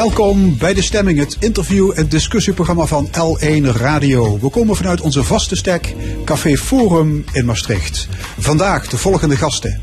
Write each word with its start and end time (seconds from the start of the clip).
Welkom 0.00 0.58
bij 0.58 0.74
De 0.74 0.82
Stemming, 0.82 1.18
het 1.18 1.36
interview- 1.40 1.92
en 1.94 2.08
discussieprogramma 2.08 2.86
van 2.86 3.08
L1 3.08 3.76
Radio. 3.76 4.38
We 4.38 4.48
komen 4.48 4.76
vanuit 4.76 5.00
onze 5.00 5.22
vaste 5.22 5.56
stek 5.56 5.94
Café 6.24 6.56
Forum 6.56 7.24
in 7.32 7.44
Maastricht. 7.44 8.08
Vandaag 8.38 8.88
de 8.88 8.98
volgende 8.98 9.36
gasten. 9.36 9.80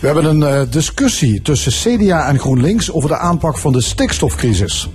We 0.00 0.06
hebben 0.06 0.24
een 0.24 0.40
uh, 0.40 0.62
discussie 0.70 1.42
tussen 1.42 1.72
CDA 1.72 2.28
en 2.28 2.38
GroenLinks 2.38 2.92
over 2.92 3.08
de 3.08 3.18
aanpak 3.18 3.58
van 3.58 3.72
de 3.72 3.82
stikstofcrisis. 3.82 4.88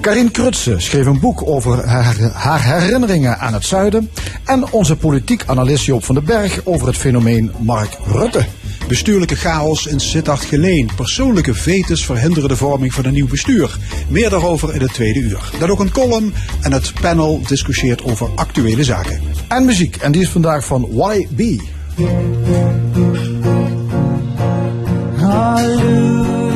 Karin 0.00 0.30
Krutse 0.30 0.74
schreef 0.78 1.06
een 1.06 1.20
boek 1.20 1.46
over 1.46 1.86
haar, 1.86 2.16
haar, 2.32 2.62
herinneringen 2.62 3.38
aan 3.38 3.52
het 3.52 3.64
zuiden. 3.64 4.10
En 4.44 4.72
onze 4.72 4.96
politiek 4.96 5.42
analist 5.46 5.84
Joop 5.84 6.04
van 6.04 6.14
den 6.14 6.24
Berg 6.24 6.60
over 6.64 6.86
het 6.86 6.96
fenomeen 6.96 7.52
Mark 7.58 7.98
Rutte. 8.06 8.46
Bestuurlijke 8.88 9.36
chaos 9.36 9.86
in 9.86 10.00
Sittard 10.00 10.44
Geleen. 10.44 10.90
Persoonlijke 10.96 11.54
vetes 11.54 12.04
verhinderen 12.04 12.48
de 12.48 12.56
vorming 12.56 12.94
van 12.94 13.04
een 13.04 13.12
nieuw 13.12 13.28
bestuur. 13.28 13.76
Meer 14.08 14.30
daarover 14.30 14.74
in 14.74 14.80
het 14.80 14.92
tweede 14.92 15.20
uur. 15.20 15.50
Dan 15.58 15.70
ook 15.70 15.80
een 15.80 15.90
column 15.90 16.34
en 16.60 16.72
het 16.72 16.92
panel 17.00 17.40
discussieert 17.46 18.04
over 18.04 18.28
actuele 18.34 18.84
zaken. 18.84 19.20
En 19.48 19.64
muziek, 19.64 19.96
en 19.96 20.12
die 20.12 20.22
is 20.22 20.28
vandaag 20.28 20.64
van 20.64 20.88
YB. 20.90 21.60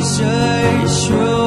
losers 0.01 1.09
rule 1.09 1.40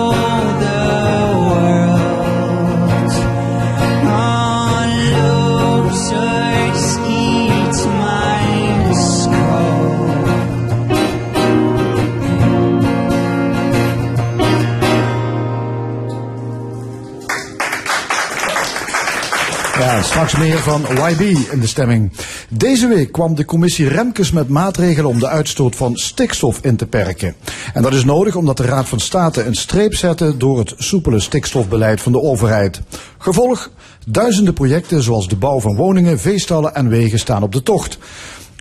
straks 20.04 20.38
meer 20.38 20.58
van 20.58 20.82
YB 20.82 21.38
in 21.52 21.60
de 21.60 21.68
stemming. 21.68 22.12
Deze 22.50 22.88
week 22.88 23.12
kwam 23.12 23.36
de 23.36 23.46
commissie 23.46 23.88
Remkes 23.88 24.32
met 24.32 24.48
maatregelen 24.50 25.10
om 25.10 25.20
de 25.20 25.28
uitstoot 25.28 25.76
van 25.76 25.96
stikstof 25.96 26.60
in 26.62 26.76
te 26.76 26.86
perken. 26.86 27.36
En 27.74 27.82
dat 27.82 27.94
is 27.94 28.04
nodig 28.04 28.36
omdat 28.36 28.58
de 28.58 28.64
Raad 28.64 28.88
van 28.88 29.00
State 29.00 29.44
een 29.44 29.56
streep 29.56 29.96
zette 29.96 30.38
door 30.38 30.60
het 30.60 30.74
soepele 30.78 31.20
stikstofbeleid 31.20 32.02
van 32.02 32.12
de 32.12 32.22
overheid. 32.22 32.82
Gevolg, 33.18 33.72
duizenden 34.08 34.54
projecten 34.54 35.04
zoals 35.04 35.28
de 35.28 35.36
bouw 35.36 35.60
van 35.60 35.76
woningen, 35.76 36.20
veestallen 36.20 36.76
en 36.76 36.90
wegen 36.90 37.20
staan 37.20 37.44
op 37.44 37.52
de 37.52 37.64
tocht. 37.64 37.98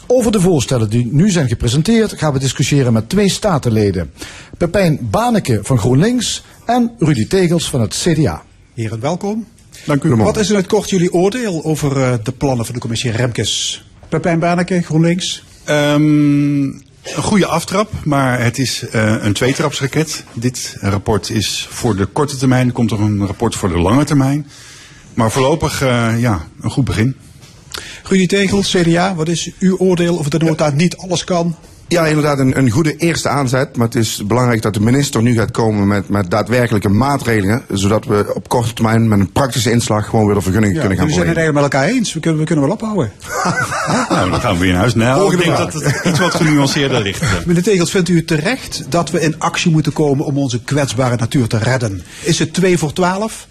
Over 0.06 0.32
de 0.32 0.40
voorstellen 0.40 0.90
die 0.90 1.08
nu 1.12 1.30
zijn 1.30 1.48
gepresenteerd 1.48 2.18
gaan 2.18 2.32
we 2.32 2.38
discussiëren 2.38 2.92
met 2.92 3.08
twee 3.08 3.28
statenleden. 3.28 4.10
Pepijn 4.58 4.98
Baneke 5.10 5.58
van 5.62 5.78
GroenLinks 5.78 6.44
en 6.64 6.90
Rudy 6.98 7.26
Tegels 7.26 7.70
van 7.70 7.80
het 7.80 7.94
CDA. 7.94 8.42
Heren, 8.74 9.00
welkom. 9.00 9.46
Dank 9.84 10.04
u. 10.04 10.14
Wat 10.16 10.36
is 10.36 10.50
in 10.50 10.56
het 10.56 10.66
kort 10.66 10.90
jullie 10.90 11.12
oordeel 11.12 11.64
over 11.64 11.96
uh, 11.96 12.14
de 12.22 12.32
plannen 12.32 12.64
van 12.64 12.74
de 12.74 12.80
commissie 12.80 13.10
Remkes? 13.10 13.84
Pepijn 14.08 14.38
Baneke, 14.38 14.82
GroenLinks. 14.82 15.44
Um, 15.68 16.82
een 17.02 17.22
goede 17.22 17.46
aftrap, 17.46 17.92
maar 18.04 18.42
het 18.42 18.58
is 18.58 18.84
uh, 18.94 19.14
een 19.20 19.32
tweetrapsraket. 19.32 20.24
Dit 20.32 20.76
rapport 20.80 21.30
is 21.30 21.66
voor 21.70 21.96
de 21.96 22.06
korte 22.06 22.36
termijn, 22.36 22.66
er 22.66 22.72
komt 22.72 22.90
er 22.90 23.00
een 23.00 23.26
rapport 23.26 23.54
voor 23.54 23.68
de 23.68 23.78
lange 23.78 24.04
termijn. 24.04 24.46
Maar 25.14 25.30
voorlopig, 25.30 25.82
uh, 25.82 26.20
ja, 26.20 26.46
een 26.60 26.70
goed 26.70 26.84
begin. 26.84 27.16
Rudy 28.02 28.26
Tegels, 28.26 28.70
CDA, 28.70 29.14
wat 29.14 29.28
is 29.28 29.50
uw 29.58 29.76
oordeel 29.76 30.18
over 30.18 30.30
de 30.30 30.38
nota 30.38 30.70
niet 30.70 30.96
alles 30.96 31.24
kan? 31.24 31.56
Ja, 31.92 32.06
inderdaad, 32.06 32.38
een, 32.38 32.58
een, 32.58 32.70
goede 32.70 32.96
eerste 32.96 33.28
aanzet. 33.28 33.76
Maar 33.76 33.86
het 33.86 33.96
is 33.96 34.22
belangrijk 34.26 34.62
dat 34.62 34.74
de 34.74 34.80
minister 34.80 35.22
nu 35.22 35.34
gaat 35.34 35.50
komen 35.50 35.86
met, 35.86 36.08
met 36.08 36.30
daadwerkelijke 36.30 36.88
maatregelen. 36.88 37.62
Zodat 37.72 38.04
we 38.04 38.32
op 38.34 38.48
korte 38.48 38.72
termijn 38.72 39.08
met 39.08 39.20
een 39.20 39.32
praktische 39.32 39.70
inslag 39.70 40.08
gewoon 40.08 40.26
weer 40.26 40.34
de 40.34 40.40
vergunningen 40.40 40.74
ja, 40.74 40.80
kunnen 40.80 40.98
gaan 40.98 41.06
We 41.06 41.12
zijn 41.12 41.28
het 41.28 41.36
eigenlijk 41.36 41.66
met 41.66 41.74
elkaar 41.74 41.96
eens. 41.96 42.12
We 42.12 42.20
kunnen, 42.20 42.40
we 42.40 42.46
kunnen 42.46 42.64
wel 42.64 42.74
ophouden. 42.74 43.12
nou, 44.08 44.30
dan 44.30 44.40
gaan 44.40 44.54
we 44.54 44.60
weer 44.60 44.70
naar 44.70 44.80
huis. 44.80 44.94
Nou, 44.94 45.32
ik 45.32 45.44
denk 45.44 45.56
dat 45.56 45.72
het 45.72 46.00
iets 46.04 46.18
wat 46.18 46.34
genuanceerder 46.34 47.02
ligt. 47.02 47.22
Meneer 47.46 47.62
Tegels, 47.62 47.90
vindt 47.90 48.08
u 48.08 48.16
het 48.16 48.26
terecht 48.26 48.84
dat 48.88 49.10
we 49.10 49.20
in 49.20 49.34
actie 49.38 49.70
moeten 49.70 49.92
komen 49.92 50.24
om 50.24 50.38
onze 50.38 50.62
kwetsbare 50.62 51.16
natuur 51.16 51.46
te 51.46 51.58
redden? 51.58 52.02
Is 52.22 52.38
het 52.38 52.52
2 52.52 52.78
voor 52.78 52.92
12? 52.92 53.46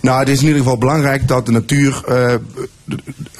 Nou, 0.00 0.18
het 0.18 0.28
is 0.28 0.40
in 0.40 0.46
ieder 0.46 0.62
geval 0.62 0.78
belangrijk 0.78 1.28
dat 1.28 1.46
de 1.46 1.52
natuur 1.52 2.02
uh, 2.08 2.34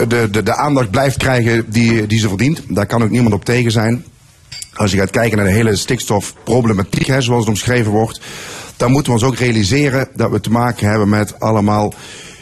de, 0.08 0.28
de, 0.30 0.42
de 0.42 0.56
aandacht 0.56 0.90
blijft 0.90 1.16
krijgen 1.16 1.64
die, 1.68 2.06
die 2.06 2.20
ze 2.20 2.28
verdient. 2.28 2.62
Daar 2.68 2.86
kan 2.86 3.02
ook 3.02 3.10
niemand 3.10 3.34
op 3.34 3.44
tegen 3.44 3.70
zijn. 3.70 4.04
Als 4.80 4.90
je 4.90 4.98
gaat 4.98 5.10
kijken 5.10 5.36
naar 5.36 5.46
de 5.46 5.52
hele 5.52 5.76
stikstofproblematiek, 5.76 7.06
hè, 7.06 7.20
zoals 7.20 7.40
het 7.40 7.48
omschreven 7.48 7.92
wordt, 7.92 8.20
dan 8.76 8.90
moeten 8.90 9.12
we 9.12 9.18
ons 9.18 9.28
ook 9.28 9.36
realiseren 9.36 10.08
dat 10.14 10.30
we 10.30 10.40
te 10.40 10.50
maken 10.50 10.88
hebben 10.88 11.08
met 11.08 11.40
allemaal 11.40 11.94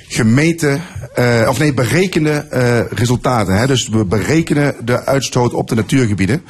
gemeten, 0.09 0.83
uh, 1.19 1.47
of 1.49 1.59
nee, 1.59 1.75
berekende 1.75 2.47
uh, 2.53 2.99
resultaten. 2.99 3.55
Hè. 3.59 3.67
Dus 3.67 3.89
we 3.89 4.05
berekenen 4.05 4.77
de 4.85 5.05
uitstoot 5.05 5.55
op 5.55 5.69
de 5.69 5.75
natuurgebieden. 5.75 6.43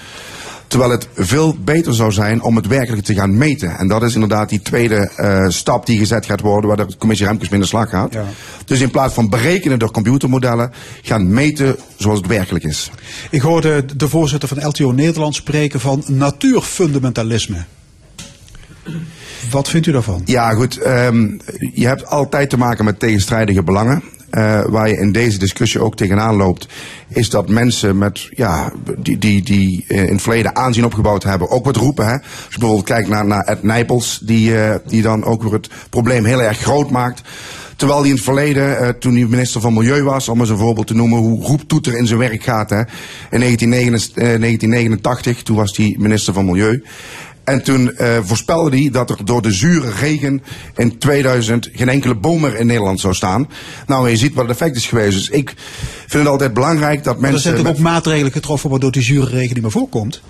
Terwijl 0.68 0.90
het 0.90 1.08
veel 1.14 1.56
beter 1.64 1.94
zou 1.94 2.12
zijn 2.12 2.42
om 2.42 2.56
het 2.56 2.66
werkelijk 2.66 3.04
te 3.04 3.14
gaan 3.14 3.36
meten. 3.36 3.78
En 3.78 3.88
dat 3.88 4.02
is 4.02 4.14
inderdaad 4.14 4.48
die 4.48 4.62
tweede 4.62 5.10
uh, 5.16 5.48
stap 5.48 5.86
die 5.86 5.98
gezet 5.98 6.26
gaat 6.26 6.40
worden, 6.40 6.68
waar 6.68 6.86
de 6.86 6.96
commissie 6.98 7.26
Remkes 7.26 7.48
mee 7.48 7.58
in 7.58 7.64
de 7.64 7.70
slag 7.70 7.90
gaat. 7.90 8.12
Ja. 8.12 8.24
Dus 8.64 8.80
in 8.80 8.90
plaats 8.90 9.14
van 9.14 9.28
berekenen 9.28 9.78
door 9.78 9.90
computermodellen, 9.90 10.72
gaan 11.02 11.32
meten 11.32 11.76
zoals 11.96 12.18
het 12.18 12.26
werkelijk 12.26 12.64
is. 12.64 12.90
Ik 13.30 13.40
hoorde 13.40 13.84
de 13.96 14.08
voorzitter 14.08 14.48
van 14.48 14.66
LTO 14.66 14.90
Nederland 14.90 15.34
spreken 15.34 15.80
van 15.80 16.04
natuurfundamentalisme. 16.06 17.64
Wat 19.50 19.68
vindt 19.68 19.86
u 19.86 19.92
daarvan? 19.92 20.22
Ja, 20.24 20.50
goed. 20.50 20.86
Um, 20.86 21.40
je 21.74 21.86
hebt 21.86 22.06
altijd 22.06 22.50
te 22.50 22.58
maken 22.58 22.84
met 22.84 22.98
tegenstrijdige 22.98 23.62
belangen. 23.62 24.02
Uh, 24.30 24.64
waar 24.64 24.88
je 24.88 24.96
in 24.96 25.12
deze 25.12 25.38
discussie 25.38 25.80
ook 25.80 25.96
tegenaan 25.96 26.36
loopt, 26.36 26.68
is 27.08 27.30
dat 27.30 27.48
mensen 27.48 27.98
met, 27.98 28.28
ja, 28.30 28.72
die, 28.98 29.18
die, 29.18 29.42
die 29.42 29.84
uh, 29.88 30.02
in 30.02 30.12
het 30.12 30.22
verleden 30.22 30.56
aanzien 30.56 30.84
opgebouwd 30.84 31.22
hebben, 31.22 31.50
ook 31.50 31.64
wat 31.64 31.76
roepen. 31.76 32.06
Hè? 32.06 32.12
Als 32.12 32.22
je 32.50 32.58
bijvoorbeeld 32.58 32.88
kijkt 32.88 33.08
naar, 33.08 33.26
naar 33.26 33.44
Ed 33.44 33.62
Nijpels, 33.62 34.20
die, 34.22 34.50
uh, 34.50 34.74
die 34.86 35.02
dan 35.02 35.24
ook 35.24 35.42
weer 35.42 35.52
het 35.52 35.70
probleem 35.90 36.24
heel 36.24 36.42
erg 36.42 36.58
groot 36.58 36.90
maakt. 36.90 37.22
Terwijl 37.76 38.00
hij 38.00 38.08
in 38.08 38.14
het 38.14 38.24
verleden, 38.24 38.98
toen 38.98 39.14
hij 39.14 39.24
minister 39.24 39.60
van 39.60 39.74
Milieu 39.74 40.02
was, 40.02 40.28
om 40.28 40.40
eens 40.40 40.48
een 40.48 40.56
voorbeeld 40.56 40.86
te 40.86 40.94
noemen 40.94 41.18
hoe 41.18 41.42
roeptoeter 41.42 41.96
in 41.96 42.06
zijn 42.06 42.18
werk 42.18 42.42
gaat. 42.42 42.70
Hè. 42.70 42.80
In 43.30 43.40
1989, 43.40 45.42
toen 45.42 45.56
was 45.56 45.76
hij 45.76 45.94
minister 45.98 46.32
van 46.32 46.44
Milieu. 46.44 46.82
En 47.48 47.62
toen 47.62 47.94
uh, 47.98 48.18
voorspelde 48.22 48.76
hij 48.80 48.90
dat 48.90 49.10
er 49.10 49.24
door 49.24 49.42
de 49.42 49.52
zure 49.52 49.90
regen 49.90 50.42
in 50.76 50.98
2000 50.98 51.68
geen 51.72 51.88
enkele 51.88 52.14
boom 52.14 52.40
meer 52.40 52.56
in 52.56 52.66
Nederland 52.66 53.00
zou 53.00 53.14
staan. 53.14 53.48
Nou, 53.86 54.10
je 54.10 54.16
ziet 54.16 54.34
wat 54.34 54.48
het 54.48 54.52
effect 54.52 54.76
is 54.76 54.86
geweest. 54.86 55.16
Dus 55.16 55.28
ik 55.28 55.54
vind 56.06 56.22
het 56.22 56.26
altijd 56.26 56.54
belangrijk 56.54 57.04
dat 57.04 57.20
mensen... 57.20 57.50
Er 57.50 57.56
zijn 57.56 57.66
toch 57.66 57.76
ook 57.76 57.78
maatregelen 57.78 58.32
getroffen 58.32 58.70
waardoor 58.70 58.92
die 58.92 59.02
zure 59.02 59.30
regen 59.30 59.54
niet 59.54 59.62
meer 59.62 59.70
voorkomt? 59.70 60.20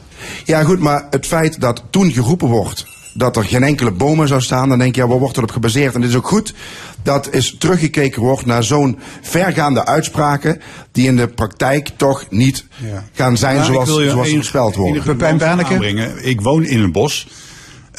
Ja, 0.44 0.62
goed, 0.62 0.78
maar 0.78 1.06
het 1.10 1.26
feit 1.26 1.60
dat 1.60 1.82
toen 1.90 2.12
geroepen 2.12 2.48
wordt 2.48 2.86
dat 3.18 3.36
er 3.36 3.44
geen 3.44 3.62
enkele 3.62 3.90
bomen 3.90 4.28
zou 4.28 4.40
staan, 4.40 4.68
dan 4.68 4.78
denk 4.78 4.94
je, 4.94 5.00
ja, 5.00 5.06
waar 5.06 5.18
wordt 5.18 5.36
erop 5.36 5.50
gebaseerd? 5.50 5.94
En 5.94 6.00
het 6.00 6.10
is 6.10 6.16
ook 6.16 6.28
goed 6.28 6.54
dat 7.02 7.34
is 7.34 7.56
teruggekeken 7.58 8.22
wordt 8.22 8.46
naar 8.46 8.64
zo'n 8.64 8.98
vergaande 9.22 9.86
uitspraken 9.86 10.60
die 10.92 11.06
in 11.06 11.16
de 11.16 11.28
praktijk 11.28 11.90
toch 11.96 12.24
niet 12.30 12.64
ja. 12.76 13.04
gaan 13.12 13.36
zijn 13.36 13.56
ja, 13.56 13.64
zoals, 13.64 13.88
zoals 13.88 14.30
voorspeld 14.30 14.76
worden. 14.76 15.02
Pepijn 15.02 15.38
Berneke? 15.38 16.22
Ik 16.22 16.40
woon 16.40 16.64
in 16.64 16.80
een 16.80 16.92
bos. 16.92 17.28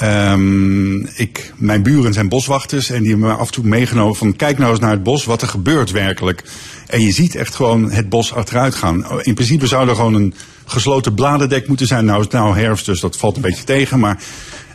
Um, 0.03 1.07
ik, 1.15 1.53
mijn 1.55 1.83
buren 1.83 2.13
zijn 2.13 2.29
boswachters 2.29 2.89
en 2.89 3.01
die 3.01 3.09
hebben 3.09 3.27
me 3.27 3.33
af 3.33 3.47
en 3.47 3.53
toe 3.53 3.63
meegenomen 3.63 4.15
van 4.15 4.35
kijk 4.35 4.57
nou 4.57 4.71
eens 4.71 4.79
naar 4.79 4.91
het 4.91 5.03
bos, 5.03 5.25
wat 5.25 5.41
er 5.41 5.47
gebeurt 5.47 5.91
werkelijk. 5.91 6.43
En 6.87 7.01
je 7.01 7.11
ziet 7.11 7.35
echt 7.35 7.55
gewoon 7.55 7.91
het 7.91 8.09
bos 8.09 8.33
achteruit 8.33 8.75
gaan. 8.75 9.21
In 9.21 9.33
principe 9.33 9.67
zou 9.67 9.89
er 9.89 9.95
gewoon 9.95 10.13
een 10.13 10.33
gesloten 10.65 11.13
bladerdek 11.13 11.67
moeten 11.67 11.87
zijn. 11.87 12.05
Nou 12.05 12.17
is 12.17 12.23
het 12.23 12.33
nou 12.33 12.59
herfst, 12.59 12.85
dus 12.85 12.99
dat 12.99 13.17
valt 13.17 13.35
een 13.35 13.41
beetje 13.41 13.63
tegen. 13.63 13.99
Maar 13.99 14.23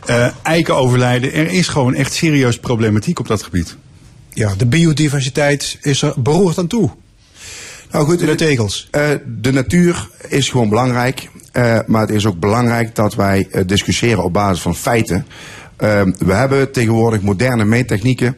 uh, 0.09 0.27
eiken 0.41 0.75
overlijden, 0.75 1.33
er 1.33 1.51
is 1.51 1.67
gewoon 1.67 1.93
echt 1.93 2.13
serieus 2.13 2.59
problematiek 2.59 3.19
op 3.19 3.27
dat 3.27 3.43
gebied. 3.43 3.75
Ja, 4.29 4.53
de 4.57 4.65
biodiversiteit 4.65 5.77
is 5.81 6.01
er 6.01 6.13
beroerd 6.17 6.57
aan 6.57 6.67
toe. 6.67 6.89
Nou 7.91 8.05
goed, 8.05 8.19
de 8.19 8.35
tegels. 8.35 8.89
Uh, 8.91 9.01
de 9.41 9.51
natuur 9.51 10.09
is 10.27 10.49
gewoon 10.49 10.69
belangrijk. 10.69 11.29
Uh, 11.53 11.79
maar 11.85 12.01
het 12.01 12.09
is 12.09 12.25
ook 12.25 12.39
belangrijk 12.39 12.95
dat 12.95 13.15
wij 13.15 13.47
discussiëren 13.65 14.23
op 14.23 14.33
basis 14.33 14.61
van 14.61 14.75
feiten. 14.75 15.25
we 16.17 16.33
hebben 16.33 16.71
tegenwoordig 16.71 17.21
moderne 17.21 17.65
meettechnieken. 17.65 18.37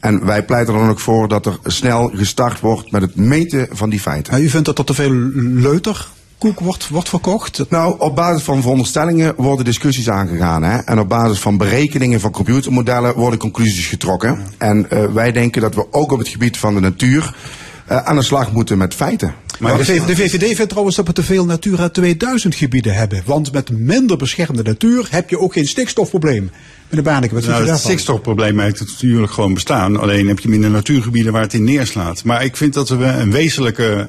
En 0.00 0.24
wij 0.26 0.44
pleiten 0.44 0.74
er 0.74 0.80
dan 0.80 0.88
ook 0.88 1.00
voor 1.00 1.28
dat 1.28 1.46
er 1.46 1.58
snel 1.64 2.10
gestart 2.14 2.60
wordt 2.60 2.90
met 2.90 3.02
het 3.02 3.16
meten 3.16 3.68
van 3.70 3.90
die 3.90 4.00
feiten. 4.00 4.32
Nou, 4.32 4.44
u 4.44 4.48
vindt 4.48 4.66
dat 4.66 4.78
er 4.78 4.84
te 4.84 4.94
veel 4.94 5.12
leuter 5.42 6.08
koek 6.46 6.60
wordt, 6.60 6.88
wordt 6.88 7.08
verkocht? 7.08 7.64
Nou, 7.68 7.94
op 7.98 8.16
basis 8.16 8.42
van 8.42 8.60
veronderstellingen 8.60 9.34
worden 9.36 9.64
discussies 9.64 10.10
aangegaan. 10.10 10.62
Hè? 10.62 10.78
En 10.78 10.98
op 10.98 11.08
basis 11.08 11.38
van 11.38 11.56
berekeningen 11.56 12.20
van 12.20 12.30
computermodellen 12.30 13.14
worden 13.14 13.38
conclusies 13.38 13.86
getrokken. 13.86 14.38
En 14.58 14.86
uh, 14.92 15.04
wij 15.12 15.32
denken 15.32 15.60
dat 15.62 15.74
we 15.74 15.92
ook 15.92 16.12
op 16.12 16.18
het 16.18 16.28
gebied 16.28 16.58
van 16.58 16.74
de 16.74 16.80
natuur 16.80 17.34
uh, 17.90 17.96
aan 17.96 18.16
de 18.16 18.22
slag 18.22 18.52
moeten 18.52 18.78
met 18.78 18.94
feiten. 18.94 19.34
Maar 19.58 19.76
de, 19.76 19.84
de 20.06 20.16
VVD 20.16 20.54
vindt 20.54 20.68
trouwens 20.68 20.96
dat 20.96 21.06
we 21.06 21.12
te 21.12 21.22
veel 21.22 21.44
Natura 21.44 21.88
2000 21.88 22.54
gebieden 22.54 22.94
hebben. 22.94 23.22
Want 23.24 23.52
met 23.52 23.70
minder 23.70 24.16
beschermde 24.16 24.62
natuur 24.62 25.06
heb 25.10 25.30
je 25.30 25.38
ook 25.38 25.52
geen 25.52 25.66
stikstofprobleem. 25.66 26.50
Meneer 26.88 27.04
Baaneke, 27.04 27.34
wat 27.34 27.46
Nou, 27.46 27.66
het 27.66 27.78
stikstofprobleem 27.78 28.58
heeft 28.58 28.80
natuurlijk 28.80 29.32
gewoon 29.32 29.54
bestaan. 29.54 30.00
Alleen 30.00 30.28
heb 30.28 30.38
je 30.38 30.48
minder 30.48 30.70
natuurgebieden 30.70 31.32
waar 31.32 31.42
het 31.42 31.54
in 31.54 31.64
neerslaat. 31.64 32.24
Maar 32.24 32.44
ik 32.44 32.56
vind 32.56 32.74
dat 32.74 32.88
we 32.88 33.04
een 33.04 33.30
wezenlijke 33.30 33.94
eh, 33.94 34.04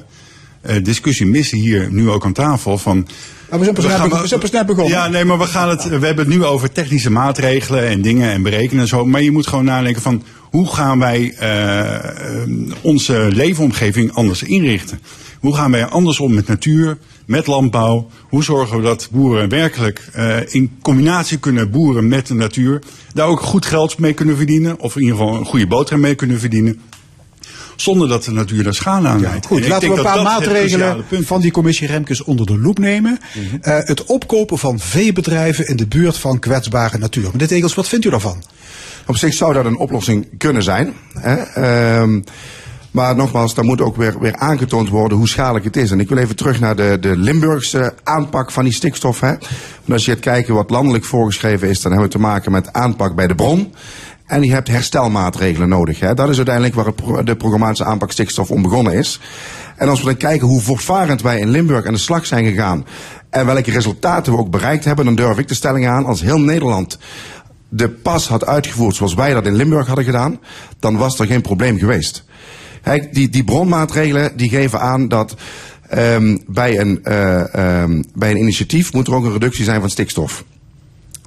discussie 0.82 1.26
missen 1.26 1.58
hier 1.58 1.88
nu 1.90 2.10
ook 2.10 2.24
aan 2.24 2.32
tafel. 2.32 2.78
Van, 2.78 3.06
Maar 3.50 3.58
we 3.58 3.64
zijn 3.64 3.74
pas 3.76 3.84
net 3.84 3.94
gaan 3.94 4.08
bego- 4.08 4.22
we 4.22 4.28
zijn 4.28 4.40
pas 4.40 4.50
begonnen. 4.50 4.88
Ja, 4.88 5.08
nee, 5.08 5.24
maar 5.24 5.38
we, 5.38 5.44
gaan 5.46 5.68
het, 5.68 5.84
we 5.84 6.06
hebben 6.06 6.24
het 6.24 6.28
nu 6.34 6.44
over 6.44 6.72
technische 6.72 7.10
maatregelen 7.10 7.86
en 7.88 8.02
dingen 8.02 8.30
en 8.30 8.42
berekenen 8.42 8.82
en 8.82 8.88
zo. 8.88 9.04
Maar 9.06 9.22
je 9.22 9.30
moet 9.30 9.46
gewoon 9.46 9.64
nadenken 9.64 10.02
van 10.02 10.22
hoe 10.50 10.66
gaan 10.74 10.98
wij 10.98 11.34
eh, 11.38 11.94
eh, 11.94 12.48
onze 12.80 13.28
leefomgeving 13.32 14.12
anders 14.12 14.42
inrichten? 14.42 15.00
Hoe 15.40 15.54
gaan 15.54 15.70
wij 15.70 15.86
anders 15.86 16.20
om 16.20 16.34
met 16.34 16.46
natuur, 16.46 16.98
met 17.26 17.46
landbouw? 17.46 18.08
Hoe 18.28 18.44
zorgen 18.44 18.76
we 18.76 18.82
dat 18.82 19.08
boeren 19.12 19.48
werkelijk 19.48 20.08
eh, 20.12 20.36
in 20.46 20.70
combinatie 20.82 21.38
kunnen 21.38 21.70
boeren 21.70 22.08
met 22.08 22.26
de 22.26 22.34
natuur? 22.34 22.82
Daar 23.14 23.26
ook 23.26 23.40
goed 23.40 23.66
geld 23.66 23.98
mee 23.98 24.12
kunnen 24.12 24.36
verdienen. 24.36 24.80
Of 24.80 24.96
in 24.96 25.02
ieder 25.02 25.16
geval 25.16 25.34
een 25.36 25.44
goede 25.44 25.66
boterham 25.66 26.00
mee 26.00 26.14
kunnen 26.14 26.40
verdienen. 26.40 26.80
Zonder 27.80 28.08
dat 28.08 28.24
de 28.24 28.30
natuur 28.30 28.62
daar 28.62 28.74
schade 28.74 29.08
aan 29.08 29.20
leidt. 29.20 29.44
En 29.44 29.48
Goed, 29.48 29.68
laten 29.68 29.90
we 29.90 29.96
een 29.96 30.02
paar 30.02 30.22
maatregelen 30.22 31.04
van 31.10 31.40
die 31.40 31.50
commissie 31.50 31.86
Remkes 31.86 32.22
onder 32.24 32.46
de 32.46 32.58
loep 32.58 32.78
nemen. 32.78 33.18
Eh, 33.60 33.78
het 33.78 34.04
opkopen 34.04 34.58
van 34.58 34.78
veebedrijven 34.78 35.66
in 35.66 35.76
de 35.76 35.86
buurt 35.86 36.18
van 36.18 36.38
kwetsbare 36.38 36.98
natuur. 36.98 37.28
Meneer 37.32 37.46
Tegels, 37.46 37.74
wat 37.74 37.88
vindt 37.88 38.04
u 38.04 38.10
daarvan? 38.10 38.42
Op 39.06 39.16
zich 39.16 39.34
zou 39.34 39.52
dat 39.52 39.64
een 39.64 39.76
oplossing 39.76 40.28
kunnen 40.38 40.62
zijn. 40.62 40.92
Hè? 41.12 41.34
Ehm, 41.34 42.20
maar 42.90 43.16
nogmaals, 43.16 43.54
daar 43.54 43.64
moet 43.64 43.80
ook 43.80 43.96
weer, 43.96 44.18
weer 44.20 44.36
aangetoond 44.36 44.88
worden 44.88 45.18
hoe 45.18 45.28
schadelijk 45.28 45.64
het 45.64 45.76
is. 45.76 45.90
En 45.90 46.00
ik 46.00 46.08
wil 46.08 46.18
even 46.18 46.36
terug 46.36 46.60
naar 46.60 46.76
de, 46.76 46.96
de 47.00 47.16
Limburgse 47.16 47.94
aanpak 48.04 48.50
van 48.50 48.64
die 48.64 48.72
stikstof. 48.72 49.20
Hè? 49.20 49.28
Want 49.28 49.92
als 49.92 50.04
je 50.04 50.10
gaat 50.10 50.20
kijken 50.20 50.54
wat 50.54 50.70
landelijk 50.70 51.04
voorgeschreven 51.04 51.68
is, 51.68 51.80
dan 51.80 51.92
hebben 51.92 52.10
we 52.10 52.16
te 52.16 52.22
maken 52.22 52.52
met 52.52 52.72
aanpak 52.72 53.14
bij 53.14 53.26
de 53.26 53.34
bron. 53.34 53.74
En 54.28 54.42
je 54.42 54.52
hebt 54.52 54.68
herstelmaatregelen 54.68 55.68
nodig. 55.68 56.00
Hè? 56.00 56.14
Dat 56.14 56.28
is 56.28 56.36
uiteindelijk 56.36 56.74
waar 56.74 57.24
de 57.24 57.36
programmatische 57.36 57.84
aanpak 57.84 58.12
stikstof 58.12 58.50
om 58.50 58.62
begonnen 58.62 58.92
is. 58.92 59.20
En 59.76 59.88
als 59.88 59.98
we 59.98 60.04
dan 60.04 60.16
kijken 60.16 60.46
hoe 60.46 60.60
voortvarend 60.60 61.22
wij 61.22 61.38
in 61.38 61.48
Limburg 61.48 61.86
aan 61.86 61.92
de 61.92 61.98
slag 61.98 62.26
zijn 62.26 62.44
gegaan. 62.44 62.86
En 63.30 63.46
welke 63.46 63.70
resultaten 63.70 64.32
we 64.32 64.38
ook 64.38 64.50
bereikt 64.50 64.84
hebben, 64.84 65.04
dan 65.04 65.14
durf 65.14 65.38
ik 65.38 65.48
de 65.48 65.54
stelling 65.54 65.88
aan 65.88 66.04
als 66.04 66.20
heel 66.20 66.40
Nederland 66.40 66.98
de 67.68 67.88
pas 67.88 68.28
had 68.28 68.46
uitgevoerd 68.46 68.94
zoals 68.94 69.14
wij 69.14 69.32
dat 69.32 69.46
in 69.46 69.56
Limburg 69.56 69.86
hadden 69.86 70.04
gedaan, 70.04 70.40
dan 70.78 70.96
was 70.96 71.18
er 71.18 71.26
geen 71.26 71.42
probleem 71.42 71.78
geweest. 71.78 72.24
Kijk, 72.82 73.14
die, 73.14 73.28
die 73.28 73.44
bronmaatregelen 73.44 74.36
die 74.36 74.48
geven 74.48 74.80
aan 74.80 75.08
dat 75.08 75.34
ehm, 75.88 76.36
bij, 76.46 76.78
een, 76.78 77.04
ehm, 77.04 78.02
bij 78.14 78.30
een 78.30 78.38
initiatief 78.38 78.92
moet 78.92 79.06
er 79.06 79.14
ook 79.14 79.24
een 79.24 79.32
reductie 79.32 79.64
zijn 79.64 79.80
van 79.80 79.90
stikstof. 79.90 80.44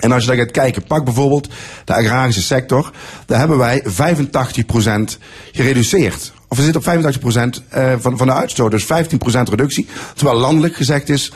En 0.02 0.12
als 0.12 0.22
je 0.24 0.30
daar 0.30 0.38
gaat 0.38 0.52
kijken, 0.52 0.84
pak 0.84 1.04
bijvoorbeeld 1.04 1.48
de 1.86 1.94
agrarische 1.94 2.42
sector. 2.42 2.92
Daar 3.26 3.40
hebben 3.40 3.58
wij 3.58 3.84
85% 3.84 5.18
gereduceerd. 5.52 6.32
Of 6.52 6.58
we 6.58 6.64
zitten 6.64 6.82
op 6.82 7.16
85% 7.62 7.68
eh, 7.70 7.94
van, 8.00 8.18
van 8.18 8.28
de 8.28 8.34
uitstoot, 8.34 8.72
dus 8.72 8.84
15% 8.84 8.88
reductie. 9.50 9.88
Terwijl 10.16 10.38
landelijk 10.40 10.76
gezegd 10.76 11.10
is, 11.10 11.32
5% 11.32 11.34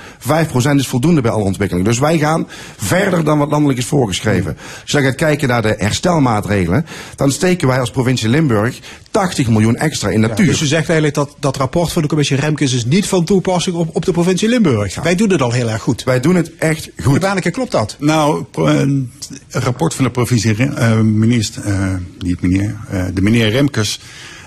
is 0.76 0.88
voldoende 0.88 1.22
bij 1.22 1.32
alle 1.32 1.44
ontwikkelingen. 1.44 1.90
Dus 1.90 2.00
wij 2.00 2.18
gaan 2.18 2.48
verder 2.78 3.24
dan 3.24 3.38
wat 3.38 3.50
landelijk 3.50 3.80
is 3.80 3.86
voorgeschreven. 3.86 4.58
Als 4.82 4.92
je 4.92 4.98
dan 4.98 5.06
gaat 5.06 5.16
kijken 5.16 5.48
naar 5.48 5.62
de 5.62 5.76
herstelmaatregelen, 5.78 6.86
dan 7.16 7.32
steken 7.32 7.68
wij 7.68 7.80
als 7.80 7.92
provincie 7.92 8.30
Limburg 8.30 8.80
80 9.12 9.50
miljoen 9.50 9.76
extra 9.76 10.10
in 10.10 10.20
natuur. 10.20 10.46
Dus 10.46 10.62
u 10.62 10.66
zegt 10.66 10.86
eigenlijk 10.90 11.14
dat 11.16 11.36
dat 11.40 11.58
rapport 11.58 11.92
van 11.92 12.02
de 12.02 12.08
commissie 12.08 12.38
Remkes 12.38 12.74
is 12.74 12.86
niet 12.86 13.08
van 13.08 13.26
toepassing 13.26 13.76
op, 13.76 13.96
op 13.96 14.06
de 14.06 14.12
provincie 14.12 14.50
Limburg. 14.50 14.96
Wij 15.04 15.16
doen 15.16 15.30
het 15.30 15.42
al 15.42 15.52
heel 15.52 15.70
erg 15.70 15.82
goed. 15.82 16.04
Wij 16.04 16.20
doen 16.20 16.36
het 16.36 16.52
echt 16.60 16.90
goed. 17.04 17.20
Baaneke, 17.20 17.52
klopt 17.52 17.72
dat? 17.72 17.96
Nou, 18.00 18.44
pro- 18.44 18.68
een 18.68 19.12
rapport 19.50 19.94
van 19.94 20.04
de 20.06 20.12
provincie, 20.12 20.56
eh, 20.56 21.00
minister, 21.00 21.64
eh, 21.64 21.94
niet 22.20 22.42
meneer, 22.42 22.76
eh, 22.90 23.04
de 23.14 23.22
meneer 23.22 23.50
Remkes, 23.50 24.00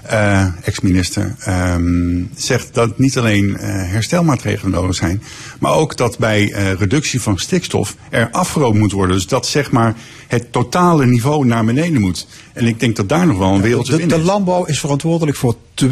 eh, 0.08 0.46
ex-minister, 0.62 1.34
ehm, 1.38 2.22
zegt 2.34 2.74
dat 2.74 2.98
niet 2.98 3.18
alleen 3.18 3.56
eh, 3.56 3.68
herstelmaatregelen 3.68 4.72
nodig 4.72 4.94
zijn, 4.94 5.22
maar 5.60 5.72
ook 5.72 5.96
dat 5.96 6.18
bij 6.18 6.52
eh, 6.52 6.72
reductie 6.72 7.20
van 7.20 7.38
stikstof 7.38 7.96
er 8.10 8.30
afgeroomd 8.30 8.78
moet 8.78 8.92
worden. 8.92 9.16
Dus 9.16 9.26
dat 9.26 9.46
zeg 9.46 9.70
maar 9.70 9.96
het 10.28 10.52
totale 10.52 11.06
niveau 11.06 11.46
naar 11.46 11.64
beneden 11.64 12.00
moet. 12.00 12.26
En 12.52 12.66
ik 12.66 12.80
denk 12.80 12.96
dat 12.96 13.08
daar 13.08 13.26
nog 13.26 13.38
wel 13.38 13.54
een 13.54 13.60
wereld 13.60 13.84
te 13.84 13.90
De, 13.90 13.98
vinden 13.98 14.16
de 14.16 14.24
is. 14.24 14.30
landbouw 14.30 14.64
is 14.64 14.80
verantwoordelijk 14.80 15.36
voor 15.36 15.56
42% 15.84 15.86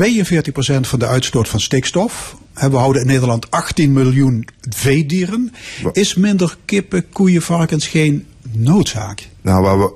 van 0.80 0.98
de 0.98 1.06
uitstoot 1.06 1.48
van 1.48 1.60
stikstof. 1.60 2.36
En 2.54 2.70
we 2.70 2.76
houden 2.76 3.02
in 3.02 3.08
Nederland 3.08 3.50
18 3.50 3.92
miljoen 3.92 4.48
veedieren. 4.68 5.52
Is 5.92 6.14
minder 6.14 6.56
kippen, 6.64 7.08
koeien, 7.08 7.42
varkens 7.42 7.86
geen 7.86 8.26
noodzaak? 8.52 9.28
Nou, 9.42 9.62
waar 9.62 9.78
we, 9.78 9.92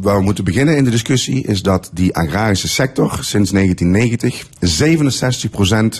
waar 0.00 0.16
we 0.16 0.22
moeten 0.22 0.44
beginnen 0.44 0.76
in 0.76 0.84
de 0.84 0.90
discussie 0.90 1.46
is 1.46 1.62
dat 1.62 1.90
die 1.92 2.14
agrarische 2.14 2.68
sector 2.68 3.18
sinds 3.20 3.50
1990 3.50 4.46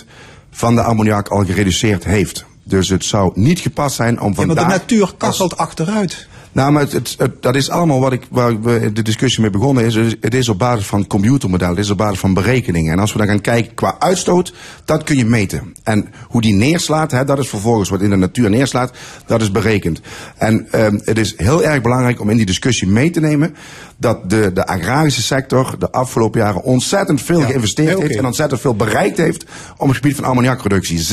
67% 0.03 0.05
van 0.51 0.75
de 0.75 0.81
ammoniak 0.81 1.27
al 1.27 1.45
gereduceerd 1.45 2.03
heeft. 2.03 2.45
Dus 2.63 2.89
het 2.89 3.05
zou 3.05 3.31
niet 3.35 3.59
gepast 3.59 3.95
zijn 3.95 4.21
om 4.21 4.29
Ja, 4.29 4.35
maar 4.35 4.45
vandaag... 4.45 4.65
de 4.65 4.71
natuur 4.71 5.13
kasselt 5.17 5.57
achteruit. 5.57 6.27
Nou, 6.51 6.71
maar 6.71 6.81
het, 6.81 6.91
het, 6.91 7.15
het- 7.17 7.41
dat 7.41 7.55
is 7.55 7.69
allemaal 7.69 7.99
wat 7.99 8.13
ik, 8.13 8.21
waar 8.29 8.61
we 8.61 8.91
de 8.93 9.01
discussie 9.01 9.41
mee 9.41 9.49
begonnen 9.49 9.85
is. 9.85 9.95
Het 9.95 10.33
is 10.33 10.49
op 10.49 10.57
basis 10.59 10.85
van 10.85 11.07
computermodellen, 11.07 11.75
het 11.75 11.83
is 11.85 11.91
op 11.91 11.97
basis 11.97 12.19
van 12.19 12.33
berekeningen. 12.33 12.91
En 12.93 12.99
als 12.99 13.11
we 13.11 13.17
dan 13.17 13.27
gaan 13.27 13.41
kijken 13.41 13.73
qua 13.73 13.95
uitstoot, 13.99 14.53
dat 14.85 15.03
kun 15.03 15.17
je 15.17 15.25
meten. 15.25 15.73
En 15.83 16.07
hoe 16.27 16.41
die 16.41 16.53
neerslaat, 16.53 17.11
hè, 17.11 17.25
dat 17.25 17.39
is 17.39 17.49
vervolgens 17.49 17.89
wat 17.89 18.01
in 18.01 18.09
de 18.09 18.15
natuur 18.15 18.49
neerslaat, 18.49 18.91
dat 19.25 19.41
is 19.41 19.51
berekend. 19.51 20.01
En 20.37 20.67
ehm, 20.71 20.99
het 21.03 21.17
is 21.17 21.33
heel 21.37 21.63
erg 21.63 21.81
belangrijk 21.81 22.19
om 22.21 22.29
in 22.29 22.37
die 22.37 22.45
discussie 22.45 22.87
mee 22.87 23.09
te 23.09 23.19
nemen 23.19 23.55
dat 23.97 24.29
de, 24.29 24.53
de 24.53 24.65
agrarische 24.67 25.21
sector 25.21 25.75
de 25.79 25.91
afgelopen 25.91 26.39
jaren 26.39 26.63
ontzettend 26.63 27.21
veel 27.21 27.39
Ja, 27.39 27.45
geïnvesteerd 27.45 27.99
heeft 27.99 28.15
en 28.17 28.25
ontzettend 28.25 28.61
veel 28.61 28.75
bereikt 28.75 29.17
heeft 29.17 29.45
op 29.77 29.87
het 29.87 29.95
gebied 29.95 30.15
van 30.15 30.23
ammoniakreductie. 30.25 30.99
67% 30.99 31.03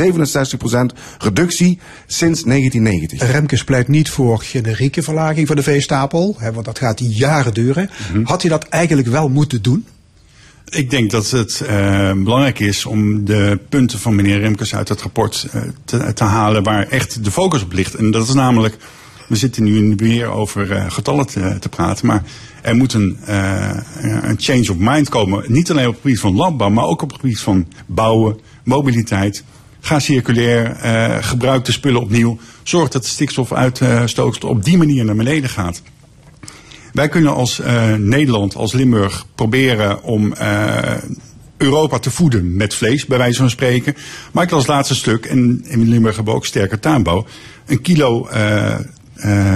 reductie 1.18 1.78
sinds 2.06 2.42
1990. 2.42 3.30
Remkes 3.32 3.64
pleit 3.64 3.88
niet 3.88 4.10
voor 4.10 4.38
generieke 4.42 5.02
verlaging 5.02 5.26
van 5.36 5.56
de 5.56 5.62
veestapel, 5.62 6.36
hè, 6.38 6.52
want 6.52 6.64
dat 6.64 6.78
gaat 6.78 7.00
jaren 7.16 7.54
duren. 7.54 7.90
Mhm. 8.12 8.24
Had 8.24 8.42
hij 8.42 8.50
dat 8.50 8.68
eigenlijk 8.68 9.08
wel 9.08 9.28
moeten 9.28 9.62
doen? 9.62 9.86
Ik 10.68 10.90
denk 10.90 11.10
dat 11.10 11.30
het 11.30 11.60
eh, 11.60 12.12
belangrijk 12.12 12.58
is 12.58 12.86
om 12.86 13.24
de 13.24 13.58
punten 13.68 13.98
van 13.98 14.14
meneer 14.14 14.40
Remkes 14.40 14.74
uit 14.74 14.88
het 14.88 15.02
rapport 15.02 15.48
eh, 15.52 15.62
te, 15.84 16.12
te 16.12 16.24
halen 16.24 16.62
waar 16.62 16.88
echt 16.88 17.24
de 17.24 17.30
focus 17.30 17.62
op 17.62 17.72
ligt. 17.72 17.94
En 17.94 18.10
dat 18.10 18.28
is 18.28 18.34
namelijk, 18.34 18.76
we 19.26 19.36
zitten 19.36 19.62
nu 19.62 19.94
weer 19.96 20.26
over 20.26 20.72
eh, 20.72 20.84
getallen 20.88 21.26
te, 21.26 21.56
te 21.60 21.68
praten, 21.68 22.06
maar 22.06 22.22
er 22.62 22.76
moet 22.76 22.92
een, 22.92 23.16
een 24.22 24.36
change 24.38 24.70
of 24.70 24.76
mind 24.78 25.08
komen. 25.08 25.44
Niet 25.46 25.70
alleen 25.70 25.86
op 25.86 25.92
het 25.92 26.02
gebied 26.02 26.20
van 26.20 26.34
landbouw, 26.34 26.70
maar 26.70 26.84
ook 26.84 27.02
op 27.02 27.10
het 27.10 27.20
gebied 27.20 27.40
van 27.40 27.66
bouwen, 27.86 28.38
mobiliteit. 28.64 29.44
Ga 29.80 29.98
circulair, 29.98 30.76
gebruik 31.22 31.64
de 31.64 31.72
spullen 31.72 32.00
opnieuw. 32.00 32.38
Zorg 32.68 32.88
dat 32.88 33.02
de 33.02 33.08
stikstofuitstoot 33.08 34.44
op 34.44 34.64
die 34.64 34.78
manier 34.78 35.04
naar 35.04 35.16
beneden 35.16 35.50
gaat. 35.50 35.82
Wij 36.92 37.08
kunnen 37.08 37.34
als 37.34 37.60
eh, 37.60 37.94
Nederland, 37.94 38.54
als 38.54 38.72
Limburg, 38.72 39.26
proberen 39.34 40.02
om 40.02 40.32
eh, 40.32 40.94
Europa 41.56 41.98
te 41.98 42.10
voeden 42.10 42.56
met 42.56 42.74
vlees, 42.74 43.06
bij 43.06 43.18
wijze 43.18 43.38
van 43.38 43.50
spreken. 43.50 43.96
Maar 44.32 44.44
ik 44.44 44.50
het 44.50 44.66
laatste 44.66 44.94
stuk, 44.94 45.26
en 45.26 45.64
in 45.68 45.88
Limburg 45.88 46.14
hebben 46.16 46.32
we 46.32 46.38
ook 46.38 46.46
sterke 46.46 46.78
tuinbouw. 46.78 47.26
Een 47.66 47.80
kilo 47.80 48.26
eh, 48.26 48.76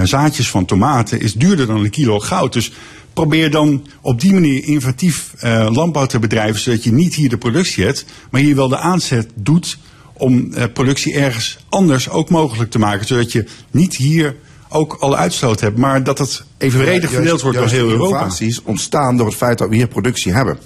zaadjes 0.03 0.49
van 0.49 0.65
tomaten 0.65 1.19
is 1.19 1.33
duurder 1.33 1.67
dan 1.67 1.83
een 1.83 1.89
kilo 1.89 2.19
goud. 2.19 2.53
Dus 2.53 2.71
probeer 3.13 3.51
dan 3.51 3.85
op 4.01 4.21
die 4.21 4.33
manier 4.33 4.63
innovatief 4.63 5.33
landbouw 5.69 6.05
te 6.05 6.19
bedrijven, 6.19 6.61
zodat 6.61 6.83
je 6.83 6.93
niet 6.93 7.15
hier 7.15 7.29
de 7.29 7.37
productie 7.37 7.85
hebt, 7.85 8.05
maar 8.29 8.41
hier 8.41 8.55
wel 8.55 8.67
de 8.67 8.77
aanzet 8.77 9.29
doet 9.35 9.77
om 10.23 10.53
eh, 10.53 10.63
productie 10.73 11.13
ergens 11.15 11.65
anders 11.69 12.09
ook 12.09 12.29
mogelijk 12.29 12.71
te 12.71 12.79
maken. 12.79 13.07
Zodat 13.07 13.31
je 13.31 13.45
niet 13.71 13.95
hier 13.95 14.35
ook 14.69 14.97
alle 14.99 15.15
uitstoot 15.15 15.59
hebt, 15.59 15.77
maar 15.77 16.03
dat 16.03 16.17
het 16.17 16.43
evenredig 16.57 17.01
Juist- 17.01 17.13
verdeeld 17.13 17.41
wordt 17.41 17.57
door 17.57 17.67
heel 17.67 17.89
Europa. 17.89 18.05
innovaties 18.05 18.61
ontstaan 18.63 19.17
door 19.17 19.25
het 19.25 19.35
feit 19.35 19.57
dat 19.57 19.69
we 19.69 19.75
hier 19.75 19.87
productie 19.87 20.33
hebben. 20.33 20.57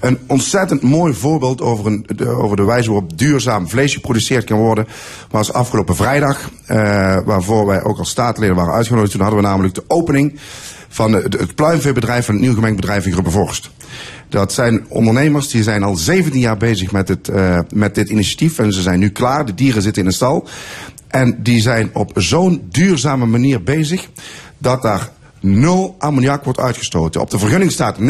Een 0.00 0.18
ontzettend 0.26 0.82
mooi 0.82 1.14
voorbeeld 1.14 1.60
over, 1.60 1.86
een, 1.86 2.06
de, 2.16 2.28
over 2.28 2.56
de 2.56 2.64
wijze 2.64 2.90
waarop 2.90 3.18
duurzaam 3.18 3.68
vlees 3.68 3.94
geproduceerd 3.94 4.44
kan 4.44 4.58
worden... 4.58 4.86
was 5.30 5.52
afgelopen 5.52 5.96
vrijdag, 5.96 6.50
eh, 6.66 6.76
waarvoor 7.24 7.66
wij 7.66 7.82
ook 7.82 7.98
als 7.98 8.10
staatsleden 8.10 8.56
waren 8.56 8.74
uitgenodigd. 8.74 9.12
Toen 9.12 9.20
hadden 9.20 9.40
we 9.40 9.46
namelijk 9.46 9.74
de 9.74 9.84
opening 9.86 10.38
van 10.88 11.12
het 11.12 11.54
pluimveebedrijf 11.54 12.24
van 12.24 12.34
het 12.34 12.42
nieuw 12.42 12.54
gemengd 12.54 12.76
bedrijf 12.76 13.06
in 13.06 13.12
Grubbevorst. 13.12 13.70
Dat 14.32 14.52
zijn 14.52 14.84
ondernemers 14.88 15.48
die 15.48 15.62
zijn 15.62 15.82
al 15.82 15.96
17 15.96 16.40
jaar 16.40 16.56
bezig 16.56 16.92
met, 16.92 17.08
het, 17.08 17.28
eh, 17.28 17.58
met 17.74 17.94
dit 17.94 18.08
initiatief 18.08 18.58
en 18.58 18.72
ze 18.72 18.82
zijn 18.82 18.98
nu 18.98 19.08
klaar. 19.08 19.46
De 19.46 19.54
dieren 19.54 19.82
zitten 19.82 20.02
in 20.02 20.08
de 20.08 20.14
stal. 20.14 20.48
En 21.08 21.42
die 21.42 21.60
zijn 21.60 21.90
op 21.92 22.10
zo'n 22.14 22.62
duurzame 22.70 23.26
manier 23.26 23.62
bezig 23.62 24.08
dat 24.58 24.82
daar 24.82 25.10
nul 25.42 25.94
ammoniak 25.98 26.44
wordt 26.44 26.58
uitgestoten. 26.58 27.20
Op 27.20 27.30
de 27.30 27.38
vergunning 27.38 27.72
staat 27.72 27.98
90% 27.98 28.02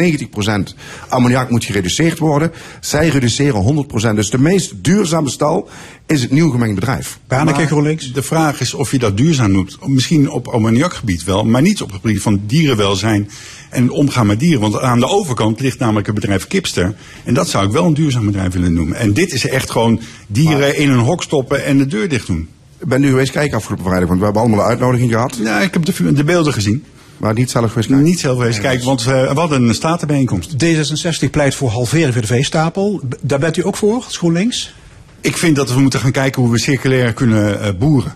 ammoniak 1.09 1.51
moet 1.51 1.65
gereduceerd 1.65 2.19
worden. 2.19 2.53
Zij 2.81 3.09
reduceren 3.09 3.87
100%. 4.13 4.15
Dus 4.15 4.31
de 4.31 4.39
meest 4.39 4.85
duurzame 4.85 5.31
stal 5.31 5.69
is 6.07 6.23
het 6.23 6.31
nieuw 6.31 6.51
gemengd 6.51 6.75
bedrijf. 6.75 7.19
Baneke 7.27 7.67
GroenLinks. 7.67 8.13
De 8.13 8.23
vraag 8.23 8.61
is 8.61 8.75
of 8.75 8.91
je 8.91 8.99
dat 8.99 9.17
duurzaam 9.17 9.53
noemt. 9.53 9.79
Misschien 9.87 10.31
op 10.31 10.49
ammoniakgebied 10.49 11.25
wel, 11.25 11.45
maar 11.45 11.63
niet 11.63 11.83
op 11.83 11.91
het 11.91 12.01
gebied 12.01 12.23
van 12.23 12.41
dierenwelzijn 12.47 13.31
en 13.71 13.91
omgaan 13.91 14.27
met 14.27 14.41
dieren. 14.41 14.61
Want 14.61 14.81
aan 14.81 15.01
de 15.01 15.09
overkant 15.09 15.61
ligt 15.61 15.79
namelijk 15.79 16.07
het 16.07 16.15
bedrijf 16.15 16.47
Kipster. 16.47 16.95
En 17.25 17.35
dat 17.35 17.49
zou 17.49 17.67
ik 17.67 17.73
wel 17.73 17.85
een 17.85 17.95
duurzaam 17.95 18.27
bedrijf 18.27 18.53
willen 18.53 18.73
noemen. 18.73 18.97
En 18.97 19.13
dit 19.13 19.33
is 19.33 19.47
echt 19.47 19.71
gewoon 19.71 20.01
dieren 20.27 20.77
in 20.77 20.91
een 20.91 20.99
hok 20.99 21.23
stoppen 21.23 21.65
en 21.65 21.79
de 21.79 21.87
deur 21.87 22.09
dicht 22.09 22.27
doen. 22.27 22.49
Ik 22.79 22.89
ben 22.89 23.01
nu 23.01 23.09
geweest 23.09 23.33
kijken 23.33 23.57
afgelopen 23.57 23.85
vrijdag, 23.85 24.09
want 24.09 24.19
we 24.19 24.25
hebben 24.25 24.43
allemaal 24.43 24.61
een 24.61 24.71
uitnodiging 24.71 25.11
gehad. 25.13 25.37
Ja, 25.43 25.61
ik 25.61 25.73
heb 25.73 25.85
de, 25.85 26.13
de 26.13 26.25
beelden 26.25 26.53
gezien. 26.53 26.85
Maar 27.23 27.35
niet 27.35 27.51
zelf 27.51 27.69
geweest 27.69 27.89
kijken. 27.89 28.07
Niet 28.07 28.21
zelf 28.21 28.39
geweest 28.39 28.61
kijken, 28.61 28.87
want 28.87 29.01
uh, 29.01 29.07
we 29.07 29.41
hadden 29.41 29.63
een 29.63 29.75
statenbijeenkomst. 29.75 30.53
D66 30.65 31.31
pleit 31.31 31.55
voor 31.55 31.71
halveren 31.71 32.13
voor 32.13 32.21
de 32.21 32.27
veestapel. 32.27 33.01
Daar 33.21 33.39
bent 33.39 33.57
u 33.57 33.67
ook 33.67 33.77
voor, 33.77 34.03
GroenLinks? 34.03 34.75
Ik 35.21 35.37
vind 35.37 35.57
dat 35.57 35.73
we 35.73 35.81
moeten 35.81 36.01
gaan 36.01 36.11
kijken 36.11 36.43
hoe 36.43 36.51
we 36.51 36.59
circulair 36.59 37.13
kunnen 37.13 37.61
uh, 37.61 37.69
boeren. 37.79 38.15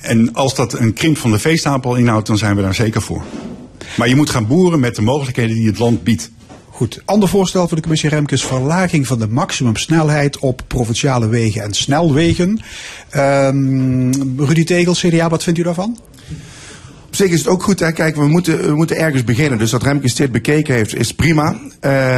En 0.00 0.34
als 0.34 0.54
dat 0.54 0.78
een 0.78 0.92
krimp 0.92 1.18
van 1.18 1.30
de 1.30 1.38
veestapel 1.38 1.94
inhoudt, 1.94 2.26
dan 2.26 2.38
zijn 2.38 2.56
we 2.56 2.62
daar 2.62 2.74
zeker 2.74 3.02
voor. 3.02 3.22
Maar 3.96 4.08
je 4.08 4.16
moet 4.16 4.30
gaan 4.30 4.46
boeren 4.46 4.80
met 4.80 4.96
de 4.96 5.02
mogelijkheden 5.02 5.56
die 5.56 5.66
het 5.66 5.78
land 5.78 6.02
biedt. 6.04 6.30
Goed. 6.70 7.02
Ander 7.04 7.28
voorstel 7.28 7.66
voor 7.66 7.76
de 7.76 7.82
commissie 7.82 8.08
Remkes: 8.08 8.44
verlaging 8.44 9.06
van 9.06 9.18
de 9.18 9.28
maximumsnelheid 9.28 10.38
op 10.38 10.62
provinciale 10.66 11.28
wegen 11.28 11.62
en 11.62 11.74
snelwegen. 11.74 12.60
Um, 13.16 14.40
Rudy 14.40 14.64
Tegel, 14.64 14.94
CDA, 14.94 15.28
wat 15.28 15.42
vindt 15.42 15.58
u 15.58 15.62
daarvan? 15.62 15.98
Op 17.12 17.18
zich 17.18 17.30
is 17.30 17.38
het 17.38 17.48
ook 17.48 17.62
goed, 17.62 17.80
hè? 17.80 17.92
kijk, 17.92 18.16
we 18.16 18.26
moeten, 18.26 18.62
we 18.66 18.74
moeten 18.74 18.96
ergens 18.96 19.24
beginnen. 19.24 19.58
Dus 19.58 19.70
dat 19.70 19.82
Remkes 19.82 20.14
dit 20.14 20.32
bekeken 20.32 20.74
heeft, 20.74 20.96
is 20.96 21.14
prima. 21.14 21.56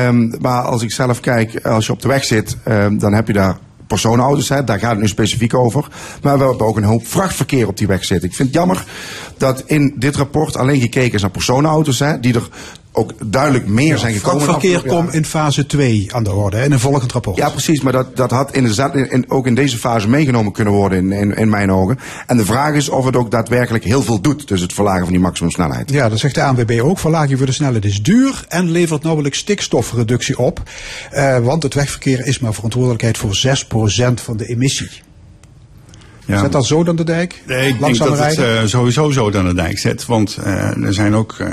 Um, 0.06 0.34
maar 0.40 0.62
als 0.62 0.82
ik 0.82 0.90
zelf 0.90 1.20
kijk, 1.20 1.66
als 1.66 1.86
je 1.86 1.92
op 1.92 2.02
de 2.02 2.08
weg 2.08 2.24
zit, 2.24 2.56
um, 2.68 2.98
dan 2.98 3.12
heb 3.12 3.26
je 3.26 3.32
daar 3.32 3.58
personenauto's, 3.86 4.48
hè, 4.48 4.64
daar 4.64 4.78
gaat 4.78 4.90
het 4.90 5.00
nu 5.00 5.08
specifiek 5.08 5.54
over. 5.54 5.88
Maar 6.22 6.38
we 6.38 6.44
hebben 6.44 6.66
ook 6.66 6.76
een 6.76 6.84
hoop 6.84 7.06
vrachtverkeer 7.06 7.68
op 7.68 7.76
die 7.76 7.86
weg 7.86 8.04
zitten. 8.04 8.28
Ik 8.28 8.34
vind 8.34 8.48
het 8.48 8.56
jammer 8.56 8.84
dat 9.36 9.62
in 9.66 9.94
dit 9.96 10.16
rapport 10.16 10.56
alleen 10.56 10.80
gekeken 10.80 11.14
is 11.14 11.20
naar 11.20 11.30
personenauto's, 11.30 11.98
hè, 11.98 12.20
die 12.20 12.34
er 12.34 12.48
ook 12.96 13.12
duidelijk 13.24 13.66
meer 13.66 13.86
ja, 13.86 13.96
zijn 13.96 14.14
gekomen. 14.14 14.42
Vrachtverkeer 14.42 14.82
komt 14.82 15.14
in 15.14 15.24
fase 15.24 15.66
2 15.66 16.08
aan 16.12 16.24
de 16.24 16.32
orde, 16.32 16.62
in 16.62 16.72
een 16.72 16.80
volgend 16.80 17.12
rapport. 17.12 17.36
Ja, 17.36 17.50
precies, 17.50 17.80
maar 17.80 17.92
dat, 17.92 18.16
dat 18.16 18.30
had 18.30 18.54
inderdaad 18.54 18.94
in, 18.94 19.10
in, 19.10 19.30
ook 19.30 19.46
in 19.46 19.54
deze 19.54 19.78
fase 19.78 20.08
meegenomen 20.08 20.52
kunnen 20.52 20.72
worden 20.72 20.98
in, 20.98 21.12
in, 21.12 21.36
in, 21.36 21.48
mijn 21.48 21.72
ogen. 21.72 21.98
En 22.26 22.36
de 22.36 22.44
vraag 22.44 22.74
is 22.74 22.88
of 22.88 23.04
het 23.04 23.16
ook 23.16 23.30
daadwerkelijk 23.30 23.84
heel 23.84 24.02
veel 24.02 24.20
doet, 24.20 24.48
dus 24.48 24.60
het 24.60 24.72
verlagen 24.72 25.02
van 25.02 25.12
die 25.12 25.20
maximumsnelheid. 25.20 25.90
Ja, 25.90 26.08
dat 26.08 26.18
zegt 26.18 26.34
de 26.34 26.42
ANWB 26.42 26.80
ook. 26.82 26.98
Verlaging 26.98 27.38
voor 27.38 27.46
de 27.46 27.52
snelheid 27.52 27.84
is 27.84 28.02
duur 28.02 28.44
en 28.48 28.70
levert 28.70 29.02
nauwelijks 29.02 29.38
stikstofreductie 29.38 30.38
op. 30.38 30.62
Uh, 31.12 31.38
want 31.38 31.62
het 31.62 31.74
wegverkeer 31.74 32.26
is 32.26 32.38
maar 32.38 32.54
verantwoordelijkheid 32.54 33.18
voor 33.18 33.42
6% 34.10 34.14
van 34.14 34.36
de 34.36 34.46
emissie. 34.46 34.90
Ja. 36.26 36.38
Zet 36.38 36.52
dat 36.52 36.66
zo 36.66 36.84
dan 36.84 36.96
de 36.96 37.04
dijk? 37.04 37.42
Nee, 37.46 37.68
ik 37.68 37.78
denk 37.78 37.98
dat 37.98 38.18
rijden? 38.18 38.54
het 38.54 38.62
uh, 38.62 38.68
sowieso 38.68 39.10
zo 39.10 39.30
dan 39.30 39.46
de 39.46 39.54
dijk 39.54 39.78
zet. 39.78 40.06
Want 40.06 40.38
uh, 40.46 40.84
er 40.84 40.94
zijn 40.94 41.14
ook 41.14 41.36
uh, 41.40 41.48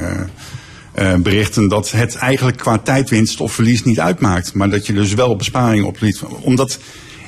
berichten 1.17 1.67
dat 1.67 1.91
het 1.91 2.15
eigenlijk 2.15 2.57
qua 2.57 2.77
tijdwinst 2.77 3.41
of 3.41 3.53
verlies 3.53 3.83
niet 3.83 3.99
uitmaakt. 3.99 4.53
Maar 4.53 4.69
dat 4.69 4.87
je 4.87 4.93
dus 4.93 5.13
wel 5.13 5.35
besparing 5.35 5.85
opliet. 5.85 6.21
Omdat 6.41 6.79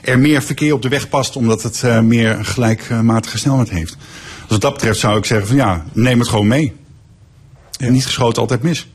er 0.01 0.20
meer 0.20 0.43
verkeer 0.43 0.74
op 0.74 0.82
de 0.82 0.89
weg 0.89 1.10
past, 1.10 1.36
omdat 1.36 1.63
het 1.63 1.82
uh, 1.86 2.00
meer 2.00 2.46
gelijkmatige 2.46 3.38
snelheid 3.38 3.70
heeft. 3.70 3.98
Dus 4.41 4.48
wat 4.48 4.62
dat 4.62 4.74
betreft 4.74 5.00
zou 5.00 5.17
ik 5.17 5.25
zeggen 5.25 5.48
van 5.48 5.55
ja, 5.55 5.86
neem 5.93 6.20
het 6.20 6.27
gewoon 6.27 6.48
mee. 6.48 6.74
En 7.77 7.91
niet 7.91 8.05
geschoten 8.05 8.41
altijd 8.41 8.62
mis. 8.62 8.88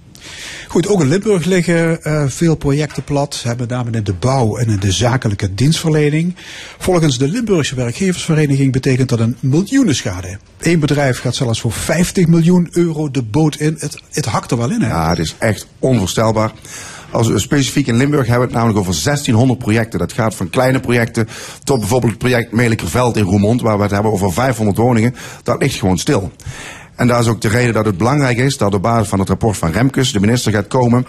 Goed, 0.68 0.88
ook 0.88 1.00
in 1.00 1.08
Limburg 1.08 1.44
liggen 1.44 1.98
uh, 2.02 2.22
veel 2.26 2.54
projecten 2.54 3.04
plat, 3.04 3.40
hebben 3.44 3.68
name 3.68 3.90
in 3.90 4.04
de 4.04 4.12
bouw 4.12 4.56
en 4.56 4.68
in 4.68 4.78
de 4.78 4.92
zakelijke 4.92 5.54
dienstverlening. 5.54 6.34
Volgens 6.78 7.18
de 7.18 7.28
Limburgse 7.28 7.74
werkgeversvereniging 7.74 8.72
betekent 8.72 9.08
dat 9.08 9.20
een 9.20 9.36
miljoenenschade. 9.40 10.38
Eén 10.60 10.80
bedrijf 10.80 11.18
gaat 11.20 11.34
zelfs 11.34 11.60
voor 11.60 11.72
50 11.72 12.26
miljoen 12.26 12.68
euro 12.72 13.10
de 13.10 13.22
boot 13.22 13.56
in. 13.56 13.76
Het, 13.78 14.02
het 14.10 14.24
hakt 14.24 14.50
er 14.50 14.56
wel 14.58 14.70
in, 14.70 14.80
hè? 14.80 14.88
Ja, 14.88 15.08
het 15.08 15.18
is 15.18 15.34
echt 15.38 15.66
onvoorstelbaar. 15.78 16.52
Als 17.10 17.28
we 17.28 17.38
specifiek 17.38 17.86
in 17.86 17.96
Limburg 17.96 18.26
hebben 18.26 18.48
we 18.48 18.52
het 18.52 18.62
namelijk 18.62 18.78
over 18.78 19.02
1600 19.04 19.58
projecten. 19.58 19.98
Dat 19.98 20.12
gaat 20.12 20.34
van 20.34 20.50
kleine 20.50 20.80
projecten 20.80 21.28
tot 21.64 21.78
bijvoorbeeld 21.78 22.12
het 22.12 22.20
project 22.20 22.52
Melikerveld 22.52 23.16
in 23.16 23.24
Roermond, 23.24 23.60
waar 23.60 23.76
we 23.76 23.82
het 23.82 23.92
hebben 23.92 24.12
over 24.12 24.32
500 24.32 24.76
woningen. 24.78 25.14
Dat 25.42 25.60
ligt 25.60 25.78
gewoon 25.78 25.98
stil. 25.98 26.32
En 26.98 27.06
daar 27.06 27.20
is 27.20 27.26
ook 27.26 27.40
de 27.40 27.48
reden 27.48 27.74
dat 27.74 27.84
het 27.84 27.98
belangrijk 27.98 28.38
is 28.38 28.56
dat 28.56 28.74
op 28.74 28.82
basis 28.82 29.08
van 29.08 29.18
het 29.18 29.28
rapport 29.28 29.56
van 29.56 29.70
Remkes 29.70 30.12
de 30.12 30.20
minister 30.20 30.52
gaat 30.52 30.66
komen 30.66 31.06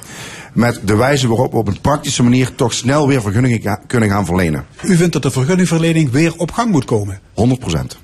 met 0.53 0.79
de 0.85 0.95
wijze 0.95 1.27
waarop 1.27 1.51
we 1.51 1.57
op 1.57 1.67
een 1.67 1.81
praktische 1.81 2.23
manier 2.23 2.55
toch 2.55 2.73
snel 2.73 3.07
weer 3.07 3.21
vergunningen 3.21 3.79
kunnen 3.87 4.09
gaan 4.09 4.25
verlenen. 4.25 4.65
U 4.83 4.95
vindt 4.95 5.13
dat 5.13 5.21
de 5.21 5.31
vergunningverlening 5.31 6.11
weer 6.11 6.33
op 6.37 6.51
gang 6.51 6.71
moet 6.71 6.85
komen? 6.85 7.19
100 7.33 7.59
procent. 7.59 7.97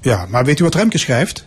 Ja, 0.00 0.26
maar 0.30 0.44
weet 0.44 0.58
u 0.58 0.64
wat 0.64 0.74
Remkes 0.74 1.00
schrijft? 1.00 1.44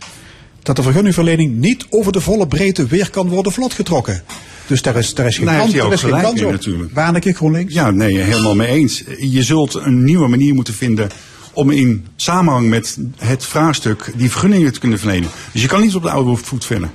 Dat 0.62 0.76
de 0.76 0.82
vergunningverlening 0.82 1.56
niet 1.56 1.86
over 1.90 2.12
de 2.12 2.20
volle 2.20 2.46
breedte 2.46 2.86
weer 2.86 3.10
kan 3.10 3.28
worden 3.28 3.52
vlotgetrokken. 3.52 4.22
Dus 4.66 4.82
daar 4.82 4.96
is, 4.96 5.14
daar 5.14 5.26
is 5.26 5.36
geen, 5.36 5.46
kans, 5.46 5.72
daar 5.72 5.92
is 5.92 6.00
geen 6.00 6.20
kans 6.20 6.42
op. 6.42 6.50
Natuurlijk. 6.50 6.94
Waarneke 6.94 7.32
GroenLinks? 7.32 7.74
Ja, 7.74 7.90
nee, 7.90 8.18
helemaal 8.18 8.54
mee 8.54 8.68
eens. 8.68 9.04
Je 9.18 9.42
zult 9.42 9.74
een 9.74 10.04
nieuwe 10.04 10.28
manier 10.28 10.54
moeten 10.54 10.74
vinden 10.74 11.10
om 11.56 11.70
in 11.70 12.06
samenhang 12.16 12.68
met 12.68 12.98
het 13.18 13.44
vraagstuk 13.44 14.12
die 14.16 14.30
vergunningen 14.30 14.72
te 14.72 14.80
kunnen 14.80 14.98
verlenen. 14.98 15.28
Dus 15.52 15.62
je 15.62 15.68
kan 15.68 15.80
niet 15.80 15.94
op 15.94 16.02
de 16.02 16.10
oude 16.10 16.36
voet 16.36 16.64
verder. 16.64 16.90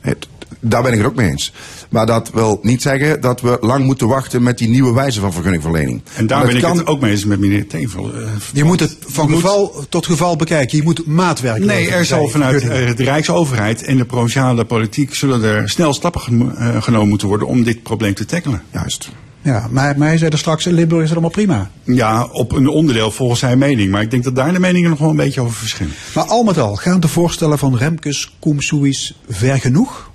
Het, 0.00 0.28
daar 0.60 0.82
ben 0.82 0.92
ik 0.92 0.98
het 0.98 1.06
ook 1.06 1.14
mee 1.14 1.30
eens. 1.30 1.52
Maar 1.88 2.06
dat 2.06 2.30
wil 2.30 2.58
niet 2.62 2.82
zeggen 2.82 3.20
dat 3.20 3.40
we 3.40 3.58
lang 3.60 3.84
moeten 3.84 4.08
wachten 4.08 4.42
met 4.42 4.58
die 4.58 4.68
nieuwe 4.68 4.94
wijze 4.94 5.20
van 5.20 5.32
vergunningverlening. 5.32 6.02
En 6.14 6.26
daar 6.26 6.46
ben 6.46 6.56
ik 6.56 6.64
het 6.64 6.86
ook 6.86 7.00
mee 7.00 7.10
eens 7.10 7.24
met 7.24 7.40
meneer 7.40 7.66
Tevel. 7.66 8.20
Uh, 8.20 8.28
je 8.52 8.64
moet 8.64 8.80
het 8.80 8.96
van 9.00 9.28
geval 9.30 9.84
tot 9.88 10.06
geval 10.06 10.36
bekijken. 10.36 10.76
Je 10.76 10.84
moet 10.84 11.06
maatwerk 11.06 11.64
Nee, 11.64 11.90
er 11.90 12.04
zal 12.04 12.28
vanuit 12.28 12.62
uh, 12.62 12.68
de 12.70 13.04
Rijksoverheid 13.04 13.82
en 13.82 13.96
de 13.96 14.04
provinciale 14.04 14.64
politiek 14.64 15.14
zullen 15.14 15.42
er 15.42 15.68
snel 15.68 15.94
stappen 15.94 16.42
uh, 16.42 16.82
genomen 16.82 17.08
moeten 17.08 17.28
worden 17.28 17.46
om 17.46 17.62
dit 17.62 17.82
probleem 17.82 18.14
te 18.14 18.24
tackelen. 18.24 18.62
Juist. 18.72 19.10
Ja, 19.44 19.66
maar 19.70 19.98
mij 19.98 20.18
zei 20.18 20.30
er 20.30 20.38
straks, 20.38 20.66
in 20.66 20.72
Limburg 20.74 21.02
is 21.02 21.08
het 21.08 21.18
allemaal 21.18 21.44
prima. 21.44 21.70
Ja, 21.82 22.24
op 22.24 22.52
een 22.52 22.68
onderdeel 22.68 23.10
volgens 23.10 23.40
zijn 23.40 23.58
mening. 23.58 23.90
Maar 23.90 24.02
ik 24.02 24.10
denk 24.10 24.24
dat 24.24 24.36
daar 24.36 24.52
de 24.52 24.60
meningen 24.60 24.90
nog 24.90 24.98
wel 24.98 25.10
een 25.10 25.16
beetje 25.16 25.40
over 25.40 25.54
verschillen. 25.54 25.92
Maar 26.14 26.24
al 26.24 26.42
met 26.42 26.58
al, 26.58 26.74
gaan 26.74 27.00
de 27.00 27.08
voorstellen 27.08 27.58
van 27.58 27.76
Remkes, 27.76 28.32
Koemsoeis 28.38 29.18
ver 29.28 29.60
genoeg? 29.60 30.12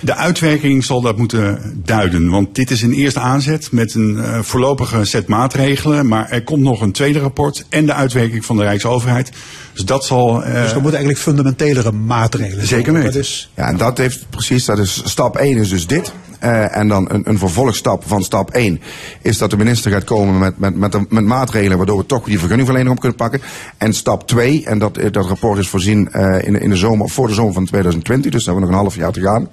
De 0.00 0.14
uitwerking 0.14 0.84
zal 0.84 1.00
dat 1.00 1.16
moeten 1.16 1.58
duiden. 1.84 2.30
Want 2.30 2.54
dit 2.54 2.70
is 2.70 2.82
een 2.82 2.92
eerste 2.92 3.20
aanzet 3.20 3.72
met 3.72 3.94
een 3.94 4.16
uh, 4.16 4.38
voorlopige 4.42 5.04
set 5.04 5.26
maatregelen. 5.26 6.08
Maar 6.08 6.30
er 6.30 6.42
komt 6.44 6.62
nog 6.62 6.80
een 6.80 6.92
tweede 6.92 7.18
rapport 7.18 7.64
en 7.68 7.86
de 7.86 7.92
uitwerking 7.92 8.44
van 8.44 8.56
de 8.56 8.62
Rijksoverheid. 8.62 9.32
Dus 9.72 9.84
dat 9.84 10.04
zal. 10.04 10.40
Uh, 10.40 10.46
dus 10.46 10.54
er 10.54 10.80
moeten 10.80 10.92
eigenlijk 10.92 11.18
fundamentelere 11.18 11.92
maatregelen 11.92 12.66
Zeker 12.66 12.92
weten. 12.92 13.12
Dat 13.12 13.22
is... 13.22 13.50
Ja, 13.56 13.68
en 13.68 13.76
dat 13.76 13.98
heeft 13.98 14.26
precies, 14.30 14.64
dat 14.64 14.78
is 14.78 15.02
stap 15.04 15.36
1 15.36 15.56
is 15.56 15.68
dus 15.68 15.86
dit. 15.86 16.12
Uh, 16.44 16.76
en 16.76 16.88
dan 16.88 17.10
een, 17.10 17.28
een 17.28 17.38
vervolgstap 17.38 18.04
van 18.06 18.22
stap 18.22 18.50
1 18.50 18.80
is 19.22 19.38
dat 19.38 19.50
de 19.50 19.56
minister 19.56 19.90
gaat 19.90 20.04
komen 20.04 20.38
met, 20.38 20.58
met, 20.58 20.76
met, 20.76 21.10
met 21.10 21.24
maatregelen 21.24 21.76
waardoor 21.76 21.98
we 21.98 22.06
toch 22.06 22.24
die 22.24 22.38
vergunningverlening 22.38 22.94
op 22.94 23.00
kunnen 23.00 23.18
pakken. 23.18 23.40
En 23.78 23.92
stap 23.92 24.26
2, 24.26 24.64
en 24.66 24.78
dat, 24.78 24.98
dat 25.10 25.26
rapport 25.26 25.58
is 25.58 25.68
voorzien 25.68 26.08
uh, 26.12 26.42
in, 26.42 26.60
in 26.60 26.70
de 26.70 26.76
zomer, 26.76 27.08
voor 27.08 27.26
de 27.26 27.34
zomer 27.34 27.52
van 27.52 27.64
2020, 27.64 28.30
dus 28.30 28.44
daar 28.44 28.54
hebben 28.54 28.72
we 28.72 28.76
nog 28.76 28.84
een 28.84 28.90
half 28.90 29.02
jaar 29.02 29.12
te 29.12 29.20
gaan. 29.20 29.48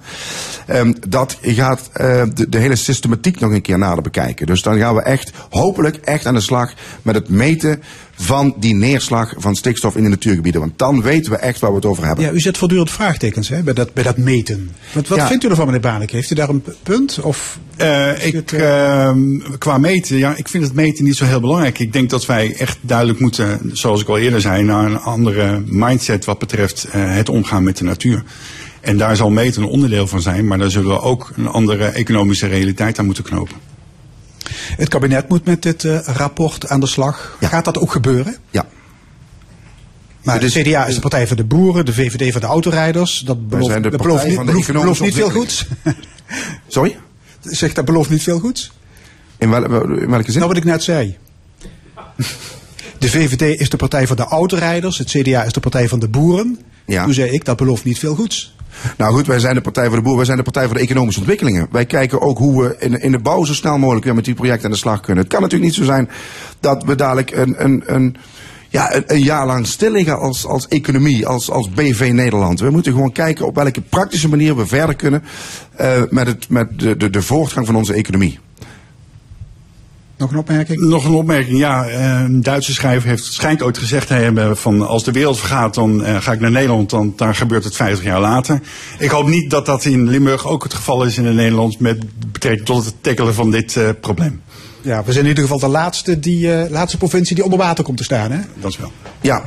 Um, 0.78 0.94
dat 1.08 1.38
gaat 1.42 1.90
de, 2.34 2.46
de 2.48 2.58
hele 2.58 2.76
systematiek 2.76 3.40
nog 3.40 3.52
een 3.52 3.62
keer 3.62 3.78
nader 3.78 4.02
bekijken. 4.02 4.46
Dus 4.46 4.62
dan 4.62 4.78
gaan 4.78 4.94
we 4.94 5.02
echt, 5.02 5.32
hopelijk 5.50 5.96
echt 5.96 6.26
aan 6.26 6.34
de 6.34 6.40
slag 6.40 6.72
met 7.02 7.14
het 7.14 7.28
meten 7.28 7.82
van 8.14 8.54
die 8.58 8.74
neerslag 8.74 9.34
van 9.36 9.56
stikstof 9.56 9.96
in 9.96 10.02
de 10.02 10.08
natuurgebieden. 10.08 10.60
Want 10.60 10.78
dan 10.78 11.02
weten 11.02 11.32
we 11.32 11.38
echt 11.38 11.60
waar 11.60 11.70
we 11.70 11.76
het 11.76 11.86
over 11.86 12.06
hebben. 12.06 12.24
Ja, 12.24 12.30
u 12.30 12.40
zet 12.40 12.58
voortdurend 12.58 12.90
vraagtekens 12.90 13.48
hè, 13.48 13.62
bij, 13.62 13.74
dat, 13.74 13.94
bij 13.94 14.02
dat 14.02 14.16
meten. 14.16 14.70
Wat, 14.92 15.08
wat 15.08 15.18
ja. 15.18 15.26
vindt 15.26 15.44
u 15.44 15.48
ervan, 15.48 15.66
meneer 15.66 15.80
Banek? 15.80 16.10
Heeft 16.10 16.30
u 16.30 16.34
daar 16.34 16.48
een 16.48 16.64
punt? 16.82 17.20
Of 17.20 17.58
uh, 17.80 18.26
ik, 18.26 18.32
het, 18.32 18.52
uh... 18.52 18.60
uh, 18.60 19.10
qua 19.58 19.78
meten, 19.78 20.16
ja, 20.16 20.34
ik 20.36 20.48
vind 20.48 20.64
het 20.64 20.74
meten 20.74 21.04
niet 21.04 21.16
zo 21.16 21.24
heel 21.24 21.40
belangrijk. 21.40 21.78
Ik 21.78 21.92
denk 21.92 22.10
dat 22.10 22.26
wij 22.26 22.54
echt 22.54 22.78
duidelijk 22.80 23.20
moeten, 23.20 23.70
zoals 23.72 24.00
ik 24.00 24.08
al 24.08 24.18
eerder 24.18 24.40
zei, 24.40 24.62
naar 24.62 24.84
een 24.84 24.98
andere 24.98 25.62
mindset 25.66 26.24
wat 26.24 26.38
betreft 26.38 26.86
het 26.90 27.28
omgaan 27.28 27.62
met 27.62 27.76
de 27.76 27.84
natuur. 27.84 28.22
En 28.80 28.96
daar 28.96 29.16
zal 29.16 29.30
meten 29.30 29.62
een 29.62 29.68
onderdeel 29.68 30.06
van 30.06 30.22
zijn, 30.22 30.46
maar 30.46 30.58
daar 30.58 30.70
zullen 30.70 30.90
we 30.90 31.00
ook 31.00 31.32
een 31.36 31.48
andere 31.48 31.84
economische 31.84 32.46
realiteit 32.46 32.98
aan 32.98 33.06
moeten 33.06 33.24
knopen. 33.24 33.71
Het 34.76 34.88
kabinet 34.88 35.28
moet 35.28 35.44
met 35.44 35.62
dit 35.62 35.82
uh, 35.82 35.98
rapport 36.04 36.68
aan 36.68 36.80
de 36.80 36.86
slag. 36.86 37.36
Ja. 37.40 37.48
Gaat 37.48 37.64
dat 37.64 37.78
ook 37.78 37.92
gebeuren? 37.92 38.36
Ja. 38.50 38.66
Maar 40.22 40.40
de 40.40 40.46
CDA 40.46 40.86
is 40.86 40.94
de 40.94 41.00
partij 41.00 41.26
van 41.26 41.36
de 41.36 41.44
boeren, 41.44 41.84
de 41.84 41.92
VVD 41.92 42.32
van 42.32 42.40
de 42.40 42.46
autorijders. 42.46 43.18
Dat 43.18 43.48
belooft, 43.48 43.82
de 43.82 43.90
dat 43.90 44.02
belooft, 44.02 44.26
niet, 44.26 44.44
belooft, 44.44 44.72
belooft 44.72 45.00
niet 45.00 45.14
veel 45.14 45.30
goeds. 45.30 45.66
Sorry? 46.66 46.98
Zegt 47.40 47.74
dat 47.74 47.84
belooft 47.84 48.10
niet 48.10 48.22
veel 48.22 48.38
goeds? 48.38 48.72
In, 49.38 49.50
wel, 49.50 49.64
in 49.98 50.10
welke 50.10 50.30
zin? 50.30 50.40
Nou 50.40 50.48
wat 50.48 50.56
ik 50.56 50.64
net 50.64 50.82
zei. 50.82 51.18
De 53.02 53.10
VVD 53.10 53.60
is 53.60 53.68
de 53.68 53.76
partij 53.76 54.06
van 54.06 54.16
de 54.16 54.22
autorijders, 54.24 54.98
het 54.98 55.08
CDA 55.10 55.42
is 55.42 55.52
de 55.52 55.60
partij 55.60 55.88
van 55.88 55.98
de 55.98 56.08
boeren. 56.08 56.58
Ja. 56.86 57.04
Toen 57.04 57.14
zei 57.14 57.30
ik, 57.30 57.44
dat 57.44 57.56
belooft 57.56 57.84
niet 57.84 57.98
veel 57.98 58.14
goeds. 58.14 58.54
Nou 58.96 59.14
goed, 59.14 59.26
wij 59.26 59.38
zijn 59.38 59.54
de 59.54 59.60
Partij 59.60 59.86
voor 59.86 59.96
de 59.96 60.02
Boer, 60.02 60.16
wij 60.16 60.24
zijn 60.24 60.36
de 60.36 60.42
Partij 60.42 60.64
voor 60.66 60.74
de 60.74 60.80
Economische 60.80 61.20
Ontwikkelingen. 61.20 61.66
Wij 61.70 61.86
kijken 61.86 62.20
ook 62.20 62.38
hoe 62.38 62.62
we 62.62 62.76
in, 62.78 63.00
in 63.00 63.12
de 63.12 63.18
bouw 63.18 63.44
zo 63.44 63.54
snel 63.54 63.78
mogelijk 63.78 64.04
weer 64.04 64.14
met 64.14 64.24
die 64.24 64.34
projecten 64.34 64.64
aan 64.64 64.70
de 64.70 64.76
slag 64.76 65.00
kunnen. 65.00 65.22
Het 65.22 65.32
kan 65.32 65.42
natuurlijk 65.42 65.70
niet 65.70 65.78
zo 65.80 65.84
zijn 65.84 66.08
dat 66.60 66.84
we 66.84 66.94
dadelijk 66.94 67.30
een, 67.30 67.64
een, 67.64 67.82
een, 67.86 68.16
ja, 68.68 68.94
een, 68.94 69.04
een 69.06 69.22
jaar 69.22 69.46
lang 69.46 69.66
stil 69.66 69.90
liggen 69.90 70.18
als, 70.18 70.46
als 70.46 70.68
economie, 70.68 71.26
als, 71.26 71.50
als 71.50 71.70
BV 71.70 72.10
Nederland. 72.12 72.60
We 72.60 72.70
moeten 72.70 72.92
gewoon 72.92 73.12
kijken 73.12 73.46
op 73.46 73.54
welke 73.54 73.80
praktische 73.80 74.28
manier 74.28 74.56
we 74.56 74.66
verder 74.66 74.96
kunnen 74.96 75.22
uh, 75.80 76.02
met, 76.10 76.26
het, 76.26 76.48
met 76.48 76.78
de, 76.78 76.96
de, 76.96 77.10
de 77.10 77.22
voortgang 77.22 77.66
van 77.66 77.76
onze 77.76 77.94
economie. 77.94 78.38
Nog 80.22 80.30
een 80.30 80.38
opmerking? 80.38 80.80
Nog 80.80 81.04
een 81.04 81.14
opmerking, 81.14 81.58
ja. 81.58 81.88
Een 81.88 82.42
Duitse 82.42 82.72
schrijver 82.72 83.08
heeft, 83.08 83.24
schijnt 83.24 83.62
ooit 83.62 83.78
gezegd 83.78 84.06
te 84.06 84.14
hebben 84.14 84.56
van 84.56 84.86
als 84.86 85.04
de 85.04 85.12
wereld 85.12 85.38
vergaat, 85.38 85.74
dan 85.74 86.00
uh, 86.00 86.16
ga 86.20 86.32
ik 86.32 86.40
naar 86.40 86.50
Nederland, 86.50 86.90
dan, 86.90 87.12
dan 87.16 87.34
gebeurt 87.34 87.64
het 87.64 87.76
50 87.76 88.04
jaar 88.04 88.20
later. 88.20 88.60
Ik 88.98 89.10
hoop 89.10 89.28
niet 89.28 89.50
dat 89.50 89.66
dat 89.66 89.84
in 89.84 90.08
Limburg 90.08 90.46
ook 90.46 90.62
het 90.62 90.74
geval 90.74 91.04
is 91.04 91.18
in 91.18 91.26
het 91.26 91.34
Nederlands 91.34 91.76
met 91.76 92.04
betrekking 92.32 92.66
tot 92.66 92.84
het 92.84 92.94
tackelen 93.00 93.34
van 93.34 93.50
dit 93.50 93.76
uh, 93.76 93.88
probleem. 94.00 94.42
Ja, 94.80 95.04
we 95.04 95.12
zijn 95.12 95.24
in 95.24 95.30
ieder 95.30 95.44
geval 95.44 95.58
de 95.58 95.68
laatste, 95.68 96.18
die, 96.18 96.46
uh, 96.46 96.70
laatste 96.70 96.98
provincie 96.98 97.34
die 97.34 97.44
onder 97.44 97.58
water 97.58 97.84
komt 97.84 97.96
te 97.96 98.04
staan, 98.04 98.30
hè? 98.30 98.40
Dat 98.60 98.70
is 98.70 98.78
wel. 98.78 98.92
Ja, 99.20 99.42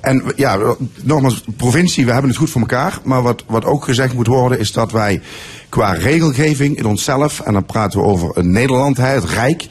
en 0.00 0.22
ja, 0.36 0.76
nogmaals, 1.02 1.44
provincie, 1.56 2.04
we 2.04 2.12
hebben 2.12 2.30
het 2.30 2.38
goed 2.38 2.50
voor 2.50 2.60
elkaar. 2.60 2.98
Maar 3.04 3.22
wat, 3.22 3.44
wat 3.46 3.64
ook 3.64 3.84
gezegd 3.84 4.14
moet 4.14 4.26
worden, 4.26 4.58
is 4.58 4.72
dat 4.72 4.92
wij 4.92 5.20
qua 5.68 5.92
regelgeving 5.92 6.76
in 6.76 6.84
onszelf, 6.84 7.40
en 7.40 7.52
dan 7.52 7.64
praten 7.64 8.00
we 8.00 8.06
over 8.06 8.44
Nederland, 8.44 8.96
het 8.96 9.24
Rijk, 9.24 9.68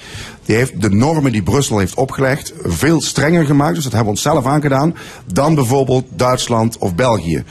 die 0.50 0.58
heeft 0.58 0.82
de 0.82 0.90
normen 0.90 1.32
die 1.32 1.44
Brussel 1.44 1.78
heeft 1.78 1.94
opgelegd 1.94 2.54
veel 2.64 3.02
strenger 3.02 3.46
gemaakt. 3.46 3.76
Dus 3.76 3.84
dat 3.84 3.94
hebben 3.94 4.14
we 4.14 4.18
onszelf 4.18 4.46
aangedaan. 4.46 4.96
Dan 5.26 5.56
bijvoorbeeld 5.56 6.06
Duitsland 6.10 6.78
of 6.78 6.96
België. 6.96 7.44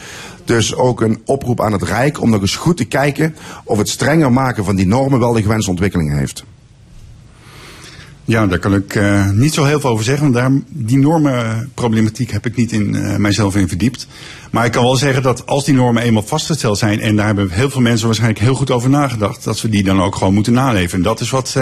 Dus 0.44 0.74
ook 0.74 1.00
een 1.00 1.20
oproep 1.24 1.60
aan 1.60 1.72
het 1.72 1.82
Rijk 1.82 2.20
om 2.20 2.30
nog 2.30 2.40
eens 2.40 2.56
goed 2.56 2.76
te 2.76 2.84
kijken 2.84 3.36
of 3.64 3.78
het 3.78 3.88
strenger 3.88 4.32
maken 4.32 4.64
van 4.64 4.76
die 4.76 4.86
normen 4.86 5.18
wel 5.18 5.32
de 5.32 5.42
gewenste 5.42 5.70
ontwikkeling 5.70 6.18
heeft. 6.18 6.44
Ja, 8.28 8.46
daar 8.46 8.58
kan 8.58 8.74
ik 8.74 8.94
uh, 8.94 9.30
niet 9.30 9.54
zo 9.54 9.64
heel 9.64 9.80
veel 9.80 9.90
over 9.90 10.04
zeggen. 10.04 10.22
Want 10.22 10.34
daar, 10.34 10.60
die 10.68 10.98
normenproblematiek 10.98 12.30
heb 12.30 12.46
ik 12.46 12.56
niet 12.56 12.72
in 12.72 12.94
uh, 12.94 13.16
mijzelf 13.16 13.56
in 13.56 13.68
verdiept. 13.68 14.06
Maar 14.50 14.64
ik 14.64 14.72
kan 14.72 14.82
wel 14.82 14.96
zeggen 14.96 15.22
dat 15.22 15.46
als 15.46 15.64
die 15.64 15.74
normen 15.74 16.02
eenmaal 16.02 16.22
vastgesteld 16.22 16.78
zijn, 16.78 17.00
en 17.00 17.16
daar 17.16 17.26
hebben 17.26 17.50
heel 17.50 17.70
veel 17.70 17.80
mensen 17.80 18.06
waarschijnlijk 18.06 18.40
heel 18.40 18.54
goed 18.54 18.70
over 18.70 18.90
nagedacht, 18.90 19.44
dat 19.44 19.60
we 19.60 19.68
die 19.68 19.84
dan 19.84 20.02
ook 20.02 20.16
gewoon 20.16 20.34
moeten 20.34 20.52
naleven. 20.52 20.98
En 20.98 21.04
dat 21.04 21.20
is 21.20 21.30
wat 21.30 21.52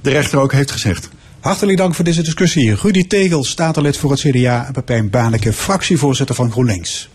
de 0.00 0.10
rechter 0.10 0.38
ook 0.38 0.52
heeft 0.52 0.70
gezegd. 0.70 1.08
Hartelijk 1.40 1.78
dank 1.78 1.94
voor 1.94 2.04
deze 2.04 2.22
discussie. 2.22 2.74
Rudy 2.74 3.06
Tegel, 3.06 3.44
statenlid 3.44 3.96
voor 3.96 4.10
het 4.10 4.20
CDA 4.20 4.66
en 4.66 4.72
Pepijn 4.72 5.10
Baneke, 5.10 5.52
fractievoorzitter 5.52 6.34
van 6.34 6.50
GroenLinks. 6.50 7.08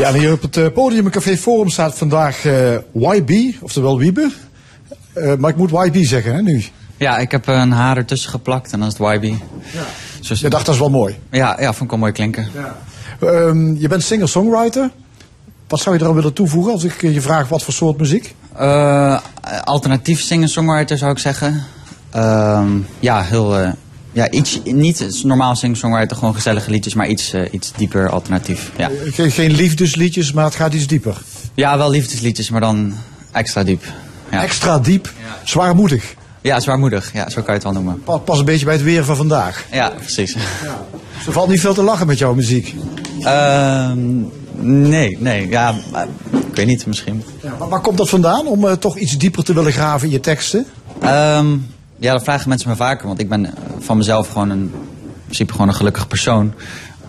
Ja, 0.00 0.08
en 0.08 0.14
hier 0.14 0.32
op 0.32 0.42
het 0.42 0.72
podium 0.72 1.04
in 1.04 1.10
Café 1.10 1.36
Forum 1.36 1.68
staat 1.68 1.98
vandaag 1.98 2.44
uh, 2.44 2.74
YB, 2.92 3.54
oftewel 3.60 3.98
Wiebe. 3.98 4.30
Uh, 5.14 5.34
maar 5.34 5.50
ik 5.50 5.56
moet 5.56 5.70
YB 5.70 6.04
zeggen, 6.04 6.34
hè, 6.34 6.42
nu. 6.42 6.64
Ja, 6.96 7.18
ik 7.18 7.30
heb 7.30 7.46
een 7.46 7.72
haar 7.72 7.96
ertussen 7.96 8.30
geplakt 8.30 8.72
en 8.72 8.78
dan 8.78 8.88
is 8.88 8.98
het 8.98 9.22
YB. 9.22 9.24
Ja. 9.24 9.82
Dus, 10.28 10.40
je 10.40 10.48
dacht, 10.48 10.66
dat 10.66 10.74
is 10.74 10.80
wel 10.80 10.90
mooi. 10.90 11.18
Ja, 11.30 11.56
ja 11.60 11.66
vond 11.66 11.82
ik 11.82 11.90
wel 11.90 11.98
mooi 11.98 12.12
klinken. 12.12 12.48
Ja. 12.54 12.76
Um, 13.28 13.76
je 13.78 13.88
bent 13.88 14.02
singer-songwriter. 14.02 14.90
Wat 15.68 15.80
zou 15.80 15.96
je 15.96 16.02
eraan 16.02 16.14
willen 16.14 16.32
toevoegen 16.32 16.72
als 16.72 16.84
ik 16.84 17.00
je 17.00 17.20
vraag 17.20 17.48
wat 17.48 17.62
voor 17.62 17.74
soort 17.74 17.98
muziek? 17.98 18.34
Uh, 18.60 19.18
alternatief 19.64 20.20
singer-songwriter 20.20 20.98
zou 20.98 21.10
ik 21.10 21.18
zeggen. 21.18 21.64
Uh, 22.16 22.64
ja, 23.00 23.22
heel... 23.22 23.74
Ja, 24.12 24.30
iets, 24.30 24.60
niet 24.64 25.24
normaal 25.24 25.56
singer-songwriter, 25.56 26.16
gewoon 26.16 26.34
gezellige 26.34 26.70
liedjes, 26.70 26.94
maar 26.94 27.08
iets, 27.08 27.34
uh, 27.34 27.52
iets 27.52 27.72
dieper 27.76 28.08
alternatief. 28.08 28.70
Ja. 28.76 28.90
Geen, 29.04 29.30
geen 29.30 29.50
liefdesliedjes, 29.50 30.32
maar 30.32 30.44
het 30.44 30.54
gaat 30.54 30.74
iets 30.74 30.86
dieper. 30.86 31.16
Ja, 31.54 31.78
wel 31.78 31.90
liefdesliedjes, 31.90 32.50
maar 32.50 32.60
dan 32.60 32.94
extra 33.32 33.64
diep. 33.64 33.84
Ja. 34.30 34.42
Extra 34.42 34.78
diep, 34.78 35.12
zwaarmoedig. 35.44 36.14
Ja, 36.40 36.60
zwaarmoedig. 36.60 37.12
Ja, 37.12 37.30
zo 37.30 37.34
kan 37.34 37.44
je 37.46 37.52
het 37.52 37.62
wel 37.62 37.72
noemen. 37.72 38.02
Pas 38.24 38.38
een 38.38 38.44
beetje 38.44 38.64
bij 38.64 38.74
het 38.74 38.82
weer 38.82 39.04
van 39.04 39.16
vandaag. 39.16 39.64
Ja, 39.72 39.88
precies. 39.88 40.32
Ja. 40.32 40.38
Dus 41.16 41.26
er 41.26 41.32
valt 41.32 41.48
niet 41.48 41.60
veel 41.60 41.74
te 41.74 41.82
lachen 41.82 42.06
met 42.06 42.18
jouw 42.18 42.34
muziek. 42.34 42.74
Uh, 43.20 43.90
nee, 44.60 45.16
nee. 45.20 45.48
Ja, 45.48 45.74
ik 46.30 46.56
weet 46.56 46.66
niet, 46.66 46.86
misschien. 46.86 47.24
Ja, 47.42 47.54
maar 47.58 47.68
waar 47.68 47.80
komt 47.80 47.98
dat 47.98 48.08
vandaan, 48.08 48.46
om 48.46 48.64
uh, 48.64 48.72
toch 48.72 48.96
iets 48.98 49.18
dieper 49.18 49.44
te 49.44 49.54
willen 49.54 49.72
graven 49.72 50.06
in 50.06 50.12
je 50.12 50.20
teksten? 50.20 50.66
Um, 51.04 51.66
ja, 52.00 52.12
dat 52.12 52.22
vragen 52.22 52.48
mensen 52.48 52.68
me 52.68 52.76
vaker. 52.76 53.06
Want 53.06 53.20
ik 53.20 53.28
ben 53.28 53.54
van 53.78 53.96
mezelf 53.96 54.28
gewoon 54.28 54.50
een, 54.50 54.60
in 54.60 55.22
principe 55.24 55.52
gewoon 55.52 55.68
een 55.68 55.74
gelukkig 55.74 56.08
persoon. 56.08 56.52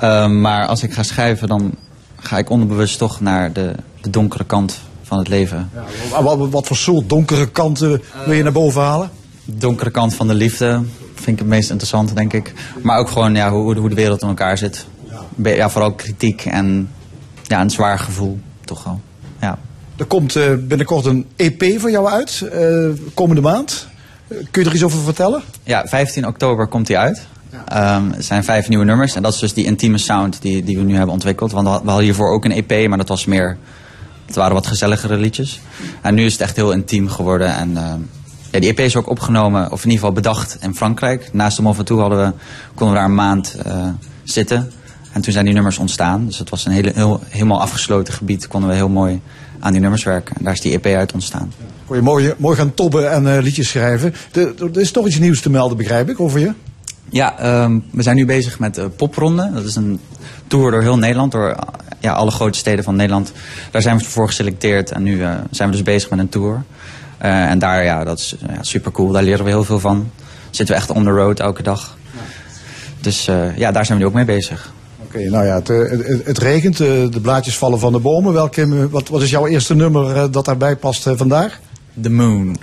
Uh, 0.03 0.27
maar 0.27 0.67
als 0.67 0.83
ik 0.83 0.93
ga 0.93 1.03
schrijven, 1.03 1.47
dan 1.47 1.71
ga 2.15 2.37
ik 2.37 2.49
onderbewust 2.49 2.97
toch 2.97 3.21
naar 3.21 3.53
de, 3.53 3.73
de 4.01 4.09
donkere 4.09 4.43
kant 4.43 4.79
van 5.01 5.17
het 5.17 5.27
leven. 5.27 5.69
Ja, 6.11 6.23
wat, 6.23 6.49
wat, 6.49 6.67
voor 6.67 6.77
soort 6.77 7.09
donkere 7.09 7.49
kanten 7.49 8.01
wil 8.25 8.33
je 8.33 8.43
naar 8.43 8.51
boven 8.51 8.81
halen? 8.81 9.09
De 9.45 9.57
donkere 9.57 9.89
kant 9.89 10.15
van 10.15 10.27
de 10.27 10.33
liefde 10.33 10.81
vind 11.13 11.27
ik 11.27 11.39
het 11.39 11.47
meest 11.47 11.69
interessant, 11.69 12.15
denk 12.15 12.33
ik. 12.33 12.53
Maar 12.81 12.97
ook 12.97 13.09
gewoon 13.09 13.35
ja, 13.35 13.51
hoe, 13.51 13.77
hoe 13.77 13.89
de 13.89 13.95
wereld 13.95 14.21
in 14.21 14.27
elkaar 14.27 14.57
zit. 14.57 14.85
Ja, 15.43 15.69
vooral 15.69 15.93
kritiek 15.93 16.45
en 16.45 16.89
ja, 17.43 17.61
een 17.61 17.69
zwaar 17.69 17.99
gevoel, 17.99 18.39
toch 18.65 18.83
wel. 18.83 19.01
Ja. 19.41 19.59
Er 19.95 20.05
komt 20.05 20.35
uh, 20.35 20.53
binnenkort 20.59 21.05
een 21.05 21.27
EP 21.35 21.79
van 21.79 21.91
jou 21.91 22.07
uit, 22.07 22.49
komende 23.13 23.41
maand. 23.41 23.89
Kun 24.51 24.63
je 24.63 24.69
er 24.69 24.75
iets 24.75 24.83
over 24.83 24.99
vertellen? 24.99 25.41
Ja, 25.63 25.85
15 25.85 26.27
oktober 26.27 26.67
komt 26.67 26.87
hij 26.87 26.97
uit. 26.97 27.27
Ja. 27.51 27.95
Um, 27.95 28.11
het 28.11 28.25
zijn 28.25 28.43
vijf 28.43 28.69
nieuwe 28.69 28.85
nummers. 28.85 29.15
En 29.15 29.21
dat 29.21 29.33
is 29.33 29.39
dus 29.39 29.53
die 29.53 29.65
intieme 29.65 29.97
sound 29.97 30.41
die, 30.41 30.63
die 30.63 30.77
we 30.77 30.83
nu 30.83 30.95
hebben 30.95 31.13
ontwikkeld. 31.13 31.51
Want 31.51 31.67
we 31.67 31.71
hadden 31.73 32.03
hiervoor 32.03 32.29
ook 32.29 32.45
een 32.45 32.51
EP, 32.51 32.87
maar 32.87 32.97
dat 32.97 33.07
was 33.07 33.25
meer... 33.25 33.57
Het 34.25 34.35
waren 34.35 34.53
wat 34.53 34.67
gezelligere 34.67 35.17
liedjes. 35.17 35.61
En 36.01 36.15
nu 36.15 36.25
is 36.25 36.31
het 36.31 36.41
echt 36.41 36.55
heel 36.55 36.71
intiem 36.71 37.09
geworden. 37.09 37.55
En 37.55 37.69
uh, 37.71 37.93
ja, 38.51 38.59
die 38.59 38.69
EP 38.69 38.79
is 38.79 38.95
ook 38.95 39.09
opgenomen, 39.09 39.71
of 39.71 39.83
in 39.83 39.89
ieder 39.89 39.91
geval 39.91 40.11
bedacht 40.11 40.57
in 40.61 40.75
Frankrijk. 40.75 41.29
Naast 41.33 41.57
de 41.57 41.63
Mont 41.63 41.85
toe 41.85 41.99
hadden 41.99 42.25
we, 42.25 42.33
konden 42.75 42.95
we 42.95 43.01
daar 43.01 43.09
een 43.09 43.15
maand 43.15 43.55
uh, 43.67 43.87
zitten. 44.23 44.71
En 45.11 45.21
toen 45.21 45.33
zijn 45.33 45.45
die 45.45 45.53
nummers 45.53 45.77
ontstaan. 45.77 46.25
Dus 46.25 46.37
het 46.37 46.49
was 46.49 46.65
een 46.65 46.71
hele, 46.71 46.91
heel, 46.95 47.21
helemaal 47.29 47.61
afgesloten 47.61 48.13
gebied. 48.13 48.47
Konden 48.47 48.69
we 48.69 48.75
heel 48.75 48.89
mooi 48.89 49.21
aan 49.61 49.71
die 49.71 49.81
nummers 49.81 50.03
werken. 50.03 50.35
En 50.35 50.43
daar 50.43 50.53
is 50.53 50.61
die 50.61 50.79
EP 50.79 50.85
uit 50.85 51.11
ontstaan. 51.11 51.53
Kon 51.85 51.95
je 51.95 52.01
mooi, 52.01 52.33
mooi 52.37 52.57
gaan 52.57 52.73
tobben 52.73 53.11
en 53.11 53.23
uh, 53.23 53.37
liedjes 53.41 53.69
schrijven. 53.69 54.13
Er 54.31 54.79
is 54.79 54.91
toch 54.91 55.07
iets 55.07 55.19
nieuws 55.19 55.41
te 55.41 55.49
melden, 55.49 55.77
begrijp 55.77 56.09
ik, 56.09 56.19
over 56.19 56.39
je? 56.39 56.53
Ja, 57.09 57.61
um, 57.63 57.83
we 57.91 58.01
zijn 58.01 58.15
nu 58.15 58.25
bezig 58.25 58.59
met 58.59 58.75
de 58.75 58.89
Popronde. 58.89 59.51
Dat 59.53 59.63
is 59.63 59.75
een 59.75 59.99
tour 60.47 60.71
door 60.71 60.81
heel 60.81 60.97
Nederland, 60.97 61.31
door 61.31 61.55
ja, 61.99 62.13
alle 62.13 62.31
grote 62.31 62.57
steden 62.57 62.83
van 62.83 62.95
Nederland. 62.95 63.31
Daar 63.71 63.81
zijn 63.81 63.97
we 63.97 64.03
voor 64.03 64.27
geselecteerd 64.27 64.91
en 64.91 65.03
nu 65.03 65.17
uh, 65.17 65.33
zijn 65.51 65.69
we 65.69 65.75
dus 65.75 65.85
bezig 65.85 66.09
met 66.09 66.19
een 66.19 66.29
tour. 66.29 66.63
Uh, 67.23 67.49
en 67.49 67.59
daar, 67.59 67.83
ja, 67.83 68.03
dat 68.03 68.19
is 68.19 68.35
ja, 68.47 68.63
super 68.63 68.91
cool. 68.91 69.11
Daar 69.11 69.23
leren 69.23 69.43
we 69.43 69.49
heel 69.49 69.63
veel 69.63 69.79
van. 69.79 70.11
Zitten 70.49 70.75
we 70.75 70.81
echt 70.81 70.91
on 70.91 71.03
the 71.03 71.09
road 71.09 71.39
elke 71.39 71.63
dag. 71.63 71.97
Dus 73.01 73.27
uh, 73.27 73.57
ja, 73.57 73.71
daar 73.71 73.85
zijn 73.85 73.97
we 73.97 74.03
nu 74.03 74.09
ook 74.09 74.15
mee 74.15 74.25
bezig. 74.25 74.73
Oké, 75.11 75.19
okay, 75.19 75.31
nou 75.31 75.45
ja, 75.45 75.55
het, 75.55 75.67
het, 75.67 76.25
het 76.25 76.37
regent, 76.37 76.77
de 76.77 77.19
blaadjes 77.21 77.57
vallen 77.57 77.79
van 77.79 77.91
de 77.91 77.99
bomen. 77.99 78.33
Welke, 78.33 78.89
wat, 78.89 79.07
wat 79.07 79.21
is 79.21 79.29
jouw 79.29 79.47
eerste 79.47 79.75
nummer 79.75 80.31
dat 80.31 80.45
daarbij 80.45 80.75
past 80.75 81.09
vandaag? 81.15 81.59
The 82.01 82.09
Moon. 82.09 82.57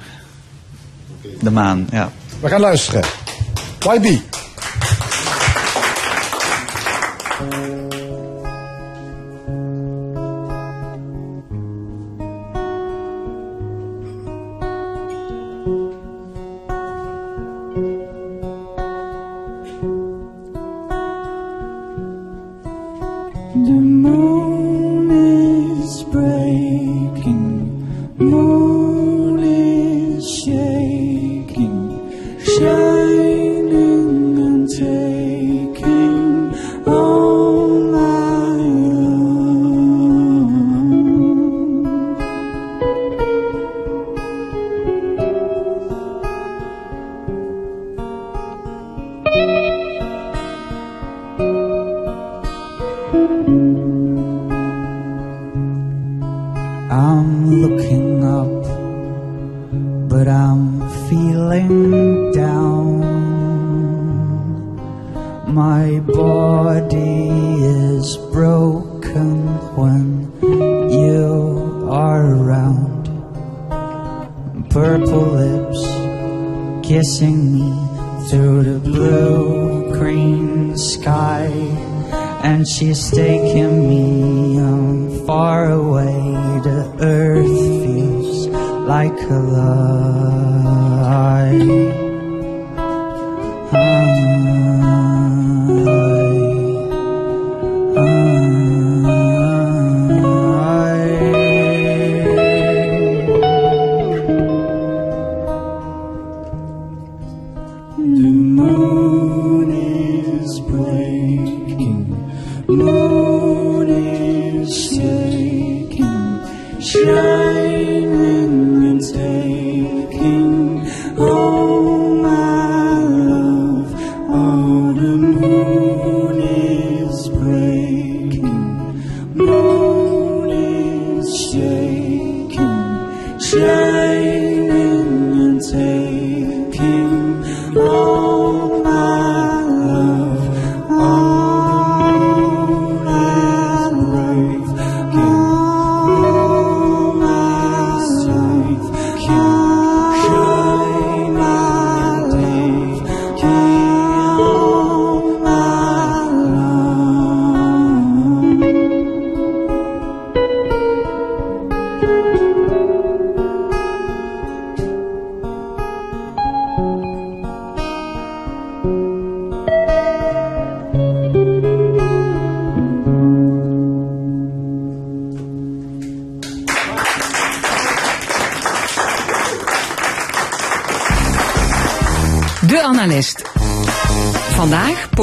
De 1.41 1.51
maan, 1.51 1.89
ja. 1.91 2.13
We 2.41 2.49
gaan 2.49 2.61
luisteren. 2.61 3.03
YB. 3.95 4.21
down. 62.33 62.79
My 65.53 66.01
body 66.01 67.31
is 67.65 68.17
broken 68.33 69.47
when 69.77 70.31
you 70.91 71.89
are 71.91 72.25
around. 72.37 73.09
Purple 74.71 75.27
lips 75.41 75.81
kissing 76.87 77.39
me 77.55 77.71
through 78.29 78.63
the 78.63 78.79
blue 78.79 79.93
green 79.93 80.77
sky. 80.77 81.47
And 82.43 82.67
she's 82.67 83.11
taking 83.11 83.89
me, 83.89 84.59
I'm 84.59 85.27
far 85.27 85.71
away, 85.71 86.23
the 86.63 86.97
earth 87.01 87.59
feels 87.83 88.47
like 88.87 89.21
a 89.23 89.41
love. 89.59 90.48
The 91.59 91.98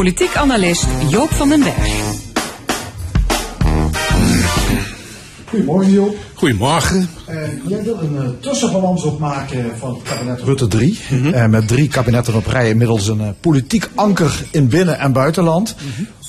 politiek 0.06 0.36
analist 0.36 0.86
Joop 1.10 1.30
van 1.30 1.50
den 1.50 1.60
Berg. 1.60 2.14
Goedemorgen 5.46 5.92
Joop. 5.92 6.16
Goedemorgen. 6.34 7.10
Eh, 7.26 7.38
jij 7.68 7.84
wil 7.84 8.00
een 8.02 8.18
eh, 8.18 8.30
tussenbalans 8.40 9.04
opmaken 9.04 9.78
van 9.78 9.94
het 9.94 10.04
kabinet 10.04 10.42
Rutte 10.42 10.68
3. 10.68 11.00
Eh, 11.34 11.46
met 11.46 11.68
drie 11.68 11.88
kabinetten 11.88 12.34
op 12.36 12.48
rij 12.48 12.70
inmiddels 12.70 13.08
een 13.08 13.22
eh, 13.22 13.30
politiek 13.40 13.90
anker 13.96 14.46
in 14.52 14.68
binnen- 14.68 15.00
en 15.00 15.12
buitenland. 15.12 15.76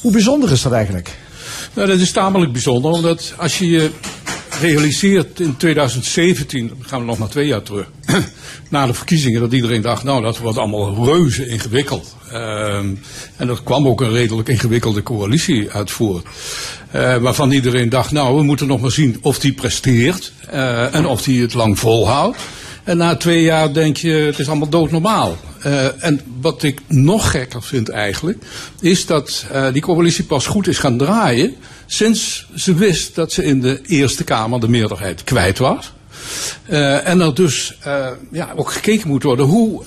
Hoe 0.01 0.13
bijzonder 0.13 0.53
is 0.53 0.63
dat 0.63 0.73
eigenlijk? 0.73 1.17
Nou, 1.75 1.89
dat 1.89 1.99
is 1.99 2.13
tamelijk 2.13 2.53
bijzonder, 2.53 2.91
omdat 2.91 3.35
als 3.37 3.59
je 3.59 3.67
je 3.67 3.91
realiseert 4.61 5.41
in 5.41 5.57
2017, 5.57 6.69
dan 6.69 6.77
gaan 6.81 7.01
we 7.01 7.07
nog 7.07 7.19
maar 7.19 7.29
twee 7.29 7.47
jaar 7.47 7.63
terug, 7.63 7.91
na 8.69 8.87
de 8.87 8.95
verkiezingen, 8.95 9.41
dat 9.41 9.53
iedereen 9.53 9.83
dacht, 9.83 10.03
nou 10.03 10.23
dat 10.23 10.39
wordt 10.39 10.59
allemaal 10.59 11.05
reuze 11.05 11.49
ingewikkeld. 11.49 12.17
Ehm, 12.31 12.95
en 13.37 13.49
er 13.49 13.61
kwam 13.65 13.87
ook 13.87 14.01
een 14.01 14.13
redelijk 14.13 14.49
ingewikkelde 14.49 15.03
coalitie 15.03 15.71
uit 15.71 15.91
voort. 15.91 16.27
Eh, 16.91 17.17
waarvan 17.17 17.51
iedereen 17.51 17.89
dacht, 17.89 18.11
nou 18.11 18.37
we 18.37 18.43
moeten 18.43 18.67
nog 18.67 18.81
maar 18.81 18.91
zien 18.91 19.19
of 19.21 19.39
die 19.39 19.53
presteert 19.53 20.33
eh, 20.51 20.95
en 20.95 21.07
of 21.07 21.23
die 21.23 21.43
het 21.43 21.55
lang 21.55 21.79
volhoudt. 21.79 22.37
En 22.87 22.97
na 22.97 23.17
twee 23.17 23.43
jaar 23.43 23.73
denk 23.73 23.97
je, 23.97 24.11
het 24.11 24.39
is 24.39 24.49
allemaal 24.49 24.69
doodnormaal. 24.69 25.37
Eh, 25.63 26.05
en 26.05 26.21
wat 26.41 26.63
ik 26.63 26.81
nog 26.89 27.31
gekker 27.31 27.63
vind 27.63 27.89
eigenlijk, 27.89 28.39
is 28.81 29.07
dat 29.07 29.47
eh, 29.53 29.73
die 29.73 29.83
coalitie 29.83 30.25
pas 30.25 30.47
goed 30.47 30.67
is 30.67 30.79
gaan 30.79 30.99
draaien 30.99 31.55
sinds 31.87 32.47
ze 32.55 32.75
wist 32.75 33.15
dat 33.15 33.33
ze 33.33 33.45
in 33.45 33.61
de 33.61 33.81
Eerste 33.87 34.25
Kamer 34.25 34.61
de 34.61 34.69
meerderheid 34.69 35.25
kwijt 35.25 35.59
was. 35.59 35.93
Eh, 36.65 37.09
en 37.09 37.21
er 37.21 37.35
dus 37.35 37.79
ja, 38.33 38.53
ook 38.57 38.71
gekeken 38.71 39.09
moet 39.09 39.23
worden 39.23 39.47
hoe 39.47 39.83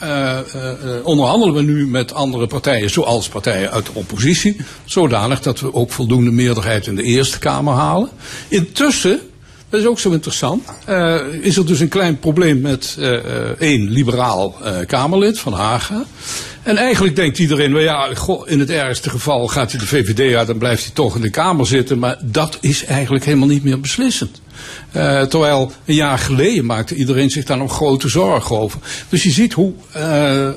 onderhandelen 1.04 1.56
we 1.56 1.62
nu 1.62 1.88
met 1.88 2.14
andere 2.14 2.48
partijen, 2.48 2.90
zoals 2.90 3.30
partijen 3.30 3.72
uit 3.72 3.86
de 3.86 3.92
oppositie, 3.94 4.58
zodanig 4.86 5.42
dat 5.42 5.60
we 5.60 5.74
ook 5.74 5.92
voldoende 5.92 6.32
meerderheid 6.32 6.88
in 6.88 6.96
de 6.96 7.04
Eerste 7.04 7.40
Kamer 7.40 7.74
halen. 7.74 8.10
Intussen 8.48 9.20
dat 9.70 9.80
is 9.80 9.86
ook 9.86 10.00
zo 10.00 10.12
interessant. 10.12 10.64
Eh, 10.86 11.16
is 11.42 11.58
er 11.58 11.66
dus 11.66 11.80
een 11.80 11.88
klein 11.88 12.20
probleem 12.20 12.62
met 12.62 12.96
eh, 13.00 13.16
eh, 13.16 13.50
één 13.60 13.90
liberaal 13.90 14.56
Kamerlid 14.86 15.40
van 15.40 15.54
Haga. 15.54 16.04
En 16.70 16.78
eigenlijk 16.78 17.16
denkt 17.16 17.40
iedereen, 17.40 17.74
well 17.74 17.84
ja, 17.84 18.10
in 18.46 18.60
het 18.60 18.70
ergste 18.70 19.10
geval 19.10 19.48
gaat 19.48 19.72
hij 19.72 19.80
de 19.80 19.88
VVD 19.88 20.36
uit 20.36 20.50
en 20.50 20.58
blijft 20.58 20.84
hij 20.84 20.94
toch 20.94 21.16
in 21.16 21.22
de 21.22 21.30
Kamer 21.30 21.68
zitten. 21.68 22.00
Maar 22.00 22.18
dat 22.22 22.58
is 22.62 22.86
eigenlijk 22.86 23.26
helemaal 23.26 23.48
niet 23.48 23.64
meer 23.64 23.80
beslissend. 23.80 24.42
Eh, 24.92 25.22
terwijl 25.22 25.72
een 25.86 25.96
jaar 25.96 26.18
geleden 26.18 26.66
maakte 26.66 26.96
iedereen 26.96 27.30
zich 27.30 27.46
daar 27.46 27.58
nog 27.58 27.74
grote 27.74 28.10
zorgen 28.10 28.58
over. 28.58 28.80
Dus 29.10 29.24
je 29.24 29.32
ziet 29.32 29.54
hoe, 29.54 29.74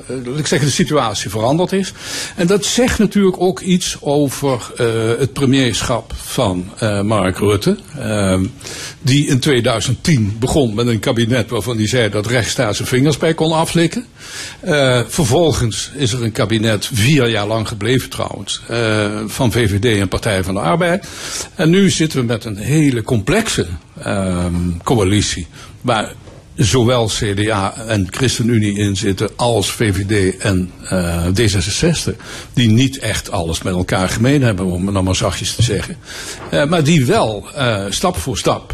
laat 0.07 0.39
ik 0.39 0.47
zeggen, 0.47 0.67
de 0.67 0.73
situatie 0.73 1.29
veranderd 1.29 1.71
is. 1.71 1.93
En 2.35 2.47
dat 2.47 2.65
zegt 2.65 2.99
natuurlijk 2.99 3.41
ook 3.41 3.59
iets 3.59 3.97
over 3.99 4.71
eh, 4.77 4.85
het 5.19 5.33
premierschap 5.33 6.13
van 6.15 6.71
Mark 7.03 7.37
Rutte. 7.37 7.77
Ehm, 7.99 8.45
die 9.01 9.27
in 9.27 9.39
2010 9.39 10.35
begon 10.39 10.73
met 10.73 10.87
een 10.87 10.99
kabinet 10.99 11.49
waarvan 11.49 11.77
hij 11.77 11.87
zei 11.87 12.09
dat 12.09 12.27
rechts 12.27 12.55
daar 12.55 12.75
zijn 12.75 12.87
vingers 12.87 13.17
bij 13.17 13.33
kon 13.33 13.51
aflikken. 13.51 14.05
Vervolgens 15.07 15.91
is 16.03 16.13
er 16.13 16.23
een 16.23 16.31
kabinet, 16.31 16.89
vier 16.93 17.29
jaar 17.29 17.47
lang 17.47 17.67
gebleven 17.67 18.09
trouwens, 18.09 18.61
eh, 18.67 19.11
van 19.25 19.51
VVD 19.51 19.99
en 19.99 20.07
Partij 20.07 20.43
van 20.43 20.53
de 20.53 20.59
Arbeid. 20.59 21.07
En 21.55 21.69
nu 21.69 21.89
zitten 21.89 22.19
we 22.19 22.25
met 22.25 22.45
een 22.45 22.57
hele 22.57 23.03
complexe 23.03 23.67
ehm, 23.99 24.53
coalitie. 24.83 25.47
Waar 25.81 26.13
zowel 26.55 27.07
CDA 27.07 27.73
en 27.87 28.07
ChristenUnie 28.09 28.77
in 28.77 28.95
zitten 28.95 29.29
als 29.35 29.71
VVD 29.71 30.37
en 30.37 30.71
eh, 30.83 31.25
D66. 31.25 32.15
Die 32.53 32.69
niet 32.69 32.97
echt 32.97 33.31
alles 33.31 33.61
met 33.61 33.73
elkaar 33.73 34.09
gemeen 34.09 34.41
hebben, 34.41 34.65
om 34.65 34.83
het 34.83 34.93
nou 34.93 35.05
maar 35.05 35.15
zachtjes 35.15 35.55
te 35.55 35.61
zeggen. 35.61 35.97
Eh, 36.49 36.65
maar 36.65 36.83
die 36.83 37.05
wel 37.05 37.45
eh, 37.55 37.85
stap 37.89 38.17
voor 38.17 38.37
stap 38.37 38.73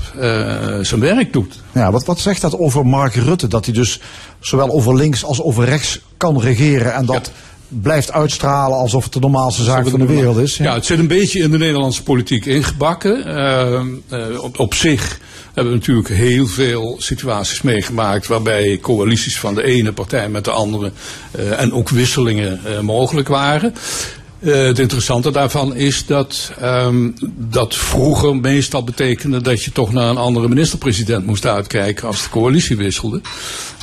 zijn 0.82 1.00
werk 1.00 1.34
doet. 1.34 1.62
Ja, 1.74 1.92
wat, 1.92 2.06
wat 2.06 2.20
zegt 2.20 2.42
dat 2.42 2.58
over 2.58 2.86
Mark 2.86 3.16
Rutte? 3.16 3.48
Dat 3.48 3.66
hij 3.66 3.74
dus 3.74 4.00
zowel 4.40 4.70
over 4.70 4.96
links 4.96 5.24
als 5.24 5.42
over 5.42 5.66
rechts 5.66 6.00
kan 6.18 6.42
regeren 6.42 6.94
en 6.94 7.06
dat 7.06 7.32
blijft 7.70 8.12
uitstralen 8.12 8.78
alsof 8.78 9.04
het 9.04 9.14
de 9.14 9.20
normaalste 9.20 9.64
zaak 9.64 9.88
van 9.88 10.00
de 10.00 10.06
wereld 10.06 10.38
is. 10.38 10.58
Ja, 10.58 10.74
het 10.74 10.86
zit 10.86 11.00
een 11.00 11.08
beetje 11.08 11.40
in 11.40 11.52
de 11.52 11.58
Nederlandse 11.58 12.04
politiek 12.04 12.46
ingebakken. 12.46 13.26
Ehm, 13.26 13.88
eh, 14.10 14.44
op, 14.44 14.60
op 14.60 14.74
zich 14.74 15.20
hebben 15.54 15.74
we 15.74 15.80
natuurlijk 15.80 16.08
heel 16.08 16.48
veel 16.48 16.96
situaties 17.00 17.62
meegemaakt 17.62 18.28
waarbij 18.28 18.80
coalities 18.82 19.40
van 19.40 19.56
de 19.56 19.64
ene 19.64 19.92
partij 19.92 20.30
met 20.30 20.46
de 20.46 20.52
andere 20.52 20.92
eh, 21.32 21.62
en 21.62 21.74
ook 21.74 21.90
wisselingen 21.90 22.60
eh, 22.66 22.80
mogelijk 22.80 23.28
waren. 23.28 23.74
Eh, 24.40 24.54
het 24.54 24.80
interessante 24.80 25.32
daarvan 25.32 25.76
is 25.76 26.06
dat 26.06 26.52
dat 26.58 27.14
dat 27.60 27.76
vroeger 27.76 28.36
meestal 28.36 28.84
betekende 28.84 29.42
dat 29.42 29.64
je 29.64 29.72
toch 29.72 29.94
naar 29.94 30.10
een 30.10 30.18
andere 30.18 30.48
minister-president 30.48 31.26
moest 31.26 31.46
uitkijken 31.46 32.08
als 32.08 32.24
de 32.24 32.30
coalitie 32.30 32.78
wisselde. 32.78 33.22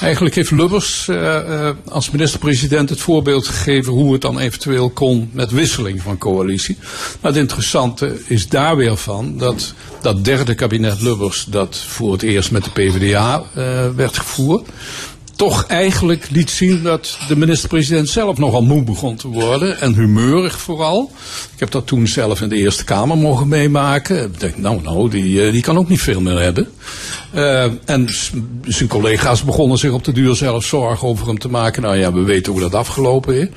Eigenlijk 0.01 0.35
heeft 0.35 0.51
Lubbers 0.51 1.09
eh, 1.09 1.69
eh, 1.69 1.77
als 1.89 2.11
minister-president 2.11 2.89
het 2.91 3.01
voorbeeld 3.01 3.47
gegeven 3.47 3.93
hoe 3.93 4.13
het 4.13 4.21
dan 4.21 4.39
eventueel 4.39 4.91
kon 4.91 5.31
met 5.33 5.51
wisseling 5.51 6.03
van 6.03 6.19
coalitie. 6.19 6.79
Maar 7.21 7.33
het 7.33 7.41
interessante 7.41 8.21
is 8.27 8.49
daar 8.49 8.77
weer 8.77 8.97
van 8.97 9.39
dat 9.39 9.75
dat 10.03 10.25
derde 10.25 10.55
kabinet 10.55 11.01
Lubbers 11.01 11.45
dat 11.49 11.77
voor 11.77 12.13
het 12.13 12.23
eerst 12.23 12.51
met 12.51 12.65
de 12.65 12.71
PvdA 12.71 13.43
werd 13.97 14.19
gevoerd. 14.19 14.69
Toch 15.37 15.67
eigenlijk 15.67 16.31
liet 16.31 16.51
zien 16.51 16.83
dat 16.83 17.19
de 17.29 17.37
minister-president 17.37 18.09
zelf 18.09 18.39
nogal 18.39 18.63
moe 18.63 18.83
begon 18.83 19.17
te 19.17 19.29
worden. 19.29 19.81
En 19.81 19.95
humeurig 19.95 20.61
vooral. 20.61 21.13
Ik 21.55 21.61
heb 21.61 21.71
dat 21.71 21.87
toen 21.87 22.07
zelf 22.07 22.41
in 22.41 22.49
de 22.49 22.57
Eerste 22.57 22.85
Kamer 22.85 23.19
mogen 23.19 23.49
meemaken. 23.49 24.25
Ik 24.25 24.41
denk, 24.41 24.57
nou, 24.57 24.83
nou, 24.83 25.11
die, 25.11 25.47
eh, 25.47 25.53
die 25.53 25.63
kan 25.63 25.79
ook 25.79 25.89
niet 25.89 26.01
veel 26.01 26.21
meer 26.21 26.41
hebben. 26.41 26.69
Eh, 27.33 27.65
en 27.85 28.09
zijn 28.65 28.89
collega's 28.89 29.45
begonnen 29.45 29.79
zich 29.79 29.93
op 29.93 30.05
de 30.05 30.13
duur 30.13 30.35
zelf 30.35 30.65
zorgen 30.65 31.09
over 31.09 31.27
hem 31.27 31.39
te 31.39 31.49
maken. 31.49 31.83
Nou 31.83 31.97
ja, 31.97 32.13
we 32.13 32.23
weten 32.23 32.53
hoe 32.53 32.61
dat 32.61 32.75
afgelopen 32.75 33.41
is. 33.41 33.49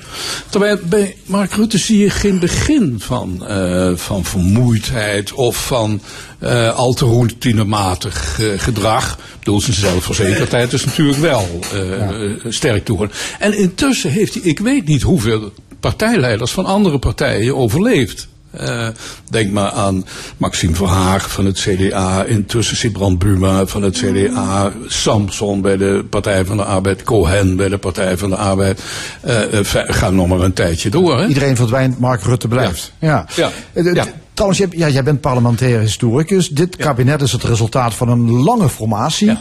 Terwijl 0.48 0.78
bij 0.84 1.16
Mark 1.24 1.52
Rutte 1.52 1.78
zie 1.78 1.98
je 1.98 2.10
geen 2.10 2.38
begin 2.38 2.96
van, 2.98 3.46
eh, 3.46 3.92
van 3.94 4.24
vermoeidheid 4.24 5.32
of 5.32 5.66
van 5.66 6.00
eh, 6.40 6.76
al 6.76 6.92
te 6.92 7.04
routinematig 7.04 8.40
eh, 8.40 8.46
gedrag. 8.56 9.12
Ik 9.12 9.38
bedoel, 9.38 9.60
zijn 9.60 9.76
zelfverzekerdheid 9.76 10.72
is 10.72 10.84
natuurlijk 10.84 11.18
wel 11.18 11.60
eh, 11.72 12.08
sterk 12.48 12.84
toegenomen. 12.84 13.18
En 13.38 13.58
intussen 13.58 14.10
heeft 14.10 14.34
hij, 14.34 14.42
ik 14.42 14.58
weet 14.58 14.86
niet 14.86 15.02
hoeveel 15.02 15.52
partijleiders 15.80 16.50
van 16.50 16.66
andere 16.66 16.98
partijen 16.98 17.56
overleefd. 17.56 18.28
Denk 19.30 19.50
maar 19.52 19.70
aan 19.70 20.04
Maxime 20.36 20.74
Verhaag 20.74 21.30
van 21.30 21.44
het 21.44 21.58
CDA, 21.58 22.24
intussen 22.24 22.76
Sibrand 22.76 23.18
Buma 23.18 23.66
van 23.66 23.82
het 23.82 23.96
CDA, 23.96 24.72
Samson 24.86 25.60
bij 25.60 25.76
de 25.76 26.04
Partij 26.10 26.44
van 26.44 26.56
de 26.56 26.64
Arbeid, 26.64 27.02
Cohen 27.02 27.56
bij 27.56 27.68
de 27.68 27.78
Partij 27.78 28.16
van 28.16 28.30
de 28.30 28.36
Arbeid. 28.36 28.80
Ver- 29.62 29.94
ga 29.94 30.10
nog 30.10 30.28
maar 30.28 30.40
een 30.40 30.52
tijdje 30.52 30.90
door. 30.90 31.18
Hè? 31.18 31.26
Iedereen 31.26 31.56
verdwijnt, 31.56 31.98
Mark 31.98 32.22
Rutte 32.22 32.48
blijft. 32.48 32.92
Ja. 32.98 33.26
Ja. 33.34 33.50
Ja. 33.74 34.06
Trouwens, 34.40 34.58
jij, 34.72 34.80
ja, 34.88 34.88
jij 34.94 35.02
bent 35.02 35.20
parlementair 35.20 35.80
historicus. 35.80 36.48
Dit 36.48 36.76
kabinet 36.76 37.20
is 37.22 37.32
het 37.32 37.42
resultaat 37.44 37.94
van 37.94 38.08
een 38.08 38.30
lange 38.30 38.68
formatie. 38.68 39.26
Ja. 39.26 39.40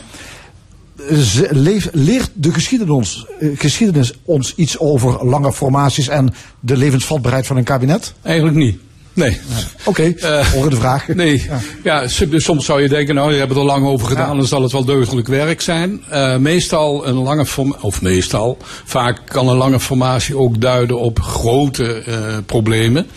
Leef- 1.49 1.89
leert 1.91 2.29
de 2.33 2.53
geschiedenis 2.53 2.93
ons, 2.93 3.25
eh, 3.39 3.49
geschiedenis 3.55 4.13
ons 4.25 4.55
iets 4.55 4.79
over 4.79 5.25
lange 5.25 5.53
formaties 5.53 6.07
en 6.07 6.33
de 6.59 6.77
levensvatbaarheid 6.77 7.47
van 7.47 7.57
een 7.57 7.63
kabinet? 7.63 8.13
Eigenlijk 8.21 8.57
niet. 8.57 8.77
Nee. 9.13 9.37
Oké, 9.83 10.03
Eh, 10.03 10.45
volgende 10.45 10.75
vraag. 10.75 11.07
Nee, 11.07 11.49
ja. 11.83 12.07
s- 12.07 12.25
soms 12.29 12.65
zou 12.65 12.81
je 12.81 12.89
denken, 12.89 13.15
nou, 13.15 13.33
je 13.33 13.39
hebt 13.39 13.55
er 13.55 13.63
lang 13.63 13.85
over 13.85 14.07
gedaan, 14.07 14.37
dan 14.37 14.45
zal 14.47 14.61
het 14.61 14.71
wel 14.71 14.85
deugdelijk 14.85 15.27
werk 15.27 15.61
zijn. 15.61 16.01
Eh, 16.09 16.37
meestal 16.37 17.07
een 17.07 17.15
lange 17.15 17.45
formatie, 17.45 17.83
of 17.83 18.01
meestal, 18.01 18.57
vaak 18.85 19.21
kan 19.27 19.47
een 19.47 19.57
lange 19.57 19.79
formatie 19.79 20.37
ook 20.37 20.61
duiden 20.61 20.99
op 20.99 21.19
grote 21.19 21.93
eh, 21.93 22.37
problemen. 22.45 23.07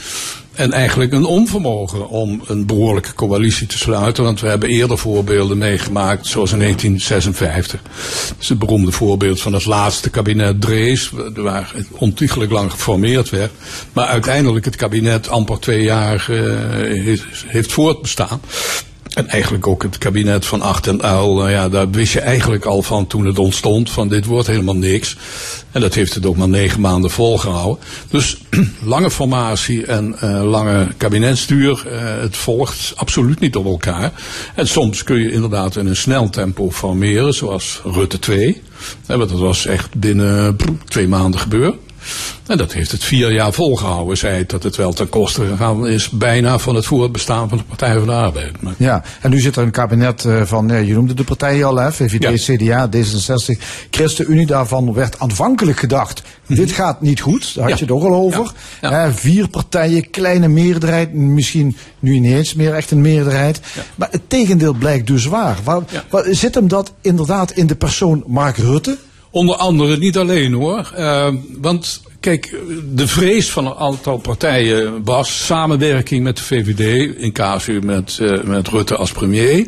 En 0.55 0.73
eigenlijk 0.73 1.13
een 1.13 1.25
onvermogen 1.25 2.09
om 2.09 2.43
een 2.47 2.67
behoorlijke 2.67 3.15
coalitie 3.15 3.67
te 3.67 3.79
sluiten. 3.79 4.25
Want 4.25 4.41
we 4.41 4.49
hebben 4.49 4.69
eerder 4.69 4.99
voorbeelden 4.99 5.59
meegemaakt, 5.59 6.27
zoals 6.27 6.53
in 6.53 6.59
1956. 6.59 7.81
Dat 7.83 8.37
is 8.41 8.49
het 8.49 8.59
beroemde 8.59 8.93
voorbeeld 8.93 9.41
van 9.41 9.53
het 9.53 9.65
laatste 9.65 10.11
kabinet 10.11 10.61
Drees, 10.61 11.13
waar 11.35 11.75
ontiegelijk 11.91 12.51
lang 12.51 12.71
geformeerd 12.71 13.31
werd. 13.31 13.53
Maar 13.93 14.07
uiteindelijk 14.07 14.65
het 14.65 14.77
kabinet 14.77 15.29
amper 15.29 15.61
twee 15.61 15.83
jaar 15.83 16.27
eh, 16.29 17.19
heeft 17.47 17.73
voortbestaan. 17.73 18.41
En 19.15 19.29
eigenlijk 19.29 19.67
ook 19.67 19.83
het 19.83 19.99
kabinet 19.99 20.47
van 20.47 20.63
Acht 20.63 20.87
en 20.87 21.03
Uil, 21.03 21.35
nou 21.35 21.51
ja, 21.51 21.69
daar 21.69 21.91
wist 21.91 22.13
je 22.13 22.21
eigenlijk 22.21 22.65
al 22.65 22.83
van 22.83 23.07
toen 23.07 23.27
het 23.27 23.39
ontstond, 23.39 23.91
van 23.91 24.09
dit 24.09 24.25
wordt 24.25 24.47
helemaal 24.47 24.77
niks. 24.77 25.17
En 25.71 25.81
dat 25.81 25.95
heeft 25.95 26.15
het 26.15 26.27
ook 26.27 26.37
maar 26.37 26.49
negen 26.49 26.81
maanden 26.81 27.11
volgehouden. 27.11 27.85
Dus 28.11 28.39
lange 28.95 29.11
formatie 29.11 29.87
en 29.87 30.19
eh, 30.19 30.51
lange 30.51 30.87
kabinetstuur, 30.97 31.87
eh, 31.87 32.21
het 32.21 32.37
volgt 32.37 32.93
absoluut 32.97 33.41
niet 33.41 33.57
op 33.57 33.67
elkaar. 33.67 34.13
En 34.55 34.69
soms 34.69 35.05
kun 35.05 35.19
je 35.19 35.33
inderdaad 35.33 35.77
in 35.77 35.87
een 35.87 35.97
snel 35.97 36.31
tempo 36.31 36.71
formeren, 36.71 37.35
zoals 37.35 37.81
Rutte 37.85 38.19
2. 38.19 38.63
Eh, 39.07 39.17
want 39.17 39.31
dat 39.31 39.39
was 39.39 39.67
echt 39.67 39.95
binnen 39.95 40.57
twee 40.85 41.09
maanden 41.09 41.41
gebeurd. 41.41 41.77
En 42.47 42.57
dat 42.57 42.73
heeft 42.73 42.91
het 42.93 43.05
vier 43.05 43.33
jaar 43.33 43.53
volgehouden. 43.53 44.17
Zei 44.17 44.39
het 44.39 44.51
dat 44.51 44.63
het 44.63 44.77
wel 44.77 44.93
ten 44.93 45.09
koste 45.09 45.47
gegaan 45.47 45.87
is 45.87 46.09
bijna 46.11 46.59
van 46.59 46.75
het 46.75 46.87
voortbestaan 46.87 47.49
van 47.49 47.59
de 47.59 47.65
Partij 47.65 47.99
van 47.99 48.07
de 48.07 48.13
Arbeid. 48.13 48.63
Maar 48.63 48.75
Ja, 48.77 49.03
en 49.21 49.31
nu 49.31 49.41
zit 49.41 49.57
er 49.57 49.63
een 49.63 49.71
kabinet 49.71 50.25
eh, 50.25 50.43
van, 50.45 50.87
je 50.87 50.95
noemde 50.95 51.15
de 51.15 51.25
partijen 51.25 51.67
al, 51.67 51.77
hè, 51.77 51.93
VVD, 51.93 52.43
CDA, 52.45 52.89
D66, 52.97 53.63
ChristenUnie. 53.91 54.47
Daarvan 54.47 54.93
werd 54.93 55.19
aanvankelijk 55.19 55.79
gedacht, 55.79 56.23
dit 56.47 56.71
gaat 56.73 57.01
niet 57.01 57.21
goed. 57.21 57.55
Daar 57.55 57.69
had 57.69 57.79
je 57.79 57.85
het 57.85 57.95
ook 57.95 58.03
al 58.05 58.15
over. 58.15 58.53
Hè, 58.81 59.13
vier 59.13 59.49
partijen, 59.49 60.11
kleine 60.11 60.49
meerderheid, 60.49 61.13
misschien 61.15 61.77
nu 61.99 62.19
niet 62.19 62.33
eens 62.35 62.55
meer 62.55 62.75
echt 62.75 62.91
een 62.91 63.01
meerderheid. 63.01 63.61
Maar 63.95 64.09
het 64.11 64.23
tegendeel 64.29 64.73
blijkt 64.73 65.07
dus 65.07 65.25
waar. 65.27 65.57
Waar- 65.65 65.83
zit 66.31 66.55
hem 66.55 66.69
dat 66.69 66.93
inderdaad 67.01 67.51
in 67.51 67.67
de 67.67 67.75
persoon 67.77 68.25
Mark 68.27 68.57
Rutte? 68.57 68.97
Onder 69.33 69.57
andere 69.57 69.97
niet 69.97 70.19
alleen 70.19 70.53
hoor. 70.53 70.93
Eh, 70.97 71.29
want 71.61 72.03
kijk, 72.21 72.57
de 72.95 73.09
vrees 73.09 73.51
van 73.51 73.67
een 73.67 73.75
aantal 73.75 74.19
partijen 74.19 75.05
was 75.05 75.45
samenwerking 75.47 76.23
met 76.23 76.37
de 76.37 76.43
VVD, 76.43 77.17
in 77.17 77.33
casu 77.33 77.81
met, 77.83 78.19
eh, 78.21 78.43
met 78.43 78.69
Rutte 78.69 78.97
als 78.97 79.13
premier. 79.13 79.67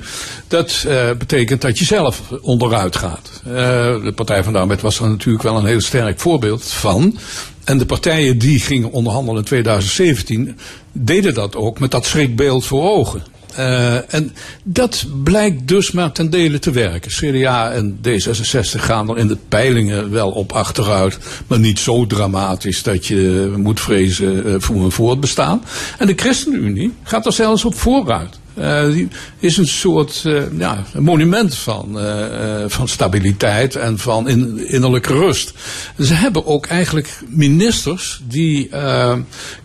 Dat 0.48 0.85
eh, 0.88 1.11
betekent 1.18 1.61
dat 1.61 1.79
je 1.79 1.85
zelf 1.85 2.22
onderuit 2.40 2.96
gaat. 2.96 3.42
De 3.44 4.12
Partij 4.14 4.44
van 4.44 4.53
de 4.53 4.59
Arbeid 4.59 4.81
was 4.81 4.98
er 4.98 5.09
natuurlijk 5.09 5.44
wel 5.44 5.57
een 5.57 5.66
heel 5.66 5.81
sterk 5.81 6.20
voorbeeld 6.20 6.64
van. 6.64 7.18
En 7.64 7.79
de 7.79 7.87
partijen 7.87 8.38
die 8.38 8.61
gingen 8.61 8.90
onderhandelen 8.90 9.40
in 9.40 9.46
2017 9.46 10.59
deden 10.92 11.35
dat 11.35 11.57
ook 11.57 11.79
met 11.79 11.90
dat 11.90 12.07
schrikbeeld 12.07 12.66
voor 12.66 12.90
ogen. 12.90 13.22
Eh, 13.57 14.14
en 14.14 14.33
dat 14.62 15.07
blijkt 15.25 15.69
dus 15.69 15.90
maar 15.90 16.12
ten 16.12 16.31
dele 16.31 16.59
te 16.59 16.71
werken. 16.71 17.11
CDA 17.11 17.73
en 17.73 17.99
D66 18.09 18.81
gaan 18.81 19.11
er 19.11 19.19
in 19.19 19.29
de 19.29 19.38
peilingen 19.49 20.11
wel 20.11 20.31
op 20.31 20.53
achteruit, 20.53 21.19
maar 21.47 21.59
niet 21.59 21.79
zo 21.79 22.07
dramatisch 22.07 22.83
dat 22.83 23.07
je 23.07 23.53
moet 23.57 23.81
vrezen 23.81 24.47
eh, 24.47 24.55
voor 24.59 24.77
een 24.77 24.90
voortbestaan. 24.90 25.62
En 25.99 26.07
de 26.07 26.14
ChristenUnie 26.17 26.93
gaat 27.03 27.27
er 27.27 27.33
zelfs 27.33 27.64
op 27.64 27.75
vooruit. 27.75 28.38
Eh, 28.55 28.90
die 28.90 29.09
is 29.38 29.57
een 29.57 29.67
soort 29.67 30.23
eh, 30.25 30.59
ja, 30.59 30.85
een 30.93 31.03
monument 31.03 31.55
van, 31.55 32.01
eh, 32.01 32.64
van 32.67 32.88
stabiliteit 32.88 33.77
en 33.77 33.99
van 33.99 34.29
in, 34.29 34.69
innerlijke 34.69 35.12
rust. 35.12 35.53
Ze 35.99 36.14
hebben 36.14 36.47
ook 36.47 36.67
eigenlijk 36.67 37.09
ministers 37.29 38.21
die 38.29 38.71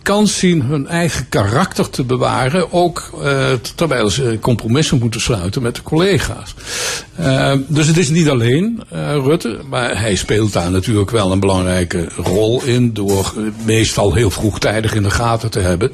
kans 0.02 0.38
zien 0.38 0.62
hun 0.62 0.88
eigen 0.88 1.30
karakter 1.30 1.90
te 1.90 2.04
bewaren, 2.04 2.74
ook 2.74 3.12
terwijl 3.76 4.10
ze 4.10 4.38
compromissen 4.42 5.00
moeten 5.00 5.22
sluiten 5.22 5.62
met 5.62 5.76
de 5.76 5.84
collega's. 5.84 6.54
Dus 7.68 7.88
het 7.88 7.98
is 7.98 8.10
niet 8.10 8.30
alleen 8.30 8.82
Rutte, 9.24 9.60
maar 9.70 10.00
hij 10.00 10.16
speelt 10.16 10.54
daar 10.54 10.72
natuurlijk 10.72 11.12
wel 11.12 11.32
een 11.32 11.40
belangrijke 11.40 12.08
rol 12.16 12.64
in 12.64 12.94
door 12.94 13.34
meestal 13.66 14.14
heel 14.14 14.30
vroegtijdig 14.30 14.94
in 14.94 15.04
de 15.04 15.10
gaten 15.10 15.52
te 15.52 15.60
hebben 15.60 15.92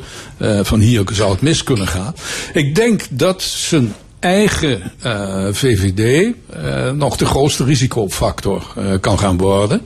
van 0.65 0.79
hier 0.79 1.03
zou 1.11 1.31
het 1.31 1.41
mis 1.41 1.63
kunnen 1.63 1.87
gaan. 1.87 2.13
Ik 2.53 2.75
denk 2.75 2.84
dat 3.11 3.41
zijn 3.41 3.93
eigen 4.25 4.81
eh, 5.01 5.47
VVD 5.51 6.33
eh, 6.49 6.91
nog 6.91 7.17
de 7.17 7.25
grootste 7.25 7.63
risicofactor 7.63 8.73
eh, 8.75 8.85
kan 9.01 9.19
gaan 9.19 9.37
worden. 9.37 9.81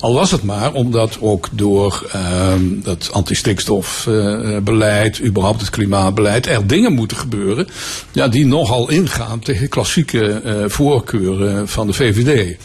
Al 0.00 0.14
was 0.14 0.30
het 0.30 0.42
maar 0.42 0.72
omdat 0.72 1.16
ook 1.20 1.48
door 1.52 2.08
ehm, 2.12 2.62
dat 2.82 3.08
antistikstofbeleid, 3.12 5.24
überhaupt 5.24 5.60
het 5.60 5.70
klimaatbeleid, 5.70 6.46
er 6.46 6.66
dingen 6.66 6.92
moeten 6.92 7.16
gebeuren 7.16 7.68
ja, 8.12 8.28
die 8.28 8.46
nogal 8.46 8.90
ingaan 8.90 9.38
tegen 9.38 9.68
klassieke 9.68 10.42
voorkeuren 10.66 11.68
van 11.68 11.86
de 11.86 11.92
VVD. 11.92 12.56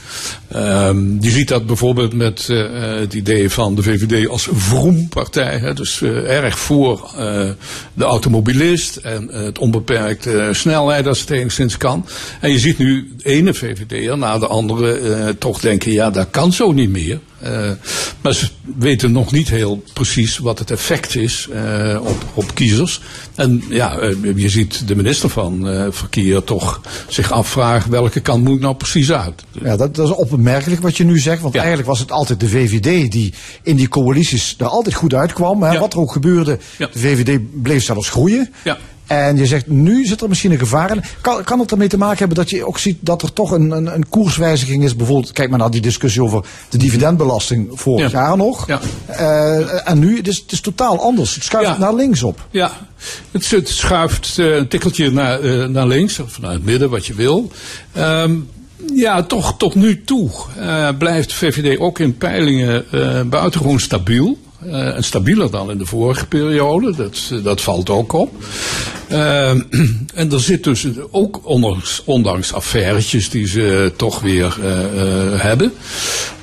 Ehm, 0.48 1.18
je 1.20 1.30
ziet 1.30 1.48
dat 1.48 1.66
bijvoorbeeld 1.66 2.14
met 2.14 2.48
het 3.00 3.14
idee 3.14 3.50
van 3.50 3.76
de 3.76 3.84
VVD 3.84 4.28
als 4.28 4.48
vroempartij. 4.52 5.74
Dus 5.74 6.02
erg 6.28 6.60
voor 6.60 7.12
de 7.94 8.04
automobilist 8.04 8.96
en 8.96 9.28
het 9.32 9.60
onbeperkte 9.60 10.50
snelheid 10.52 11.08
als 11.16 11.28
het 11.28 11.38
enigszins 11.40 11.78
kan. 11.78 12.06
En 12.42 12.52
je 12.52 12.60
ziet 12.60 12.78
nu 12.78 13.14
de 13.18 13.24
ene 13.30 13.54
VVD'er 13.54 14.18
na 14.18 14.38
de 14.40 14.48
andere 14.48 14.98
eh, 14.98 15.30
toch 15.40 15.60
denken, 15.60 15.92
ja 15.92 16.10
dat 16.10 16.28
kan 16.30 16.54
zo 16.54 16.72
niet 16.72 16.90
meer. 16.90 17.20
Eh, 17.40 17.72
maar 18.22 18.34
ze 18.34 18.48
weten 18.78 19.12
nog 19.12 19.32
niet 19.32 19.50
heel 19.50 19.84
precies 19.94 20.38
wat 20.38 20.60
het 20.60 20.72
effect 20.72 21.16
is 21.16 21.48
eh, 21.54 22.00
op, 22.04 22.24
op 22.34 22.56
kiezers. 22.56 23.02
En 23.36 23.64
ja, 23.70 23.98
je 24.36 24.50
ziet 24.50 24.88
de 24.88 24.96
minister 24.96 25.30
van 25.30 25.68
Verkeer 25.90 26.44
toch 26.44 26.82
zich 27.08 27.32
afvragen 27.32 27.92
welke 27.92 28.20
kant 28.20 28.44
moet 28.44 28.56
ik 28.56 28.62
nou 28.62 28.76
precies 28.76 29.12
uit. 29.12 29.44
Ja, 29.64 29.78
dat, 29.78 29.96
dat 29.96 30.08
is 30.10 30.16
opmerkelijk 30.16 30.82
wat 30.82 30.98
je 30.98 31.04
nu 31.04 31.20
zegt. 31.20 31.42
Want 31.42 31.54
Ja. 31.54 31.60
eigenlijk 31.60 31.90
was 31.90 32.00
het 32.00 32.12
altijd 32.12 32.40
de 32.40 32.50
VVD 32.50 33.12
die 33.12 33.34
in 33.64 33.76
die 33.76 33.88
coalities 33.88 34.56
er 34.58 34.66
altijd 34.68 34.96
goed 34.96 35.14
uitkwam. 35.14 35.64
Hè. 35.64 35.72
Ja. 35.72 35.80
Wat 35.80 35.94
er 35.94 36.00
ook 36.00 36.12
gebeurde, 36.12 36.60
Ja. 36.78 36.90
de 36.94 37.00
VVD 37.00 37.40
bleef 37.62 37.84
zelfs 37.84 38.10
groeien. 38.10 38.54
Ja. 38.64 38.78
En 39.08 39.38
je 39.38 39.46
zegt, 39.46 39.68
nu 39.68 40.06
zit 40.06 40.22
er 40.22 40.30
misschien 40.30 40.52
een 40.52 40.58
gevaar 40.60 40.92
in. 40.96 41.04
Kan, 41.22 41.44
kan 41.44 41.60
het 41.60 41.72
ermee 41.72 41.88
te 41.88 41.98
maken 41.98 42.18
hebben 42.18 42.38
dat 42.38 42.50
je 42.50 42.66
ook 42.68 42.78
ziet 42.80 42.98
dat 43.02 43.22
er 43.22 43.34
toch 43.34 43.52
een, 43.52 43.72
een, 43.72 43.94
een 43.96 44.10
koerswijziging 44.10 44.84
is? 44.84 44.96
Bijvoorbeeld, 44.96 45.32
kijk 45.32 45.50
maar 45.50 45.60
naar 45.60 45.72
die 45.72 45.82
discussie 45.82 46.24
over 46.24 46.46
de 46.70 46.78
dividendbelasting 46.78 47.68
vorig 47.74 48.12
Ja. 48.12 48.20
jaar 48.20 48.38
nog. 48.38 48.68
Ja. 48.68 48.80
Eh, 49.06 49.90
en 49.90 50.00
nu, 50.00 50.18
het 50.18 50.28
is, 50.28 50.38
het 50.38 50.52
is 50.52 50.62
totaal 50.62 51.02
anders. 51.02 51.36
Het 51.36 51.44
schuift 51.44 51.68
Ja. 51.70 51.78
naar 51.78 51.94
links 51.96 52.24
op. 52.24 52.48
Ja, 52.52 52.72
het, 53.32 53.50
het 53.52 53.70
schuift 53.70 54.40
eh, 54.40 54.56
een 54.56 54.68
tikkeltje 54.68 55.12
naar, 55.12 55.40
eh, 55.40 55.66
naar 55.68 55.88
links, 55.88 56.20
of 56.20 56.42
naar 56.42 56.52
het 56.52 56.66
midden, 56.66 56.90
wat 56.90 57.06
je 57.06 57.14
wil. 57.14 57.52
Ehm, 57.92 58.36
Ja, 58.94 59.24
toch 59.24 59.58
tot 59.58 59.76
nu 59.76 60.04
toe 60.04 60.30
blijft 60.98 61.34
VVD 61.34 61.80
ook 61.80 62.00
in 62.00 62.18
peilingen 62.18 62.86
buitengewoon 63.30 63.80
stabiel. 63.80 64.38
Eh, 64.72 64.96
en 64.96 65.04
stabieler 65.04 65.52
dan 65.52 65.72
in 65.72 65.78
de 65.78 65.86
vorige 65.86 66.26
periode, 66.26 66.96
dat, 66.96 67.32
dat 67.44 67.62
valt 67.62 67.90
ook 67.90 68.14
op. 68.14 68.32
Eh, 69.08 69.50
en 70.22 70.32
er 70.32 70.40
zit 70.40 70.64
dus 70.64 70.88
ook 71.12 71.40
ondanks, 71.44 72.02
ondanks 72.06 72.54
die 73.30 73.48
ze 73.48 73.94
toch 73.96 74.22
weer 74.22 74.58
eh, 74.62 74.84
eh, 74.84 75.42
hebben. 75.42 75.74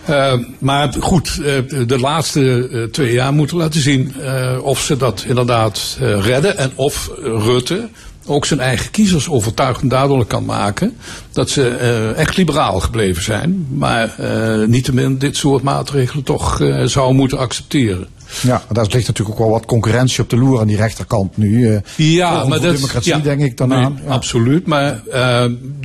Eh, 0.04 0.34
maar 0.58 0.92
goed, 1.00 1.40
de 1.86 1.98
laatste 1.98 2.88
twee 2.92 3.12
jaar 3.12 3.32
moeten 3.32 3.56
laten 3.56 3.80
zien 3.80 4.14
of 4.62 4.80
ze 4.80 4.96
dat 4.96 5.24
inderdaad 5.28 5.96
redden. 6.00 6.58
En 6.58 6.72
of 6.74 7.10
Rutte 7.22 7.88
ook 8.26 8.46
zijn 8.46 8.60
eigen 8.60 8.90
kiezers 8.90 9.28
overtuigend 9.28 9.90
duidelijk 9.90 10.28
kan 10.28 10.44
maken 10.44 10.96
dat 11.32 11.50
ze 11.50 11.68
eh, 11.68 12.18
echt 12.18 12.36
liberaal 12.36 12.80
gebleven 12.80 13.22
zijn. 13.22 13.66
Maar 13.70 14.14
eh 14.18 14.68
niettemin 14.68 15.18
dit 15.18 15.36
soort 15.36 15.62
maatregelen 15.62 16.24
toch 16.24 16.60
eh, 16.60 16.84
zou 16.84 17.14
moeten 17.14 17.38
accepteren. 17.38 18.06
Ja, 18.42 18.62
daar 18.70 18.86
ligt 18.90 19.06
natuurlijk 19.06 19.40
ook 19.40 19.44
wel 19.46 19.54
wat 19.58 19.66
concurrentie 19.66 20.22
op 20.22 20.30
de 20.30 20.36
loer 20.36 20.60
aan 20.60 20.66
die 20.66 20.76
rechterkant 20.76 21.36
nu. 21.36 21.80
Ja, 21.96 22.44
maar 22.44 22.60
dat 22.60 22.74
democratie 22.74 23.12
ja, 23.12 23.18
denk 23.18 23.40
ik 23.40 23.56
dan 23.56 23.68
nee, 23.68 23.78
aan. 23.78 24.00
Ja. 24.04 24.10
Absoluut, 24.10 24.66
maar 24.66 25.02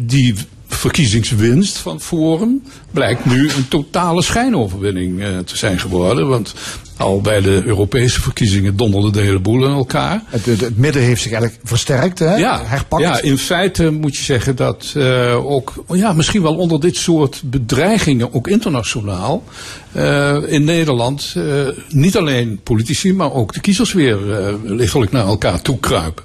die 0.04 0.36
verkiezingswinst 0.68 1.78
van 1.78 2.02
Forum 2.02 2.64
blijkt 2.92 3.26
nu 3.26 3.50
een 3.50 3.68
totale 3.68 4.22
schijnoverwinning 4.22 5.22
eh, 5.22 5.38
te 5.38 5.58
zijn 5.58 5.80
geworden. 5.80 6.28
Want 6.28 6.54
al 6.98 7.22
bij 7.22 7.42
de 7.42 7.62
Europese 7.66 8.22
verkiezingen 8.22 8.78
donderde 8.78 9.12
de 9.12 9.22
hele 9.22 9.40
boel 9.40 9.66
in 9.66 9.74
elkaar. 9.74 10.24
Het, 10.26 10.46
het, 10.46 10.62
het 10.62 10.78
midden 10.78 11.02
heeft 11.02 11.22
zich 11.22 11.32
eigenlijk 11.32 11.62
versterkt, 11.68 12.20
hè? 12.20 12.36
Ja, 12.36 12.62
herpakt. 12.66 13.04
ja, 13.04 13.22
in 13.22 13.38
feite 13.38 13.92
moet 13.92 14.16
je 14.16 14.24
zeggen 14.24 14.56
dat 14.56 14.94
eh, 14.96 15.46
ook, 15.46 15.74
ja, 15.92 16.14
misschien 16.14 16.42
wel 16.42 16.56
onder 16.56 16.80
dit 16.80 16.96
soort 16.96 17.42
bedreigingen, 17.46 18.34
ook 18.34 18.48
internationaal, 18.48 19.44
eh, 19.92 20.38
in 20.46 20.64
Nederland 20.64 21.36
niet 21.90 22.18
alleen 22.18 22.60
politici, 22.64 23.14
maar 23.14 23.34
ook 23.34 23.54
de 23.54 23.62
kiezers 23.62 23.94
weer 23.94 24.18
lichtelijk 24.64 25.12
naar 25.12 25.26
elkaar 25.26 25.62
toe 25.62 25.80
kruipen. 25.80 26.24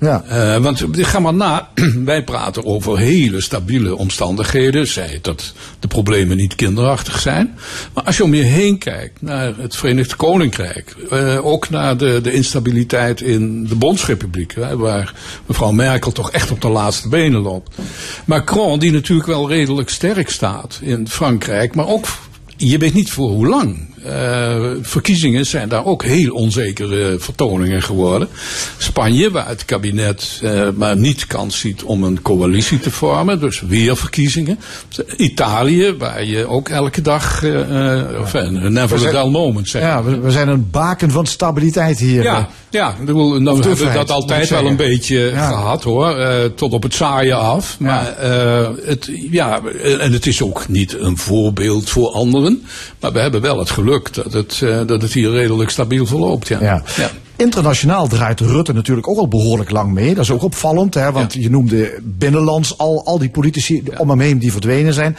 Ja. 0.00 0.22
Eh, 0.22 0.62
want 0.62 0.84
ga 0.92 1.18
maar 1.18 1.34
na, 1.34 1.68
wij 2.04 2.24
praten 2.24 2.64
over 2.64 2.98
hele 2.98 3.40
stabiele 3.40 3.96
omstandigheden. 3.96 4.86
Zij 4.86 5.18
dat 5.22 5.52
de 5.80 5.88
problemen 5.88 6.36
niet 6.36 6.54
kinderachtig 6.54 7.20
zijn. 7.20 7.54
Maar 7.94 8.04
als 8.04 8.16
je 8.16 8.24
om 8.24 8.34
je 8.34 8.42
heen 8.42 8.78
kijkt 8.78 9.22
naar 9.22 9.56
het 9.56 9.76
Verenigd 9.76 10.16
Koninkrijk. 10.16 10.96
eh, 11.10 11.46
ook 11.46 11.70
naar 11.70 11.96
de, 11.96 12.20
de 12.22 12.32
instabiliteit 12.32 13.20
in 13.20 13.66
de 13.66 13.74
Bondsrepubliek. 13.74 14.54
Waar 14.76 15.14
mevrouw 15.46 15.70
Merkel 15.72 16.12
toch 16.12 16.30
echt 16.30 16.50
op 16.50 16.60
de 16.60 16.68
laatste 16.68 17.08
benen 17.08 17.40
loopt. 17.40 17.76
Macron, 18.24 18.78
die 18.78 18.92
natuurlijk 18.92 19.28
wel 19.28 19.48
redelijk 19.48 19.88
sterk 19.88 20.30
staat 20.30 20.78
in 20.82 21.08
Frankrijk. 21.08 21.74
Maar 21.74 21.86
ook, 21.86 22.06
je 22.56 22.78
weet 22.78 22.94
niet 22.94 23.10
voor 23.10 23.28
hoe 23.30 23.46
lang. 23.46 23.86
Eh, 24.08 24.56
verkiezingen 24.82 25.46
zijn 25.46 25.68
daar 25.68 25.84
ook 25.84 26.04
heel 26.04 26.34
onzekere 26.34 27.16
vertoningen 27.18 27.82
geworden. 27.82 28.28
Spanje, 28.78 29.30
waar 29.30 29.48
het 29.48 29.64
kabinet 29.64 30.40
eh, 30.42 30.68
maar 30.74 30.96
niet 30.96 31.26
kans 31.26 31.58
ziet 31.58 31.82
om 31.82 32.04
een 32.04 32.22
coalitie 32.22 32.80
te 32.80 32.90
vormen, 32.90 33.40
dus 33.40 33.60
weer 33.60 33.96
verkiezingen. 33.96 34.58
Italië, 35.16 35.94
waar 35.98 36.24
je 36.24 36.46
ook 36.46 36.68
elke 36.68 37.02
dag, 37.02 37.44
eh, 37.44 38.20
of 38.20 38.34
een 38.34 38.72
never 38.72 39.08
a 39.08 39.10
dull 39.10 39.30
moment 39.30 39.68
zegt. 39.68 39.84
Ja, 39.84 40.02
we, 40.02 40.18
we 40.18 40.30
zijn 40.30 40.48
een 40.48 40.70
baken 40.70 41.10
van 41.10 41.26
stabiliteit 41.26 41.98
hier. 41.98 42.22
Ja, 42.22 42.48
ja 42.70 42.90
ik 43.00 43.04
bedoel, 43.06 43.40
nou, 43.40 43.58
we 43.58 43.66
hebben 43.68 43.94
dat 43.94 44.10
altijd 44.10 44.48
wel 44.48 44.66
een 44.66 44.76
beetje 44.76 45.18
Ja. 45.18 45.48
gehad 45.48 45.82
hoor. 45.82 46.16
eh, 46.18 46.44
tot 46.44 46.72
op 46.72 46.82
het 46.82 46.94
saaien 46.94 47.38
af. 47.38 47.76
Maar 47.80 48.16
eh, 48.16 48.68
het, 48.84 49.10
ja, 49.30 49.60
en 50.00 50.12
het 50.12 50.26
is 50.26 50.42
ook 50.42 50.68
niet 50.68 50.96
een 51.00 51.16
voorbeeld 51.18 51.90
voor 51.90 52.10
anderen. 52.12 52.62
Maar 53.00 53.12
we 53.12 53.20
hebben 53.20 53.40
wel 53.40 53.58
het 53.58 53.70
geluk 53.70 54.14
dat 54.14 54.32
het, 54.32 54.60
eh, 54.62 54.80
dat 54.86 55.02
het 55.02 55.12
hier 55.12 55.30
redelijk 55.30 55.70
stabiel 55.70 56.06
verloopt. 56.06 56.48
Ja. 56.48 56.58
Ja. 56.60 56.82
Internationaal 57.36 58.06
draait 58.08 58.40
Rutte 58.40 58.72
natuurlijk 58.72 59.08
ook 59.08 59.18
al 59.18 59.28
behoorlijk 59.28 59.70
lang 59.70 59.92
mee. 59.92 60.14
Dat 60.14 60.24
is 60.24 60.30
ook 60.30 60.42
opvallend, 60.42 60.94
hè, 60.94 61.12
want 61.12 61.32
je 61.32 61.50
noemde 61.50 61.98
binnenlands 62.02 62.78
al, 62.78 63.02
al 63.04 63.18
die 63.18 63.30
politici 63.30 63.82
om 63.98 64.10
hem 64.10 64.20
heen 64.20 64.38
die 64.38 64.52
verdwenen 64.52 64.94
zijn. 64.94 65.16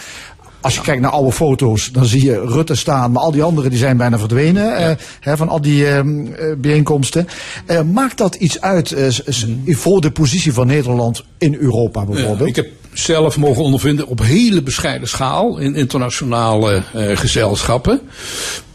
Als 0.61 0.75
je 0.75 0.81
kijkt 0.81 1.01
naar 1.01 1.11
oude 1.11 1.31
foto's, 1.31 1.91
dan 1.91 2.05
zie 2.05 2.25
je 2.25 2.45
Rutte 2.45 2.75
staan, 2.75 3.11
maar 3.11 3.23
al 3.23 3.31
die 3.31 3.43
anderen 3.43 3.69
die 3.69 3.79
zijn 3.79 3.97
bijna 3.97 4.19
verdwenen 4.19 4.75
eh, 4.75 4.95
hè, 5.19 5.37
van 5.37 5.49
al 5.49 5.61
die 5.61 5.87
ehm, 5.87 6.25
eh, 6.25 6.55
bijeenkomsten. 6.57 7.27
Eh, 7.65 7.81
maakt 7.81 8.17
dat 8.17 8.35
iets 8.35 8.61
uit 8.61 8.95
s- 9.27 9.45
voor 9.67 10.01
de 10.01 10.11
positie 10.11 10.53
van 10.53 10.67
Nederland 10.67 11.23
in 11.37 11.55
Europa 11.59 12.05
bijvoorbeeld? 12.05 12.39
Ja, 12.39 12.45
ik 12.45 12.55
heb 12.55 12.67
zelf 12.93 13.37
mogen 13.37 13.63
ondervinden 13.63 14.07
op 14.07 14.19
hele 14.21 14.61
bescheiden 14.63 15.07
schaal 15.07 15.57
in 15.57 15.75
internationale 15.75 16.83
gezelschappen. 16.93 18.01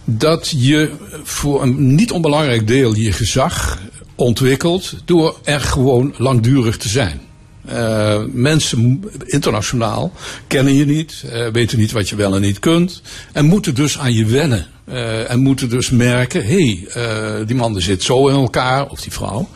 Dat 0.05 0.53
je 0.57 0.91
voor 1.23 1.63
een 1.63 1.95
niet 1.95 2.13
onbelangrijk 2.13 2.67
deel 2.67 2.95
je 2.95 3.13
gezag 3.13 3.79
ontwikkelt 4.15 4.95
door 5.05 5.37
er 5.45 5.61
gewoon 5.61 6.15
langdurig 6.17 6.77
te 6.77 6.89
zijn. 6.89 7.21
Eh, 7.65 8.23
mensen 8.33 9.05
internationaal 9.25 10.13
kennen 10.47 10.75
je 10.75 10.87
niet, 10.87 11.25
eh, 11.31 11.47
weten 11.53 11.79
niet 11.79 11.93
wat 11.93 12.09
je 12.09 12.17
wel 12.17 12.35
en 12.35 12.41
niet 12.41 12.59
kunt. 12.59 13.03
En 13.33 13.45
moeten 13.45 13.75
dus 13.75 13.99
aan 13.99 14.13
je 14.13 14.27
wennen. 14.27 14.67
Eh, 14.85 15.31
en 15.31 15.41
moeten 15.41 15.69
dus 15.69 15.91
merken, 15.91 16.47
hé, 16.47 16.85
hey, 16.93 17.45
die 17.47 17.57
man 17.57 17.81
zit 17.81 18.03
zo 18.03 18.29
in 18.29 18.35
elkaar, 18.35 18.87
of 18.89 19.01
die 19.01 19.13
vrouw. 19.13 19.49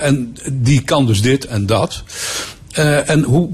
En 0.00 0.36
die 0.52 0.82
kan 0.82 1.06
dus 1.06 1.22
dit 1.22 1.46
en 1.46 1.66
dat. 1.66 2.02
En 3.06 3.22
hoe, 3.22 3.50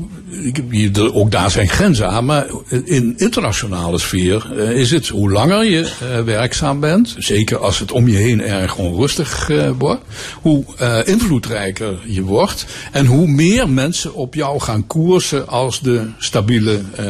ook 1.12 1.30
daar 1.30 1.50
zijn 1.50 1.68
grenzen 1.68 2.08
aan, 2.08 2.24
maar 2.24 2.46
in 2.84 3.14
internationale 3.16 3.98
sfeer 3.98 4.52
eh, 4.58 4.70
is 4.70 4.90
het 4.90 5.08
hoe 5.08 5.30
langer 5.30 5.64
je 5.64 5.80
eh, 5.80 6.22
werkzaam 6.22 6.80
bent, 6.80 7.14
zeker 7.18 7.58
als 7.58 7.78
het 7.78 7.92
om 7.92 8.08
je 8.08 8.16
heen 8.16 8.42
erg 8.42 8.76
onrustig 8.76 9.50
eh, 9.50 9.70
wordt, 9.78 10.02
hoe 10.40 10.64
eh, 10.78 10.98
invloedrijker 11.04 11.98
je 12.04 12.22
wordt 12.22 12.66
en 12.92 13.06
hoe 13.06 13.26
meer 13.26 13.68
mensen 13.68 14.14
op 14.14 14.34
jou 14.34 14.60
gaan 14.60 14.86
koersen 14.86 15.48
als 15.48 15.80
de 15.80 16.08
stabiele 16.18 16.80
eh, 16.96 17.04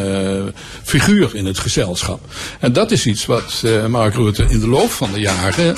figuur 0.83 1.35
in 1.35 1.47
het 1.47 1.59
gezelschap. 1.59 2.21
En 2.61 2.73
dat 2.73 2.91
is 2.91 3.07
iets 3.07 3.27
wat 3.27 3.63
eh, 3.65 3.87
Mark 3.87 4.15
Rutte 4.15 4.45
in 4.49 4.61
de 4.61 4.69
loop 4.69 4.91
van 4.91 5.13
de 5.13 5.21
jaren 5.21 5.77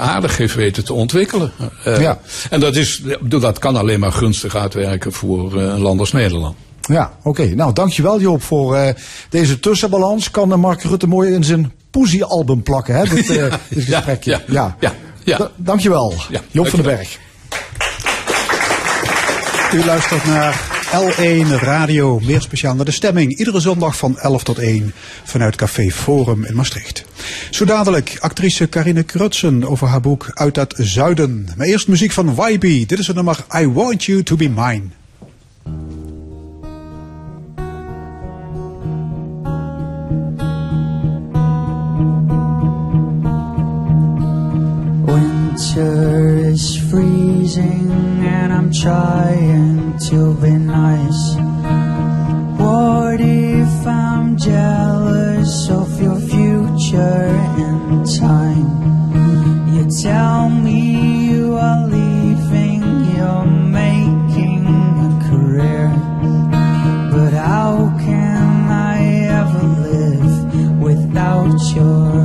aardig 0.00 0.36
heeft 0.36 0.54
weten 0.54 0.84
te 0.84 0.92
ontwikkelen. 0.92 1.52
Ja. 1.84 2.20
En 2.50 2.60
dat, 2.60 2.76
is, 2.76 3.02
dat 3.20 3.58
kan 3.58 3.76
alleen 3.76 4.00
maar 4.00 4.12
gunstig 4.12 4.56
uitwerken 4.56 5.12
voor 5.12 5.60
eh, 5.60 5.64
een 5.64 5.80
land 5.80 6.00
als 6.00 6.12
Nederland. 6.12 6.51
Ja, 6.88 7.12
oké. 7.22 7.44
Nou, 7.54 7.72
dankjewel 7.72 8.20
Joop 8.20 8.42
voor 8.42 8.76
eh, 8.76 8.94
deze 9.28 9.60
tussenbalans. 9.60 10.30
Kan 10.30 10.52
eh, 10.52 10.58
Mark 10.58 10.82
Rutte 10.82 11.06
mooi 11.06 11.32
in 11.34 11.44
zijn 11.44 11.72
poesie-album 11.90 12.62
plakken, 12.62 12.94
hè? 12.94 13.04
Dit, 13.04 13.30
eh, 13.36 13.54
dit 13.68 13.84
gesprekje. 13.84 14.42
ja, 14.46 14.76
ja, 14.80 14.94
ja. 15.24 15.36
Da- 15.38 15.50
dankjewel. 15.56 16.14
Joop 16.50 16.68
van 16.68 16.82
den. 16.82 16.94
Berg. 16.96 17.18
U 19.74 19.84
luistert 19.84 20.24
naar 20.24 20.70
L1 20.92 21.60
Radio, 21.60 22.20
meer 22.20 22.40
speciaal 22.40 22.74
naar 22.74 22.84
de 22.84 22.90
stemming. 22.90 23.38
Iedere 23.38 23.60
zondag 23.60 23.96
van 23.96 24.18
11 24.18 24.42
tot 24.42 24.58
1 24.58 24.92
vanuit 25.24 25.56
Café 25.56 25.90
Forum 25.90 26.44
in 26.44 26.54
Maastricht. 26.54 27.04
Zo 27.50 27.64
dadelijk 27.64 28.16
actrice 28.20 28.68
Carine 28.68 29.02
Krutsen 29.02 29.68
over 29.68 29.88
haar 29.88 30.00
boek 30.00 30.30
Uit 30.34 30.56
het 30.56 30.74
Zuiden. 30.76 31.48
Maar 31.56 31.66
eerst 31.66 31.88
muziek 31.88 32.12
van 32.12 32.36
YB. 32.48 32.88
Dit 32.88 32.98
is 32.98 33.06
het 33.06 33.16
nummer 33.16 33.44
I 33.60 33.68
Want 33.68 34.04
You 34.04 34.22
To 34.22 34.36
Be 34.36 34.48
Mine. 34.48 34.82
Winter 45.74 46.36
is 46.50 46.76
freezing 46.90 47.90
and 47.90 48.52
I'm 48.52 48.70
trying 48.70 49.98
to 50.10 50.34
be 50.34 50.50
nice. 50.50 51.34
What 52.60 53.20
if 53.20 53.86
I'm 53.86 54.36
jealous 54.36 55.70
of 55.70 55.98
your 55.98 56.20
future 56.20 57.24
in 57.56 58.04
time? 58.04 58.68
You 59.72 59.88
tell 60.02 60.50
me 60.50 61.30
you 61.30 61.54
are 61.56 61.86
leaving, 61.88 62.82
you're 63.16 63.46
making 63.46 64.66
a 64.66 65.10
career. 65.30 65.88
But 67.12 67.32
how 67.32 67.96
can 67.98 68.70
I 68.70 68.98
ever 69.40 69.62
live 69.88 70.80
without 70.82 71.58
your 71.74 72.21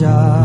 yes, 0.00 0.08
I 0.08 0.39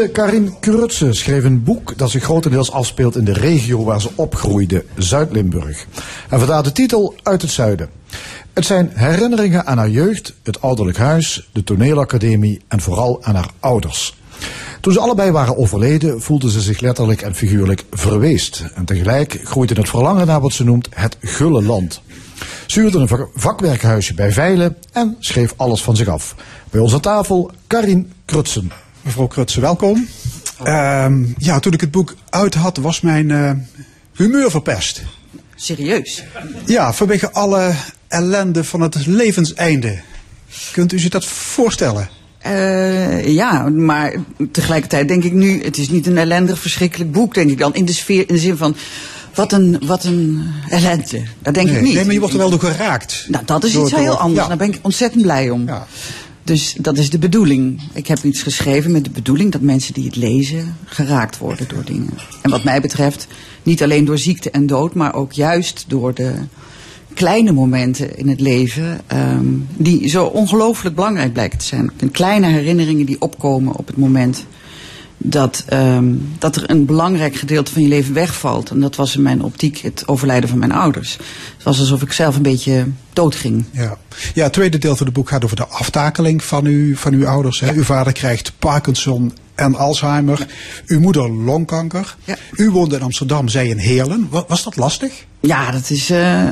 Actrice 0.00 0.56
Karin 0.60 1.14
schreef 1.14 1.44
een 1.44 1.62
boek 1.62 1.98
dat 1.98 2.10
zich 2.10 2.22
grotendeels 2.22 2.72
afspeelt 2.72 3.16
in 3.16 3.24
de 3.24 3.32
regio 3.32 3.84
waar 3.84 4.00
ze 4.00 4.10
opgroeide, 4.14 4.84
Zuid-Limburg. 4.96 5.86
En 6.28 6.38
vandaar 6.38 6.62
de 6.62 6.72
titel 6.72 7.14
Uit 7.22 7.42
het 7.42 7.50
Zuiden. 7.50 7.88
Het 8.52 8.66
zijn 8.66 8.90
herinneringen 8.94 9.66
aan 9.66 9.78
haar 9.78 9.88
jeugd, 9.88 10.34
het 10.42 10.60
ouderlijk 10.60 10.98
huis, 10.98 11.48
de 11.52 11.64
toneelacademie 11.64 12.60
en 12.68 12.80
vooral 12.80 13.24
aan 13.24 13.34
haar 13.34 13.50
ouders. 13.60 14.16
Toen 14.80 14.92
ze 14.92 15.00
allebei 15.00 15.30
waren 15.30 15.56
overleden, 15.56 16.22
voelde 16.22 16.50
ze 16.50 16.60
zich 16.60 16.80
letterlijk 16.80 17.22
en 17.22 17.34
figuurlijk 17.34 17.84
verweest. 17.90 18.64
En 18.74 18.84
tegelijk 18.84 19.40
groeide 19.44 19.74
het 19.74 19.88
verlangen 19.88 20.26
naar 20.26 20.40
wat 20.40 20.52
ze 20.52 20.64
noemt 20.64 20.88
het 20.90 21.16
gulle 21.20 21.62
land. 21.62 22.02
Ze 22.66 22.80
huurde 22.80 22.98
een 22.98 23.08
vak- 23.08 23.30
vakwerkhuisje 23.34 24.14
bij 24.14 24.32
Veilen 24.32 24.76
en 24.92 25.16
schreef 25.18 25.54
alles 25.56 25.82
van 25.82 25.96
zich 25.96 26.08
af. 26.08 26.34
Bij 26.70 26.80
aan 26.80 27.00
tafel 27.00 27.50
Karin 27.66 28.12
Krutsen. 28.24 28.70
Mevrouw 29.02 29.26
Krutse, 29.26 29.60
welkom. 29.60 30.08
Ehm, 30.62 31.24
ja, 31.38 31.58
toen 31.58 31.72
ik 31.72 31.80
het 31.80 31.90
boek 31.90 32.14
uit 32.30 32.54
had, 32.54 32.76
was 32.76 33.00
mijn 33.00 33.30
eh, 33.30 33.50
humeur 34.14 34.50
verpest. 34.50 35.02
Serieus? 35.54 36.24
Ja, 36.66 36.92
vanwege 36.92 37.32
alle 37.32 37.72
ellende 38.08 38.64
van 38.64 38.80
het 38.80 39.06
levenseinde. 39.06 40.00
Kunt 40.72 40.92
u 40.92 40.98
zich 40.98 41.10
dat 41.10 41.24
voorstellen? 41.24 42.08
Eh, 42.38 43.26
ja, 43.34 43.68
maar 43.68 44.14
tegelijkertijd 44.52 45.08
denk 45.08 45.24
ik 45.24 45.32
nu, 45.32 45.62
het 45.64 45.78
is 45.78 45.88
niet 45.88 46.06
een 46.06 46.18
ellendig, 46.18 46.58
verschrikkelijk 46.58 47.12
boek, 47.12 47.34
denk 47.34 47.50
ik 47.50 47.58
dan. 47.58 47.74
In 47.74 47.84
de 47.84 47.92
sfeer, 47.92 48.28
in 48.28 48.34
de 48.34 48.40
zin 48.40 48.56
van, 48.56 48.76
wat 49.34 49.52
een, 49.52 49.82
wat 49.86 50.04
een 50.04 50.46
ellende. 50.68 51.22
Dat 51.42 51.54
denk 51.54 51.68
ik 51.68 51.80
niet. 51.80 51.94
nee, 51.94 52.04
maar 52.04 52.12
je 52.12 52.18
wordt 52.18 52.34
er 52.34 52.40
wel 52.40 52.50
door 52.50 52.60
geraakt. 52.60 53.24
Nou, 53.28 53.44
dat 53.44 53.64
is 53.64 53.72
Door- 53.72 53.82
iets 53.82 53.94
heel 53.94 54.04
door- 54.04 54.16
anders. 54.16 54.42
ja. 54.42 54.48
Daar 54.48 54.56
ben 54.56 54.68
ik 54.68 54.78
ontzettend 54.82 55.22
blij 55.22 55.50
om. 55.50 55.66
Ja. 55.66 55.86
Dus 56.44 56.76
dat 56.78 56.98
is 56.98 57.10
de 57.10 57.18
bedoeling. 57.18 57.80
Ik 57.92 58.06
heb 58.06 58.22
iets 58.22 58.42
geschreven 58.42 58.92
met 58.92 59.04
de 59.04 59.10
bedoeling 59.10 59.52
dat 59.52 59.60
mensen 59.60 59.94
die 59.94 60.04
het 60.04 60.16
lezen 60.16 60.76
geraakt 60.84 61.38
worden 61.38 61.68
door 61.68 61.84
dingen. 61.84 62.10
En 62.42 62.50
wat 62.50 62.64
mij 62.64 62.80
betreft 62.80 63.26
niet 63.62 63.82
alleen 63.82 64.04
door 64.04 64.18
ziekte 64.18 64.50
en 64.50 64.66
dood, 64.66 64.94
maar 64.94 65.14
ook 65.14 65.32
juist 65.32 65.84
door 65.88 66.14
de 66.14 66.34
kleine 67.14 67.52
momenten 67.52 68.18
in 68.18 68.28
het 68.28 68.40
leven 68.40 69.00
ehm, 69.06 69.46
die 69.76 70.08
zo 70.08 70.24
ongelooflijk 70.24 70.94
belangrijk 70.94 71.32
blijken 71.32 71.58
te 71.58 71.64
zijn. 71.64 71.90
En 71.96 72.10
kleine 72.10 72.46
herinneringen 72.46 73.06
die 73.06 73.20
opkomen 73.20 73.76
op 73.76 73.86
het 73.86 73.96
moment 73.96 74.44
dat, 75.22 75.64
ehm, 75.68 76.14
dat 76.38 76.56
er 76.56 76.70
een 76.70 76.84
belangrijk 76.84 77.36
gedeelte 77.36 77.72
van 77.72 77.82
je 77.82 77.88
leven 77.88 78.14
wegvalt. 78.14 78.70
En 78.70 78.80
dat 78.80 78.96
was 78.96 79.16
in 79.16 79.22
mijn 79.22 79.42
optiek 79.42 79.78
het 79.78 80.08
overlijden 80.08 80.48
van 80.48 80.58
mijn 80.58 80.72
ouders. 80.72 81.12
Het 81.54 81.62
was 81.64 81.78
alsof 81.78 82.02
ik 82.02 82.12
zelf 82.12 82.36
een 82.36 82.42
beetje 82.42 82.86
doodging. 83.12 83.64
Ja. 83.70 83.96
ja, 84.34 84.42
het 84.44 84.52
tweede 84.52 84.78
deel 84.78 84.96
van 84.96 85.06
het 85.06 85.14
boek 85.14 85.28
gaat 85.28 85.44
over 85.44 85.56
de 85.56 85.66
aftakeling 85.66 86.44
van, 86.44 86.66
u, 86.66 86.96
van 86.96 87.12
uw 87.12 87.26
ouders. 87.26 87.60
Hè. 87.60 87.72
Uw 87.72 87.82
vader 87.84 88.12
krijgt 88.12 88.52
Parkinson 88.58 89.32
en 89.54 89.74
Alzheimer. 89.74 90.46
Uw 90.86 91.00
moeder 91.00 91.30
longkanker. 91.32 92.16
Ja. 92.24 92.36
U 92.52 92.70
woonde 92.70 92.96
in 92.96 93.02
Amsterdam, 93.02 93.48
zij 93.48 93.68
in 93.68 93.78
Heerlen. 93.78 94.26
Wa- 94.30 94.44
Was 94.48 94.62
dat 94.64 94.76
lastig? 94.76 95.24
Ja, 95.40 95.70
dat 95.70 95.90
is. 95.90 96.10
eh, 96.10 96.44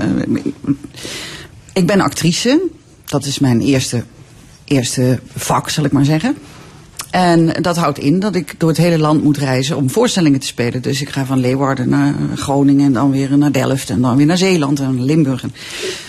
ik 1.72 1.86
ben 1.86 2.00
actrice. 2.00 2.60
Dat 3.04 3.24
is 3.24 3.38
mijn 3.38 3.60
eerste, 3.60 4.04
eerste 4.64 5.20
vak, 5.36 5.70
zal 5.70 5.84
ik 5.84 5.92
maar 5.92 6.04
zeggen. 6.04 6.36
En 7.10 7.62
dat 7.62 7.76
houdt 7.76 7.98
in 7.98 8.20
dat 8.20 8.34
ik 8.34 8.54
door 8.58 8.68
het 8.68 8.78
hele 8.78 8.98
land 8.98 9.22
moet 9.22 9.36
reizen 9.36 9.76
om 9.76 9.90
voorstellingen 9.90 10.40
te 10.40 10.46
spelen. 10.46 10.82
Dus 10.82 11.00
ik 11.00 11.08
ga 11.08 11.24
van 11.24 11.38
Leeuwarden 11.38 11.88
naar 11.88 12.14
Groningen 12.34 12.86
en 12.86 12.92
dan 12.92 13.10
weer 13.10 13.38
naar 13.38 13.52
Delft 13.52 13.90
en 13.90 14.00
dan 14.00 14.16
weer 14.16 14.26
naar 14.26 14.38
Zeeland 14.38 14.80
en 14.80 15.04
Limburg. 15.04 15.44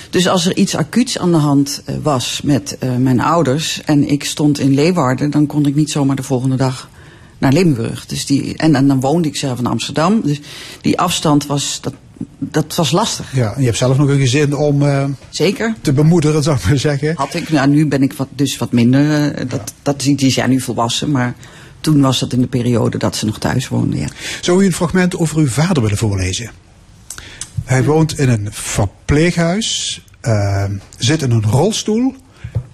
Dus 0.10 0.28
als 0.28 0.46
er 0.46 0.58
iets 0.58 0.76
acuuts 0.76 1.18
aan 1.18 1.32
de 1.32 1.38
hand 1.38 1.82
eh, 1.86 1.96
was 2.02 2.42
met 2.44 2.78
eh, 2.78 2.96
mijn 2.96 3.20
ouders 3.20 3.82
en 3.86 4.10
ik 4.10 4.24
stond 4.24 4.60
in 4.60 4.74
Leeuwarden, 4.74 5.30
dan 5.30 5.46
kon 5.46 5.66
ik 5.66 5.76
niet 5.76 5.92
zomaar 5.92 6.16
de 6.16 6.24
volgende 6.24 6.56
dag 6.56 6.90
naar 7.38 7.54
Limburg. 7.54 8.06
Dus 8.06 8.26
die, 8.26 8.58
en, 8.58 8.76
en 8.76 8.88
dan 8.88 9.00
woonde 9.00 9.28
ik 9.28 9.36
zelf 9.36 9.60
in 9.60 9.66
Amsterdam. 9.66 10.22
Dus 10.22 10.40
die 10.82 11.00
afstand 11.00 11.46
was, 11.46 11.78
dat, 11.82 11.94
dat 12.38 12.76
was 12.76 12.92
lastig. 12.92 13.36
Ja, 13.36 13.54
en 13.54 13.60
je 13.60 13.66
hebt 13.66 13.78
zelf 13.78 13.98
nog 13.98 14.08
een 14.10 14.20
gezin 14.20 14.56
om 14.56 14.82
eh, 14.84 15.06
Zeker. 15.30 15.76
te 15.82 15.94
bemoederen, 15.94 16.44
zou 16.44 16.58
ik 16.58 16.66
maar 16.66 16.78
zeggen. 16.78 17.14
Had 17.16 17.34
ik, 17.34 17.50
nou, 17.50 17.70
nu 17.70 17.88
ben 17.88 18.02
ik 18.04 18.14
wat, 18.14 18.28
dus 18.36 18.58
wat 18.58 18.72
minder. 18.72 19.32
eh, 19.34 19.50
dat, 19.50 19.74
dat, 19.82 20.00
die 20.02 20.16
die 20.16 20.32
zijn 20.32 20.50
nu 20.50 20.60
volwassen, 20.62 21.12
maar 21.12 21.36
toen 21.82 22.02
was 22.02 22.20
dat 22.20 22.34
in 22.34 22.42
de 22.42 22.48
periode 22.48 22.98
dat 22.98 23.16
ze 23.16 23.26
nog 23.26 23.40
thuis 23.40 23.68
woonden. 23.68 24.00
Ja. 24.00 24.08
Zou 24.42 24.62
u 24.64 24.66
een 24.66 24.74
fragment 24.74 25.18
over 25.18 25.38
uw 25.38 25.48
vader 25.48 25.82
willen 25.84 25.98
voorlezen? 25.98 26.52
Hij 27.64 27.84
woont 27.84 28.20
in 28.20 28.30
een 28.30 28.48
verpleeghuis, 28.52 30.02
eh, 30.22 30.64
zit 30.98 31.22
in 31.22 31.32
een 31.32 31.44
rolstoel. 31.44 32.16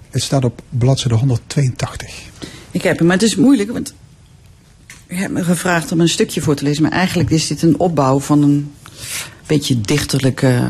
Het 0.09 0.23
staat 0.23 0.43
op 0.45 0.61
bladzijde 0.69 1.15
182. 1.15 2.23
Ik 2.71 2.81
heb 2.81 2.97
hem, 2.97 3.07
maar 3.07 3.15
het 3.17 3.25
is 3.25 3.35
moeilijk, 3.35 3.71
want 3.71 3.93
je 5.09 5.15
hebt 5.15 5.33
me 5.33 5.43
gevraagd 5.43 5.91
om 5.91 5.99
een 5.99 6.09
stukje 6.09 6.41
voor 6.41 6.55
te 6.55 6.63
lezen. 6.63 6.83
Maar 6.83 6.91
eigenlijk 6.91 7.29
is 7.29 7.47
dit 7.47 7.61
een 7.61 7.79
opbouw 7.79 8.19
van 8.19 8.41
een 8.43 8.71
beetje 9.45 9.81
dichterlijk, 9.81 10.41
eh, 10.41 10.63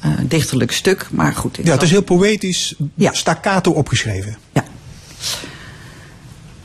eh, 0.00 0.10
dichterlijk 0.22 0.72
stuk. 0.72 1.06
Maar 1.10 1.34
goed, 1.34 1.58
Ja, 1.62 1.72
het 1.72 1.82
is 1.82 1.90
heel 1.90 2.02
poëtisch, 2.02 2.74
Ja. 2.94 3.12
staccato 3.12 3.70
opgeschreven. 3.70 4.36
Ja. 4.52 4.64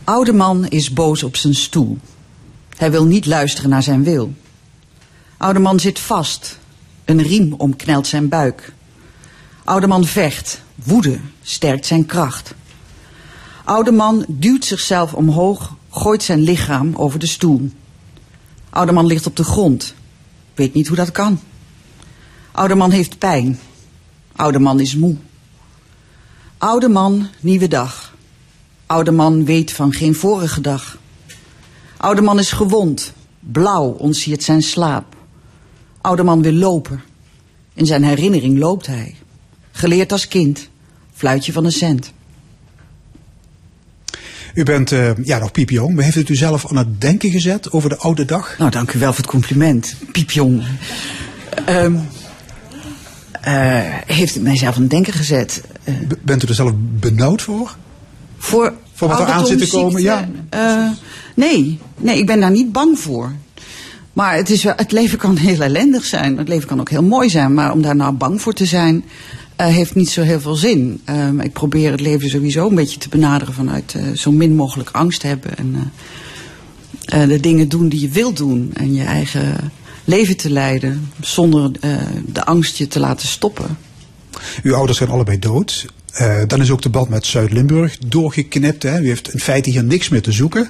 Oude 0.04 0.34
man 0.34 0.68
is 0.68 0.94
boos 0.94 1.24
op 1.24 1.36
zijn 1.36 1.56
stoel. 1.56 1.98
Hij 2.78 2.92
wil 2.92 3.06
niet 3.06 3.26
luisteren 3.26 3.70
naar 3.70 3.84
zijn 3.84 4.04
wil. 4.04 4.34
Oude 5.38 5.60
man 5.60 5.80
zit 5.80 6.00
vast. 6.00 6.58
Een 7.06 7.22
riem 7.22 7.54
omknelt 7.54 8.08
zijn 8.08 8.30
buik. 8.30 8.74
Oude 9.64 9.88
man 9.88 10.06
vecht. 10.06 10.62
Woede 10.76 11.20
sterkt 11.42 11.86
zijn 11.86 12.06
kracht. 12.06 12.54
Oude 13.64 13.92
man 13.92 14.26
duwt 14.28 14.66
zichzelf 14.66 15.14
omhoog, 15.14 15.76
gooit 15.90 16.24
zijn 16.24 16.40
lichaam 16.40 16.96
over 16.96 17.20
de 17.20 17.28
stoel. 17.28 17.70
Oude 18.70 18.92
man 18.92 19.06
ligt 19.06 19.26
op 19.26 19.36
de 19.36 19.44
grond. 19.44 19.94
Weet 20.60 20.74
niet 20.74 20.88
hoe 20.88 20.98
dat 20.98 21.12
kan. 21.12 21.40
Oude 22.52 22.76
man 22.76 22.92
heeft 22.92 23.18
pijn. 23.18 23.60
Oude 24.36 24.60
man 24.60 24.80
is 24.80 24.96
moe. 24.96 25.16
Oude 26.58 26.90
man, 26.90 27.28
nieuwe 27.40 27.68
dag. 27.68 28.16
Oude 28.86 29.12
man 29.12 29.46
weet 29.46 29.72
van 29.72 29.94
geen 29.94 30.16
vorige 30.16 30.62
dag. 30.62 30.98
Oude 31.98 32.22
man 32.22 32.40
is 32.40 32.52
gewond. 32.52 33.14
Blauw 33.40 33.90
ontsiert 33.90 34.44
zijn 34.44 34.62
slaap. 34.62 35.16
Oude 36.02 36.24
man 36.24 36.42
wil 36.42 36.54
lopen. 36.54 37.04
In 37.74 37.86
zijn 37.86 38.04
herinnering 38.04 38.58
loopt 38.58 38.88
hij. 38.88 39.16
Geleerd 39.72 40.12
als 40.12 40.28
kind. 40.28 40.70
Fluitje 41.14 41.52
van 41.52 41.66
een 41.66 41.72
cent. 41.72 42.12
U 44.60 44.64
bent 44.64 44.92
eh, 44.92 45.10
ja, 45.24 45.40
nog 45.40 45.52
piepjong, 45.52 45.96
maar 45.96 46.04
heeft 46.04 46.16
het 46.16 46.30
u 46.30 46.36
zelf 46.36 46.70
aan 46.70 46.78
het 46.78 47.02
denken 47.02 47.32
gezet 47.32 47.72
over 47.72 47.90
de 47.90 47.98
oude 47.98 48.26
dag? 48.26 48.58
Nou, 48.58 48.72
dank 48.72 48.94
u 48.94 49.00
wel 49.00 49.10
voor 49.10 49.22
het 49.22 49.32
compliment. 49.32 49.96
Piepjong. 50.12 50.64
Ehm 51.66 51.96
eh, 53.42 53.54
heeft 54.06 54.34
het 54.34 54.44
mijzelf 54.44 54.76
aan 54.76 54.82
het 54.82 54.90
denken 54.90 55.14
gezet. 55.14 55.64
Eh, 55.84 55.94
bent 56.22 56.44
u 56.44 56.48
er 56.48 56.56
zelf 56.56 56.72
benauwd 56.76 57.42
voor? 57.42 57.76
voor 58.38 58.74
Voor 58.94 59.08
wat 59.08 59.20
er 59.20 59.26
aan 59.26 59.46
zit 59.46 59.60
te 59.60 59.70
komen, 59.70 60.02
ja. 60.02 60.30
nee, 61.36 61.80
nee, 61.98 62.18
ik 62.18 62.26
ben 62.26 62.40
daar 62.40 62.52
niet 62.52 62.72
bang 62.72 63.00
voor. 63.00 63.32
Maar 64.14 64.36
het, 64.36 64.50
is 64.50 64.64
het 64.64 64.92
leven 64.92 65.18
kan 65.18 65.36
heel 65.36 65.62
ellendig 65.62 66.06
zijn. 66.06 66.38
Het 66.38 66.48
leven 66.48 66.68
kan 66.68 66.80
ook 66.80 66.90
heel 66.90 67.04
mooi 67.04 67.30
zijn. 67.30 67.54
Maar 67.54 67.72
om 67.72 67.82
daar 67.82 67.96
nou 67.96 68.14
bang 68.14 68.42
voor 68.42 68.54
te 68.54 68.66
zijn, 68.66 69.04
eh, 69.60 69.68
heeft 69.68 69.96
niet 69.96 70.10
zo 70.10 70.22
heel 70.22 70.40
veel 70.40 70.56
zin. 70.56 71.02
Ehm, 71.06 71.40
ik 71.40 71.54
probeer 71.54 71.92
het 71.92 72.02
leven 72.02 72.30
sowieso 72.30 72.68
een 72.68 72.76
beetje 72.76 73.00
te 73.00 73.10
benaderen 73.10 73.54
vanuit 73.54 73.94
eh, 73.96 74.04
zo 74.16 74.32
min 74.32 74.56
mogelijk 74.56 74.90
angst 74.92 75.22
hebben. 75.22 75.58
En 75.58 75.92
eh, 77.06 77.28
de 77.28 77.40
dingen 77.40 77.70
doen 77.70 77.90
die 77.90 78.00
je 78.00 78.10
wilt 78.10 78.38
doen. 78.38 78.72
En 78.74 78.94
je 78.94 79.04
eigen 79.04 79.72
leven 80.04 80.38
te 80.38 80.50
leiden. 80.50 81.12
Zonder 81.22 81.72
de 82.26 82.46
angst 82.46 82.78
je 82.78 82.88
te 82.88 83.00
laten 83.00 83.28
stoppen. 83.28 83.78
Uw 84.64 84.76
ouders 84.76 84.98
zijn 84.98 85.10
allebei 85.10 85.40
dood. 85.40 85.86
Dan 86.48 86.62
is 86.62 86.72
ook 86.72 86.82
de 86.82 86.90
band 86.90 87.10
met 87.10 87.26
Zuid-Limburg 87.26 87.98
doorgeknipt. 87.98 88.84
Hè. 88.84 89.00
U 89.00 89.08
heeft 89.08 89.34
in 89.34 89.40
feite 89.40 89.70
hier 89.70 89.84
niks 89.84 90.10
meer 90.10 90.22
te 90.22 90.32
zoeken. 90.32 90.70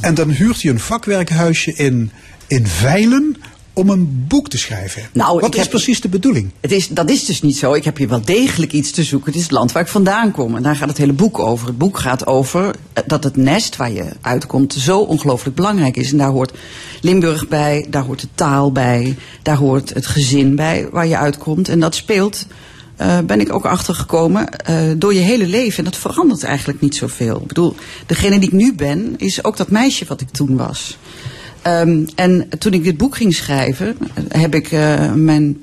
En 0.00 0.14
dan 0.14 0.30
huurt 0.30 0.62
u 0.62 0.68
een 0.68 0.80
vakwerkhuisje 0.80 1.74
in, 1.74 2.10
in 2.46 2.66
Veilen 2.66 3.36
om 3.74 3.88
een 3.88 4.24
boek 4.28 4.48
te 4.48 4.58
schrijven. 4.58 5.02
Nou, 5.12 5.40
Wat 5.40 5.54
is 5.54 5.60
heb- 5.60 5.70
precies 5.70 6.00
de 6.00 6.08
bedoeling? 6.08 6.50
Het 6.60 6.72
is, 6.72 6.88
dat 6.88 7.10
is 7.10 7.24
dus 7.24 7.42
niet 7.42 7.56
zo. 7.56 7.72
Ik 7.72 7.84
heb 7.84 7.96
hier 7.96 8.08
wel 8.08 8.24
degelijk 8.24 8.72
iets 8.72 8.90
te 8.90 9.02
zoeken. 9.02 9.26
Het 9.30 9.36
is 9.36 9.42
het 9.42 9.52
land 9.52 9.72
waar 9.72 9.82
ik 9.82 9.88
vandaan 9.88 10.30
kom. 10.30 10.56
En 10.56 10.62
daar 10.62 10.76
gaat 10.76 10.88
het 10.88 10.98
hele 10.98 11.12
boek 11.12 11.38
over. 11.38 11.66
Het 11.66 11.78
boek 11.78 11.98
gaat 11.98 12.26
over 12.26 12.74
eh, 12.92 13.02
dat 13.06 13.24
het 13.24 13.36
nest 13.36 13.76
waar 13.76 13.92
je 13.92 14.04
uitkomt 14.20 14.72
zo 14.72 14.98
ongelooflijk 15.00 15.56
belangrijk 15.56 15.96
is. 15.96 16.12
En 16.12 16.18
daar 16.18 16.30
hoort 16.30 16.52
Limburg 17.00 17.48
bij, 17.48 17.86
daar 17.90 18.02
hoort 18.04 18.20
de 18.20 18.28
taal 18.34 18.72
bij, 18.72 19.16
daar 19.42 19.56
hoort 19.56 19.94
het 19.94 20.06
gezin 20.06 20.56
bij 20.56 20.88
waar 20.90 21.06
je 21.06 21.16
uitkomt. 21.16 21.68
En 21.68 21.80
dat 21.80 21.94
speelt, 21.94 22.46
eh, 22.96 23.18
ben 23.18 23.40
ik 23.40 23.52
ook 23.52 23.64
achtergekomen, 23.64 24.48
eh 24.58 24.76
door 24.96 25.14
je 25.14 25.20
hele 25.20 25.46
leven. 25.46 25.78
En 25.78 25.84
dat 25.84 25.96
verandert 25.96 26.42
eigenlijk 26.42 26.80
niet 26.80 26.96
zoveel. 26.96 27.36
Ik 27.40 27.46
bedoel, 27.46 27.74
degene 28.06 28.38
die 28.38 28.48
ik 28.48 28.54
nu 28.54 28.74
ben, 28.74 29.14
is 29.16 29.44
ook 29.44 29.56
dat 29.56 29.70
meisje 29.70 30.04
wat 30.08 30.20
ik 30.20 30.30
toen 30.30 30.56
was. 30.56 30.96
Ehm, 31.64 32.04
en 32.14 32.48
toen 32.58 32.72
ik 32.72 32.84
dit 32.84 32.96
boek 32.96 33.16
ging 33.16 33.34
schrijven, 33.34 33.96
heb 34.28 34.54
ik 34.54 34.72
eh, 34.72 35.12
mijn 35.12 35.62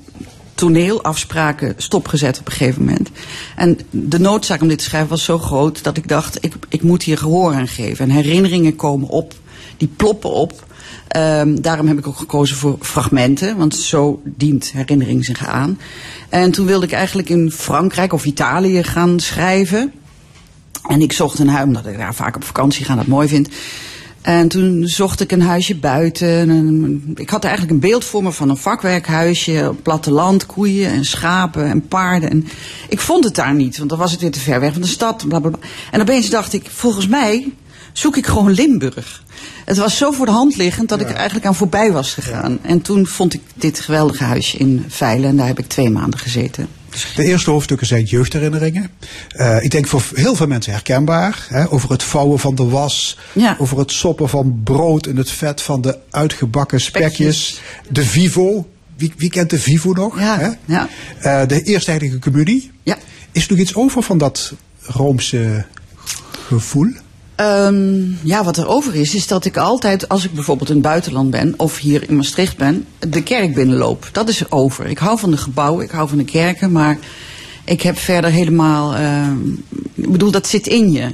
toneelafspraken 0.54 1.74
stopgezet 1.76 2.38
op 2.38 2.46
een 2.46 2.52
gegeven 2.52 2.84
moment. 2.84 3.10
En 3.56 3.78
de 3.90 4.20
noodzaak 4.20 4.62
om 4.62 4.68
dit 4.68 4.78
te 4.78 4.84
schrijven 4.84 5.10
was 5.10 5.24
zo 5.24 5.38
groot 5.38 5.84
dat 5.84 5.96
ik 5.96 6.08
dacht, 6.08 6.44
ik, 6.44 6.54
ik 6.68 6.82
moet 6.82 7.02
hier 7.02 7.18
gehoor 7.18 7.54
aan 7.54 7.68
geven. 7.68 8.04
En 8.04 8.10
herinneringen 8.10 8.76
komen 8.76 9.08
op, 9.08 9.34
die 9.76 9.88
ploppen 9.96 10.30
op. 10.30 10.64
Ehm, 11.08 11.60
daarom 11.60 11.86
heb 11.86 11.98
ik 11.98 12.06
ook 12.06 12.16
gekozen 12.16 12.56
voor 12.56 12.76
fragmenten, 12.80 13.56
want 13.56 13.74
zo 13.74 14.22
dient 14.24 14.72
herinnering 14.72 15.24
zich 15.24 15.46
aan. 15.46 15.78
En 16.28 16.50
toen 16.50 16.66
wilde 16.66 16.86
ik 16.86 16.92
eigenlijk 16.92 17.28
in 17.28 17.50
Frankrijk 17.50 18.12
of 18.12 18.24
Italië 18.24 18.82
gaan 18.82 19.20
schrijven. 19.20 19.92
En 20.88 21.00
ik 21.00 21.12
zocht 21.12 21.38
een 21.38 21.48
huis, 21.48 21.66
omdat 21.66 21.86
ik 21.86 21.98
daar 21.98 22.14
vaak 22.14 22.36
op 22.36 22.44
vakantie 22.44 22.84
ga, 22.84 22.94
dat 22.94 23.06
mooi 23.06 23.28
vind. 23.28 23.48
En 24.22 24.48
toen 24.48 24.86
zocht 24.86 25.20
ik 25.20 25.32
een 25.32 25.42
huisje 25.42 25.76
buiten. 25.76 26.50
En 26.50 27.14
ik 27.14 27.30
had 27.30 27.44
eigenlijk 27.44 27.74
een 27.74 27.80
beeld 27.80 28.04
voor 28.04 28.22
me 28.22 28.32
van 28.32 28.48
een 28.48 28.56
vakwerkhuisje, 28.56 29.68
op 29.68 29.82
platteland, 29.82 30.46
koeien 30.46 30.90
en 30.90 31.04
schapen 31.04 31.66
en 31.66 31.88
paarden. 31.88 32.30
En 32.30 32.46
ik 32.88 33.00
vond 33.00 33.24
het 33.24 33.34
daar 33.34 33.54
niet, 33.54 33.76
want 33.76 33.90
dan 33.90 33.98
was 33.98 34.12
het 34.12 34.20
weer 34.20 34.30
te 34.30 34.40
ver 34.40 34.60
weg 34.60 34.72
van 34.72 34.82
de 34.82 34.88
stad. 34.88 35.28
Bla 35.28 35.38
bla 35.38 35.50
bla. 35.50 35.68
En 35.90 36.00
opeens 36.00 36.30
dacht 36.30 36.52
ik, 36.52 36.66
volgens 36.70 37.08
mij 37.08 37.52
zoek 37.92 38.16
ik 38.16 38.26
gewoon 38.26 38.52
Limburg. 38.52 39.22
Het 39.64 39.78
was 39.78 39.96
zo 39.96 40.10
voor 40.10 40.26
de 40.26 40.32
hand 40.32 40.56
liggend 40.56 40.88
dat 40.88 41.00
ik 41.00 41.08
er 41.08 41.14
eigenlijk 41.14 41.46
aan 41.46 41.54
voorbij 41.54 41.92
was 41.92 42.12
gegaan. 42.12 42.58
En 42.62 42.82
toen 42.82 43.06
vond 43.06 43.34
ik 43.34 43.40
dit 43.54 43.80
geweldige 43.80 44.24
huisje 44.24 44.56
in 44.56 44.84
Veilen 44.88 45.28
en 45.28 45.36
daar 45.36 45.46
heb 45.46 45.58
ik 45.58 45.66
twee 45.66 45.90
maanden 45.90 46.20
gezeten. 46.20 46.68
De 47.14 47.24
eerste 47.24 47.50
hoofdstukken 47.50 47.86
zijn 47.86 48.04
jeugdherinneringen. 48.04 48.90
Eh, 49.28 49.62
ik 49.62 49.70
denk 49.70 49.86
voor 49.86 50.02
heel 50.14 50.34
veel 50.34 50.46
mensen 50.46 50.72
herkenbaar. 50.72 51.46
Hè, 51.48 51.70
over 51.70 51.90
het 51.90 52.02
vouwen 52.02 52.38
van 52.38 52.54
de 52.54 52.64
was. 52.64 53.18
Ja. 53.32 53.56
Over 53.58 53.78
het 53.78 53.92
soppen 53.92 54.28
van 54.28 54.60
brood 54.64 55.06
in 55.06 55.16
het 55.16 55.30
vet 55.30 55.62
van 55.62 55.80
de 55.80 55.98
uitgebakken 56.10 56.80
spekjes. 56.80 57.46
Spekjes. 57.46 57.60
De 57.88 58.04
Vivo. 58.04 58.68
Wie, 58.96 59.12
wie 59.16 59.30
kent 59.30 59.50
de 59.50 59.58
Vivo 59.58 59.92
nog? 59.92 60.18
Ja, 60.18 60.38
hè? 60.38 60.48
ja. 60.64 60.88
Eh, 61.18 61.48
de 61.48 61.62
eerste 61.62 61.90
heilige 61.90 62.18
communie. 62.18 62.70
Ja. 62.82 62.98
Is 63.32 63.44
er 63.44 63.50
nog 63.50 63.60
iets 63.60 63.74
over 63.74 64.02
van 64.02 64.18
dat 64.18 64.52
Roomse 64.82 65.64
gevoel? 66.46 66.92
Ehm, 67.42 68.02
ja, 68.22 68.44
wat 68.44 68.56
er 68.56 68.68
over 68.68 68.94
is, 68.94 69.14
is 69.14 69.26
dat 69.26 69.44
ik 69.44 69.56
altijd, 69.56 70.08
als 70.08 70.24
ik 70.24 70.32
bijvoorbeeld 70.34 70.68
in 70.68 70.74
het 70.74 70.84
buitenland 70.84 71.30
ben 71.30 71.54
of 71.56 71.78
hier 71.78 72.08
in 72.08 72.16
Maastricht 72.16 72.56
ben, 72.56 72.86
de 72.98 73.22
kerk 73.22 73.54
binnenloop. 73.54 74.08
Dat 74.12 74.28
is 74.28 74.50
over. 74.50 74.86
Ik 74.86 74.98
hou 74.98 75.18
van 75.18 75.30
de 75.30 75.36
gebouwen, 75.36 75.84
ik 75.84 75.90
hou 75.90 76.08
van 76.08 76.18
de 76.18 76.24
kerken, 76.24 76.72
maar 76.72 76.98
ik 77.64 77.82
heb 77.82 77.98
verder 77.98 78.30
helemaal. 78.30 78.94
ehm, 78.94 79.38
ik 79.94 80.12
bedoel, 80.12 80.30
dat 80.30 80.46
zit 80.46 80.66
in 80.66 80.92
je. 80.92 81.10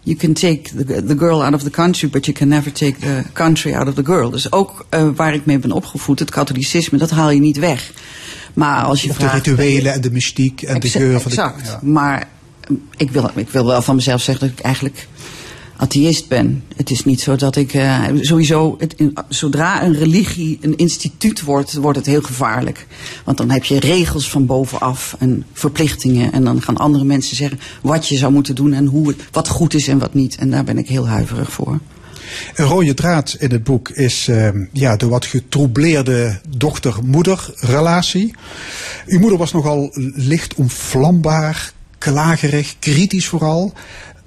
You 0.00 0.16
can 0.16 0.32
take 0.32 0.60
the, 0.76 1.04
the 1.04 1.18
girl 1.18 1.44
out 1.44 1.54
of 1.54 1.62
the 1.62 1.70
country, 1.70 2.08
but 2.08 2.24
you 2.24 2.36
can 2.36 2.48
never 2.48 2.72
take 2.72 2.98
the 3.00 3.22
country 3.32 3.74
out 3.74 3.88
of 3.88 3.94
the 3.94 4.04
girl. 4.04 4.30
Dus 4.30 4.52
ook 4.52 4.86
eh, 4.88 5.08
waar 5.16 5.34
ik 5.34 5.46
mee 5.46 5.58
ben 5.58 5.72
opgevoed, 5.72 6.18
het 6.18 6.30
katholicisme, 6.30 6.98
dat 6.98 7.10
haal 7.10 7.30
je 7.30 7.40
niet 7.40 7.58
weg. 7.58 7.92
Maar 8.54 8.82
als 8.82 9.02
je 9.02 9.10
Of 9.10 9.16
de 9.16 9.22
vraagt, 9.28 9.46
rituelen 9.46 9.92
en 9.92 10.00
de 10.00 10.10
mystiek 10.10 10.62
en 10.62 10.80
de 10.80 10.88
geur 10.88 11.20
van 11.20 11.30
de... 11.30 11.36
exact. 11.36 11.66
Ja. 11.66 11.78
Maar 11.82 12.28
ik 12.96 13.10
wil, 13.10 13.30
ik 13.34 13.48
wil 13.48 13.66
wel 13.66 13.82
van 13.82 13.94
mezelf 13.94 14.22
zeggen 14.22 14.48
dat 14.48 14.58
ik 14.58 14.64
eigenlijk 14.64 15.08
atheïst 15.78 16.28
ben. 16.28 16.64
Het 16.76 16.90
is 16.90 17.04
niet 17.04 17.20
zo 17.20 17.36
dat 17.36 17.56
ik 17.56 17.74
eh, 17.74 18.04
sowieso, 18.20 18.78
zodra 19.28 19.82
een 19.82 19.94
religie 19.94 20.58
een 20.60 20.76
instituut 20.76 21.42
wordt, 21.42 21.74
wordt 21.74 21.98
het 21.98 22.06
heel 22.06 22.22
gevaarlijk. 22.22 22.86
Want 23.24 23.36
dan 23.36 23.50
heb 23.50 23.64
je 23.64 23.80
regels 23.80 24.30
van 24.30 24.46
bovenaf 24.46 25.16
en 25.18 25.44
verplichtingen. 25.52 26.32
En 26.32 26.44
dan 26.44 26.62
gaan 26.62 26.76
andere 26.76 27.04
mensen 27.04 27.36
zeggen 27.36 27.60
wat 27.82 28.08
je 28.08 28.16
zou 28.16 28.32
moeten 28.32 28.54
doen 28.54 28.72
en 28.72 28.86
hoe 28.86 29.14
wat 29.32 29.48
goed 29.48 29.74
is 29.74 29.88
en 29.88 29.98
wat 29.98 30.14
niet. 30.14 30.36
En 30.36 30.50
daar 30.50 30.64
ben 30.64 30.78
ik 30.78 30.88
heel 30.88 31.08
huiverig 31.08 31.52
voor. 31.52 31.78
Een 32.54 32.64
rode 32.64 32.94
draad 32.94 33.36
in 33.38 33.50
het 33.50 33.64
boek 33.64 33.88
is 33.88 34.28
eh, 34.28 34.48
ja, 34.72 34.96
de 34.96 35.08
wat 35.08 35.24
getroubleerde 35.24 36.40
dochter-moeder 36.48 37.50
relatie. 37.54 38.34
Uw 39.06 39.18
moeder 39.18 39.38
was 39.38 39.52
nogal 39.52 39.90
licht 40.14 40.54
omvlambaar, 40.54 41.72
klagerig, 41.98 42.76
kritisch 42.78 43.26
vooral. 43.28 43.72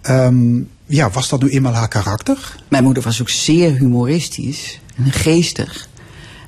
Ehm, 0.01 0.59
ja, 0.85 1.09
was 1.09 1.29
dat 1.29 1.41
nu 1.41 1.49
eenmaal 1.49 1.73
haar 1.73 1.87
karakter? 1.87 2.55
Mijn 2.67 2.83
moeder 2.83 3.03
was 3.03 3.21
ook 3.21 3.29
zeer 3.29 3.73
humoristisch 3.73 4.79
en 4.95 5.11
geestig. 5.11 5.89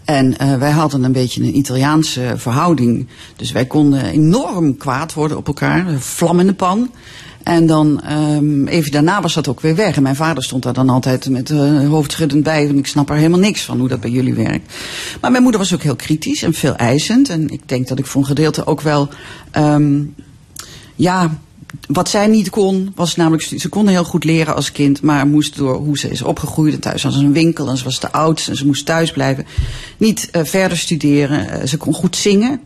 En 0.06 0.38
eh, 0.38 0.58
wij 0.58 0.72
hadden 0.72 1.04
een 1.04 1.12
beetje 1.12 1.42
een 1.42 1.58
Italiaanse 1.58 2.34
verhouding. 2.38 3.08
Dus 3.36 3.52
wij 3.52 3.66
konden 3.66 4.06
enorm 4.06 4.78
kwaad 4.78 5.14
worden 5.14 5.38
op 5.38 5.48
elkaar, 5.48 5.86
vlam 6.00 6.40
in 6.40 6.46
de 6.46 6.54
pan. 6.54 6.92
En 7.44 7.66
dan 7.66 8.02
ehm, 8.02 8.68
even 8.68 8.92
daarna 8.92 9.22
was 9.22 9.34
dat 9.34 9.48
ook 9.48 9.62
weer 9.62 9.76
weg. 9.76 9.96
En 9.96 10.04
mijn 10.04 10.16
vader 10.16 10.44
stond 10.44 10.64
daar 10.64 10.74
dan 10.74 10.90
altijd 10.90 11.30
met 11.30 11.50
uh, 11.50 11.88
hoofdschuddend 11.90 12.44
bij. 12.44 12.68
En 12.68 12.78
ik 12.78 12.88
snap 12.88 13.10
er 13.10 13.16
helemaal 13.16 13.40
niks 13.40 13.62
van 13.62 13.80
hoe 13.80 13.88
dat 13.88 14.02
bij 14.02 14.10
jullie 14.10 14.34
werkt. 14.34 14.74
Maar 15.22 15.32
mijn 15.32 15.44
moeder 15.44 15.62
was 15.62 15.74
ook 15.74 15.82
heel 15.82 15.96
kritisch 15.96 16.44
en 16.44 16.54
veel 16.54 16.76
eisend. 16.76 17.30
En 17.30 17.50
ik 17.50 17.62
denk 17.66 17.88
dat 17.88 18.00
ik 18.00 18.06
voor 18.06 18.22
een 18.22 18.28
gedeelte 18.28 18.66
ook 18.66 18.82
wel. 18.82 19.10
ehm, 19.52 20.02
ja, 20.96 21.38
wat 21.88 22.10
zij 22.10 22.28
niet 22.28 22.50
kon, 22.50 22.92
was 22.96 23.16
namelijk, 23.16 23.44
ze 23.58 23.70
kon 23.70 23.88
heel 23.88 24.04
goed 24.04 24.24
leren 24.24 24.56
als 24.56 24.72
kind, 24.72 25.02
maar 25.02 25.28
moest 25.28 25.56
door 25.58 25.76
hoe 25.76 25.98
ze 25.98 26.10
is 26.10 26.22
opgegroeid. 26.22 26.74
En 26.74 26.80
thuis 26.80 27.04
was 27.04 27.14
ze 27.14 27.20
een 27.20 27.34
winkel 27.34 27.70
en 27.70 27.78
ze 27.78 27.84
was 27.84 28.00
de 28.00 28.12
oudste 28.12 28.52
en 28.52 28.58
ze 28.58 28.66
moest 28.66 28.86
thuis 28.86 29.12
blijven. 29.12 29.46
Niet 29.98 30.30
eh, 30.32 30.44
verder 30.44 30.78
studeren. 30.78 31.50
Eh, 31.50 31.68
ze 31.68 31.78
kon 31.78 31.94
goed 31.94 32.16
zingen. 32.16 32.60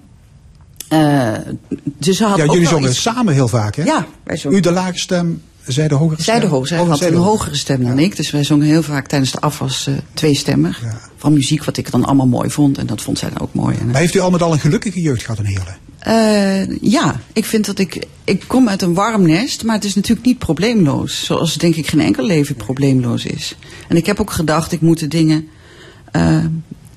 Dus 1.97 2.17
ze 2.17 2.23
had 2.25 2.37
Ja, 2.37 2.45
jullie 2.45 2.67
zongen 2.67 2.89
iets- 2.89 3.01
samen 3.01 3.33
heel 3.33 3.47
vaak, 3.47 3.75
hè? 3.75 3.83
Ja, 3.83 4.05
wij 4.23 4.37
zongen. 4.37 4.57
U 4.57 4.61
de 4.61 4.71
lage 4.71 4.97
stem, 4.99 5.41
zij 5.67 5.87
de 5.87 5.95
hogere 5.95 6.21
Zij 6.23 6.35
stem? 6.35 6.49
de 6.49 6.55
hoog, 6.55 6.67
zij 6.67 6.79
Oh, 6.79 6.89
had 6.89 6.97
zij 6.97 7.07
een 7.07 7.13
hogere 7.15 7.55
stem 7.55 7.83
dan 7.83 7.99
ik. 7.99 8.15
Dus 8.15 8.31
wij 8.31 8.43
zongen 8.43 8.65
heel 8.67 8.83
vaak 8.83 9.07
tijdens 9.07 9.31
de 9.31 9.39
afwas 9.39 9.87
eh 9.87 9.93
tweestemmig. 10.13 10.81
Ja. 10.81 10.99
Van 11.17 11.33
muziek 11.33 11.63
wat 11.63 11.77
ik 11.77 11.91
dan 11.91 12.05
allemaal 12.05 12.27
mooi 12.27 12.49
vond. 12.49 12.77
En 12.77 12.85
dat 12.85 13.01
vond 13.01 13.19
zij 13.19 13.29
dan 13.29 13.39
ook 13.41 13.53
mooi. 13.53 13.77
En, 13.77 13.85
Maar 13.87 14.01
heeft 14.01 14.15
u 14.15 14.19
al 14.19 14.29
met 14.31 14.41
al 14.41 14.53
een 14.53 14.59
gelukkige 14.59 15.01
jeugd 15.01 15.21
gehad 15.23 15.39
in 15.39 15.45
Heerlen? 15.45 15.77
Eh, 15.99 16.77
ja, 16.91 17.19
ik 17.33 17.45
vind 17.45 17.65
dat 17.65 17.79
ik. 17.79 18.05
Ik 18.23 18.43
kom 18.47 18.69
uit 18.69 18.81
een 18.81 18.93
warm 18.93 19.21
nest, 19.27 19.63
maar 19.63 19.75
het 19.75 19.83
is 19.85 19.95
natuurlijk 19.95 20.25
niet 20.25 20.37
probleemloos. 20.39 21.25
Zoals 21.25 21.57
denk 21.57 21.75
ik 21.75 21.87
geen 21.87 22.01
enkel 22.01 22.25
leven 22.25 22.55
probleemloos 22.55 23.25
is. 23.25 23.55
En 23.87 23.97
ik 23.97 24.05
heb 24.05 24.19
ook 24.19 24.31
gedacht, 24.31 24.71
ik 24.71 24.81
moet 24.81 24.99
de 24.99 25.07
dingen. 25.07 25.47
eh, 26.11 26.37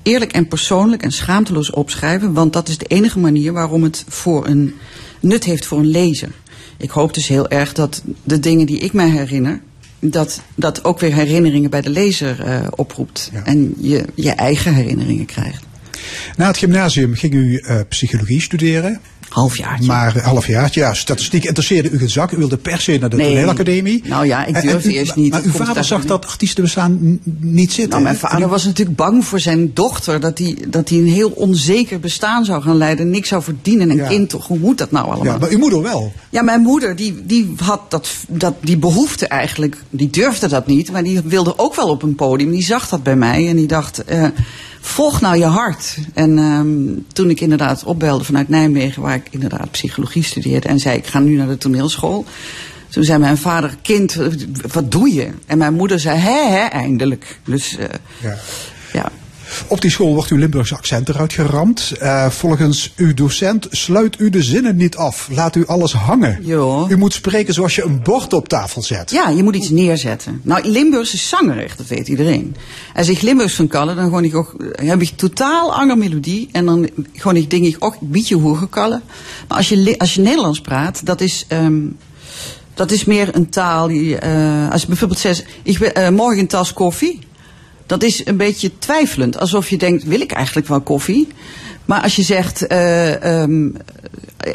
eerlijk 0.03 0.31
en 0.31 0.47
persoonlijk 0.47 1.03
en 1.03 1.11
schaamteloos 1.11 1.71
opschrijven, 1.71 2.33
want 2.33 2.53
dat 2.53 2.69
is 2.69 2.77
de 2.77 2.85
enige 2.85 3.19
manier 3.19 3.53
waarom 3.53 3.83
het 3.83 4.03
voor 4.07 4.47
een 4.47 4.73
nut 5.19 5.43
heeft 5.43 5.65
voor 5.65 5.79
een 5.79 5.87
lezer. 5.91 6.31
Ik 6.81 6.89
hoop 6.89 7.13
dus 7.13 7.27
heel 7.27 7.49
erg 7.49 7.73
dat 7.73 8.01
de 8.23 8.39
dingen 8.39 8.65
die 8.65 8.79
ik 8.79 8.93
mij 8.93 9.09
herinner, 9.09 9.61
dat 9.99 10.41
dat 10.55 10.83
ook 10.83 10.99
weer 10.99 11.13
herinneringen 11.13 11.69
bij 11.69 11.81
de 11.81 11.89
lezer 11.89 12.43
eh, 12.43 12.67
oproept. 12.69 13.29
Ja. 13.33 13.45
En 13.45 13.73
je 13.77 14.05
je 14.15 14.31
eigen 14.31 14.73
herinneringen 14.73 15.25
krijgt. 15.25 15.63
Na 16.37 16.47
het 16.47 16.57
gymnasium 16.57 17.15
ging 17.15 17.33
u 17.33 17.57
eh, 17.57 17.79
psychologie 17.89 18.41
studeren. 18.41 18.99
Halfjaartje. 19.33 19.85
Maar 19.85 20.15
een 20.15 20.21
halfjaartje, 20.21 20.79
ja, 20.79 20.93
statistiek 20.93 21.43
interesseerde 21.43 21.89
u 21.89 21.97
geen 21.97 22.09
zak. 22.09 22.31
U 22.31 22.37
wilde 22.37 22.57
per 22.57 22.81
se 22.81 22.97
naar 22.97 23.09
de 23.09 23.15
Nee. 23.15 23.27
toneelacademie. 23.27 24.01
Nou 24.05 24.25
ja, 24.25 24.45
ik 24.45 24.55
En- 24.55 24.61
en 24.61 24.67
durfde 24.67 24.89
u- 24.89 24.93
eerst 24.93 25.15
niet. 25.15 25.31
Maar 25.31 25.41
Het 25.43 25.51
uw 25.57 25.65
vader 25.65 25.83
zag 25.83 26.05
dat 26.05 26.25
artiestenbestaan 26.25 27.19
niet 27.39 27.71
zitten. 27.71 27.89
Nou, 27.89 28.03
mijn 28.03 28.15
En- 28.15 28.21
vader 28.29 28.47
was 28.47 28.63
natuurlijk 28.65 28.97
bang 28.97 29.25
voor 29.25 29.39
zijn 29.39 29.71
dochter 29.73 30.19
dat 30.19 30.37
hij 30.37 30.57
dat 30.67 30.89
hij 30.89 30.97
een 30.97 31.07
heel 31.07 31.29
onzeker 31.29 31.99
bestaan 31.99 32.45
zou 32.45 32.61
gaan 32.61 32.77
leiden, 32.77 33.09
niks 33.09 33.27
zou 33.27 33.43
verdienen. 33.43 33.89
Een 33.89 33.95
Ja. 33.95 34.07
kind 34.07 34.29
toch, 34.29 34.47
hoe 34.47 34.59
moet 34.59 34.77
dat 34.77 34.91
nou 34.91 35.05
allemaal? 35.05 35.25
Ja, 35.33 35.37
maar 35.39 35.49
uw 35.49 35.57
moeder 35.57 35.81
wel. 35.81 36.13
Ja, 36.29 36.41
mijn 36.41 36.61
moeder, 36.61 36.95
die, 36.95 37.21
die 37.25 37.53
had 37.57 37.81
dat, 37.91 38.09
dat, 38.27 38.53
die 38.61 38.77
behoefte 38.77 39.27
eigenlijk, 39.27 39.77
die 39.89 40.09
durfde 40.09 40.47
dat 40.47 40.67
niet, 40.67 40.91
maar 40.91 41.03
die 41.03 41.21
wilde 41.25 41.53
ook 41.57 41.75
wel 41.75 41.89
op 41.89 42.03
een 42.03 42.15
podium. 42.15 42.51
Die 42.51 42.63
zag 42.65 42.89
dat 42.89 43.03
bij 43.03 43.15
mij 43.15 43.47
en 43.47 43.55
die 43.55 43.67
dacht, 43.67 44.03
eh, 44.03 44.25
volg 44.81 45.21
nou 45.21 45.37
je 45.37 45.45
hart. 45.45 45.97
En 46.13 46.37
ehm, 46.37 47.13
toen 47.13 47.29
ik 47.29 47.41
inderdaad 47.41 47.83
opbelde 47.83 48.23
vanuit 48.23 48.49
Nijmegen, 48.49 49.01
waar 49.01 49.15
ik 49.15 49.27
inderdaad 49.29 49.71
psychologie 49.71 50.23
studeerde, 50.23 50.67
en 50.67 50.79
zei 50.79 50.97
ik 50.97 51.07
ga 51.07 51.19
nu 51.19 51.35
naar 51.35 51.47
de 51.47 51.57
toneelschool. 51.57 52.25
Toen 52.89 53.03
zei 53.03 53.19
mijn 53.19 53.37
vader, 53.37 53.75
kind, 53.81 54.17
wat 54.71 54.91
doe 54.91 55.13
je? 55.13 55.29
En 55.45 55.57
mijn 55.57 55.73
moeder 55.73 55.99
zei, 55.99 56.17
hè, 56.17 56.49
hè, 56.49 56.65
eindelijk. 56.65 57.39
Dus 57.43 57.77
eh, 57.77 57.87
Ja. 58.21 58.37
Op 59.67 59.81
die 59.81 59.91
school 59.91 60.13
wordt 60.13 60.29
uw 60.29 60.37
Limburgse 60.37 60.75
accent 60.75 61.09
eruit 61.09 61.33
geramd. 61.33 61.91
Eh, 61.99 62.29
volgens 62.29 62.93
uw 62.95 63.13
docent 63.13 63.67
sluit 63.69 64.19
u 64.19 64.29
de 64.29 64.43
zinnen 64.43 64.75
niet 64.75 64.95
af. 64.95 65.27
Laat 65.31 65.55
u 65.55 65.65
alles 65.65 65.93
hangen. 65.93 66.39
U 66.89 66.97
moet 66.97 67.13
spreken 67.13 67.53
zoals 67.53 67.75
je 67.75 67.83
een 67.83 68.01
bord 68.03 68.33
op 68.33 68.47
tafel 68.47 68.81
zet. 68.81 69.11
Ja, 69.11 69.29
je 69.29 69.43
moet 69.43 69.55
iets 69.55 69.69
neerzetten. 69.69 70.41
Nou, 70.43 70.67
Limburgs 70.67 71.13
is 71.13 71.29
zangerig, 71.29 71.75
dat 71.75 71.87
weet 71.87 72.07
iedereen. 72.07 72.55
Als 72.95 73.09
ik 73.09 73.21
Limburgs 73.21 73.55
van 73.55 73.67
kallen, 73.67 73.95
dan 73.95 74.05
gewoon 74.05 74.23
ik 74.23 74.35
ook, 74.35 74.55
heb 74.71 75.01
ik 75.01 75.11
totaal 75.15 75.73
andere 75.73 75.99
melodie. 75.99 76.49
En 76.51 76.65
dan 76.65 76.89
gewoon 77.13 77.35
ik 77.35 77.49
denk 77.49 77.65
ik 77.65 77.75
ook 77.79 77.93
een 78.01 78.11
beetje 78.11 78.37
hoger 78.37 78.67
kallen. 78.67 79.01
Maar 79.47 79.57
als 79.57 79.69
je, 79.69 79.95
als 79.97 80.13
je 80.13 80.21
Nederlands 80.21 80.61
praat, 80.61 81.05
dat 81.05 81.21
is, 81.21 81.45
ehm, 81.47 81.79
dat 82.73 82.91
is 82.91 83.05
meer 83.05 83.35
een 83.35 83.49
taal 83.49 83.87
die, 83.87 84.17
eh, 84.17 84.71
als 84.71 84.81
je 84.81 84.87
bijvoorbeeld 84.87 85.19
zegt, 85.19 85.45
ik 85.63 85.77
wil, 85.77 85.89
eh, 85.89 86.09
morgen 86.09 86.39
een 86.39 86.47
tas 86.47 86.73
koffie. 86.73 87.19
Dat 87.91 88.03
is 88.03 88.25
een 88.25 88.37
beetje 88.37 88.71
twijfelend. 88.79 89.39
Alsof 89.39 89.69
je 89.69 89.77
denkt, 89.77 90.03
wil 90.03 90.21
ik 90.21 90.31
eigenlijk 90.31 90.67
wel 90.67 90.81
koffie? 90.81 91.27
Maar 91.85 92.01
als 92.01 92.15
je 92.15 92.21
zegt, 92.21 92.67
eh, 92.67 93.41
ehm, 93.41 93.69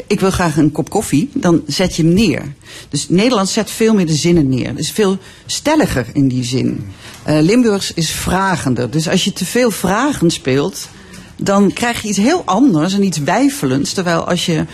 ik 0.07 0.19
wil 0.19 0.31
graag 0.31 0.57
een 0.57 0.71
kop 0.71 0.89
koffie, 0.89 1.29
dan 1.33 1.61
zet 1.67 1.95
je 1.95 2.03
hem 2.03 2.13
neer. 2.13 2.41
Dus 2.89 3.09
Nederlands 3.09 3.53
zet 3.53 3.71
veel 3.71 3.93
meer 3.93 4.05
de 4.05 4.15
zinnen 4.15 4.49
neer. 4.49 4.67
Het 4.67 4.79
is 4.79 4.91
veel 4.91 5.17
stelliger 5.45 6.05
in 6.13 6.27
die 6.27 6.43
zin. 6.43 6.87
Eh, 7.23 7.39
Limburgs 7.41 7.93
is 7.93 8.11
vragender. 8.11 8.89
Dus 8.89 9.09
als 9.09 9.23
je 9.23 9.33
te 9.33 9.45
veel 9.45 9.71
vragen 9.71 10.31
speelt, 10.31 10.89
dan 11.35 11.73
krijg 11.73 12.01
je 12.01 12.07
iets 12.07 12.17
heel 12.17 12.41
anders 12.45 12.93
en 12.93 13.03
iets 13.03 13.17
wijfelends. 13.17 13.93
Terwijl 13.93 14.27
als 14.27 14.45
je 14.45 14.65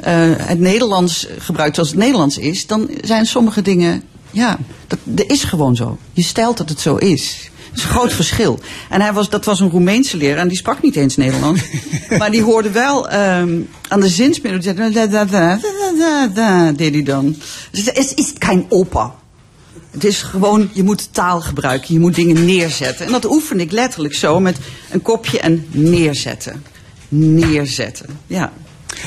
eh, 0.00 0.14
het 0.36 0.58
Nederlands 0.58 1.26
gebruikt 1.38 1.74
zoals 1.74 1.90
het 1.90 1.98
Nederlands 1.98 2.38
is, 2.38 2.66
dan 2.66 2.90
zijn 3.04 3.26
sommige 3.26 3.62
dingen, 3.62 4.02
ja, 4.30 4.58
dat, 4.86 4.98
dat 5.04 5.30
is 5.30 5.44
gewoon 5.44 5.76
zo. 5.76 5.98
Je 6.12 6.22
stelt 6.22 6.56
dat 6.56 6.68
het 6.68 6.80
zo 6.80 6.96
is. 6.96 7.49
Dat 7.70 7.78
is 7.78 7.84
een 7.84 7.90
groot 7.90 8.12
verschil. 8.12 8.60
En 8.88 9.00
hij 9.00 9.12
was, 9.12 9.30
dat 9.30 9.44
was 9.44 9.60
een 9.60 9.70
Roemeense 9.70 10.16
leraar 10.16 10.38
en 10.38 10.48
die 10.48 10.56
sprak 10.56 10.82
niet 10.82 10.96
eens 10.96 11.16
Nederlands. 11.16 11.62
maar 12.18 12.30
die 12.30 12.42
hoorde 12.42 12.70
wel 12.70 13.08
ehm, 13.08 13.60
aan 13.88 14.00
de 14.00 14.08
zinsmelodie. 14.08 14.74
Da, 14.74 14.88
da, 14.88 15.06
da, 15.06 15.24
da, 15.24 15.58
da, 15.98 16.26
da, 16.26 16.72
deed 16.72 16.92
hij 16.92 17.02
dan. 17.02 17.36
Dus 17.70 17.84
het 17.84 17.98
is, 17.98 18.14
is 18.14 18.32
geen 18.38 18.66
opa. 18.68 19.14
Het 19.90 20.04
is 20.04 20.22
gewoon, 20.22 20.70
je 20.72 20.82
moet 20.82 21.08
taal 21.12 21.40
gebruiken, 21.40 21.94
je 21.94 22.00
moet 22.00 22.14
dingen 22.14 22.44
neerzetten. 22.44 23.06
En 23.06 23.12
dat 23.12 23.30
oefen 23.30 23.60
ik 23.60 23.72
letterlijk 23.72 24.14
zo 24.14 24.40
met 24.40 24.58
een 24.90 25.02
kopje 25.02 25.40
en 25.40 25.66
neerzetten. 25.70 26.64
Neerzetten, 27.08 28.06
ja. 28.26 28.52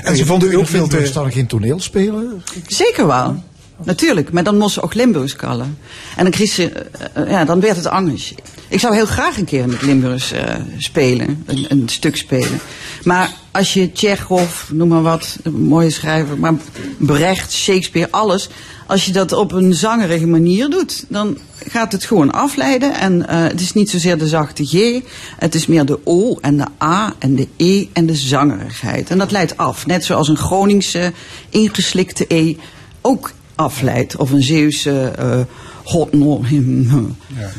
En 0.03 0.17
ze 0.17 0.25
vonden 0.25 0.51
u 0.51 0.55
ook 0.55 0.67
veel 0.67 0.87
te... 0.87 1.09
dan 1.13 1.31
geen 1.31 1.47
toneel 1.47 1.79
spelen? 1.79 2.43
Zeker 2.67 3.07
wel. 3.07 3.43
Natuurlijk, 3.83 4.31
maar 4.31 4.43
dan 4.43 4.57
moest 4.57 4.73
ze 4.73 4.81
ook 4.81 4.93
Limburgs 4.93 5.35
kallen. 5.35 5.77
En 6.15 6.23
dan, 6.23 6.31
kreeg 6.31 6.49
ze, 6.49 6.71
eh, 6.71 7.23
eh, 7.23 7.29
ja, 7.29 7.45
dan 7.45 7.59
werd 7.59 7.75
het 7.75 7.87
anders. 7.87 8.33
Ik 8.73 8.79
zou 8.79 8.95
heel 8.95 9.05
graag 9.05 9.37
een 9.37 9.45
keer 9.45 9.67
met 9.67 9.81
Limburgs 9.81 10.31
eh, 10.31 10.55
spelen, 10.77 11.43
een, 11.45 11.65
een 11.69 11.89
stuk 11.89 12.15
spelen. 12.15 12.59
Maar 13.03 13.33
als 13.51 13.73
je 13.73 13.91
Tsjechov, 13.91 14.69
noem 14.69 14.87
maar 14.87 15.01
wat, 15.01 15.37
een 15.43 15.63
mooie 15.63 15.89
schrijver, 15.89 16.37
maar 16.37 16.53
Brecht, 16.97 17.53
Shakespeare, 17.53 18.11
alles. 18.11 18.49
Als 18.87 19.05
je 19.05 19.11
dat 19.11 19.31
op 19.31 19.51
een 19.51 19.73
zangerige 19.73 20.27
manier 20.27 20.69
doet, 20.69 21.05
dan 21.07 21.37
gaat 21.67 21.91
het 21.91 22.05
gewoon 22.05 22.31
afleiden. 22.31 22.93
En 22.93 23.27
eh, 23.27 23.41
het 23.43 23.61
is 23.61 23.73
niet 23.73 23.89
zozeer 23.89 24.17
de 24.17 24.27
zachte 24.27 24.65
G, 24.65 25.01
het 25.37 25.55
is 25.55 25.67
meer 25.67 25.85
de 25.85 25.99
O 26.03 26.37
en 26.41 26.57
de 26.57 26.67
A 26.83 27.13
en 27.19 27.35
de 27.35 27.47
E 27.57 27.85
en 27.93 28.05
de 28.05 28.15
zangerigheid. 28.15 29.09
En 29.09 29.17
dat 29.17 29.31
leidt 29.31 29.57
af. 29.57 29.85
Net 29.85 30.05
zoals 30.05 30.27
een 30.27 30.37
Groningse 30.37 31.13
ingeslikte 31.49 32.25
E 32.27 32.55
ook 33.01 33.31
afleidt. 33.55 34.15
Of 34.15 34.31
een 34.31 34.43
Zeeuwse 34.43 35.11
eh 35.17 35.39
God 35.83 36.13
no 36.13 36.43
him. 36.43 36.87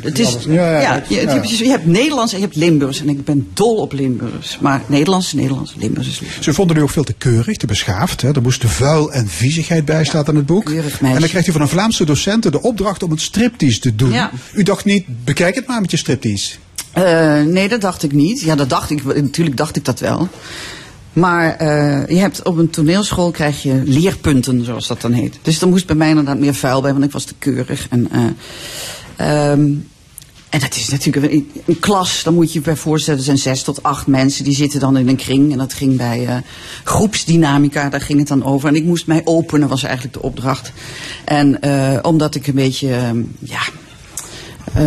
het 0.00 0.18
is, 0.18 0.26
alles- 0.26 0.44
ja, 0.44 0.52
ja, 0.52 0.80
ja, 0.80 1.02
je, 1.08 1.64
ja. 1.64 1.70
hebt 1.70 1.86
Nederlands 1.86 2.32
en 2.32 2.38
je 2.38 2.44
hebt 2.44 2.56
Limburgs. 2.56 3.00
En 3.00 3.08
ik 3.08 3.24
ben 3.24 3.48
dol 3.52 3.76
op 3.76 3.92
Limburgs. 3.92 4.58
Maar 4.60 4.82
Nederlands 4.86 5.26
is 5.26 5.32
Nederlands, 5.32 5.74
Limburgs 5.78 6.08
is 6.08 6.20
Limburgs. 6.20 6.44
Ze 6.44 6.54
vonden 6.54 6.76
u 6.76 6.80
ook 6.80 6.90
veel 6.90 7.04
te 7.04 7.12
keurig, 7.12 7.56
te 7.56 7.66
beschaafd. 7.66 8.20
Hè? 8.20 8.34
Er 8.34 8.42
moest 8.42 8.60
te 8.60 8.68
vuil 8.68 9.12
en 9.12 9.28
viezigheid 9.28 9.84
bij, 9.84 10.04
staat 10.04 10.28
in 10.28 10.36
het 10.36 10.46
boek. 10.46 10.64
keurig 10.64 11.00
En 11.00 11.20
dan 11.20 11.28
krijgt 11.28 11.48
u 11.48 11.52
van 11.52 11.60
een 11.60 11.68
Vlaamse 11.68 12.04
docenten 12.04 12.52
de 12.52 12.62
opdracht 12.62 13.02
om 13.02 13.10
een 13.10 13.18
striptease 13.18 13.78
te 13.78 13.94
doen. 13.94 14.12
Ja. 14.12 14.30
U 14.52 14.62
dacht 14.62 14.84
niet, 14.84 15.04
bekijk 15.24 15.54
het 15.54 15.66
maar 15.66 15.80
met 15.80 15.90
je 15.90 15.96
striptease. 15.96 16.54
Eh, 16.92 17.42
nee, 17.42 17.68
dat 17.68 17.80
dacht 17.80 18.02
ik 18.02 18.12
niet. 18.12 18.40
Ja, 18.40 18.54
dat 18.54 18.68
dacht 18.68 18.90
ik. 18.90 19.04
Natuurlijk 19.04 19.56
dacht 19.56 19.76
ik 19.76 19.84
dat 19.84 20.00
wel. 20.00 20.28
Maar 21.14 21.56
eh, 21.56 22.06
je 22.08 22.20
hebt 22.20 22.42
op 22.42 22.56
een 22.56 22.70
toneelschool 22.70 23.30
krijg 23.30 23.62
je 23.62 23.82
leerpunten, 23.84 24.64
zoals 24.64 24.86
dat 24.86 25.00
dan 25.00 25.12
heet. 25.12 25.38
Dus 25.42 25.60
er 25.60 25.68
moest 25.68 25.86
bij 25.86 25.96
mij 25.96 26.08
inderdaad 26.08 26.38
meer 26.38 26.54
vuil 26.54 26.80
bij, 26.80 26.92
want 26.92 27.04
ik 27.04 27.12
was 27.12 27.24
te 27.24 27.34
keurig. 27.38 27.86
En, 27.90 28.08
eh, 28.10 29.50
ehm, 29.50 29.72
en 30.48 30.60
dat 30.60 30.76
is 30.76 30.88
natuurlijk 30.88 31.32
een, 31.32 31.50
een 31.64 31.78
klas, 31.78 32.22
dan 32.22 32.34
moet 32.34 32.52
je 32.52 32.58
je 32.58 32.64
bij 32.64 32.76
voorstellen, 32.76 33.18
er 33.18 33.24
zijn 33.24 33.38
zes 33.38 33.62
tot 33.62 33.82
acht 33.82 34.06
mensen, 34.06 34.44
die 34.44 34.54
zitten 34.54 34.80
dan 34.80 34.96
in 34.96 35.08
een 35.08 35.16
kring. 35.16 35.52
En 35.52 35.58
dat 35.58 35.72
ging 35.72 35.96
bij 35.96 36.26
eh, 36.26 36.36
groepsdynamica, 36.84 37.88
daar 37.88 38.00
ging 38.00 38.18
het 38.18 38.28
dan 38.28 38.44
over. 38.44 38.68
En 38.68 38.76
ik 38.76 38.84
moest 38.84 39.06
mij 39.06 39.20
openen, 39.24 39.68
was 39.68 39.82
eigenlijk 39.82 40.14
de 40.14 40.22
opdracht. 40.22 40.72
En 41.24 41.58
omdat 42.04 42.34
ik 42.34 42.46
een 42.46 42.54
beetje, 42.54 42.94
ehm, 42.94 43.22
ja, 43.38 43.60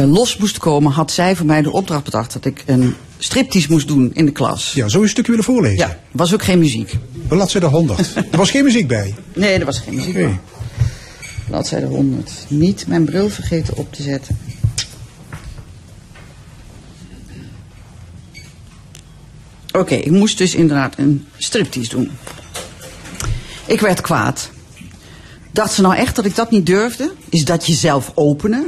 los 0.06 0.38
moest 0.38 0.58
komen, 0.58 0.92
had 0.92 1.12
zij 1.12 1.36
voor 1.36 1.46
mij 1.46 1.62
de 1.62 1.72
opdracht 1.72 2.04
bedacht 2.04 2.34
dat 2.34 2.46
ik 2.46 2.64
een 2.66 2.96
striptease 3.18 3.68
moest 3.70 3.88
doen 3.88 4.12
in 4.14 4.26
de 4.26 4.32
klas. 4.32 4.74
Ja, 4.74 4.86
je 4.88 4.98
een 4.98 5.10
stukje 5.10 5.32
willen 5.32 5.46
voorlezen? 5.46 5.78
Ja, 5.78 6.00
was 6.12 6.34
ook 6.34 6.44
geen 6.44 6.60
muziek. 6.60 6.94
Bladzijde 7.28 7.68
100. 7.68 8.16
er 8.16 8.38
was 8.38 8.52
geen 8.52 8.64
muziek 8.64 8.88
bij. 8.88 9.16
Nee, 9.34 9.60
er 9.60 9.66
was 9.66 9.80
geen 9.80 9.96
muziek. 9.96 10.16
Oké. 10.16 10.40
Bladzijde 11.48 11.86
100. 11.86 12.32
Niet 12.48 12.88
mijn 12.88 13.06
bril 13.06 13.30
vergeten 13.30 13.78
op 13.78 13.94
te 13.94 14.02
zetten. 14.02 14.38
Oké, 19.72 19.96
ik 19.96 20.12
moest 20.12 20.38
dus 20.38 20.56
inderdaad 20.56 20.98
een 20.98 21.26
striptease 21.38 21.90
doen. 21.90 22.12
Ik 23.66 23.80
werd 23.80 24.02
kwaad. 24.02 24.50
Dacht 25.52 25.74
ze 25.74 25.82
nou 25.82 25.96
echt 25.96 26.16
dat 26.16 26.26
ik 26.26 26.36
dat 26.36 26.52
niet 26.52 26.66
durfde? 26.66 27.12
Is 27.30 27.46
dat 27.46 27.68
jezelf 27.68 28.12
openen? 28.16 28.68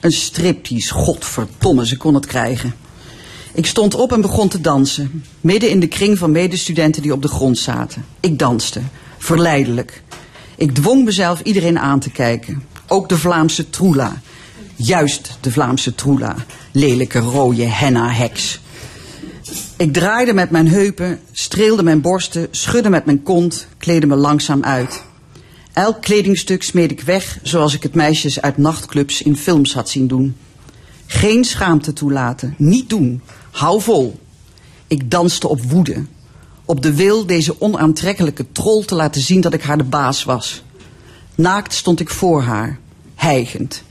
Een 0.00 0.12
striptease, 0.12 0.92
godverdomme, 0.92 1.86
ze 1.86 1.96
kon 1.96 2.14
het 2.14 2.26
krijgen. 2.26 2.74
Ik 3.54 3.66
stond 3.66 3.94
op 3.94 4.12
en 4.12 4.20
begon 4.20 4.48
te 4.48 4.60
dansen. 4.60 5.24
Midden 5.40 5.70
in 5.70 5.80
de 5.80 5.88
kring 5.88 6.18
van 6.18 6.30
medestudenten 6.30 7.02
die 7.02 7.12
op 7.12 7.22
de 7.22 7.28
grond 7.28 7.58
zaten. 7.58 8.04
Ik 8.20 8.38
danste. 8.38 8.80
Verleidelijk. 9.18 10.02
Ik 10.56 10.74
dwong 10.74 11.04
mezelf 11.04 11.40
iedereen 11.40 11.78
aan 11.78 12.00
te 12.00 12.10
kijken. 12.10 12.62
Ook 12.86 13.08
de 13.08 13.18
Vlaamse 13.18 13.70
troela. 13.70 14.20
Juist 14.76 15.38
de 15.40 15.52
Vlaamse 15.52 15.94
troela. 15.94 16.36
Lelijke 16.72 17.18
rode 17.18 17.64
henna-heks. 17.64 18.60
Ik 19.76 19.92
draaide 19.92 20.32
met 20.32 20.50
mijn 20.50 20.68
heupen, 20.68 21.20
streelde 21.32 21.82
mijn 21.82 22.00
borsten, 22.00 22.48
schudde 22.50 22.90
met 22.90 23.04
mijn 23.04 23.22
kont, 23.22 23.66
kleedde 23.78 24.06
me 24.06 24.16
langzaam 24.16 24.64
uit. 24.64 25.02
Elk 25.72 26.02
kledingstuk 26.02 26.62
smeed 26.62 26.90
ik 26.90 27.00
weg, 27.00 27.38
zoals 27.42 27.74
ik 27.74 27.82
het 27.82 27.94
meisjes 27.94 28.40
uit 28.40 28.56
nachtclubs 28.56 29.22
in 29.22 29.36
films 29.36 29.74
had 29.74 29.88
zien 29.88 30.06
doen. 30.06 30.36
Geen 31.06 31.44
schaamte 31.44 31.92
toelaten, 31.92 32.54
niet 32.58 32.88
doen, 32.88 33.22
hou 33.60 33.80
vol. 33.80 34.20
Ik 34.86 35.10
danste 35.10 35.48
op 35.48 35.62
woede, 35.62 36.04
op 36.64 36.82
de 36.82 36.94
wil 36.94 37.26
deze 37.26 37.60
onaantrekkelijke 37.60 38.46
troll 38.52 38.84
te 38.84 38.94
laten 38.94 39.20
zien 39.20 39.40
dat 39.40 39.54
ik 39.54 39.62
haar 39.62 39.78
de 39.78 39.84
baas 39.84 40.24
was. 40.24 40.62
Naakt 41.34 41.72
stond 41.72 42.00
ik 42.00 42.10
voor 42.10 42.42
haar, 42.42 42.78
hijgend. 43.14 43.82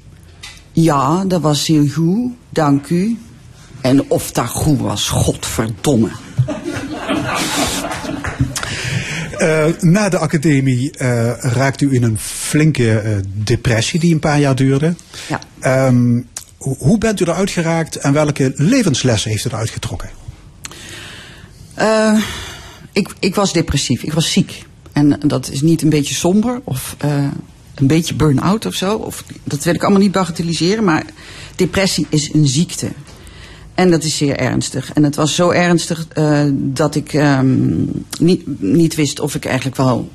Ja, 0.71 1.25
dat 1.25 1.41
was 1.41 1.67
heel 1.67 1.87
goed, 1.87 2.31
dank 2.49 2.89
u. 2.89 3.17
En 3.81 4.09
of 4.09 4.31
dat 4.31 4.47
goed 4.47 4.79
was, 4.79 5.09
godverdomme. 5.09 6.09
Eh, 9.39 9.65
na 9.79 10.09
de 10.09 10.17
academie 10.17 10.91
eh, 10.91 11.31
raakte 11.37 11.85
u 11.85 11.93
in 11.93 12.03
een 12.03 12.17
flinke 12.19 12.99
eh, 12.99 13.17
depressie 13.23 13.99
die 13.99 14.13
een 14.13 14.19
paar 14.19 14.39
jaar 14.39 14.55
duurde. 14.55 14.95
Ja. 15.27 15.39
Ehm, 15.59 16.21
hoe 16.59 16.97
bent 16.97 17.19
u 17.19 17.25
eruit 17.25 17.51
geraakt 17.51 17.95
en 17.95 18.13
welke 18.13 18.53
levenslessen 18.55 19.31
heeft 19.31 19.45
u 19.45 19.49
eruit 19.49 19.69
getrokken? 19.69 20.09
Eh, 21.73 22.23
ik, 22.91 23.13
ik 23.19 23.35
was 23.35 23.53
depressief, 23.53 24.03
ik 24.03 24.13
was 24.13 24.31
ziek. 24.31 24.65
En 24.91 25.19
dat 25.25 25.49
is 25.49 25.61
niet 25.61 25.81
een 25.81 25.89
beetje 25.89 26.15
somber 26.15 26.61
of 26.63 26.95
eh, 26.97 27.27
een 27.75 27.87
beetje 27.87 28.15
burn-out 28.15 28.65
of 28.65 28.73
zo. 28.73 28.95
Of, 28.95 29.23
dat 29.43 29.63
wil 29.63 29.73
ik 29.73 29.81
allemaal 29.81 30.01
niet 30.01 30.11
bagatelliseren, 30.11 30.83
maar 30.83 31.05
depressie 31.55 32.07
is 32.09 32.33
een 32.33 32.47
ziekte. 32.47 32.89
En 33.73 33.91
dat 33.91 34.03
is 34.03 34.17
zeer 34.17 34.37
ernstig. 34.37 34.93
En 34.93 35.03
het 35.03 35.15
was 35.15 35.35
zo 35.35 35.49
ernstig 35.49 36.07
eh, 36.13 36.43
dat 36.53 36.95
ik 36.95 37.13
ehm, 37.13 37.85
niet, 38.19 38.61
niet 38.61 38.95
wist 38.95 39.19
of 39.19 39.35
ik 39.35 39.45
eigenlijk 39.45 39.77
wel 39.77 40.11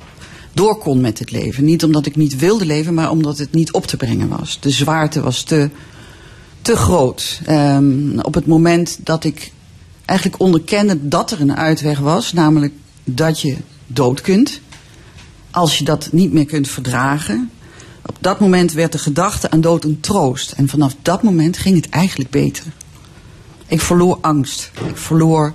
door 0.53 0.77
kon 0.77 1.01
met 1.01 1.19
het 1.19 1.31
leven. 1.31 1.65
Niet 1.65 1.83
omdat 1.83 2.05
ik 2.05 2.15
niet 2.15 2.37
wilde 2.37 2.65
leven, 2.65 2.93
maar 2.93 3.09
omdat 3.09 3.37
het 3.37 3.53
niet 3.53 3.71
op 3.71 3.85
te 3.85 3.97
brengen 3.97 4.27
was. 4.27 4.57
De 4.59 4.69
zwaarte 4.69 5.21
was 5.21 5.43
te, 5.43 5.69
te 6.65 6.75
groot. 6.75 7.41
Ehm, 7.45 8.19
op 8.19 8.33
het 8.33 8.45
moment 8.45 8.97
dat 9.03 9.23
ik 9.23 9.51
eigenlijk 10.05 10.41
onderkende 10.41 11.07
dat 11.07 11.31
er 11.31 11.41
een 11.41 11.55
uitweg 11.55 11.99
was, 11.99 12.33
namelijk 12.33 12.73
dat 13.03 13.41
je 13.41 13.57
dood 13.87 14.21
kunt, 14.21 14.59
als 15.51 15.77
je 15.77 15.83
dat 15.83 16.09
niet 16.11 16.33
meer 16.33 16.45
kunt 16.45 16.67
verdragen. 16.67 17.51
Op 18.05 18.17
dat 18.19 18.39
moment 18.39 18.71
werd 18.71 18.91
de 18.91 18.97
gedachte 18.97 19.51
aan 19.51 19.61
dood 19.61 19.83
een 19.83 19.99
troost. 19.99 20.51
En 20.51 20.69
vanaf 20.69 20.95
dat 21.01 21.23
moment 21.23 21.57
ging 21.57 21.75
het 21.75 21.89
eigenlijk 21.89 22.29
beter. 22.29 22.63
Ik 23.67 23.81
verloor 23.81 24.17
angst. 24.21 24.71
Ik 24.87 24.97
verloor. 24.97 25.53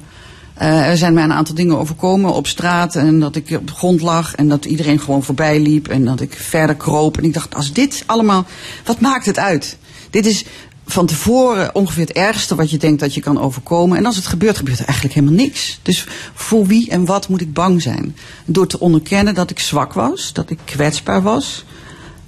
eh, 0.54 0.88
er 0.88 0.96
zijn 0.96 1.14
mij 1.14 1.24
een 1.24 1.32
aantal 1.32 1.54
dingen 1.54 1.78
overkomen 1.78 2.32
op 2.32 2.46
straat. 2.46 2.96
En 2.96 3.20
dat 3.20 3.36
ik 3.36 3.50
op 3.50 3.66
de 3.66 3.74
grond 3.74 4.00
lag. 4.00 4.34
En 4.34 4.48
dat 4.48 4.64
iedereen 4.64 5.00
gewoon 5.00 5.22
voorbij 5.22 5.60
liep. 5.60 5.88
En 5.88 6.04
dat 6.04 6.20
ik 6.20 6.32
verder 6.32 6.76
kroop. 6.76 7.18
En 7.18 7.24
ik 7.24 7.34
dacht, 7.34 7.54
als 7.54 7.72
dit 7.72 8.02
allemaal. 8.06 8.46
Wat 8.84 9.00
maakt 9.00 9.26
het 9.26 9.38
uit? 9.38 9.78
Dit 10.10 10.26
is 10.26 10.44
van 10.90 11.06
tevoren 11.06 11.74
ongeveer 11.74 12.06
het 12.06 12.16
ergste 12.16 12.54
wat 12.54 12.70
je 12.70 12.78
denkt 12.78 13.00
dat 13.00 13.14
je 13.14 13.20
kan 13.20 13.40
overkomen. 13.40 13.98
En 13.98 14.06
als 14.06 14.16
het 14.16 14.26
gebeurt, 14.26 14.56
gebeurt 14.56 14.78
er 14.78 14.84
eigenlijk 14.84 15.14
helemaal 15.14 15.36
niks. 15.36 15.78
Dus 15.82 16.06
voor 16.34 16.66
wie 16.66 16.90
en 16.90 17.04
wat 17.04 17.28
moet 17.28 17.40
ik 17.40 17.52
bang 17.52 17.82
zijn? 17.82 18.16
Door 18.44 18.66
te 18.66 18.80
onderkennen 18.80 19.34
dat 19.34 19.50
ik 19.50 19.58
zwak 19.58 19.92
was. 19.92 20.32
Dat 20.32 20.50
ik 20.50 20.58
kwetsbaar 20.64 21.22
was. 21.22 21.64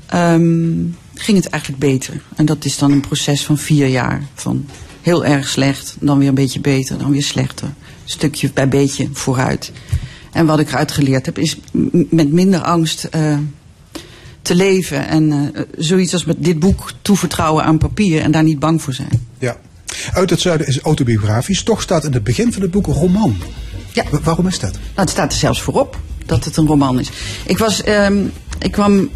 ehm, 0.07 0.85
ging 1.15 1.37
het 1.37 1.49
eigenlijk 1.49 1.83
beter. 1.83 2.23
En 2.37 2.45
dat 2.45 2.65
is 2.65 2.79
dan 2.79 2.93
een 2.93 3.01
proces 3.01 3.45
van 3.45 3.59
vier 3.59 3.87
jaar. 3.87 4.23
Van 4.35 4.67
heel 5.03 5.25
erg 5.25 5.49
slecht, 5.49 5.97
dan 6.01 6.19
weer 6.19 6.29
een 6.29 6.35
beetje 6.35 6.61
beter, 6.61 6.99
dan 6.99 7.11
weer 7.11 7.23
slechter. 7.23 7.75
Stukje 8.05 8.51
bij 8.53 8.69
beetje 8.69 9.09
vooruit. 9.13 9.73
En 10.33 10.47
wat 10.47 10.59
ik 10.59 10.69
eruit 10.69 10.93
geleerd 10.93 11.27
heb, 11.27 11.39
is 11.39 11.57
met 12.11 12.33
minder 12.33 12.61
angst 12.61 13.05
eh, 13.05 13.39
te 14.43 14.55
leven. 14.55 15.09
En 15.09 15.32
eh, 15.55 15.62
zoiets 15.78 16.12
als 16.12 16.24
met 16.24 16.36
dit 16.38 16.59
boek 16.59 16.93
toevertrouwen 17.03 17.64
aan 17.64 17.78
papier 17.78 18.20
en 18.22 18.30
daar 18.30 18.43
niet 18.43 18.59
bang 18.59 18.82
voor 18.82 18.93
zijn. 18.93 19.26
Ja. 19.38 19.57
Uit 20.12 20.30
het 20.30 20.40
zuiden 20.40 20.66
is 20.66 20.78
autobiografisch. 20.80 21.62
Toch 21.62 21.82
staat 21.82 22.05
in 22.05 22.12
het 22.12 22.24
begin 22.24 22.53
van 22.53 22.62
het 22.62 22.70
boek 22.70 22.86
een 22.86 22.93
roman. 22.95 23.36
Ja. 23.93 24.05
Wa- 24.11 24.20
waarom 24.22 24.47
is 24.47 24.59
dat? 24.59 24.72
Nou, 24.72 24.82
het 24.95 25.11
staat 25.11 25.32
er 25.32 25.38
zelfs 25.38 25.62
voorop 25.62 25.99
dat 26.26 26.45
het 26.45 26.57
een 26.57 26.66
roman 26.66 27.01
is. 27.01 27.11
Ik, 27.47 27.59
was, 27.59 27.82
ehm, 27.82 28.24
ik 28.59 28.72
kwam 28.72 29.09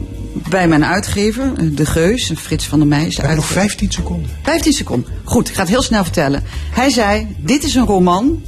bij 0.48 0.68
mijn 0.68 0.84
uitgever, 0.84 1.52
eh, 1.56 1.64
De 1.76 1.86
Geus, 1.86 2.32
Frits 2.36 2.66
van 2.66 2.78
der 2.78 2.88
Meij. 2.88 3.06
is 3.06 3.14
de 3.16 3.20
nog 3.22 3.30
uitgever. 3.30 3.54
15 3.54 3.90
seconden. 3.92 4.30
15 4.42 4.72
seconden. 4.72 5.10
Goed, 5.24 5.48
ik 5.48 5.54
ga 5.54 5.60
het 5.60 5.70
heel 5.70 5.82
snel 5.82 6.02
vertellen. 6.02 6.42
Hij 6.70 6.90
zei, 6.90 7.26
dit 7.38 7.64
is 7.64 7.74
een 7.74 7.86
roman 7.86 8.42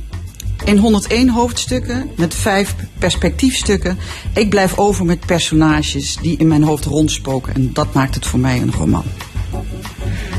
in 0.65 0.79
101 0.79 1.31
hoofdstukken 1.31 2.11
met 2.17 2.35
vijf 2.35 2.75
perspectiefstukken. 2.99 3.99
Ik 4.35 4.49
blijf 4.51 4.79
over 4.79 5.05
met 5.05 5.27
personages 5.27 6.17
die 6.23 6.37
in 6.39 6.49
mijn 6.49 6.63
hoofd 6.63 6.85
rondspoken. 6.85 7.55
En 7.55 7.71
dat 7.73 7.95
maakt 7.95 8.15
het 8.15 8.27
voor 8.27 8.39
mij 8.39 8.61
een 8.61 8.73
roman. 8.73 9.05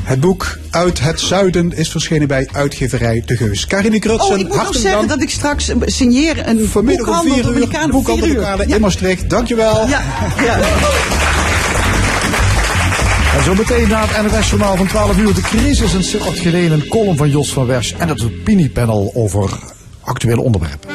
Het 0.04 0.20
boek 0.20 0.58
Uit 0.70 1.00
het 1.00 1.20
Zuiden 1.20 1.72
is 1.78 1.90
verschenen 1.90 2.28
bij 2.28 2.50
uitgeverij 2.52 3.24
De 3.26 3.36
Geus. 3.38 3.66
Karine 3.68 4.00
Krutsen, 4.00 4.34
Oh, 4.34 4.40
ik 4.40 4.48
moet 4.48 4.56
nog 4.56 4.74
zeggen 4.74 4.92
dank. 4.92 5.10
dat 5.10 5.22
ik 5.22 5.30
straks 5.30 5.70
eh, 5.70 5.76
signeer 5.86 6.48
een 6.48 6.68
Vanmiddag 6.68 7.08
om 7.08 7.14
boekhandel 7.14 7.34
4 7.34 7.44
uur, 7.46 7.54
Dominicaan 7.54 7.84
om 7.84 7.92
boekhandel 7.92 8.26
4 8.26 8.34
de 8.36 8.42
uur. 8.42 8.68
Ja. 8.68 8.76
in 8.76 8.82
Maastricht. 8.82 9.30
Dankjewel. 9.30 9.88
Ja, 9.88 10.02
ja. 10.44 10.60
En 13.38 13.44
zo 13.44 13.54
meteen 13.56 13.88
na 13.88 14.06
het 14.08 14.32
NOS 14.32 14.50
Journaal 14.50 14.76
van 14.76 14.88
12 14.88 15.18
uur 15.18 15.34
de 15.34 15.42
crisis 15.42 15.94
in 15.94 16.04
Sittard 16.04 16.40
Geleen, 16.40 16.72
een 16.72 16.88
column 16.88 17.18
van 17.18 17.30
Jos 17.30 17.54
van 17.54 17.66
Wersch 17.66 17.94
en 17.98 18.08
het 18.08 18.24
opiniepanel 18.24 19.12
over 19.16 19.60
actuele 20.10 20.42
onderwerpen. 20.42 20.90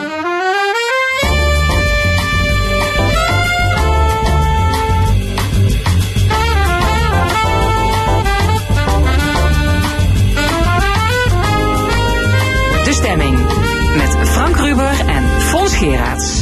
De 12.85 12.93
stemming. 12.93 13.39
Met 13.97 14.29
Frank 14.29 14.57
Ruber 14.57 15.07
en 15.07 15.41
Fons 15.41 15.77
Geraerts. 15.77 16.34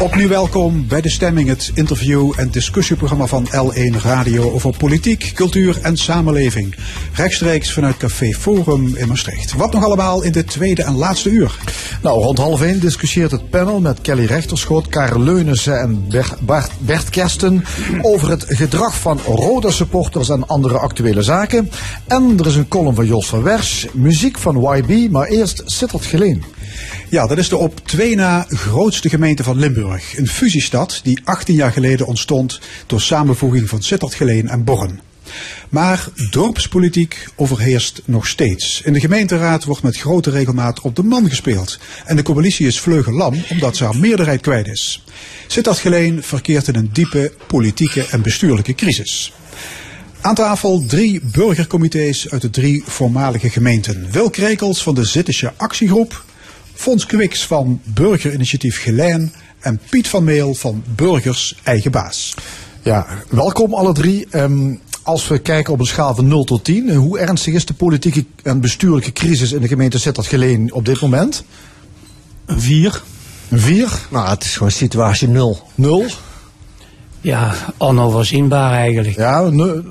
Opnieuw 0.00 0.28
welkom 0.28 0.86
bij 0.88 1.00
De 1.00 1.08
Stemming, 1.10 1.48
het 1.48 1.70
interview- 1.74 2.32
en 2.36 2.50
discussieprogramma 2.50 3.26
van 3.26 3.46
L1 3.46 4.02
Radio 4.02 4.50
over 4.52 4.76
politiek, 4.76 5.32
cultuur 5.34 5.78
en 5.82 5.96
samenleving. 5.96 6.74
Rechtstreeks 7.12 7.72
vanuit 7.72 7.96
Café 7.96 8.32
Forum 8.32 8.96
in 8.96 9.08
Maastricht. 9.08 9.52
Wat 9.52 9.72
nog 9.72 9.84
allemaal 9.84 10.22
in 10.22 10.32
de 10.32 10.44
tweede 10.44 10.82
en 10.82 10.94
laatste 10.94 11.30
uur. 11.30 11.58
Nou, 12.02 12.22
rond 12.22 12.38
half 12.38 12.62
één 12.62 12.80
discussieert 12.80 13.30
het 13.30 13.50
panel 13.50 13.80
met 13.80 14.00
Kelly 14.00 14.24
Rechterschot, 14.24 14.88
Karel 14.88 15.20
Leunissen 15.20 15.80
en 15.80 16.04
Ber- 16.08 16.36
Bart, 16.40 16.70
Bert 16.78 17.10
Kersten 17.10 17.64
over 18.02 18.30
het 18.30 18.44
gedrag 18.48 19.00
van 19.00 19.18
rode 19.26 19.70
supporters 19.70 20.28
en 20.28 20.46
andere 20.46 20.78
actuele 20.78 21.22
zaken. 21.22 21.70
En 22.06 22.34
er 22.38 22.46
is 22.46 22.54
een 22.56 22.68
column 22.68 22.94
van 22.94 23.06
Jos 23.06 23.26
van 23.26 23.42
Wersch, 23.42 23.86
muziek 23.92 24.38
van 24.38 24.76
YB, 24.76 25.10
maar 25.10 25.26
eerst 25.26 25.62
Sittard 25.64 26.04
Geleen. 26.04 26.44
Ja, 27.08 27.26
dat 27.26 27.38
is 27.38 27.48
de 27.48 27.56
op 27.56 27.80
twee 27.84 28.14
na 28.16 28.46
grootste 28.48 29.08
gemeente 29.08 29.42
van 29.44 29.58
Limburg. 29.58 29.89
Een 30.16 30.28
fusiestad 30.28 31.00
die 31.02 31.20
18 31.24 31.54
jaar 31.54 31.72
geleden 31.72 32.06
ontstond 32.06 32.60
door 32.86 33.00
samenvoeging 33.00 33.68
van 33.68 33.82
Sittard-Geleen 33.82 34.48
en 34.48 34.64
Borren. 34.64 35.00
Maar 35.68 36.08
dorpspolitiek 36.30 37.26
overheerst 37.36 38.02
nog 38.04 38.26
steeds. 38.26 38.82
In 38.84 38.92
de 38.92 39.00
gemeenteraad 39.00 39.64
wordt 39.64 39.82
met 39.82 39.96
grote 39.96 40.30
regelmaat 40.30 40.80
op 40.80 40.96
de 40.96 41.02
man 41.02 41.28
gespeeld. 41.28 41.78
En 42.04 42.16
de 42.16 42.22
coalitie 42.22 42.66
is 42.66 42.80
vleugellam 42.80 43.44
omdat 43.50 43.76
ze 43.76 43.84
haar 43.84 43.96
meerderheid 43.96 44.40
kwijt 44.40 44.66
is. 44.66 45.04
Sittard-Geleen 45.46 46.22
verkeert 46.22 46.68
in 46.68 46.74
een 46.74 46.90
diepe 46.92 47.32
politieke 47.46 48.06
en 48.10 48.22
bestuurlijke 48.22 48.74
crisis. 48.74 49.32
Aan 50.20 50.34
tafel 50.34 50.84
drie 50.86 51.20
burgercomité's 51.22 52.28
uit 52.28 52.42
de 52.42 52.50
drie 52.50 52.82
voormalige 52.86 53.50
gemeenten. 53.50 54.10
Wil 54.10 54.30
Krekels 54.30 54.82
van 54.82 54.94
de 54.94 55.04
Zittische 55.04 55.52
Actiegroep, 55.56 56.24
Fons 56.74 57.06
Kwiks 57.06 57.46
van 57.46 57.80
Burgerinitiatief 57.84 58.82
Gelijn 58.82 59.32
en 59.60 59.80
Piet 59.90 60.08
van 60.08 60.24
Meel 60.24 60.54
van 60.54 60.82
Burgers 60.94 61.56
Eigen 61.62 61.90
Baas. 61.90 62.34
Ja, 62.82 63.06
welkom 63.28 63.74
alle 63.74 63.92
drie. 63.92 64.26
Ehm, 64.30 64.74
als 65.02 65.28
we 65.28 65.38
kijken 65.38 65.72
op 65.72 65.80
een 65.80 65.86
schaal 65.86 66.14
van 66.14 66.28
0 66.28 66.44
tot 66.44 66.64
10, 66.64 66.94
hoe 66.94 67.18
ernstig 67.18 67.54
is 67.54 67.64
de 67.66 67.74
politieke 67.74 68.24
en 68.42 68.60
bestuurlijke 68.60 69.12
crisis 69.12 69.52
in 69.52 69.60
de 69.60 69.68
gemeente 69.68 69.98
Sittard 69.98 70.26
Geleen 70.26 70.72
op 70.72 70.84
dit 70.84 71.00
moment? 71.00 71.44
Een 72.46 72.60
vier. 72.60 73.02
Een 73.48 73.60
4, 73.60 73.88
Nou, 74.10 74.28
het 74.28 74.44
is 74.44 74.56
gewoon 74.56 74.72
situatie 74.72 75.28
nul. 75.28 75.62
0. 75.74 76.04
Ja, 77.20 77.54
onoverzienbaar 77.76 78.72
eigenlijk. 78.72 79.16
Ja, 79.16 79.40
nul. 79.40 79.82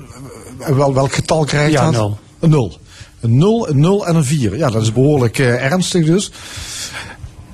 wel, 0.58 0.94
welk 0.94 1.12
getal 1.12 1.44
krijgt 1.44 1.72
Ja, 1.72 1.82
dat? 1.84 1.92
nul. 1.92 2.18
Een 2.40 2.50
0. 2.50 2.78
Een 3.20 3.36
0, 3.38 3.68
een 3.68 3.80
0 3.80 4.06
en 4.06 4.14
een 4.16 4.24
4. 4.24 4.56
Ja, 4.56 4.70
dat 4.70 4.82
is 4.82 4.92
behoorlijk 4.92 5.38
eh, 5.38 5.64
ernstig 5.64 6.06
dus. 6.06 6.30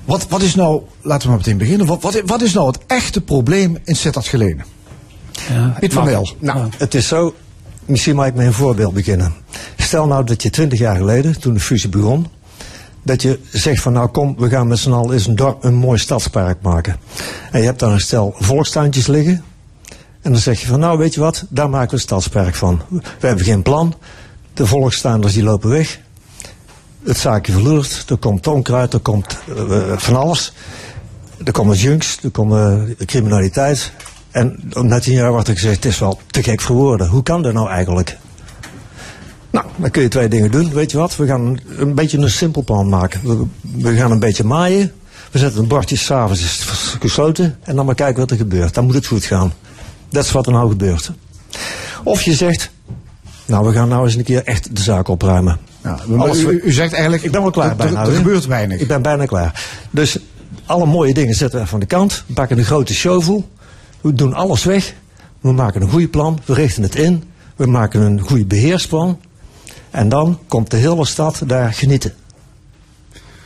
Wat, 0.07 0.27
wat 0.27 0.41
is 0.41 0.55
nou, 0.55 0.81
laten 1.01 1.21
we 1.21 1.27
maar 1.27 1.37
meteen 1.37 1.57
beginnen. 1.57 1.87
Wat, 1.87 2.01
wat, 2.01 2.21
wat 2.25 2.41
is 2.41 2.53
nou 2.53 2.67
het 2.67 2.79
echte 2.87 3.21
probleem 3.21 3.77
in 3.83 3.95
Sittard 3.95 4.27
Geleen? 4.27 4.63
Ja, 5.49 5.75
Piet 5.79 5.93
van 5.93 6.05
Meel. 6.05 6.29
Nou, 6.39 6.69
het 6.77 6.93
is 6.93 7.07
zo. 7.07 7.35
Misschien 7.85 8.15
mag 8.15 8.27
ik 8.27 8.35
met 8.35 8.45
een 8.45 8.53
voorbeeld 8.53 8.93
beginnen. 8.93 9.33
Stel 9.77 10.07
nou 10.07 10.23
dat 10.23 10.41
je 10.41 10.49
twintig 10.49 10.79
jaar 10.79 10.95
geleden, 10.95 11.39
toen 11.39 11.53
de 11.53 11.59
fusie 11.59 11.89
begon, 11.89 12.27
dat 13.03 13.21
je 13.21 13.39
zegt 13.51 13.81
van 13.81 13.93
nou 13.93 14.07
kom, 14.07 14.35
we 14.37 14.49
gaan 14.49 14.67
met 14.67 14.79
z'n 14.79 14.91
allen 14.91 15.13
eens 15.13 15.27
een, 15.27 15.35
dorp, 15.35 15.63
een 15.63 15.75
mooi 15.75 15.97
stadspark 15.97 16.61
maken. 16.61 16.97
En 17.51 17.59
je 17.59 17.65
hebt 17.65 17.79
daar 17.79 17.91
een 17.91 17.99
stel 17.99 18.35
volkstuintjes 18.37 19.07
liggen. 19.07 19.43
En 20.21 20.31
dan 20.31 20.41
zeg 20.41 20.61
je 20.61 20.67
van 20.67 20.79
nou 20.79 20.97
weet 20.97 21.13
je 21.13 21.19
wat, 21.19 21.45
daar 21.49 21.69
maken 21.69 21.89
we 21.89 21.95
een 21.95 22.01
stadspark 22.01 22.55
van. 22.55 22.81
We 22.89 23.27
hebben 23.27 23.45
geen 23.45 23.61
plan. 23.61 23.93
De 24.53 24.65
volkstuinders 24.65 25.33
die 25.33 25.43
lopen 25.43 25.69
weg. 25.69 25.99
Het 27.03 27.17
zaakje 27.17 27.51
verloert. 27.51 28.05
Er 28.09 28.17
komt 28.17 28.47
onkruid, 28.47 28.93
er 28.93 28.99
komt 28.99 29.37
eh, 29.55 29.97
van 29.97 30.15
alles. 30.15 30.53
Er 31.43 31.51
komen 31.51 31.75
junks, 31.75 32.19
er 32.23 32.29
komen 32.29 32.95
eh, 32.97 33.05
criminaliteit. 33.05 33.91
En 34.31 34.59
na 34.69 34.99
tien 34.99 35.13
jaar 35.13 35.31
wordt 35.31 35.47
er 35.47 35.53
gezegd, 35.53 35.75
het 35.75 35.85
is 35.85 35.99
wel 35.99 36.19
te 36.27 36.43
gek 36.43 36.61
voor 36.61 36.75
woorden. 36.75 37.07
Hoe 37.07 37.23
kan 37.23 37.41
dat 37.41 37.53
nou 37.53 37.69
eigenlijk? 37.69 38.17
Nou, 39.49 39.65
dan 39.75 39.91
kun 39.91 40.01
je 40.01 40.07
twee 40.07 40.27
dingen 40.27 40.51
doen. 40.51 40.73
Weet 40.73 40.91
je 40.91 40.97
wat? 40.97 41.15
We 41.15 41.25
gaan 41.25 41.59
een, 41.77 41.95
beetje 41.95 42.17
een 42.17 42.29
simpel 42.29 42.63
plan 42.63 42.89
maken. 42.89 43.47
We, 43.61 43.95
gaan 43.95 44.11
een 44.11 44.19
beetje 44.19 44.43
maaien. 44.43 44.91
We 45.31 45.39
zetten 45.39 45.61
een 45.61 45.67
bordje, 45.67 45.95
s'avonds 45.95 46.41
is 46.41 46.65
gesloten. 46.99 47.57
En 47.63 47.75
dan 47.75 47.85
maar 47.85 47.95
kijken 47.95 48.19
wat 48.19 48.31
er 48.31 48.37
gebeurt. 48.37 48.73
Dan 48.73 48.85
moet 48.85 48.93
het 48.93 49.05
goed 49.05 49.25
gaan. 49.25 49.53
Dat 50.09 50.23
is 50.23 50.31
wat 50.31 50.45
er 50.45 50.51
nou 50.51 50.69
gebeurt. 50.69 51.11
Of 52.03 52.21
je 52.21 52.33
zegt, 52.33 52.71
nou 53.45 53.67
we 53.67 53.73
gaan 53.73 53.87
nou 53.87 54.05
eens 54.05 54.15
een 54.15 54.23
keer 54.23 54.43
echt 54.43 54.75
de 54.75 54.81
zaak 54.81 55.07
opruimen. 55.07 55.59
Ja, 56.07 56.17
Alles 56.17 56.43
u, 56.43 56.71
zegt 56.71 56.93
eigenlijk, 56.93 57.23
Ik 57.23 57.31
ben 57.31 57.41
wel 57.41 57.51
klaar 57.51 57.75
bijna. 57.75 58.01
er, 58.01 58.07
er 58.09 58.15
gebeurt 58.15 58.45
weinig. 58.45 58.79
Ik 58.79 58.87
ben 58.87 59.01
bijna 59.01 59.25
klaar. 59.25 59.63
Dus 59.91 60.19
alle 60.65 60.85
mooie 60.85 61.13
dingen 61.13 61.33
zetten 61.35 61.63
we 61.63 61.67
aan 61.73 61.79
de 61.79 61.85
kant. 61.85 62.23
We 62.27 62.33
pakken 62.33 62.57
een 62.57 62.65
grote 62.65 62.93
shovel. 62.93 63.49
We 64.01 64.13
doen 64.13 64.33
alles 64.33 64.63
weg. 64.63 64.93
We 65.41 65.51
maken 65.51 65.81
een 65.81 65.89
goede 65.89 66.07
plan. 66.07 66.39
We 66.45 66.53
richten 66.53 66.83
het 66.83 66.95
in. 66.95 67.23
We 67.55 67.65
maken 67.65 68.01
een 68.01 68.19
goede 68.19 68.45
beheersplan. 68.45 69.19
En 69.91 70.09
dan 70.09 70.39
komt 70.47 70.71
de 70.71 70.77
hele 70.77 71.05
stad 71.05 71.41
daar 71.45 71.73
genieten. 71.73 72.13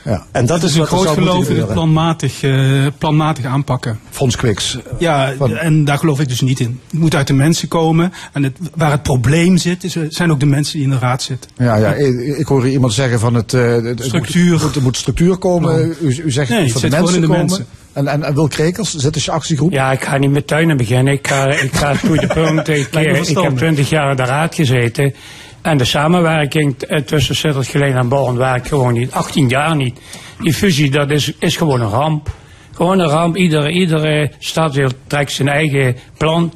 Ja. 0.06 0.26
En 0.32 0.46
dat 0.46 0.48
Dat 0.48 0.58
is 0.58 0.70
is 0.70 0.74
een 0.74 0.80
wat 0.80 0.90
groot 0.90 1.08
geloof 1.08 1.50
in 1.50 1.58
het 1.58 1.74
planmatig, 1.74 2.44
eh, 2.44 2.86
planmatig 2.98 3.46
aanpakken. 3.46 4.00
Fons 4.10 4.36
Quiks. 4.36 4.78
Ja, 5.00 5.34
en 5.60 5.86
daar 5.86 5.98
geloof 5.98 6.20
ik 6.20 6.28
dus 6.30 6.42
niet 6.42 6.60
in. 6.60 6.80
Het 6.92 7.00
moet 7.00 7.16
uit 7.16 7.28
de 7.28 7.34
mensen 7.34 7.68
komen. 7.68 8.14
En 8.34 8.44
het, 8.44 8.58
waar 8.76 8.92
het 8.92 9.04
probleem 9.04 9.58
zit, 9.58 9.84
is, 9.84 9.96
eh, 9.96 10.04
zijn 10.10 10.32
ook 10.32 10.40
de 10.40 10.46
mensen 10.46 10.74
die 10.74 10.84
in 10.84 10.90
de 10.90 10.98
raad 11.00 11.22
zitten. 11.24 11.52
Ja, 11.58 11.76
ja, 11.76 11.94
ik, 11.94 12.38
ik 12.38 12.46
hoor 12.46 12.68
iemand 12.68 12.94
zeggen 12.94 13.20
van 13.20 13.34
het, 13.34 13.54
eh, 13.54 13.72
het- 13.74 13.84
het 13.86 14.04
Structuur. 14.04 14.60
Moet, 14.62 14.76
er 14.76 14.82
moet 14.82 14.98
structuur 14.98 15.38
komen. 15.38 15.96
U, 16.02 16.22
u 16.26 16.32
zegt 16.32 16.50
Nee, 16.50 16.60
het 16.64 16.74
het 16.74 16.82
van 16.82 16.90
de 16.90 16.96
mensen 16.98 17.16
in 17.16 17.22
de 17.22 17.28
komen. 17.28 17.46
mensen. 17.46 17.66
En, 17.94 18.08
en, 18.08 18.24
en 18.24 18.34
Wil 18.34 18.48
Krekels, 18.48 18.96
zit 18.96 19.14
dus 19.14 19.26
je 19.26 19.32
actiegroep? 19.32 19.72
Ja, 19.72 19.92
ik 19.92 20.04
ga 20.04 20.18
niet 20.18 20.32
met 20.32 20.48
tuinen 20.48 20.78
beginnen. 20.78 21.14
Ik 21.14 21.28
ga, 21.28 21.46
ik 21.52 21.76
ga 21.76 21.96
to 21.96 22.16
the 22.16 22.28
point. 22.34 22.68
Ik, 22.68 22.88
ik 23.30 23.38
heb 23.38 23.58
twintig 23.58 23.90
jaar 23.90 24.10
in 24.12 24.16
de 24.16 24.24
raad 24.24 24.56
gezeten. 24.56 25.14
En 25.62 25.78
de 25.78 25.86
samenwerking 25.86 26.82
eh, 26.82 27.02
tussen 27.02 27.36
Sittard 27.36 27.68
Geleen 27.68 27.98
en 27.98 28.10
Born 28.10 28.38
werkt 28.38 28.68
gewoon 28.68 28.94
niet. 28.94 29.12
18 29.12 29.50
jaar 29.50 29.76
niet. 29.76 30.00
Die 30.40 30.54
fusie, 30.54 30.92
dat 30.92 31.10
is, 31.10 31.34
is 31.40 31.58
gewoon 31.58 31.82
een 31.82 31.90
ramp. 31.90 32.30
Gewoon 32.74 33.00
een 33.00 33.10
ramp. 33.10 33.38
Iedere, 33.38 33.72
iedere 33.72 34.32
stadsdeel 34.40 34.90
trekt 35.08 35.32
zijn 35.32 35.48
eigen 35.48 35.96
plan. 36.18 36.54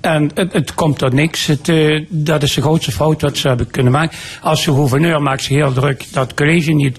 En 0.00 0.30
het, 0.34 0.52
het 0.52 0.74
komt 0.74 0.98
tot 0.98 1.12
niks. 1.12 1.46
Het, 1.46 1.68
eh, 1.68 2.04
dat 2.08 2.42
is 2.42 2.54
de 2.54 2.60
grootste 2.60 2.92
fout 2.92 3.22
wat 3.22 3.36
ze 3.36 3.48
hebben 3.48 3.70
kunnen 3.70 3.92
maken. 3.92 4.18
Als 4.40 4.64
de 4.64 4.72
gouverneur 4.72 5.22
maakt 5.22 5.42
zich 5.42 5.56
heel 5.56 5.72
druk 5.72 6.12
dat 6.12 6.34
college 6.34 6.72
niet 6.72 6.98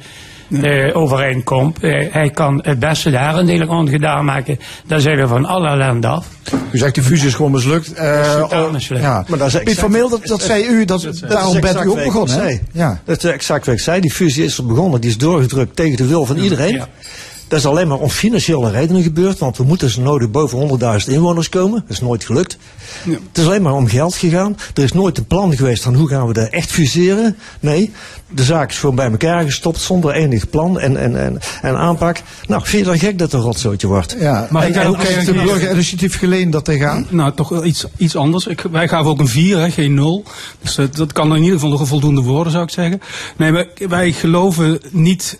eh, 0.63 0.97
overeenkomt. 0.97 1.79
Eh, 1.79 2.13
hij 2.13 2.29
kan 2.29 2.59
het 2.63 2.79
beste 2.79 3.11
de 3.11 3.17
herendelen 3.17 3.69
ongedaan 3.69 4.25
maken. 4.25 4.59
Daar 4.87 4.99
zijn 4.99 5.17
we 5.17 5.27
van 5.27 5.45
alle 5.45 5.67
ellende 5.67 6.07
af. 6.07 6.27
U 6.71 6.77
zegt 6.77 6.93
die 6.93 7.03
fusie 7.03 7.27
is 7.27 7.33
gewoon 7.33 7.51
mislukt. 7.51 7.93
Eh, 7.93 8.19
is 8.19 8.27
totaal 8.33 8.65
oh, 8.65 8.71
mislukt. 8.71 9.01
Ja. 9.01 9.25
Maar 9.27 9.37
dat 9.37 9.47
is 9.47 9.53
Piet 9.53 9.61
exact- 9.61 9.79
van 9.79 9.91
Meel, 9.91 10.09
dat, 10.09 10.25
dat 10.25 10.41
zei 10.41 10.65
u, 10.67 10.85
dat, 10.85 11.01
Dat 11.01 11.13
is 11.13 11.19
daarom 11.19 11.61
bent 11.61 11.83
u 11.83 11.89
ook 11.89 12.03
begonnen. 12.03 12.61
Ja. 12.71 13.01
Dat 13.05 13.23
is 13.23 13.31
exact 13.31 13.65
wat 13.65 13.75
ik 13.75 13.81
zei. 13.81 14.01
Die 14.01 14.11
fusie 14.11 14.43
is 14.43 14.57
er 14.57 14.65
begonnen. 14.65 15.01
Die 15.01 15.09
is 15.09 15.17
doorgedrukt 15.17 15.75
tegen 15.75 15.97
de 15.97 16.05
wil 16.05 16.25
van 16.25 16.37
iedereen. 16.37 16.73
Ja. 16.73 16.87
Dat 17.47 17.59
is 17.59 17.65
alleen 17.65 17.87
maar 17.87 17.97
om 17.97 18.09
financiële 18.09 18.71
redenen 18.71 19.03
gebeurd. 19.03 19.39
Want 19.39 19.57
we 19.57 19.63
moeten 19.63 19.89
zo 19.89 20.01
nodig 20.01 20.31
boven 20.31 20.79
100.000 21.05 21.13
inwoners 21.13 21.49
komen. 21.49 21.83
Dat 21.87 21.97
is 21.97 22.01
nooit 22.01 22.23
gelukt. 22.23 22.57
Het 23.03 23.37
is 23.37 23.45
alleen 23.45 23.61
maar 23.61 23.73
om 23.73 23.87
geld 23.87 24.15
gegaan. 24.15 24.57
Er 24.73 24.83
is 24.83 24.93
nooit 24.93 25.17
een 25.17 25.25
plan 25.25 25.55
geweest 25.55 25.83
van 25.83 25.95
hoe 25.95 26.07
gaan 26.07 26.27
we 26.27 26.33
daar 26.33 26.49
echt 26.49 26.71
fuseren. 26.71 27.37
Nee, 27.59 27.91
de 28.29 28.43
zaak 28.43 28.69
is 28.69 28.77
gewoon 28.77 28.95
bij 28.95 29.11
elkaar 29.11 29.43
gestopt 29.43 29.79
zonder 29.79 30.11
enig 30.11 30.49
plan 30.49 30.79
en, 30.79 30.97
en, 30.97 31.19
en, 31.19 31.39
en 31.61 31.77
aanpak. 31.77 32.21
Nou, 32.47 32.61
vind 32.65 32.83
je 32.83 32.89
dan 32.89 32.99
gek 32.99 33.17
dat 33.17 33.31
het 33.31 33.41
een 33.41 33.47
rotzootje 33.47 33.87
wordt? 33.87 34.15
Ja. 34.19 34.47
En, 34.49 34.73
en 34.73 34.85
hoe 34.85 34.95
ook 34.95 35.03
kijkt 35.03 35.25
de 35.25 35.31
reageren? 35.31 35.45
burgerinitiatief 35.45 36.17
Geleen 36.17 36.49
dat 36.49 36.65
tegenaan? 36.65 37.07
Nou, 37.09 37.33
toch 37.35 37.49
wel 37.49 37.65
iets, 37.65 37.85
iets 37.97 38.15
anders. 38.15 38.47
Ik, 38.47 38.61
wij 38.71 38.87
gaven 38.87 39.11
ook 39.11 39.19
een 39.19 39.27
4, 39.27 39.57
hè, 39.57 39.71
geen 39.71 39.93
0. 39.93 40.23
Dus 40.61 40.75
dat, 40.75 40.95
dat 40.95 41.13
kan 41.13 41.29
in 41.35 41.41
ieder 41.41 41.53
geval 41.53 41.69
nog 41.69 41.79
een 41.79 41.87
voldoende 41.87 42.21
worden, 42.21 42.51
zou 42.51 42.63
ik 42.63 42.69
zeggen. 42.69 43.01
Nee, 43.37 43.51
wij, 43.51 43.67
wij 43.87 44.11
geloven 44.11 44.79
niet. 44.91 45.39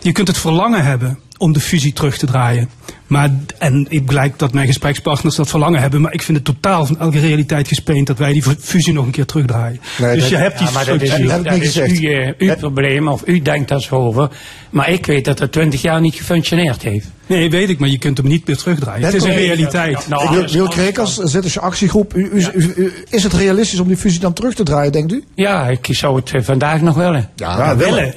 Je 0.00 0.12
kunt 0.12 0.28
het 0.28 0.38
verlangen 0.38 0.84
hebben 0.84 1.18
om 1.38 1.52
de 1.52 1.60
fusie 1.60 1.92
terug 1.92 2.18
te 2.18 2.26
draaien. 2.26 2.68
Maar, 3.06 3.30
en 3.58 3.86
ik 3.88 4.06
blijkt 4.06 4.38
dat 4.38 4.52
mijn 4.52 4.66
gesprekspartners 4.66 5.36
dat 5.36 5.48
verlangen 5.48 5.80
hebben. 5.80 6.00
Maar 6.00 6.12
ik 6.12 6.22
vind 6.22 6.36
het 6.36 6.46
totaal 6.46 6.86
van 6.86 6.98
elke 7.00 7.18
realiteit 7.20 7.68
gespeend 7.68 8.06
dat 8.06 8.18
wij 8.18 8.32
die 8.32 8.42
fusie 8.60 8.92
nog 8.92 9.04
een 9.04 9.10
keer 9.10 9.24
terugdraaien. 9.26 9.80
Nee, 9.98 10.12
dus 10.14 10.20
dat- 10.20 10.30
je 10.30 10.36
hebt 10.36 10.58
die 10.58 10.66
Ja, 10.66 10.72
maar 10.72 10.84
dat 10.84 11.00
is, 11.02 11.10
dat 11.74 11.88
uw, 11.88 12.08
eh, 12.10 12.32
uw 12.38 12.54
probleem, 12.54 13.08
of 13.08 13.22
u 13.26 13.42
denkt 13.42 13.68
daar 13.68 13.80
zo 13.80 13.94
over. 13.94 14.30
Maar 14.70 14.90
ik 14.90 15.06
weet 15.06 15.24
dat 15.24 15.38
het 15.38 15.52
20 15.52 15.82
jaar 15.82 16.00
niet 16.00 16.14
gefunctioneerd 16.14 16.82
heeft. 16.82 17.06
Nee, 17.26 17.50
weet 17.50 17.68
ik, 17.68 17.78
maar 17.78 17.88
je 17.88 17.98
kunt 17.98 18.16
hem 18.18 18.26
niet 18.26 18.46
meer 18.46 18.56
terugdraaien. 18.56 19.02
Dat 19.02 19.12
het 19.12 19.22
is 19.22 19.28
een 19.28 19.34
realiteit. 19.34 20.08
Nou, 20.08 20.30
Wil, 20.30 20.70
dus 21.40 21.52
je 21.52 21.60
actiegroep. 21.60 22.14
U, 22.16 22.30
u, 22.32 22.46
u- 22.54 22.72
u- 22.76 22.92
is 23.10 23.22
het 23.22 23.32
realistisch 23.32 23.80
om 23.80 23.88
die 23.88 23.96
fusie 23.96 24.20
dan 24.20 24.32
terug 24.32 24.54
te 24.54 24.62
draaien, 24.62 24.92
denkt 24.92 25.12
u? 25.12 25.24
Ja, 25.34 25.68
ik 25.68 25.86
zou 25.90 26.16
het 26.16 26.30
eh, 26.34 26.42
vandaag 26.42 26.80
nog 26.80 26.96
willen. 26.96 27.28
Ja, 27.36 27.76
willen. 27.76 28.12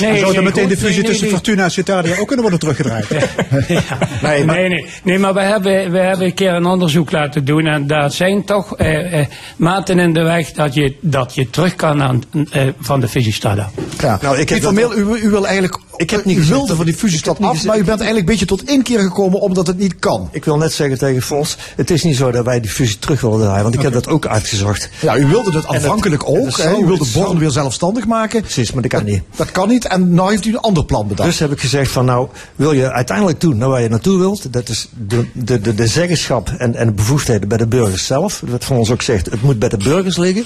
Nee, 0.00 0.18
Zou 0.18 0.34
dan 0.34 0.44
meteen 0.44 0.62
goed, 0.68 0.72
de 0.72 0.76
fusie 0.76 1.00
nee, 1.00 1.04
tussen 1.10 1.26
nee, 1.26 1.34
Fortuna 1.34 1.64
en 1.64 1.70
Citadia 1.70 2.16
ook 2.18 2.25
kunnen 2.26 2.44
worden 2.44 2.60
teruggedraaid? 2.60 3.06
Ja. 3.68 3.98
Nee, 4.22 4.44
nee, 4.44 4.86
nee, 5.02 5.18
maar 5.18 5.34
we 5.34 5.40
hebben, 5.40 5.90
we 5.90 5.98
hebben 5.98 6.26
een 6.26 6.34
keer 6.34 6.52
een 6.52 6.66
onderzoek 6.66 7.10
laten 7.10 7.44
doen 7.44 7.66
en 7.66 7.86
daar 7.86 8.10
zijn 8.10 8.44
toch 8.44 8.76
eh, 8.76 9.20
eh, 9.20 9.26
maten 9.56 9.98
in 9.98 10.12
de 10.12 10.22
weg 10.22 10.52
dat 10.52 10.74
je, 10.74 10.96
dat 11.00 11.34
je 11.34 11.50
terug 11.50 11.74
kan 11.74 12.02
aan, 12.02 12.22
eh, 12.50 12.62
van 12.80 13.00
de 13.00 13.08
fusiestad 13.08 13.58
af. 13.58 13.70
Ja. 14.00 14.18
Nou, 14.22 14.38
ik 14.38 14.48
heb 14.48 14.62
u, 14.62 15.14
u 15.22 15.30
wil 15.30 15.46
eigenlijk. 15.46 15.78
Ik 15.96 16.10
heb 16.10 16.24
niet 16.24 16.38
u 16.38 16.44
wilde 16.44 16.66
dat- 16.66 16.76
van 16.76 16.84
die 16.84 16.94
heb 16.94 17.42
af, 17.42 17.64
maar 17.64 17.76
u 17.76 17.84
bent 17.84 17.88
eigenlijk 18.00 18.18
een 18.18 18.24
beetje 18.24 18.46
tot 18.46 18.68
inkeer 18.68 19.00
gekomen 19.00 19.40
omdat 19.40 19.66
het 19.66 19.78
niet 19.78 19.98
kan. 19.98 20.28
Ik 20.32 20.44
wil 20.44 20.56
net 20.56 20.72
zeggen 20.72 20.98
tegen 20.98 21.22
Fons, 21.22 21.56
het 21.76 21.90
is 21.90 22.02
niet 22.02 22.16
zo 22.16 22.30
dat 22.30 22.44
wij 22.44 22.60
die 22.60 22.70
fusie 22.70 22.98
terug 22.98 23.20
willen 23.20 23.38
draaien, 23.40 23.62
want 23.62 23.74
ik 23.74 23.80
heb 23.82 23.92
dat 23.92 24.08
ook 24.08 24.26
uitgezocht. 24.26 24.88
Ja, 25.00 25.16
u 25.18 25.26
wilde 25.26 25.50
dat- 25.50 25.66
aanvankelijk 25.66 26.20
dat 26.26 26.28
ook. 26.38 26.56
hè. 26.56 26.76
U 26.78 26.84
wilde 26.86 27.04
Born 27.14 27.38
weer 27.38 27.50
zelfstandig 27.50 28.06
maken. 28.06 28.40
Precies, 28.40 28.72
maar 28.72 28.82
dat 28.82 28.90
kan 28.90 29.04
niet. 29.04 29.22
Dat 29.36 29.50
kan 29.50 29.68
niet. 29.68 29.84
En 29.86 30.14
nu 30.14 30.28
heeft 30.30 30.44
u 30.44 30.48
een 30.50 30.58
ander 30.60 30.84
plan 30.84 31.08
bedacht. 31.08 31.28
Dus 31.28 31.38
heb 31.38 31.52
ik 31.52 31.60
gezegd 31.60 31.90
van 31.90 32.04
nou, 32.04 32.28
wil 32.56 32.72
je 32.72 32.92
uiteindelijk 32.92 33.40
doen 33.40 33.56
naar 33.56 33.68
waar 33.68 33.82
je 33.82 33.88
naartoe 33.88 34.18
wilt, 34.18 34.52
dat 34.52 34.68
is 34.68 34.88
de, 35.08 35.26
de, 35.32 35.60
de, 35.60 35.74
de 35.74 35.86
zeggenschap 35.86 36.48
en, 36.58 36.74
en 36.74 36.86
de 36.86 36.92
bevoegdheden 36.92 37.48
bij 37.48 37.58
de 37.58 37.66
burgers 37.66 38.06
zelf. 38.06 38.42
Wat 38.46 38.64
van 38.64 38.76
ons 38.76 38.90
ook 38.90 39.02
zegt, 39.02 39.26
het 39.30 39.42
moet 39.42 39.58
bij 39.58 39.68
de 39.68 39.76
burgers 39.76 40.16
liggen. 40.16 40.44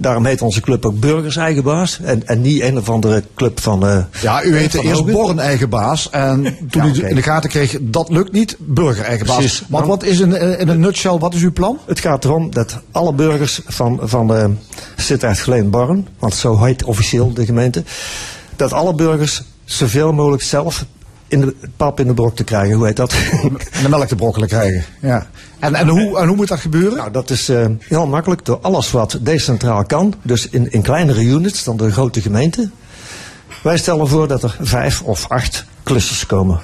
Daarom 0.00 0.24
heet 0.26 0.42
onze 0.42 0.60
club 0.60 0.86
ook 0.86 1.00
Burgers 1.00 1.36
Eigen 1.36 1.62
Baas 1.62 2.00
en, 2.02 2.26
en 2.26 2.40
niet 2.40 2.62
een 2.62 2.78
of 2.78 2.88
andere 2.90 3.22
club 3.34 3.60
van... 3.60 3.86
eh, 3.86 4.04
ja, 4.20 4.44
u 4.44 4.56
heette 4.56 4.82
eerst 4.82 4.98
Hogen. 4.98 5.12
Born 5.12 5.38
eigen 5.38 5.68
baas. 5.68 6.10
En 6.10 6.42
toen 6.70 6.94
Ja, 6.94 7.02
u 7.02 7.08
in 7.08 7.14
de 7.14 7.22
gaten 7.22 7.50
kreeg, 7.50 7.76
dat 7.80 8.08
lukt 8.08 8.32
niet, 8.32 8.56
burger 8.58 9.04
eigen 9.04 9.26
baas. 9.26 9.36
Precies. 9.36 9.62
Maar 9.68 9.86
wat 9.86 10.02
is 10.02 10.20
in, 10.20 10.58
in 10.58 10.68
een 10.68 10.80
nutshell, 10.80 11.18
wat 11.18 11.34
is 11.34 11.42
uw 11.42 11.52
plan? 11.52 11.78
Het 11.86 12.00
gaat 12.00 12.24
erom 12.24 12.50
dat 12.54 12.80
alle 12.92 13.12
burgers 13.12 13.60
van, 13.66 14.00
van 14.02 14.26
de 14.26 14.50
Sittard 14.96 15.38
Geleen 15.38 15.70
Barren, 15.70 16.06
want 16.18 16.34
zo 16.34 16.64
heet 16.64 16.84
officieel 16.84 17.32
de 17.32 17.44
gemeente, 17.44 17.84
dat 18.56 18.72
alle 18.72 18.94
burgers 18.94 19.42
zoveel 19.64 20.12
mogelijk 20.12 20.42
zelf 20.42 20.84
in 21.30 21.40
de 21.40 21.54
pap 21.76 22.00
in 22.00 22.06
de 22.06 22.14
brok 22.14 22.36
te 22.36 22.44
krijgen. 22.44 22.76
Hoe 22.76 22.86
heet 22.86 22.96
dat? 22.96 23.10
De 23.82 23.88
melk 23.88 24.06
te 24.06 24.16
brokkelen 24.16 24.48
krijgen. 24.48 24.84
Ja. 25.00 25.26
En, 25.58 25.74
en, 25.74 25.88
hoe, 25.88 26.18
en 26.18 26.26
hoe 26.26 26.36
moet 26.36 26.48
dat 26.48 26.60
gebeuren? 26.60 26.96
nou, 26.96 27.10
dat 27.10 27.30
is 27.30 27.48
eh, 27.48 27.66
heel 27.78 28.06
makkelijk 28.06 28.44
door 28.44 28.58
alles 28.60 28.90
wat 28.90 29.18
decentraal 29.20 29.84
kan, 29.84 30.14
dus 30.22 30.48
in, 30.48 30.72
in 30.72 30.82
kleinere 30.82 31.22
units 31.22 31.64
dan 31.64 31.76
de 31.76 31.92
grote 31.92 32.20
gemeente. 32.20 32.70
Wij 33.62 33.78
stellen 33.78 34.08
voor 34.08 34.28
dat 34.28 34.42
er 34.42 34.56
vijf 34.60 35.02
of 35.02 35.28
acht 35.28 35.64
clusters 35.82 36.26
komen. 36.26 36.60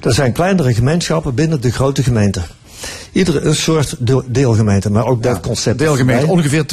Er 0.00 0.14
zijn 0.14 0.32
kleinere 0.32 0.74
gemeenschappen 0.74 1.34
binnen 1.34 1.60
de 1.60 1.70
grote 1.70 2.02
gemeente. 2.02 2.42
Iedere 3.12 3.40
een 3.40 3.54
soort 3.54 3.94
deel- 3.98 4.22
deelgemeente, 4.26 4.90
maar 4.90 5.06
ook 5.06 5.22
dat 5.22 5.40
concept. 5.40 5.78
Deelgemeente, 5.78 6.20
erbij. 6.20 6.36
ongeveer 6.36 6.66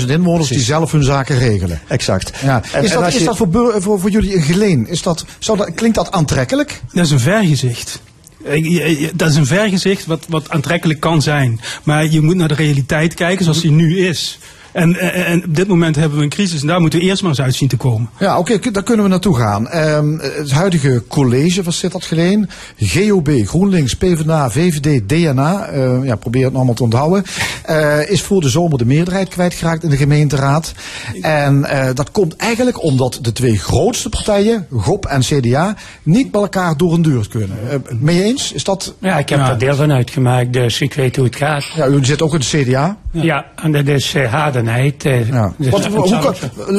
20.000 0.00 0.10
inwoners 0.10 0.48
die 0.48 0.60
zelf 0.60 0.92
hun 0.92 1.02
zaken 1.04 1.38
regelen. 1.38 1.80
Exact. 1.88 2.32
Ja. 2.42 2.62
En- 2.72 2.84
is 2.84 2.90
en 2.90 3.00
dat, 3.00 3.08
is 3.12 3.18
je- 3.18 3.24
dat 3.24 3.36
voor, 3.36 3.48
beur- 3.48 3.82
voor, 3.82 4.00
voor 4.00 4.10
jullie 4.10 4.34
een 4.36 4.42
geleen? 4.42 4.86
Is 4.88 5.02
dat, 5.02 5.24
zou 5.38 5.58
dat, 5.58 5.70
klinkt 5.74 5.96
dat 5.96 6.10
aantrekkelijk? 6.12 6.80
Dat 6.92 7.04
is 7.04 7.10
een 7.10 7.20
vergezicht. 7.20 8.00
Eh, 8.44 9.08
Dat 9.14 9.30
is 9.30 9.36
een 9.36 9.46
vergezicht 9.46 10.06
wat, 10.06 10.24
wat 10.28 10.50
aantrekkelijk 10.50 11.00
kan 11.00 11.22
zijn. 11.22 11.60
Maar 11.82 12.06
je 12.06 12.20
moet 12.20 12.36
naar 12.36 12.48
de 12.48 12.54
realiteit 12.54 13.14
kijken 13.14 13.44
zoals 13.44 13.60
die 13.60 13.70
nu 13.70 13.98
is. 14.06 14.38
En, 14.74 14.96
en, 15.00 15.24
en 15.26 15.44
op 15.44 15.56
dit 15.56 15.68
moment 15.68 15.96
hebben 15.96 16.18
we 16.18 16.24
een 16.24 16.30
crisis 16.30 16.60
en 16.60 16.66
daar 16.66 16.80
moeten 16.80 16.98
we 16.98 17.04
eerst 17.04 17.20
maar 17.22 17.30
eens 17.30 17.40
uit 17.40 17.54
zien 17.54 17.68
te 17.68 17.76
komen. 17.76 18.10
Ja, 18.18 18.38
oké, 18.38 18.70
daar 18.70 18.82
kunnen 18.82 19.04
we 19.04 19.10
naartoe 19.10 19.36
gaan. 19.36 19.68
Ehm, 19.68 20.18
het 20.18 20.50
huidige 20.50 21.02
college 21.08 21.62
van 21.62 21.72
Sittard 21.72 22.04
Geleen, 22.04 22.48
GOB, 22.78 23.28
GroenLinks, 23.44 23.94
PvdA, 23.96 24.50
VVD, 24.50 25.08
DNA, 25.08 25.66
eh, 25.66 26.04
ja, 26.04 26.16
probeer 26.16 26.44
het 26.44 26.54
allemaal 26.54 26.74
te 26.74 26.82
onthouden, 26.82 27.24
eh, 27.64 28.10
is 28.10 28.22
voor 28.22 28.40
de 28.40 28.48
zomer 28.48 28.78
de 28.78 28.84
meerderheid 28.84 29.28
kwijtgeraakt 29.28 29.82
in 29.82 29.90
de 29.90 29.96
gemeenteraad. 29.96 30.72
En 31.20 31.64
eh, 31.64 31.88
dat 31.94 32.10
komt 32.10 32.36
eigenlijk 32.36 32.82
omdat 32.82 33.18
de 33.22 33.32
twee 33.32 33.58
grootste 33.58 34.08
partijen, 34.08 34.66
GOP 34.76 35.06
en 35.06 35.20
CDA, 35.20 35.76
niet 36.02 36.30
bij 36.30 36.40
elkaar 36.40 36.76
door 36.76 36.94
een 36.94 37.02
deur 37.02 37.28
kunnen. 37.28 37.58
Eh, 37.70 37.76
mee 37.98 38.22
eens? 38.22 38.52
Is 38.52 38.64
dat... 38.64 38.94
Ja, 38.98 39.18
ik 39.18 39.28
heb 39.28 39.38
Ja. 39.38 39.50
er 39.50 39.58
deel 39.58 39.74
van 39.74 39.92
uitgemaakt, 39.92 40.52
dus 40.52 40.80
ik 40.80 40.94
weet 40.94 41.16
hoe 41.16 41.24
het 41.24 41.36
gaat. 41.36 41.64
Ja, 41.76 41.86
u 41.86 42.04
zit 42.04 42.22
ook 42.22 42.32
in 42.34 42.40
de 42.40 42.62
CDA. 42.64 42.96
Ja, 43.22 43.44
en 43.62 43.72
dat 43.72 43.86
is 43.86 44.14
uh, 44.14 44.32
hadenheid. 44.32 45.04
eh, 45.04 45.28
Ja. 45.28 45.52
dus 45.58 45.68
Wat, 45.70 45.86
hoe 45.86 46.18
kan, 46.18 46.34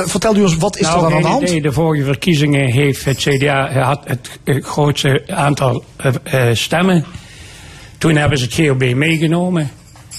vertel 0.07 0.35
u 0.35 0.41
ons, 0.41 0.55
wat 0.57 0.77
is 0.77 0.81
nou, 0.87 0.95
er 0.95 1.01
dan 1.03 1.13
aan 1.13 1.21
de 1.21 1.27
hand? 1.27 1.43
idee. 1.43 1.61
De 1.61 1.71
vorige 1.71 2.03
verkiezingen 2.03 2.71
heeft 2.71 3.05
het 3.05 3.17
CDA 3.17 3.71
had 3.81 4.01
het 4.03 4.29
eh, 4.43 4.63
grootste 4.63 5.23
aantal 5.27 5.83
eh, 5.95 6.13
eh, 6.49 6.55
stemmen. 6.55 7.05
Toen 7.97 8.15
hebben 8.15 8.37
ze 8.37 8.43
het 8.45 8.53
GOB 8.53 8.93
meegenomen. 8.93 9.69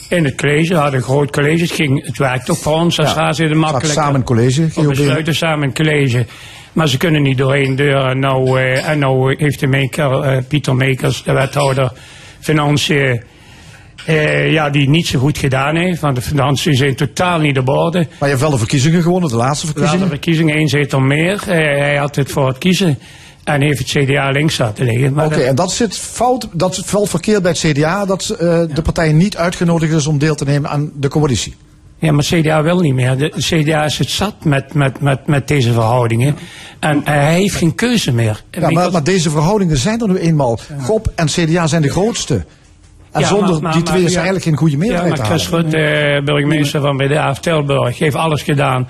in 0.08 0.24
het 0.24 0.34
college. 0.34 0.68
We 0.74 0.80
hadden 0.80 0.98
een 1.00 1.04
groot 1.06 1.30
college. 1.30 1.62
Het, 1.62 1.70
ging, 1.70 2.06
het 2.06 2.18
werkt 2.18 2.50
ook 2.50 2.56
voor 2.56 2.72
ons 2.72 2.98
als 2.98 3.08
Ja. 3.10 3.14
raadsleden 3.16 3.56
makkelijk. 3.56 3.92
samen 3.94 4.14
in 4.14 4.22
college, 4.26 4.62
We 4.64 4.70
GOB. 4.70 4.88
besluiten 4.88 5.34
samen 5.34 5.68
in 5.68 5.74
college. 5.74 6.26
Maar 6.72 6.88
ze 6.88 6.96
kunnen 6.96 7.22
niet 7.22 7.38
door 7.38 7.52
één 7.52 7.76
deur. 7.76 8.04
En 8.06 8.18
nou, 8.18 8.60
eh, 8.60 8.88
en 8.88 8.98
nou 8.98 9.34
heeft 9.38 9.60
de 9.60 9.66
maker, 9.66 10.20
eh, 10.20 10.42
Pieter 10.48 10.74
Mekers, 10.76 11.22
de 11.22 11.32
wethouder 11.32 11.92
Financiën, 12.40 13.22
eh, 14.06 14.52
ja, 14.52 14.70
die 14.70 14.88
niet 14.88 15.06
zo 15.06 15.18
goed 15.18 15.38
gedaan 15.38 15.76
heeft. 15.76 16.00
Want 16.00 16.16
de 16.16 16.22
financiën 16.22 16.74
zijn 16.74 16.96
totaal 16.96 17.38
niet 17.38 17.58
op 17.58 17.68
orde. 17.68 17.98
Maar 17.98 18.08
je 18.18 18.26
hebt 18.26 18.40
wel 18.40 18.50
de 18.50 18.58
verkiezingen 18.58 19.02
gewonnen, 19.02 19.30
de 19.30 19.36
laatste 19.36 19.66
We 19.66 19.72
hadden 19.72 19.88
verkiezingen. 19.88 20.08
verkiezingen, 20.08 20.54
één 20.54 20.68
zetel 20.68 21.00
meer. 21.00 21.40
Eh, 21.40 21.78
hij 21.78 21.96
had 21.96 22.16
het 22.16 22.30
voor 22.30 22.48
het 22.48 22.58
kiezen. 22.58 22.98
En 23.44 23.60
heeft 23.60 23.78
het 23.78 23.88
CDA 23.88 24.30
links 24.30 24.58
laten 24.58 24.84
liggen. 24.84 25.18
Oké, 25.24 25.40
en 25.40 25.54
dat 25.54 25.72
zit 25.72 25.96
fout, 25.96 26.48
dat 26.52 26.82
valt 26.84 27.08
verkeerd 27.08 27.42
bij 27.42 27.50
het 27.50 27.60
CDA, 27.60 28.04
dat 28.04 28.28
eh, 28.28 28.62
de 28.74 28.82
partij 28.82 29.12
niet 29.12 29.36
uitgenodigd 29.36 29.92
is 29.92 30.06
om 30.06 30.18
deel 30.18 30.34
te 30.34 30.44
nemen 30.44 30.70
aan 30.70 30.90
de 30.94 31.08
coalitie. 31.08 31.54
Ja, 31.98 32.12
maar 32.12 32.24
CDA 32.24 32.62
wil 32.62 32.80
niet 32.80 32.94
meer. 32.94 33.16
De 33.16 33.32
CDA 33.36 33.84
is 33.84 33.98
het 33.98 34.10
zat 34.10 34.44
met, 34.44 34.74
met, 34.74 35.00
met, 35.00 35.26
met 35.26 35.48
deze 35.48 35.72
verhoudingen. 35.72 36.36
En 36.80 37.00
hij 37.04 37.34
heeft 37.34 37.54
geen 37.54 37.74
keuze 37.74 38.12
meer. 38.12 38.42
Ja, 38.50 38.70
maar, 38.70 38.90
maar 38.90 39.04
deze 39.04 39.30
verhoudingen 39.30 39.76
zijn 39.76 40.00
er 40.00 40.08
nu 40.08 40.16
eenmaal. 40.16 40.58
GOP 40.82 41.12
en 41.14 41.26
CDA 41.26 41.66
zijn 41.66 41.82
de 41.82 41.90
grootste. 41.90 42.44
En 43.16 43.22
Ja, 43.22 43.28
zonder 43.28 43.50
maar- 43.52 43.62
maar- 43.62 43.72
die 43.72 43.82
twee 43.82 43.96
maar- 43.98 44.06
is 44.06 44.12
ja. 44.12 44.16
eigenlijk 44.20 44.44
geen 44.48 44.56
goede 44.56 44.72
Ja, 44.72 44.78
meerderheid 44.78 45.08
maar 45.16 45.26
te 45.26 45.32
Chris. 45.32 45.48
Rutte, 45.48 45.76
eh, 45.76 46.22
burgemeester 46.24 46.80
van 46.80 46.96
BDA 46.96 47.30
of 47.30 47.38
Tilburg, 47.38 47.98
heeft 47.98 48.16
alles 48.16 48.42
gedaan 48.42 48.88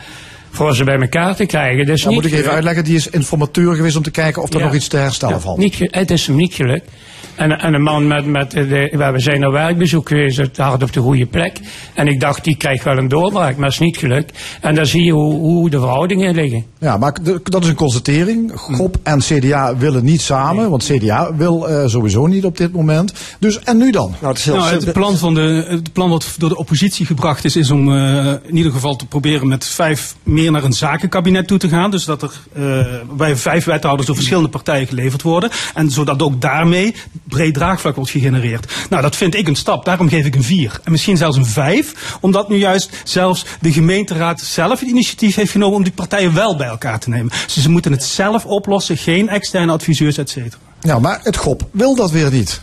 voor 0.51 0.75
ze 0.77 0.85
bij 0.85 0.99
elkaar 1.01 1.37
te 1.37 1.47
krijgen. 1.47 1.87
Dus 1.87 2.03
Dan 2.03 2.13
niet 2.13 2.23
moet 2.23 2.31
ik 2.33 2.39
even 2.39 2.51
gelukt. 2.51 2.55
uitleggen, 2.67 2.85
die 2.85 2.97
is 2.97 3.09
informateur 3.11 3.75
geweest 3.75 3.97
om 3.97 4.03
te 4.03 4.11
kijken 4.11 4.43
of 4.43 4.53
er 4.53 4.59
Ja. 4.59 4.65
nog 4.65 4.75
iets 4.75 4.89
te 4.89 4.97
herstellen 4.97 5.35
Ja, 5.35 5.41
valt. 5.41 5.59
niet 5.59 5.79
het 5.91 6.11
is 6.11 6.27
hem 6.27 6.37
niet 6.37 6.55
gelukt. 6.55 6.91
En, 7.35 7.51
en 7.59 7.75
een 7.75 7.83
man 7.83 8.07
met, 8.07 8.27
met 8.27 8.51
de, 8.51 8.93
waar 8.97 9.13
we 9.13 9.21
zijn 9.21 9.41
naar 9.41 9.51
werkbezoek 9.53 10.09
geweest, 10.09 10.37
het 10.37 10.57
hard 10.57 10.83
op 10.83 10.93
de 10.93 11.01
goede 11.01 11.27
plek. 11.27 11.61
En 11.95 12.07
ik 12.07 12.21
dacht, 12.21 12.45
die 12.45 12.57
krijgt 12.57 12.85
wel 12.85 12.97
een 12.99 13.09
doorbraak, 13.09 13.57
maar 13.57 13.69
is 13.69 13.79
niet 13.79 13.97
gelukt. 13.97 14.39
En 14.61 14.75
dan 14.75 14.87
zie 14.87 15.05
je 15.05 15.13
hoe, 15.13 15.35
hoe 15.35 15.71
de 15.71 15.79
verhoudingen 15.79 16.35
liggen. 16.35 16.65
Ja, 16.79 16.97
maar 16.97 17.23
de- 17.23 17.41
dat 17.45 17.63
is 17.63 17.69
een 17.69 17.75
constatering. 17.75 18.53
GOP 18.55 18.97
en 19.03 19.19
CDA 19.19 19.77
willen 19.77 20.05
niet 20.05 20.21
samen, 20.21 20.71
want 20.71 20.85
CDA 20.85 21.35
wil 21.37 21.69
eh, 21.69 21.87
sowieso 21.87 22.27
niet 22.27 22.45
op 22.45 22.57
dit 22.57 22.73
moment. 22.73 23.13
Dus 23.39 23.59
en 23.61 23.77
nu 23.77 23.91
dan? 23.91 24.11
Nou, 24.21 24.27
het 24.29 24.39
is 24.39 24.45
heel 24.45 24.57
Nou, 24.57 24.75
het 24.75 24.93
plan, 24.93 25.17
van 25.17 25.35
de, 25.35 25.65
het 25.69 25.93
plan 25.93 26.11
wat 26.11 26.35
door 26.39 26.49
de 26.49 26.57
oppositie 26.57 27.07
gebracht 27.07 27.45
is, 27.45 27.57
is 27.57 27.71
om 27.71 27.93
eh, 27.97 28.33
in 28.47 28.57
ieder 28.57 28.73
geval 28.73 28.97
te 28.97 29.07
proberen 29.07 29.49
met 29.49 29.65
vijf 29.67 30.15
meer 30.37 30.51
naar 30.51 30.65
een 30.65 30.73
zakenkabinet 30.73 31.47
toe 31.47 31.59
te 31.59 31.69
gaan. 31.69 31.91
Dus 31.91 32.05
dat 32.05 32.23
er 32.23 32.33
eh, 32.53 32.87
bij 33.17 33.37
vijf 33.37 33.65
wethouders 33.65 34.07
door 34.07 34.17
verschillende 34.17 34.49
partijen 34.49 34.87
geleverd 34.87 35.23
worden. 35.23 35.51
En 35.75 35.91
zodat 35.91 36.23
ook 36.23 36.41
daarmee 36.41 36.95
breed 37.25 37.55
draagvlak 37.55 37.97
wordt 37.97 38.11
gegenereerd. 38.11 38.73
Nou, 38.91 39.03
dat 39.03 39.17
vind 39.17 39.35
ik 39.35 39.49
een 39.49 39.57
stap. 39.57 39.85
Daarom 39.85 40.09
geef 40.09 40.27
ik 40.27 40.35
een 40.35 40.43
vier. 40.43 40.81
En 40.85 40.91
misschien 40.91 41.17
zelfs 41.17 41.37
een 41.37 41.47
vijf. 41.47 42.17
Omdat 42.21 42.49
nu 42.49 42.57
juist 42.57 43.01
zelfs 43.05 43.45
de 43.61 43.73
gemeenteraad 43.73 44.41
zelf 44.41 44.81
het 44.81 44.89
initiatief 44.89 45.35
heeft 45.35 45.51
genomen 45.51 45.77
om 45.77 45.83
die 45.83 45.93
partijen 45.93 46.35
wel 46.35 46.57
bij 46.57 46.69
elkaar 46.69 46.99
te 46.99 47.09
nemen. 47.09 47.29
Dus 47.29 47.63
ze 47.63 47.71
moeten 47.71 47.93
het 47.93 48.05
zelf 48.05 48.45
oplossen. 48.45 48.97
Geen 48.97 49.29
externe 49.29 49.73
adviseurs, 49.73 50.19
et 50.19 50.31
cetera. 50.31 50.63
Ja, 50.81 50.99
maar 50.99 51.21
het 51.23 51.37
GOP 51.37 51.63
wil 51.71 51.95
dat 51.95 52.11
weer 52.11 52.31
niet. 52.31 52.61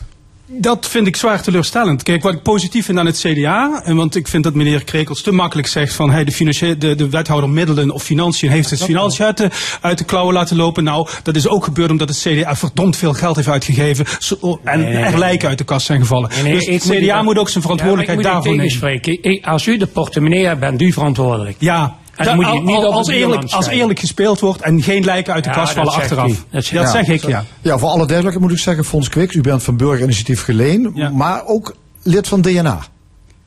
Dat 0.57 0.87
vind 0.87 1.07
ik 1.07 1.15
zwaar 1.15 1.41
teleurstellend. 1.41 2.03
Kijk, 2.03 2.23
wat 2.23 2.33
ik 2.33 2.41
positief 2.41 2.85
vind 2.85 2.97
aan 2.97 3.05
het 3.05 3.19
CDA, 3.19 3.81
en 3.83 3.95
want 3.95 4.15
ik 4.15 4.27
vind 4.27 4.43
dat 4.43 4.53
meneer 4.53 4.83
Krekels 4.83 5.21
te 5.21 5.31
makkelijk 5.31 5.67
zegt 5.67 5.93
van 5.93 6.11
hey, 6.11 6.23
de, 6.23 6.75
de, 6.77 6.95
de 6.95 7.09
wethouder 7.09 7.49
middelen 7.49 7.91
of 7.91 8.03
financiën 8.03 8.49
heeft 8.49 8.69
het 8.69 8.83
financiën 8.83 9.25
uit 9.25 9.37
de, 9.37 9.49
uit 9.81 9.97
de 9.97 10.03
klauwen 10.03 10.33
laten 10.33 10.55
lopen. 10.55 10.83
Nou, 10.83 11.07
dat 11.23 11.35
is 11.35 11.47
ook 11.47 11.63
gebeurd 11.63 11.91
omdat 11.91 12.09
het 12.09 12.17
CDA 12.17 12.55
verdomd 12.55 12.95
veel 12.97 13.13
geld 13.13 13.35
heeft 13.35 13.47
uitgegeven 13.47 14.05
zo- 14.19 14.59
en 14.63 14.79
Nee, 14.79 14.93
er 14.93 15.17
lijken 15.17 15.49
uit 15.49 15.57
de 15.57 15.63
kast 15.63 15.85
zijn 15.85 15.99
gevallen. 15.99 16.29
Nee, 16.43 16.53
dus 16.53 16.65
het 16.65 16.97
CDA 16.97 17.21
moet 17.21 17.37
ook 17.37 17.49
zijn 17.49 17.63
verantwoordelijkheid 17.63 18.19
Ja, 18.19 18.31
daarvoor 18.31 18.53
ik 18.53 18.59
moet 18.59 18.93
u 18.93 19.19
nemen. 19.21 19.43
Als 19.43 19.65
u 19.65 19.77
de 19.77 19.87
portemonnee 19.87 20.45
hebt, 20.45 20.59
bent 20.59 20.81
u 20.81 20.91
verantwoordelijk. 20.91 21.55
Ja, 21.59 21.97
En 22.15 22.25
dan 22.25 22.37
da- 22.39 22.51
moet 22.51 22.53
je 22.59 22.61
niet 22.75 22.83
als, 22.85 23.07
eerlijk, 23.07 23.51
als 23.51 23.67
eerlijk 23.67 23.99
gespeeld 23.99 24.39
wordt 24.39 24.61
en 24.61 24.81
geen 24.81 25.03
lijken 25.03 25.33
uit 25.33 25.43
de 25.43 25.49
Ja, 25.49 25.55
kast 25.55 25.73
vallen 25.73 25.93
achteraf. 25.93 26.45
Dat 26.51 26.65
zeg 26.89 27.07
ik, 27.07 27.27
ja. 27.27 27.43
Ja, 27.61 27.77
voor 27.77 27.89
alle 27.89 28.05
duidelijkheid 28.05 28.39
moet 28.47 28.51
ik 28.57 28.63
zeggen, 28.63 28.85
Fons 28.85 29.09
Kwik, 29.09 29.33
u 29.33 29.41
bent 29.41 29.63
van 29.63 29.77
Burgerinitiatief 29.77 30.43
Geleen, 30.43 30.91
Ja. 30.95 31.09
maar 31.09 31.45
ook 31.45 31.75
lid 32.03 32.27
van 32.27 32.41
DNA. 32.41 32.79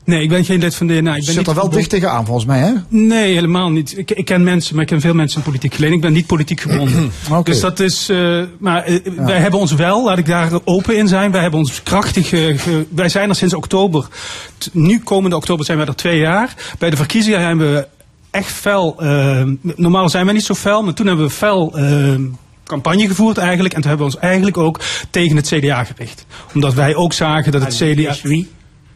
Nee, 0.03 0.21
ik 0.21 0.29
ben 0.29 0.45
geen 0.45 0.59
lid 0.59 0.75
van 0.75 0.87
DNA. 0.87 0.97
Ik 0.97 1.03
ben 1.03 1.23
Zit 1.23 1.37
niet 1.37 1.47
er 1.47 1.53
wel 1.55 1.69
dicht 1.69 1.89
tegenaan 1.89 2.25
volgens 2.25 2.45
mij, 2.45 2.59
hè? 2.59 2.71
Nee, 2.87 3.33
helemaal 3.33 3.69
niet. 3.69 3.97
Ik, 3.97 4.11
ik 4.11 4.25
ken 4.25 4.43
mensen, 4.43 4.73
maar 4.73 4.83
ik 4.83 4.89
ken 4.89 5.01
veel 5.01 5.13
mensen 5.13 5.37
in 5.39 5.45
politiek 5.45 5.73
geleden. 5.73 5.95
Ik 5.95 6.01
ben 6.01 6.13
niet 6.13 6.25
politiek 6.27 6.59
gebonden. 6.61 7.11
Dus 7.43 7.59
dat 7.59 7.79
is. 7.79 8.09
eh, 8.09 8.41
maar 8.59 8.83
eh, 8.83 8.99
wij 9.15 9.37
hebben 9.39 9.59
ons 9.59 9.71
wel, 9.73 10.03
laat 10.05 10.17
ik 10.17 10.25
daar 10.25 10.49
open 10.63 10.97
in 10.97 11.07
zijn. 11.07 11.31
Wij 11.31 11.41
hebben 11.41 11.59
ons 11.59 11.83
krachtig. 11.83 12.31
eh, 12.33 12.59
ge- 12.59 12.85
wij 12.89 13.09
zijn 13.09 13.29
er 13.29 13.35
sinds 13.35 13.53
oktober. 13.53 14.07
T- 14.57 14.69
Nu 14.73 14.99
komende 14.99 15.35
oktober 15.35 15.65
zijn 15.65 15.77
wij 15.77 15.87
er 15.87 15.95
twee 15.95 16.19
jaar. 16.19 16.53
Bij 16.79 16.89
de 16.89 16.95
verkiezingen 16.95 17.45
hebben 17.47 17.73
we 17.73 17.87
echt 18.37 18.51
fel. 18.51 18.95
eh, 18.99 19.43
normaal 19.75 20.09
zijn 20.09 20.25
wij 20.25 20.33
niet 20.33 20.43
zo 20.45 20.53
fel, 20.53 20.83
maar 20.83 20.93
toen 20.93 21.07
hebben 21.07 21.25
we 21.25 21.31
fel. 21.31 21.77
eh, 21.77 22.15
campagne 22.63 23.07
gevoerd 23.07 23.37
eigenlijk 23.37 23.73
en 23.73 23.81
toen 23.81 23.89
hebben 23.89 24.07
we 24.07 24.13
ons 24.13 24.23
eigenlijk 24.23 24.57
ook 24.57 24.79
tegen 25.09 25.35
het 25.35 25.47
CDA 25.47 25.83
gericht. 25.83 26.25
Omdat 26.53 26.73
wij 26.73 26.95
ook 26.95 27.13
zagen 27.13 27.51
dat 27.51 27.61
het 27.61 27.75
CDA... 27.75 28.15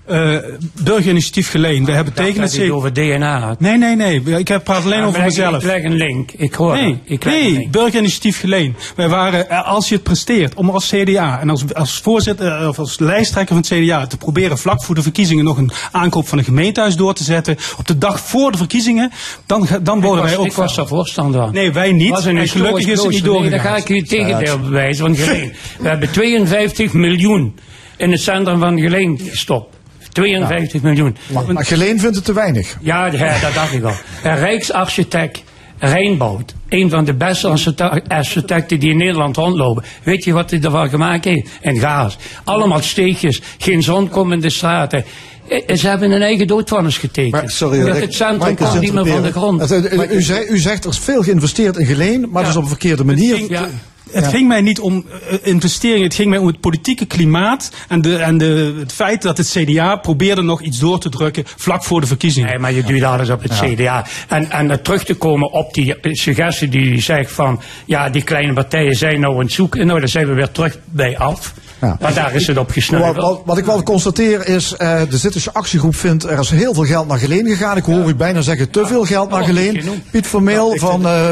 Wie? 0.05 0.15
eh 0.15 0.37
burgerinitiatief 0.83 1.49
Geleen. 1.49 1.85
We 1.85 1.91
hebben 1.91 2.13
tegen 2.13 2.41
het 2.41 2.51
CDA... 2.51 2.71
over 2.73 2.93
DNA 2.93 3.39
had. 3.39 3.59
Nee, 3.59 3.77
nee, 3.77 3.95
nee. 3.95 4.21
Ik 4.21 4.47
heb 4.47 4.63
praat 4.63 4.83
alleen 4.83 4.99
Ja, 4.99 5.05
over 5.05 5.21
mezelf. 5.21 5.55
Ik 5.55 5.63
leg 5.63 5.83
een 5.83 5.93
link. 5.93 6.31
Ik 6.31 6.53
hoor 6.53 6.73
Nee. 6.73 6.99
Ik 7.03 7.25
nee, 7.25 7.67
burgerinitiatief 7.71 8.39
geleen. 8.39 8.75
Wij 8.95 9.09
waren, 9.09 9.49
eh, 9.49 9.67
als 9.67 9.89
je 9.89 9.95
het 9.95 10.03
presteert 10.03 10.53
om 10.53 10.69
als 10.69 10.89
CDA 10.89 11.39
en 11.39 11.49
als, 11.49 11.73
als 11.73 11.99
voorzitter 11.99 12.61
eh, 12.61 12.67
of 12.67 12.79
als 12.79 12.99
lijsttrekker 12.99 13.55
van 13.55 13.63
het 13.77 13.85
CDA 13.85 14.07
te 14.07 14.17
proberen 14.17 14.57
vlak 14.57 14.83
voor 14.83 14.95
de 14.95 15.01
verkiezingen 15.01 15.43
nog 15.43 15.57
een 15.57 15.71
aankoop 15.91 16.27
van 16.27 16.37
een 16.37 16.43
gemeentehuis 16.43 16.95
door 16.95 17.13
te 17.13 17.23
zetten, 17.23 17.57
op 17.77 17.87
de 17.87 17.97
dag 17.97 18.19
voor 18.19 18.51
de 18.51 18.57
verkiezingen, 18.57 19.11
dan, 19.45 19.67
dan 19.83 20.01
worden 20.01 20.21
was, 20.21 20.31
wij 20.31 20.39
ook. 20.39 20.45
ik 20.45 20.53
was 20.53 20.75
daar 20.75 20.87
voorstander. 20.87 21.51
Nee, 21.51 21.71
wij 21.71 21.91
niet. 21.91 22.25
En 22.25 22.47
gelukkig 22.47 22.87
is 22.87 23.01
het 23.01 23.09
niet. 23.09 23.11
Nee, 23.11 23.21
doorgegaan. 23.21 23.51
dan 23.51 23.59
ga 23.59 23.75
ik 23.75 23.89
u 23.89 23.97
het 23.97 24.09
tegendeel 24.09 24.59
bewijzen. 24.59 25.03
Want 25.03 25.17
Geleen, 25.21 25.53
we 25.79 25.87
hebben 25.87 26.11
52 26.11 26.93
miljoen 26.93 27.55
in 27.97 28.11
het 28.11 28.21
centrum 28.21 28.59
van 28.59 28.79
Geleen 28.79 29.19
gestopt. 29.23 29.79
52 30.11 30.81
miljoen. 30.81 31.15
Maar, 31.27 31.53
maar 31.53 31.65
Geleen 31.65 31.99
vindt 31.99 32.15
het 32.15 32.25
te 32.25 32.33
weinig. 32.33 32.77
Ja, 32.81 33.05
ja, 33.05 33.39
dat 33.39 33.53
dacht 33.53 33.73
ik 33.73 33.83
al. 33.83 33.93
Een 34.23 34.35
rijksarchitect 34.37 35.43
Rijnboud. 35.81 36.53
Een 36.69 36.89
van 36.89 37.05
de 37.05 37.13
beste 37.13 37.47
archite- 37.47 38.03
architecten 38.07 38.79
die 38.79 38.89
in 38.89 38.97
Nederland 38.97 39.35
rondlopen. 39.37 39.83
Weet 40.03 40.23
je 40.23 40.33
wat 40.33 40.49
hij 40.51 40.61
ervan 40.61 40.89
gemaakt 40.89 41.25
heeft? 41.25 41.49
En 41.61 41.79
gaas. 41.79 42.17
Allemaal 42.43 42.79
steegjes. 42.81 43.41
Geen 43.57 43.83
zon 43.83 44.09
komt 44.09 44.31
in 44.33 44.39
de 44.39 44.49
straten. 44.49 45.03
Eh, 45.49 45.75
Ze 45.75 45.87
hebben 45.87 46.11
een 46.11 46.21
eigen 46.21 46.47
doodvonnis 46.47 46.97
getekend. 46.97 47.31
Maar, 47.31 47.49
sorry, 47.49 47.83
Rick, 47.83 48.01
het 48.01 48.13
centrum 48.13 48.55
komt 48.55 48.79
niet 48.79 48.93
meer 48.93 49.05
van 49.07 49.21
de 49.21 49.31
grond. 49.31 49.69
Het, 49.69 49.87
eh, 49.87 50.11
u, 50.11 50.53
u 50.53 50.57
zegt 50.57 50.83
er 50.83 50.89
is 50.91 50.99
veel 50.99 51.21
geïnvesteerd 51.23 51.77
in 51.77 51.85
Geleen, 51.85 52.27
maar 52.31 52.41
dat 52.41 52.51
is 52.51 52.57
op 52.57 52.63
een 52.63 52.69
verkeerde 52.69 53.03
manier. 53.05 53.51
Ja. 53.51 53.67
Het 54.11 54.27
ging 54.27 54.47
mij 54.47 54.61
niet 54.61 54.79
om 54.79 55.05
eh, 55.29 55.37
investeringen, 55.41 56.03
het 56.03 56.15
ging 56.15 56.29
mij 56.29 56.39
om 56.39 56.47
het 56.47 56.59
politieke 56.59 57.05
klimaat 57.05 57.71
en, 57.87 58.01
de, 58.01 58.17
en 58.17 58.37
de, 58.37 58.75
het 58.79 58.93
feit 58.93 59.21
dat 59.21 59.37
het 59.37 59.49
CDA 59.49 59.95
probeerde 59.95 60.41
nog 60.41 60.61
iets 60.61 60.79
door 60.79 60.99
te 60.99 61.09
drukken 61.09 61.43
vlak 61.45 61.83
voor 61.83 62.01
de 62.01 62.07
verkiezingen. 62.07 62.49
Nee, 62.49 62.59
maar 62.59 62.73
je 62.73 62.83
duwt 62.83 63.03
alles 63.03 63.29
op 63.29 63.41
het 63.41 63.59
CDA. 63.59 64.05
En, 64.27 64.51
en 64.51 64.69
er 64.69 64.81
terug 64.81 65.03
te 65.03 65.13
komen 65.13 65.51
op 65.51 65.73
die 65.73 65.95
suggestie 66.01 66.69
die 66.69 66.85
u 66.85 66.99
zegt 66.99 67.31
van... 67.31 67.61
ja, 67.85 68.09
die 68.09 68.23
kleine 68.23 68.53
partijen 68.53 68.95
zijn 68.95 69.19
nou 69.19 69.33
aan 69.33 69.39
het 69.43 69.51
zoeken. 69.51 69.87
Nou, 69.87 69.99
daar 69.99 70.09
zijn 70.09 70.27
we 70.27 70.33
weer 70.33 70.51
terug 70.51 70.77
bij 70.85 71.17
af. 71.17 71.53
Ja. 71.81 71.97
Maar 72.01 72.13
daar 72.13 72.33
is 72.35 72.47
het 72.47 72.57
op 72.57 72.65
Wat, 72.65 72.73
gesneuveld. 72.73 73.15
wat, 73.15 73.41
wat 73.45 73.57
ik 73.57 73.65
wel 73.65 73.83
constateer 73.83 74.47
is, 74.47 74.75
eh, 74.77 75.01
de 75.09 75.17
Zittische 75.17 75.53
actiegroep 75.53 75.95
vindt 75.95 76.23
er 76.23 76.39
is 76.39 76.49
heel 76.49 76.73
veel 76.73 76.85
geld 76.85 77.07
naar 77.07 77.17
Geleen 77.17 77.47
gegaan. 77.47 77.77
Ik 77.77 77.83
hoor 77.83 78.09
u 78.09 78.15
bijna 78.15 78.41
zeggen 78.41 78.69
te 78.69 78.85
veel 78.85 79.05
geld 79.05 79.29
naar 79.29 79.39
Oh, 79.41 79.45
Geleen. 79.45 80.03
Piet 80.11 80.27
Vermeel 80.27 80.73
van 80.77 81.05
eh 81.05 81.31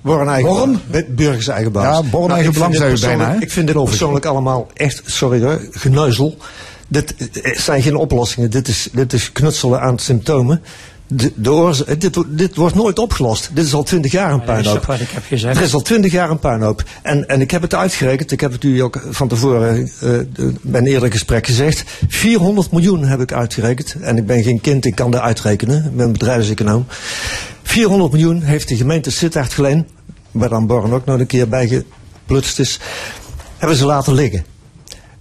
Born 0.00 0.28
eigen 0.28 0.50
Born? 0.50 0.80
Met 0.86 1.16
burgers 1.16 1.48
eigen 1.48 1.72
baas. 1.72 1.84
Nou, 1.84 2.04
Ja, 2.04 2.10
Born 2.10 2.30
eigen 2.32 2.48
ik 2.48 2.54
belang 2.54 3.00
bijna, 3.00 3.30
hè? 3.30 3.40
Ik 3.40 3.50
vind 3.50 3.66
dit 3.66 3.84
persoonlijk 3.84 4.24
allemaal 4.24 4.68
echt, 4.74 5.02
sorry 5.04 5.42
hoor, 5.42 5.60
geneuzel. 5.70 6.36
Dit 6.88 7.14
eh, 7.42 7.56
zijn 7.58 7.82
geen 7.82 7.96
oplossingen. 7.96 8.50
Dit 8.50 8.68
is, 8.68 8.88
dit 8.92 9.12
is 9.12 9.32
knutselen 9.32 9.80
aan 9.80 9.98
symptomen. 9.98 10.62
De, 11.06 11.32
de 11.34 11.52
oorza- 11.52 11.94
dit, 11.98 12.22
dit 12.28 12.56
wordt 12.56 12.74
nooit 12.74 12.98
opgelost. 12.98 13.50
Dit 13.52 13.64
is 13.66 13.74
al 13.74 13.82
twintig 13.82 14.12
jaar 14.12 14.32
een 14.32 14.38
Dat 14.38 14.48
is 14.48 14.52
puinhoop. 14.54 14.76
toch 14.76 14.86
wat 14.86 15.00
ik 15.00 15.08
heb 15.10 15.22
gezegd. 15.26 15.56
Er 15.56 15.62
is 15.62 15.74
al 15.74 15.80
twintig 15.82 16.12
jaar 16.12 16.30
een 16.30 16.38
puinhoop. 16.38 16.82
En, 17.02 17.28
en 17.28 17.40
ik 17.40 17.50
heb 17.50 17.62
het 17.62 17.74
uitgerekend. 17.74 18.30
Ik 18.32 18.40
heb 18.40 18.52
het 18.52 18.64
u 18.64 18.78
ook 18.80 19.02
van 19.10 19.28
tevoren 19.28 19.76
eh, 19.78 19.88
de- 20.00 20.54
bij 20.62 20.80
een 20.80 20.86
eerder 20.86 21.10
gesprek 21.10 21.46
gezegd. 21.46 21.84
400 22.08 22.70
miljoen 22.70 23.04
heb 23.04 23.20
ik 23.20 23.32
uitgerekend. 23.32 23.96
En 24.00 24.16
ik 24.16 24.26
ben 24.26 24.42
geen 24.42 24.60
kind, 24.60 24.84
ik 24.84 24.94
kan 24.94 25.10
dat 25.10 25.20
uitrekenen. 25.20 25.84
Ik 25.84 25.96
ben 25.96 26.12
bedrijfseconoom. 26.12 26.86
400 27.62 28.12
miljoen 28.12 28.42
heeft 28.42 28.68
de 28.68 28.76
gemeente 28.76 29.10
Sittard 29.10 29.52
Geleen, 29.52 29.86
waar 30.30 30.48
dan 30.48 30.66
Born 30.66 30.92
ook 30.92 31.04
nog 31.04 31.18
een 31.20 31.26
keer 31.26 31.48
bij 31.48 31.68
geplutst 31.68 32.58
is, 32.58 32.78
hebben 33.58 33.76
ze 33.78 33.84
laten 33.86 34.14
liggen. 34.14 34.44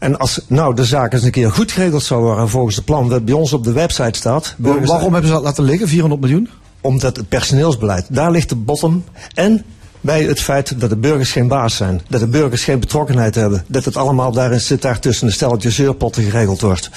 En 0.03 0.17
als 0.19 0.39
nou 0.47 0.75
de 0.75 0.85
zaak 0.85 1.13
eens 1.13 1.23
een 1.23 1.31
keer 1.31 1.51
goed 1.51 1.71
geregeld 1.71 2.03
zou 2.03 2.21
worden 2.23 2.49
volgens 2.49 2.75
het 2.75 2.85
plan 2.85 3.09
dat 3.09 3.25
bij 3.25 3.33
ons 3.33 3.53
op 3.53 3.63
de 3.63 3.71
website 3.71 4.17
staat. 4.17 4.55
Wa- 4.57 4.79
Waarom 4.79 5.11
hebben 5.13 5.27
ze 5.29 5.35
dat 5.35 5.43
laten 5.43 5.63
liggen, 5.63 5.87
400 5.87 6.21
miljoen? 6.21 6.49
Omdat 6.81 7.15
het 7.17 7.29
personeelsbeleid, 7.29 8.05
daar 8.09 8.31
ligt 8.31 8.49
de 8.49 8.55
bottom. 8.55 9.03
En 9.33 9.63
bij 10.01 10.23
het 10.23 10.41
feit 10.41 10.79
dat 10.79 10.89
de 10.89 10.95
burgers 10.97 11.31
geen 11.31 11.47
baas 11.47 11.75
zijn. 11.75 12.01
Dat 12.09 12.19
de 12.19 12.27
burgers 12.27 12.63
geen 12.63 12.79
betrokkenheid 12.79 13.35
hebben. 13.35 13.63
Dat 13.67 13.85
het 13.85 13.97
allemaal 13.97 14.31
daarin 14.31 14.59
zit 14.61 14.81
daar 14.81 14.99
tussen 14.99 15.27
de 15.27 15.33
stelletje 15.33 15.69
zeurpotten 15.71 16.23
geregeld 16.23 16.61
wordt. 16.61 16.89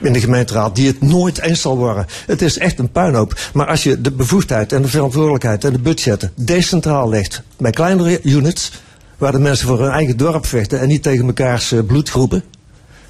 In 0.00 0.12
de 0.12 0.20
gemeenteraad, 0.20 0.74
die 0.76 0.86
het 0.86 1.00
nooit 1.02 1.40
eens 1.40 1.60
zal 1.60 1.76
worden. 1.76 2.06
Het 2.26 2.42
is 2.42 2.58
echt 2.58 2.78
een 2.78 2.90
puinhoop. 2.90 3.38
Maar 3.52 3.66
als 3.66 3.82
je 3.82 4.00
de 4.00 4.10
bevoegdheid 4.10 4.72
en 4.72 4.82
de 4.82 4.88
verantwoordelijkheid 4.88 5.64
en 5.64 5.72
de 5.72 5.78
budgetten 5.78 6.32
decentraal 6.34 7.08
legt 7.08 7.42
bij 7.58 7.70
kleinere 7.70 8.20
units, 8.22 8.72
waar 9.22 9.32
de 9.32 9.38
mensen 9.38 9.66
voor 9.68 9.80
hun 9.80 9.90
eigen 9.90 10.16
dorp 10.16 10.46
vechten 10.46 10.80
en 10.80 10.88
niet 10.88 11.02
tegen 11.02 11.26
mekaars 11.26 11.72
eh, 11.72 11.78
bloedgroepen. 11.86 12.42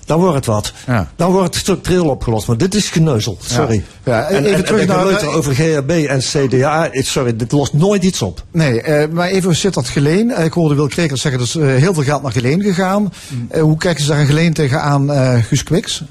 Dan 0.04 0.20
wordt 0.20 0.34
het 0.34 0.46
wat. 0.46 0.72
Ja. 0.86 1.10
Dan 1.16 1.30
wordt 1.32 1.46
het 1.46 1.56
structureel 1.56 2.08
opgelost. 2.08 2.46
Maar 2.46 2.56
dit 2.56 2.74
is 2.74 2.90
geneuzel. 2.90 3.38
Sorry. 3.40 3.84
Ja, 4.04 4.28
en, 4.28 4.44
even 4.44 4.56
en, 4.58 4.64
terug 4.64 4.80
en 4.80 4.86
naar- 4.86 4.98
geleuter 4.98 5.28
over 5.28 5.54
GHB 5.54 5.90
en 5.90 6.18
CDA. 6.18 6.88
Sorry, 6.92 7.36
dit 7.36 7.52
lost 7.52 7.72
nooit 7.72 8.02
iets 8.04 8.22
op. 8.22 8.44
Nee, 8.50 8.82
eh, 8.82 9.08
maar 9.08 9.28
even 9.28 9.56
zit 9.56 9.74
dat 9.74 9.88
Geleen. 9.88 10.30
Eh, 10.30 10.44
ik 10.44 10.52
hoorde 10.52 10.74
Wil 10.74 10.86
Krekels 10.88 11.20
zeggen, 11.20 11.40
er 11.40 11.46
is 11.46 11.54
eh, 11.56 11.66
heel 11.82 11.94
veel 11.94 12.02
geld 12.02 12.22
naar 12.22 12.32
Geleen 12.32 12.62
gegaan. 12.62 13.12
Eh, 13.48 13.62
hoe 13.62 13.76
kijken 13.76 14.02
ze 14.04 14.10
daar 14.10 14.20
een 14.20 14.26
Geleen 14.26 14.52
tegenaan, 14.52 15.10
Guus 15.42 15.62
Kwiks? 15.64 16.02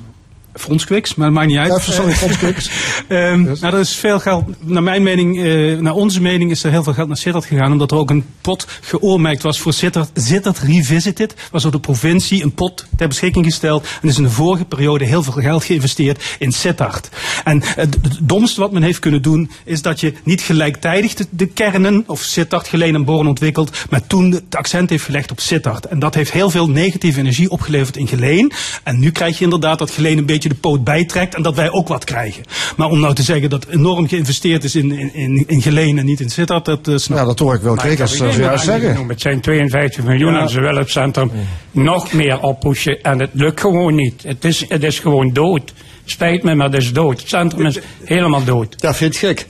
Kwiks, 0.85 1.15
maar 1.15 1.25
dat 1.25 1.35
maakt 1.35 1.47
niet 1.47 1.57
uit. 1.57 1.85
Ja, 1.85 1.91
sorry, 1.91 2.11
Frans 2.11 2.37
Kwiks. 2.37 2.69
Ehm, 3.07 3.41
nou, 3.41 3.57
er 3.61 3.79
is 3.79 3.95
veel 3.95 4.19
geld, 4.19 4.45
naar 4.59 4.83
mijn 4.83 5.03
mening, 5.03 5.43
eh, 5.43 5.77
naar 5.79 5.93
onze 5.93 6.21
mening 6.21 6.51
is 6.51 6.63
er 6.63 6.71
heel 6.71 6.83
veel 6.83 6.93
geld 6.93 7.07
naar 7.07 7.17
Sittard 7.17 7.45
gegaan, 7.45 7.71
omdat 7.71 7.91
er 7.91 7.97
ook 7.97 8.09
een 8.09 8.25
pot 8.41 8.67
geoormerkt 8.81 9.41
was 9.41 9.59
voor 9.59 9.73
Sittard. 9.73 10.09
Sittard 10.13 10.59
Revisited 10.59 11.35
was 11.51 11.63
door 11.63 11.71
de 11.71 11.79
provincie 11.79 12.43
een 12.43 12.53
pot 12.53 12.85
ter 12.97 13.07
beschikking 13.07 13.45
gesteld 13.45 13.87
en 14.01 14.07
is 14.07 14.17
in 14.17 14.23
de 14.23 14.29
vorige 14.29 14.65
periode 14.65 15.05
heel 15.05 15.23
veel 15.23 15.33
geld 15.33 15.63
geïnvesteerd 15.63 16.35
in 16.39 16.51
Sittard. 16.51 17.09
En 17.43 17.61
het, 17.63 17.97
het 18.01 18.19
domste 18.21 18.59
wat 18.59 18.71
men 18.71 18.83
heeft 18.83 18.99
kunnen 18.99 19.21
doen, 19.21 19.51
is 19.63 19.81
dat 19.81 19.99
je 19.99 20.13
niet 20.23 20.41
gelijktijdig 20.41 21.13
de, 21.13 21.27
de 21.29 21.47
kernen, 21.47 22.03
of 22.07 22.21
Sittard, 22.21 22.67
Geleen 22.67 22.95
en 22.95 23.05
Born 23.05 23.27
ontwikkelt, 23.27 23.77
maar 23.89 24.07
toen 24.07 24.31
het 24.31 24.55
accent 24.55 24.89
heeft 24.89 25.03
gelegd 25.03 25.31
op 25.31 25.39
Sittard. 25.39 25.85
En 25.85 25.99
dat 25.99 26.15
heeft 26.15 26.31
heel 26.31 26.49
veel 26.49 26.69
negatieve 26.69 27.19
energie 27.19 27.49
opgeleverd 27.49 27.97
in 27.97 28.07
Geleen. 28.07 28.51
En 28.83 28.99
nu 28.99 29.11
krijg 29.11 29.37
je 29.37 29.43
inderdaad 29.43 29.79
dat 29.79 29.91
Geleen 29.91 30.17
een 30.17 30.25
beetje 30.25 30.49
de 30.51 30.59
poot 30.59 30.83
bijtrekt 30.83 31.35
en 31.35 31.41
dat 31.41 31.55
wij 31.55 31.71
ook 31.71 31.87
wat 31.87 32.03
krijgen. 32.03 32.43
Maar 32.77 32.87
om 32.89 32.99
nou 32.99 33.13
te 33.13 33.23
zeggen 33.23 33.49
dat 33.49 33.65
enorm 33.69 34.07
geïnvesteerd 34.07 34.63
is 34.63 34.75
in, 34.75 34.91
in, 34.91 35.13
in, 35.13 35.43
in 35.47 35.61
Geleen 35.61 35.97
en 35.97 36.05
niet 36.05 36.19
in 36.19 36.29
Sittard, 36.29 36.65
dat 36.65 36.87
uh, 36.87 36.97
snap 36.97 37.17
Ja, 37.17 37.25
dat 37.25 37.39
hoor 37.39 37.53
ik 37.53 37.61
ik 37.61 37.67
eh, 37.67 37.81
geen 37.83 38.07
zojuist 38.07 38.37
belangen 38.37 38.59
zeggen. 38.59 39.07
Het 39.07 39.21
zijn 39.21 39.41
52 39.41 40.03
miljoen 40.03 40.35
en 40.37 40.49
ze 40.49 40.59
willen 40.61 40.81
het 40.81 40.89
centrum 40.91 41.31
nog 41.71 42.13
meer 42.13 42.39
oppushen. 42.39 43.01
En 43.01 43.19
het 43.19 43.29
lukt 43.33 43.59
gewoon 43.59 43.95
niet. 43.95 44.23
Het 44.23 44.45
is, 44.45 44.65
het 44.67 44.83
is 44.83 44.99
gewoon 44.99 45.33
dood. 45.33 45.73
Spijt 46.05 46.43
me, 46.43 46.55
maar 46.55 46.65
het 46.71 46.81
is 46.81 46.93
dood. 46.93 47.19
Het 47.19 47.29
centrum 47.29 47.65
is 47.65 47.79
helemaal 48.03 48.43
dood. 48.43 48.75
Ja, 48.77 48.93
vind 48.93 49.13
het 49.13 49.23
gek? 49.23 49.47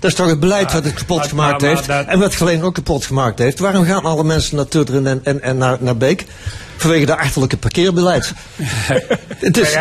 Dat 0.00 0.10
is 0.10 0.16
toch 0.16 0.28
het 0.28 0.40
beleid 0.40 0.72
wat 0.72 0.84
het 0.84 0.94
kapot 0.94 1.18
maar- 1.18 1.28
gemaakt 1.28 1.60
maar 1.60 1.70
heeft. 1.70 1.86
dat- 1.86 2.06
En 2.06 2.18
wat 2.18 2.34
Geleen 2.34 2.62
ook 2.62 2.74
kapot 2.74 3.06
gemaakt 3.06 3.38
heeft. 3.38 3.58
Waarom 3.58 3.84
gaan 3.84 4.02
alle 4.02 4.24
mensen 4.24 4.56
naar 4.56 4.68
Tutteren 4.68 5.06
en, 5.06 5.20
en, 5.24 5.42
en 5.42 5.56
naar, 5.58 5.76
naar 5.80 5.96
Beek? 5.96 6.24
Vanwege 6.76 7.06
de 7.06 7.16
achterlijke 7.16 7.56
parkeerbeleid. 7.56 8.32
het 9.38 9.56
is, 9.58 9.76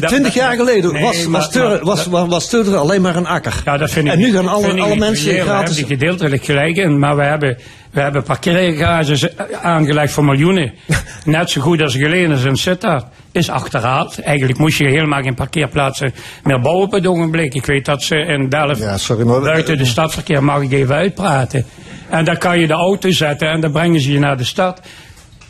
twintig 0.00 0.34
jaar 0.34 0.56
geleden 0.56 0.92
Nee, 0.92 1.02
was, 1.02 1.24
was, 1.24 1.54
maar- 1.54 1.78
was, 1.84 2.06
was, 2.06 2.28
was 2.28 2.48
Tutteren 2.48 2.80
alleen 2.80 3.02
maar 3.02 3.16
een 3.16 3.26
akker. 3.26 3.62
Ja, 3.64 3.76
dat 3.76 3.90
vind 3.90 4.06
ik 4.06 4.12
en 4.12 4.18
nu 4.18 4.32
gaan 4.32 4.48
alle, 4.48 4.80
alle 4.80 4.96
mensen 4.96 5.34
gratis... 5.34 5.46
hebben 5.48 5.74
die 5.74 5.84
gedeeltelijk 5.86 6.44
gelijk 6.44 6.76
in, 6.76 6.98
maar 6.98 7.16
we 7.16 7.22
hebben, 7.22 7.58
we 7.90 8.00
hebben 8.00 8.22
parkeergarages 8.22 9.36
aangelegd 9.62 10.12
voor 10.12 10.24
miljoenen. 10.24 10.72
Net 11.24 11.50
zo 11.50 11.60
goed 11.60 11.82
als 11.82 11.94
geleden 11.94 12.30
is 12.36 12.44
in 12.44 12.56
Sittard. 12.56 13.04
Is 13.32 13.50
achterhaald. 13.50 14.20
Eigenlijk 14.20 14.58
moest 14.58 14.78
je 14.78 14.88
helemaal 14.88 15.22
geen 15.22 15.34
parkeerplaatsen 15.34 16.14
meer 16.42 16.60
bouwen 16.60 16.84
op 16.84 16.92
het 16.92 17.06
ogenblik. 17.06 17.54
Ik 17.54 17.66
weet 17.66 17.84
dat 17.84 18.02
ze 18.02 18.16
in 18.16 18.48
Delft 18.48 18.80
Ja, 18.80 18.96
sorry, 18.98 19.26
maar- 19.26 19.40
buiten 19.40 19.78
de 19.78 19.84
stadverkeer 19.84 20.44
mag 20.44 20.62
ik 20.62 20.72
even 20.72 20.94
uitpraten. 20.94 21.64
En 22.08 22.24
dan 22.24 22.36
kan 22.38 22.58
je 22.58 22.66
de 22.66 22.72
auto 22.72 23.10
zetten 23.10 23.48
en 23.50 23.60
dan 23.60 23.72
brengen 23.72 24.00
ze 24.00 24.12
je 24.12 24.18
naar 24.18 24.36
de 24.36 24.44
stad. 24.44 24.80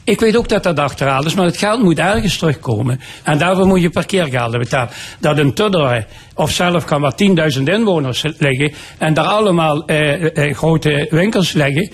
Ik 0.05 0.21
weet 0.21 0.37
ook 0.37 0.49
dat 0.49 0.63
dat 0.63 0.79
achterhaald 0.79 1.25
is, 1.25 1.35
maar 1.35 1.45
het 1.45 1.57
geld 1.57 1.83
moet 1.83 1.99
ergens 1.99 2.39
terugkomen. 2.39 3.01
En 3.23 3.39
daarvoor 3.39 3.67
moet 3.67 3.83
je 3.83 3.91
parkeergelden 3.91 4.61
betalen. 4.61 4.91
Dat 5.21 5.39
een 5.39 5.55
Tudderen 5.55 6.07
of 6.35 6.51
zelf 6.51 6.85
kan 6.85 7.01
wat 7.01 7.23
10.000 7.57 7.63
inwoners 7.63 8.25
liggen 8.39 8.73
en 8.99 9.15
daar 9.15 9.25
allemaal 9.25 9.87
eh, 9.87 10.37
eh, 10.37 10.57
grote 10.57 11.07
winkels 11.11 11.53
liggen. 11.53 11.91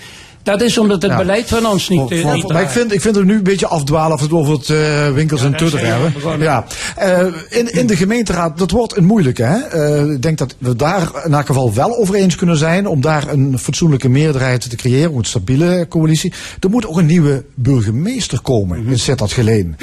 Dat 0.51 0.61
is 0.61 0.77
omdat 0.77 1.01
het 1.01 1.11
Ja. 1.11 1.17
beleid 1.17 1.47
van 1.47 1.65
ons 1.65 1.89
niet, 1.89 2.11
eh, 2.11 2.33
niet 2.33 2.47
maar 2.51 2.61
ik 2.61 2.69
vind, 2.69 2.93
ik 2.93 3.01
vind 3.01 3.15
het 3.15 3.25
nu 3.25 3.35
een 3.35 3.43
beetje 3.43 3.67
afdwalen 3.67 4.13
of 4.13 4.21
het 4.21 4.31
over 4.31 4.53
het 4.53 4.69
eh, 4.69 5.11
winkels 5.13 5.43
en 5.43 5.57
tutter 5.57 5.85
hebben. 5.85 6.13
begonnen. 6.13 6.41
Ja. 6.41 6.65
Eh, 6.95 7.25
in, 7.49 7.73
in 7.73 7.87
de 7.87 7.95
gemeenteraad, 7.95 8.57
dat 8.57 8.71
wordt 8.71 8.97
een 8.97 9.05
moeilijke. 9.05 9.43
Hè? 9.43 9.57
Eh, 9.57 10.11
ik 10.11 10.21
denk 10.21 10.37
dat 10.37 10.55
we 10.57 10.75
daar 10.75 11.11
in 11.25 11.33
elk 11.33 11.45
geval 11.45 11.73
wel 11.73 11.97
over 11.97 12.15
eens 12.15 12.35
kunnen 12.35 12.57
zijn. 12.57 12.87
Om 12.87 13.01
daar 13.01 13.27
een 13.27 13.59
fatsoenlijke 13.59 14.09
meerderheid 14.09 14.69
te 14.69 14.75
creëren. 14.75 15.15
Een 15.15 15.23
stabiele 15.23 15.85
coalitie. 15.89 16.33
Er 16.59 16.69
moet 16.69 16.87
ook 16.87 16.97
een 16.97 17.05
nieuwe 17.05 17.43
burgemeester 17.55 18.41
komen 18.41 18.87
in 18.87 18.99
Sittard 18.99 19.31
Geleen. 19.31 19.75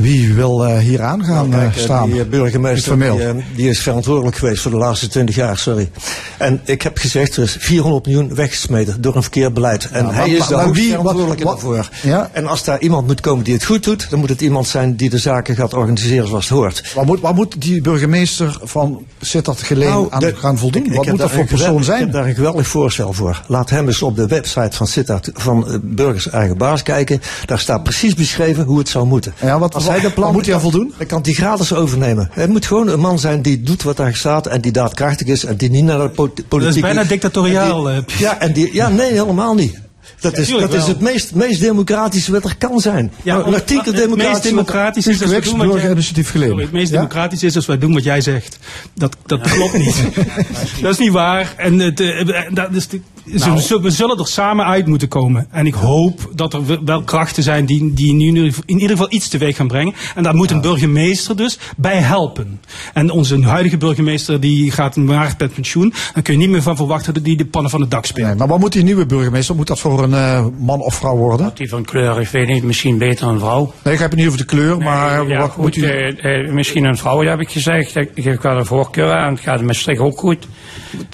Wie 0.00 0.34
wil 0.34 0.64
eh, 0.64 0.78
hier 0.78 1.02
aan 1.02 1.24
gaan 1.24 1.48
Nou, 1.48 1.62
kijk, 1.62 1.72
eh, 1.74 1.78
eh, 1.78 1.84
staan? 1.84 2.10
Die 2.10 2.24
burgemeester 2.24 2.98
die, 2.98 3.44
die 3.56 3.68
is 3.68 3.80
verantwoordelijk 3.80 4.36
geweest 4.36 4.62
voor 4.62 4.70
de 4.70 4.76
laatste 4.76 5.08
20 5.08 5.34
jaar, 5.34 5.58
sorry. 5.58 5.90
En 6.38 6.60
ik 6.64 6.82
heb 6.82 6.98
gezegd, 6.98 7.36
er 7.36 7.42
is 7.42 7.56
400 7.60 8.06
miljoen 8.06 8.34
weggesmeten 8.34 9.00
door 9.00 9.16
een 9.16 9.22
verkeerd 9.22 9.54
beleid. 9.54 9.88
En 9.90 10.04
Ja, 10.06 10.10
hij 10.12 10.18
maar- 10.28 10.36
is 10.36 10.38
wat- 10.48 11.16
wat- 11.26 11.38
daarvoor. 11.38 11.88
Ja? 12.02 12.30
En 12.32 12.46
als 12.46 12.64
daar 12.64 12.80
iemand 12.80 13.06
moet 13.06 13.20
komen 13.20 13.44
die 13.44 13.54
het 13.54 13.64
goed 13.64 13.84
doet, 13.84 14.10
dan 14.10 14.18
moet 14.18 14.28
het 14.28 14.40
iemand 14.40 14.66
zijn 14.68 14.96
die 14.96 15.10
de 15.10 15.18
zaken 15.18 15.56
gaat 15.56 15.74
organiseren 15.74 16.28
zoals 16.28 16.48
het 16.48 16.58
hoort. 16.58 16.92
Waar 16.94 17.04
moet, 17.04 17.20
waar 17.20 17.34
moet 17.34 17.60
die 17.60 17.80
burgemeester 17.82 18.58
van 18.62 19.04
Sittard 19.20 19.62
Geleen 19.62 19.88
Nou, 19.88 20.06
aan 20.10 20.20
de- 20.20 20.34
gaan 20.36 20.58
voldoen? 20.58 20.82
ik- 20.84 20.88
ik 20.90 20.96
Wat 20.96 21.06
moet 21.06 21.18
dat 21.18 21.28
daar 21.28 21.36
voor 21.36 21.46
persoon 21.46 21.78
Ik 21.78 21.84
zijn? 21.84 22.00
heb 22.00 22.12
daar 22.12 22.26
een 22.26 22.34
geweldig 22.34 22.66
voorstel 22.66 23.12
voor. 23.12 23.42
Laat 23.46 23.70
hem 23.70 23.86
eens 23.86 24.02
op 24.02 24.16
de 24.16 24.26
website 24.26 24.76
van 24.76 24.86
Sittard 24.86 25.30
van 25.34 25.80
Burgers 25.82 26.30
Eigen 26.30 26.56
Baas 26.58 26.82
kijken. 26.82 27.20
Daar 27.46 27.58
staat 27.58 27.82
precies 27.82 28.14
beschreven 28.14 28.64
hoe 28.64 28.78
het 28.78 28.88
zou 28.88 29.06
moeten. 29.06 29.34
Ja, 29.40 29.58
wat- 29.58 29.71
Als 29.72 29.86
hij 29.88 30.00
de 30.00 30.10
plan 30.10 30.32
moet 30.32 30.46
hij 30.46 30.54
aan 30.54 30.60
voldoen? 30.60 30.92
Dan 30.98 31.06
kan 31.06 31.20
hij 31.22 31.32
gratis 31.32 31.74
overnemen. 31.74 32.28
Het 32.32 32.50
moet 32.50 32.66
gewoon 32.66 32.88
een 32.88 33.00
man 33.00 33.18
zijn 33.18 33.42
die 33.42 33.62
doet 33.62 33.82
wat 33.82 33.96
daar 33.96 34.14
staat 34.14 34.46
en 34.46 34.60
die 34.60 34.72
daadkrachtig 34.72 35.26
is 35.26 35.44
en 35.44 35.56
die 35.56 35.70
niet 35.70 35.84
naar 35.84 35.98
de 35.98 36.08
po- 36.08 36.28
politiek... 36.48 36.50
Dat 36.50 36.74
is 36.74 36.80
bijna 36.80 37.04
dictatoriaal. 37.04 37.90
en 37.90 37.96
eh, 37.96 38.02
die- 38.06 38.18
ja, 38.18 38.40
en 38.40 38.52
die, 38.52 38.74
ja, 38.74 38.88
nee, 38.88 39.10
helemaal 39.12 39.54
niet. 39.54 39.78
Dat 40.22 40.38
is, 40.38 40.48
dat 40.48 40.74
is 40.74 40.86
het 40.86 41.00
meest, 41.00 41.34
meest 41.34 41.60
democratische 41.60 42.32
wat 42.32 42.44
er 42.44 42.56
kan 42.58 42.80
zijn. 42.80 43.12
Ja, 43.22 43.36
nog 43.36 43.60
tien 43.60 43.82
keer 43.82 43.94
het 43.94 44.16
meest 44.16 44.42
democratisch. 44.42 44.42
democratisch 44.42 45.06
is 45.06 45.20
als 45.22 45.30
we 45.30 45.36
Kwiks, 45.36 45.48
doen 45.50 45.58
wat 45.58 45.66
jij... 45.82 46.02
Sorry, 46.22 46.62
het 46.62 46.72
meest 46.72 46.90
democratisch 46.92 47.42
is 47.42 47.56
als 47.56 47.66
wij 47.66 47.78
doen 47.78 47.92
wat 47.92 48.04
jij 48.04 48.20
zegt. 48.20 48.58
Dat, 48.94 49.16
dat 49.26 49.40
klopt 49.40 49.78
niet. 49.78 50.04
dat 50.82 50.92
is 50.92 50.98
niet 50.98 51.12
waar. 51.12 51.54
En 51.56 51.78
het, 51.78 52.00
eh, 52.00 52.26
dat 52.52 52.74
is 52.74 52.88
de- 52.88 53.00
Nou. 53.24 53.80
we 53.82 53.90
zullen 53.90 54.18
er 54.18 54.26
samen 54.26 54.66
uit 54.66 54.86
moeten 54.86 55.08
komen. 55.08 55.46
En 55.50 55.66
ik 55.66 55.74
hoop 55.74 56.30
dat 56.34 56.54
er 56.54 56.84
wel 56.84 57.02
krachten 57.02 57.42
zijn 57.42 57.66
die, 57.66 57.92
die 57.94 58.12
nu 58.12 58.44
in 58.46 58.80
ieder 58.80 58.90
geval 58.90 59.06
iets 59.12 59.28
teweeg 59.28 59.56
gaan 59.56 59.68
brengen. 59.68 59.94
En 60.14 60.22
daar 60.22 60.34
moet 60.34 60.50
een 60.50 60.60
burgemeester 60.60 61.36
dus 61.36 61.58
bij 61.76 61.96
helpen. 61.96 62.60
En 62.94 63.10
onze 63.10 63.42
huidige 63.42 63.76
burgemeester 63.76 64.40
die 64.40 64.70
gaat 64.70 64.96
in 64.96 65.04
maart 65.04 65.38
met 65.38 65.54
pensioen. 65.54 65.92
Dan 66.14 66.22
kun 66.22 66.32
je 66.32 66.38
niet 66.38 66.50
meer 66.50 66.62
van 66.62 66.76
verwachten 66.76 67.14
dat 67.14 67.24
die 67.24 67.36
de 67.36 67.44
pannen 67.44 67.70
van 67.70 67.80
het 67.80 67.90
dak 67.90 68.04
speelt. 68.04 68.26
Nee, 68.26 68.36
maar 68.36 68.48
wat 68.48 68.58
moet 68.58 68.72
die 68.72 68.82
nieuwe 68.82 69.06
burgemeester? 69.06 69.54
Moet 69.54 69.66
dat 69.66 69.80
voor 69.80 70.02
een 70.02 70.11
eh, 70.14 70.46
man 70.58 70.80
of 70.80 70.94
vrouw 70.94 71.16
worden? 71.16 71.50
Die 71.54 71.68
van 71.68 71.84
kleur, 71.84 72.20
ik 72.20 72.28
weet 72.28 72.48
niet, 72.48 72.62
misschien 72.62 72.98
beter 72.98 73.26
een 73.28 73.38
vrouw. 73.38 73.72
Nee, 73.82 73.94
ik 73.94 74.00
heb 74.00 74.10
het 74.10 74.18
niet 74.18 74.28
over 74.28 74.38
de 74.38 74.44
kleur, 74.44 74.78
maar 74.78 75.26
ja, 75.28 75.38
wat 75.38 75.50
goed, 75.50 75.62
moet 75.62 75.76
u... 75.76 75.84
eh, 75.84 76.40
eh, 76.40 76.52
misschien 76.52 76.84
een 76.84 76.96
vrouw, 76.96 77.20
heb 77.22 77.40
ik 77.40 77.50
gezegd. 77.50 77.96
Ik 77.96 78.10
geef 78.14 78.40
wel 78.40 78.56
een 78.58 78.66
voorkeur 78.66 79.12
aan. 79.12 79.32
Het 79.32 79.42
gaat 79.42 79.60
in 79.60 79.66
Maastricht 79.66 80.00
ook 80.00 80.18
goed. 80.18 80.46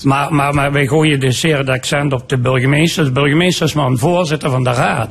Maar, 0.05 0.35
maar, 0.35 0.55
maar 0.55 0.73
wij 0.73 0.87
gooien 0.87 1.21
dus 1.21 1.41
zeer 1.41 1.59
het 1.59 1.69
accent 1.69 2.13
op 2.13 2.29
de 2.29 2.39
burgemeester. 2.39 3.05
De 3.05 3.13
burgemeester 3.13 3.67
is 3.67 3.73
maar 3.73 3.87
een 3.87 3.99
voorzitter 3.99 4.51
van 4.51 4.65
de 4.65 4.73
raad. 4.73 5.11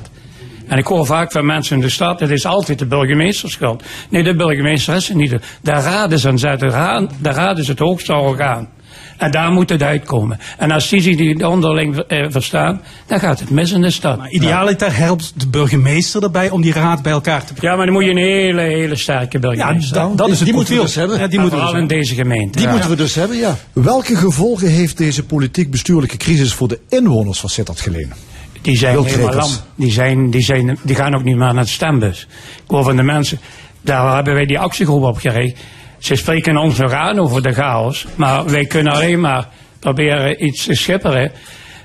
En 0.68 0.78
ik 0.78 0.86
hoor 0.86 1.06
vaak 1.06 1.32
van 1.32 1.46
mensen 1.46 1.76
in 1.76 1.82
de 1.82 1.90
stad, 1.90 2.20
het 2.20 2.30
is 2.30 2.46
altijd 2.46 2.80
de 2.80 2.86
burgemeester 2.86 3.50
schuld. 3.50 3.84
Nee, 4.10 4.24
de 4.24 4.36
burgemeester 4.36 4.96
is 4.96 5.08
het 5.08 5.18
niet. 5.18 5.32
De 5.62 5.72
raad 5.72 6.12
is 6.12 6.28
aan 6.28 6.40
zet. 6.40 6.60
De 6.60 6.68
raad, 6.70 7.12
de 7.22 7.30
raad 7.30 7.58
is 7.58 7.68
het 7.68 7.80
hoogste 7.80 8.14
orgaan. 8.16 8.70
En 9.18 9.32
daar 9.32 9.52
moet 9.52 9.70
het 9.70 9.82
uitkomen. 9.84 10.40
En 10.58 10.72
als 10.72 10.90
die 10.90 11.02
zich 11.02 11.18
niet 11.18 11.46
onderling 11.46 11.98
eh, 11.98 12.26
verstaan, 12.30 12.82
dan 13.06 13.20
gaat 13.20 13.40
het 13.40 13.50
mis 13.50 13.72
in 13.72 13.82
de 13.82 13.92
stad. 13.92 14.18
Maar 14.18 14.30
idealiter 14.30 14.96
helpt 14.96 15.34
de 15.36 15.48
burgemeester 15.48 16.24
erbij 16.24 16.50
om 16.50 16.62
die 16.62 16.74
raad 16.74 17.02
bij 17.02 17.12
elkaar 17.12 17.46
te 17.46 17.54
brengen. 17.54 17.70
Ja, 17.72 17.76
maar 17.76 17.86
dan 17.86 17.96
moet 17.96 18.04
je 18.04 18.10
een 18.10 18.18
hele, 18.18 18.62
hele 18.62 18.96
sterke 18.96 19.38
Ja, 19.40 19.40
burgemeester. 19.40 20.16
dat 20.16 20.30
is 20.30 20.36
het 20.36 20.46
die 20.46 20.54
moeten 20.54 20.76
we 20.76 20.82
dus 20.82 20.96
hebben. 20.96 21.20
Ja, 21.20 21.28
die 21.28 21.40
moeten 21.40 21.58
we 21.58 21.64
vooral 21.66 21.82
dus 21.88 21.92
in 21.92 21.98
deze 22.00 22.16
gemeente. 22.16 22.58
Die 22.58 22.68
moeten 22.68 22.90
we 22.90 22.96
dus 22.96 23.16
hebben, 23.16 23.38
ja. 23.38 23.56
Welke 23.74 24.16
gevolgen 24.16 24.68
heeft 24.68 24.98
deze 24.98 25.24
politiek-bestuurlijke 25.24 26.18
crisis 26.18 26.54
voor 26.54 26.68
de 26.68 26.80
inwoners 26.90 27.40
van 27.40 27.50
Sittard 27.50 27.80
Geleen? 27.80 28.14
Die 28.62 28.78
zijn 28.78 29.04
helemaal 29.04 29.34
lam. 29.34 29.50
Die, 29.76 29.92
zijn, 29.92 30.30
die, 30.30 30.42
zijn, 30.42 30.78
die 30.84 30.96
gaan 30.96 31.16
ook 31.16 31.24
niet 31.24 31.36
meer 31.36 31.54
naar 31.54 31.64
de 31.64 31.70
stembus. 31.70 32.28
Ik 32.64 32.70
hoor 32.72 32.84
van 32.84 32.96
de 32.96 33.04
mensen, 33.04 33.40
daar 33.82 34.16
hebben 34.16 34.34
wij 34.34 34.46
die 34.46 34.60
actiegroep 34.60 35.04
op 35.04 35.18
gericht. 35.18 35.60
Ze 36.08 36.16
spreken 36.16 36.58
ons 36.58 36.78
nog 36.78 36.92
aan 36.92 37.20
over 37.20 37.42
de 37.42 37.54
chaos. 37.54 38.08
Maar 38.16 38.46
wij 38.46 38.66
kunnen 38.66 38.94
alleen 38.94 39.20
maar 39.20 39.48
proberen 39.80 40.46
iets 40.46 40.66
te 40.66 40.76
schipperen. 40.76 41.32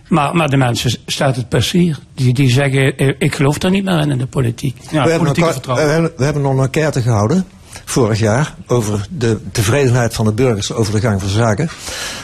Maar, 0.09 0.37
maar 0.37 0.49
de 0.49 0.57
mensen 0.57 0.93
staat 1.07 1.37
het 1.37 1.49
plezier. 1.49 1.99
Die, 2.15 2.35
die 2.35 2.51
zeggen, 2.51 2.97
eh, 2.97 3.15
ik 3.19 3.35
geloof 3.35 3.63
er 3.63 3.71
niet 3.71 3.85
meer 3.85 4.01
in, 4.01 4.11
in 4.11 4.19
de 4.19 4.27
politiek. 4.27 4.77
Ja, 4.91 5.05
we, 5.05 5.11
hebben 5.11 6.13
we 6.17 6.25
hebben 6.25 6.43
nog 6.43 6.53
een 6.53 6.63
enquête 6.63 7.03
gehouden. 7.03 7.45
vorig 7.85 8.19
jaar 8.19 8.55
over 8.67 9.07
de 9.11 9.41
tevredenheid 9.53 10.15
van 10.15 10.25
de 10.25 10.33
burgers 10.33 10.73
over 10.73 10.93
de 10.93 11.01
gang 11.01 11.21
van 11.21 11.29
zaken. 11.29 11.71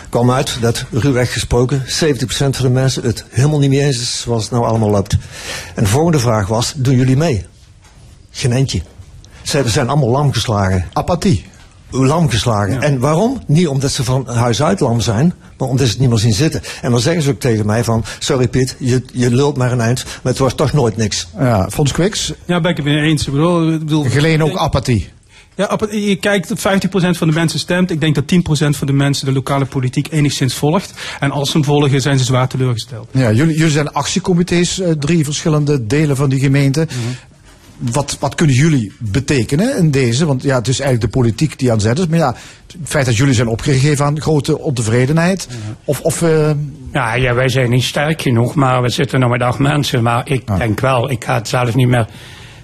kwam 0.09 0.31
uit 0.31 0.57
dat, 0.61 0.85
ruwweg 0.91 1.33
gesproken, 1.33 1.83
70% 1.85 1.87
van 2.29 2.53
de 2.57 2.71
mensen 2.71 3.03
het 3.03 3.25
helemaal 3.29 3.59
niet 3.59 3.71
mee 3.71 3.81
eens 3.81 4.01
is 4.01 4.21
zoals 4.21 4.43
het 4.43 4.53
nou 4.53 4.65
allemaal 4.65 4.91
loopt. 4.91 5.17
En 5.75 5.83
de 5.83 5.91
volgende 5.91 6.19
vraag 6.19 6.47
was, 6.47 6.73
doen 6.77 6.97
jullie 6.97 7.17
mee? 7.17 7.47
Geen 8.31 8.53
eentje. 8.53 8.83
Ze 9.43 9.63
zijn 9.67 9.89
allemaal 9.89 10.11
lam 10.11 10.33
geslagen. 10.33 10.89
Apathie. 10.93 11.45
Lam 11.91 12.29
geslagen. 12.31 12.83
En 12.83 12.99
waarom? 12.99 13.43
Niet 13.47 13.69
omdat 13.69 13.91
ze 13.91 14.05
van 14.05 14.29
huis 14.29 14.63
uit 14.63 14.81
lam 14.81 15.01
zijn, 15.01 15.33
maar 15.59 15.69
omdat 15.69 15.87
ze 15.87 15.93
het 15.93 16.01
niet 16.01 16.09
meer 16.11 16.19
zien 16.19 16.33
zitten. 16.33 16.63
En 16.83 16.91
dan 16.91 17.01
zeggen 17.01 17.23
ze 17.23 17.31
ook 17.31 17.41
tegen 17.41 17.67
mij 17.67 17.85
van, 17.85 18.05
sorry 18.19 18.49
Piet, 18.49 18.77
je, 18.79 19.03
je 19.13 19.31
lult 19.31 19.57
maar 19.57 19.73
een 19.73 19.81
eind, 19.81 20.05
maar 20.05 20.19
het 20.33 20.39
wordt 20.39 20.57
toch 20.57 20.73
nooit 20.73 20.97
niks. 20.97 21.29
Ja, 21.39 21.71
Fons 21.71 21.93
Kwiks. 21.93 22.33
Ja, 22.45 22.61
ben 22.61 22.71
ik 22.71 22.77
het 22.77 22.87
mee 22.87 23.01
eens. 23.01 23.27
Ik 23.27 23.33
bedoel, 23.33 23.73
ik 23.73 23.79
bedoel, 23.79 24.03
Geleen 24.05 24.43
ook 24.43 24.57
apathie. 24.57 25.09
Ja, 25.55 25.69
op- 25.73 25.89
je 25.91 26.17
kijkt 26.17 26.49
dat 26.49 26.59
50% 26.59 27.19
van 27.19 27.29
de 27.29 27.35
mensen 27.35 27.59
stemt. 27.59 27.91
Ik 27.91 28.01
denk 28.01 28.15
dat 28.15 28.27
10% 28.27 28.77
van 28.77 28.87
de 28.87 28.93
mensen 28.93 29.27
de 29.27 29.33
lokale 29.33 29.65
politiek 29.65 30.09
enigszins 30.11 30.55
volgt. 30.55 30.93
En 31.21 31.31
als 31.31 31.51
ze 31.51 31.57
hem 31.57 31.65
volgen, 31.67 32.01
zijn 32.01 32.19
ze 32.19 32.25
zwaar 32.25 32.49
teleurgesteld. 32.49 33.09
Ja, 33.13 33.33
jullie, 33.33 33.57
jullie 33.57 33.73
zijn 33.73 33.93
actiecomité's, 33.93 34.81
eh, 34.81 34.91
drie 34.91 35.25
verschillende 35.25 35.87
delen 35.87 36.17
van 36.17 36.29
die 36.29 36.41
gemeente. 36.41 36.87
Wat, 37.79 38.17
wat 38.21 38.35
kunnen 38.35 38.57
jullie 38.57 38.93
betekenen 38.99 39.77
in 39.77 39.91
deze? 39.91 40.27
Want 40.27 40.43
ja, 40.43 40.57
het 40.57 40.69
is 40.69 40.81
eigenlijk 40.81 41.13
de 41.13 41.19
politiek 41.19 41.59
die 41.59 41.73
aan 41.73 41.81
zet 41.81 41.99
is. 41.99 42.07
Maar 42.07 42.19
ja, 42.19 42.35
het 42.67 42.77
feit 42.85 43.07
dat 43.07 43.17
jullie 43.17 43.35
zijn 43.35 43.49
opgegeven 43.49 44.05
aan 44.05 44.21
grote 44.21 44.59
ontevredenheid. 44.59 45.49
Of, 45.85 46.01
of 46.01 46.23
eh, 46.23 46.51
Ja, 46.93 47.15
ja, 47.15 47.35
wij 47.35 47.49
zijn 47.49 47.71
niet 47.71 47.83
sterk 47.85 48.23
genoeg, 48.23 48.55
maar 48.55 48.83
we 48.83 48.89
zitten 48.89 49.21
nog 49.21 49.31
met 49.31 49.43
acht 49.43 49.59
mensen. 49.59 50.03
Maar 50.03 50.29
ik 50.31 50.47
denk 50.59 50.81
wel, 50.81 51.11
ik 51.11 51.25
ga 51.25 51.35
het 51.35 51.49
zelf 51.49 51.75
niet 51.75 51.89
meer 51.89 52.07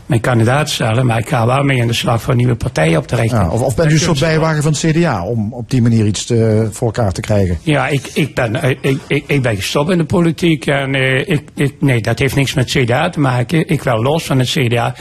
mijn 0.07 0.21
kandidaat 0.21 0.71
stellen, 0.71 1.07
maar 1.07 1.19
ik 1.19 1.29
ga 1.29 1.47
wel 1.47 1.63
mee 1.63 1.77
in 1.77 1.87
de 1.87 1.93
slag 1.93 2.23
voor 2.23 2.31
een 2.31 2.39
nieuwe 2.39 2.55
partij 2.55 2.97
op 2.97 3.07
te 3.07 3.17
richten. 3.17 3.39
ja, 3.39 3.51
of, 3.51 3.61
of 3.61 3.77
bent 3.77 3.91
u 3.91 3.95
een 3.95 4.01
soort 4.01 4.21
bijwagen 4.21 4.63
van 4.63 4.73
het 4.73 4.81
CDA 4.81 5.25
om 5.25 5.53
op 5.53 5.71
die 5.71 5.83
manier 5.83 6.07
iets 6.07 6.25
te, 6.25 6.69
voor 6.71 6.87
elkaar 6.87 7.13
te 7.13 7.21
krijgen? 7.21 7.59
Ja, 7.63 7.89
ik, 7.89 8.11
ik, 8.15 8.35
ben, 8.35 8.63
eh, 8.63 8.71
ik, 8.81 9.01
ik, 9.07 9.25
ik 9.27 9.43
ben 9.43 9.57
gestopt 9.57 9.91
in 9.91 9.99
de 9.99 10.05
politiek 10.05 10.67
en 10.67 10.95
eh, 10.95 11.29
ik, 11.29 11.43
ik, 11.55 11.75
nee, 11.81 12.01
dat 12.01 12.19
heeft 12.19 12.35
niks 12.35 12.55
met 12.55 12.71
CDA 12.71 13.11
te 13.11 13.21
maken. 13.21 13.69
Ik 13.69 13.83
wil 13.83 14.03
los 14.03 14.25
van 14.25 14.39
het 14.39 14.49
CDA 14.49 14.95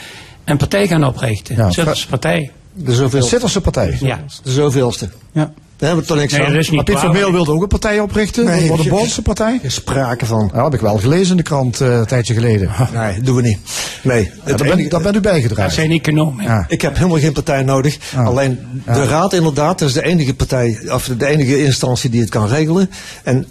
een 0.43 0.57
partij 0.57 0.88
gaan 0.88 1.05
oprichten. 1.05 1.55
Ja, 1.55 1.93
partij. 2.09 2.51
De 2.73 2.93
zoveelste. 2.93 3.30
Zitterse 3.30 3.61
partij. 3.61 3.97
Ja. 3.99 4.19
De 4.43 4.51
zoveelste. 4.51 5.09
Ja. 5.31 5.53
Daar 5.77 5.89
hebben 5.91 6.07
we 6.07 6.13
toch 6.13 6.21
niks 6.21 6.33
Nee, 6.33 6.45
aan. 6.47 6.53
dat 6.53 6.71
Maar 6.71 6.83
Piet 6.83 6.99
van. 6.99 7.11
Meel 7.11 7.31
wilde 7.31 7.51
ook 7.51 7.61
een 7.61 7.67
partij 7.67 7.99
oprichten. 7.99 8.45
Nee, 8.45 8.67
voor 8.67 8.77
de 8.77 8.83
je- 8.83 8.89
Boonse 8.89 9.21
partij. 9.21 9.57
Geen 9.61 9.71
sprake 9.71 10.25
van. 10.25 10.39
Ja, 10.51 10.55
dat 10.55 10.63
heb 10.63 10.73
ik 10.73 10.79
wel 10.79 10.97
gelezen 10.97 11.31
in 11.31 11.37
de 11.37 11.43
krant 11.43 11.81
eh, 11.81 11.87
een 11.97 12.05
tijdje 12.05 12.33
geleden. 12.33 12.69
Nee, 12.93 13.21
doen 13.21 13.35
we 13.35 13.41
niet. 13.41 13.57
Nee, 14.03 14.23
Ja, 14.23 14.29
het 14.43 14.57
daar, 14.57 14.67
ben, 14.75 14.89
daar 14.89 15.01
bent 15.01 15.15
u 15.15 15.19
Dat 15.19 15.31
bijgedragen. 15.31 15.71
zijn 15.73 15.91
economen. 15.91 16.43
Ja. 16.43 16.65
Ik 16.67 16.81
heb 16.81 16.95
helemaal 16.97 17.19
geen 17.19 17.33
partij 17.33 17.63
nodig. 17.63 17.97
Ah. 18.15 18.25
Alleen 18.27 18.59
de 18.85 19.05
raad 19.05 19.33
inderdaad, 19.33 19.79
dat 19.79 19.87
is 19.87 19.93
de 19.93 20.03
enige 20.03 20.33
partij, 20.33 20.79
of 20.91 21.09
de 21.17 21.25
enige 21.27 21.63
instantie 21.63 22.09
die 22.09 22.21
het 22.21 22.29
kan 22.29 22.47
regelen. 22.47 22.89
En 23.23 23.45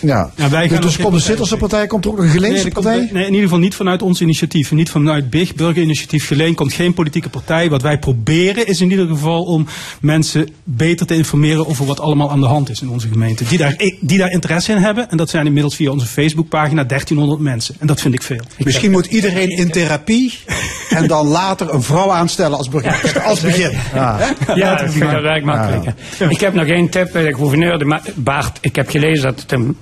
Ja. 0.00 0.30
Ja, 0.36 0.48
wij 0.48 0.68
gaan 0.68 0.80
dus 0.80 0.94
dus 0.96 1.04
komt 1.04 1.14
de 1.14 1.20
Zitterse 1.20 1.56
partij, 1.56 1.86
komt 1.86 2.04
er 2.04 2.10
ook 2.10 2.16
een 2.18 2.24
Nee, 2.24 2.32
Geleense 2.32 2.62
komt- 2.70 2.74
partij? 2.84 3.08
nee, 3.12 3.22
in 3.22 3.28
ieder 3.28 3.42
geval 3.42 3.58
niet 3.58 3.74
vanuit 3.74 4.02
ons 4.02 4.20
initiatief. 4.20 4.72
Niet 4.72 4.90
vanuit 4.90 5.30
BIG, 5.30 5.54
Burgerinitiatief 5.54 6.26
Geleen, 6.26 6.54
komt 6.54 6.72
geen 6.72 6.94
politieke 6.94 7.28
partij. 7.28 7.70
Wat 7.70 7.82
wij 7.82 7.98
proberen 7.98 8.66
is 8.66 8.80
in 8.80 8.90
ieder 8.90 9.06
geval 9.06 9.42
om 9.44 9.66
mensen 10.00 10.48
beter 10.64 11.06
te 11.06 11.14
informeren 11.14 11.66
over 11.66 11.86
wat 11.86 12.00
allemaal 12.00 12.30
aan 12.30 12.40
de 12.40 12.46
hand 12.46 12.70
is 12.70 12.80
in 12.80 12.88
onze 12.88 13.08
gemeente. 13.08 13.44
Die 13.44 13.58
daar, 13.58 13.76
die 14.00 14.18
daar 14.18 14.30
interesse 14.30 14.72
in 14.72 14.78
hebben. 14.78 15.10
En 15.10 15.16
dat 15.16 15.30
zijn 15.30 15.46
inmiddels 15.46 15.76
via 15.76 15.90
onze 15.90 16.06
Facebookpagina 16.06 16.84
1300 16.84 17.40
mensen. 17.40 17.74
En 17.78 17.86
dat 17.86 18.00
vind 18.00 18.14
ik 18.14 18.22
veel. 18.22 18.40
Misschien 18.58 18.90
moet 18.90 19.06
iedereen 19.06 19.48
in 19.48 19.70
therapie 19.70 20.38
en 20.98 21.06
dan 21.06 21.26
later 21.26 21.74
een 21.74 21.82
vrouw 21.82 22.10
aanstellen 22.10 22.58
als 22.58 22.68
burgemeester. 22.68 23.22
Als 23.22 23.40
begin. 23.40 23.70
Ja, 23.94 24.80
ik 24.80 24.90
vind 24.90 25.10
dat 25.10 25.22
werkt 25.22 25.44
makkelijker. 25.44 25.94
Ik 26.28 26.40
heb 26.40 26.54
nog 26.54 26.66
één 26.66 26.88
tip. 26.90 27.14
eh, 27.14 27.22
De 27.24 27.34
gouverneur 27.34 27.78
de 27.78 28.00
Baart, 28.14 28.58
ik 28.60 28.76
heb 28.76 28.88
gelezen 28.90 29.22
dat 29.24 29.40
het 29.40 29.52
een 29.52 29.76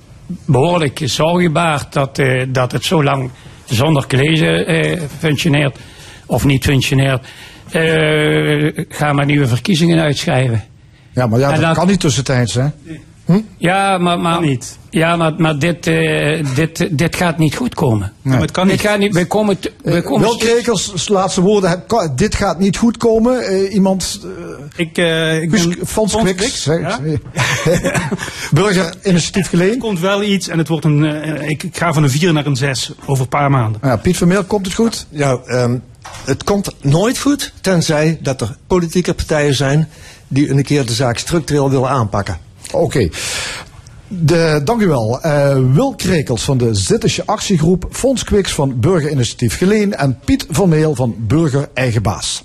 behoorlijk 0.45 0.99
zorgen 1.03 1.53
baart 1.53 1.93
dat, 1.93 2.19
eh, 2.19 2.43
dat 2.47 2.71
het 2.71 2.85
zo 2.85 3.03
lang 3.03 3.29
zonder 3.65 4.07
college 4.07 4.65
eh, 4.65 5.01
functioneert. 5.19 5.77
Of 6.25 6.45
niet 6.45 6.63
functioneert. 6.63 7.27
Eh, 7.69 8.85
ga 8.89 9.13
maar 9.13 9.25
nieuwe 9.25 9.47
verkiezingen 9.47 9.99
uitschrijven. 9.99 10.63
Ja, 11.13 11.27
maar 11.27 11.39
ja, 11.39 11.57
dat 11.57 11.75
kan 11.75 11.87
niet 11.87 11.99
tussentijds, 11.99 12.53
hè? 12.53 12.67
Ja, 13.57 13.97
maar, 13.97 14.19
maar, 14.19 14.41
niet. 14.41 14.77
Ja, 14.89 15.15
maar, 15.15 15.33
maar 15.37 15.59
dit, 15.59 15.87
eh, 15.87 16.45
dit, 16.55 16.87
dit 16.97 17.15
gaat 17.15 17.37
niet 17.37 17.55
goed 17.55 17.75
komen. 17.75 18.13
Maar 18.21 18.41
het 18.41 18.51
kan 18.51 18.67
Dit 18.67 18.75
niet. 18.77 18.85
gaat 18.85 18.99
niet. 18.99 19.13
We 19.13 19.25
komen, 19.27 19.59
te- 19.59 19.71
we 19.83 20.01
komen 20.01 20.21
Wel 20.21 20.37
Krekels, 20.37 21.07
laatste 21.09 21.41
woorden. 21.41 21.83
Kan- 21.87 22.11
dit 22.15 22.35
gaat 22.35 22.59
niet 22.59 22.77
goed 22.77 22.97
komen. 22.97 23.41
Eh, 23.47 23.73
iemand, 23.73 24.19
uh, 24.25 24.31
Ik, 24.75 24.97
eh 24.97 25.41
ik 25.41 25.49
Guus- 25.49 25.67
ben 25.67 25.87
Fons 25.87 26.15
Kwiks, 26.15 26.63
zeg- 26.63 26.79
ja? 26.81 26.99
burgerinitiatief 28.51 29.43
Er 29.43 29.49
geleen. 29.49 29.77
komt 29.79 29.99
wel 29.99 30.23
iets 30.23 30.47
en 30.47 30.57
het 30.57 30.67
wordt 30.67 30.85
een, 30.85 31.05
eh, 31.05 31.49
ik, 31.49 31.63
ik 31.63 31.77
ga 31.77 31.93
van 31.93 32.03
een 32.03 32.09
4 32.09 32.33
naar 32.33 32.45
een 32.45 32.55
6 32.55 32.91
over 33.05 33.23
een 33.23 33.29
paar 33.29 33.49
maanden. 33.49 33.81
Ja, 33.83 33.95
Piet 33.95 34.17
Vermeel, 34.17 34.43
komt 34.43 34.65
het 34.65 34.75
goed? 34.75 35.05
ja, 35.09 35.37
ehm, 35.45 35.77
het 36.25 36.43
komt 36.43 36.75
nooit 36.81 37.17
goed, 37.19 37.53
tenzij 37.61 38.17
dat 38.21 38.41
er 38.41 38.55
politieke 38.67 39.13
partijen 39.13 39.53
zijn 39.55 39.89
die 40.27 40.49
een 40.49 40.63
keer 40.63 40.85
de 40.85 40.93
zaak 40.93 41.17
structureel 41.17 41.69
willen 41.69 41.89
aanpakken. 41.89 42.37
Oké. 42.73 43.09
Dank 44.63 44.81
u 44.81 44.87
wel. 44.87 45.21
Eh, 45.21 45.57
Wil 45.73 45.95
Krekels 45.95 46.43
van 46.43 46.57
de 46.57 46.75
Zittische 46.75 47.25
actiegroep, 47.25 47.87
Fons 47.91 48.23
Kwiks 48.23 48.53
van 48.53 48.79
Burgerinitiatief 48.79 49.57
Geleen 49.57 49.95
en 49.95 50.19
Piet 50.25 50.45
van 50.49 50.69
Meel 50.69 50.95
van 50.95 51.15
Burger 51.17 51.69
Eigen 51.73 52.01
Baas. 52.01 52.43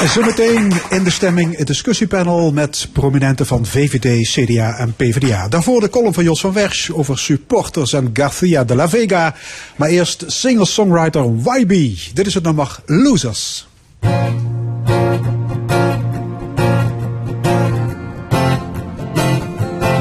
En 0.00 0.08
zometeen 0.08 0.72
in 0.90 1.04
de 1.04 1.10
stemming 1.10 1.56
het 1.56 1.66
discussiepanel 1.66 2.52
met 2.52 2.88
prominenten 2.92 3.46
van 3.46 3.66
VVD, 3.66 4.28
CDA 4.28 4.78
en 4.78 4.94
PvdA. 4.94 5.48
Daarvoor 5.48 5.80
de 5.80 5.88
column 5.88 6.14
van 6.14 6.24
Jos 6.24 6.40
van 6.40 6.52
Wersch 6.52 6.90
over 6.90 7.18
supporters 7.18 7.92
en 7.92 8.10
Garcia 8.12 8.64
de 8.64 8.74
la 8.74 8.88
Vega. 8.88 9.34
Maar 9.76 9.88
eerst 9.88 10.24
singer-songwriter 10.26 11.24
YB. 11.42 11.96
Dit 12.14 12.26
is 12.26 12.34
het 12.34 12.42
nummer 12.42 12.78
Losers. 12.86 13.66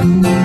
you. 0.06 0.45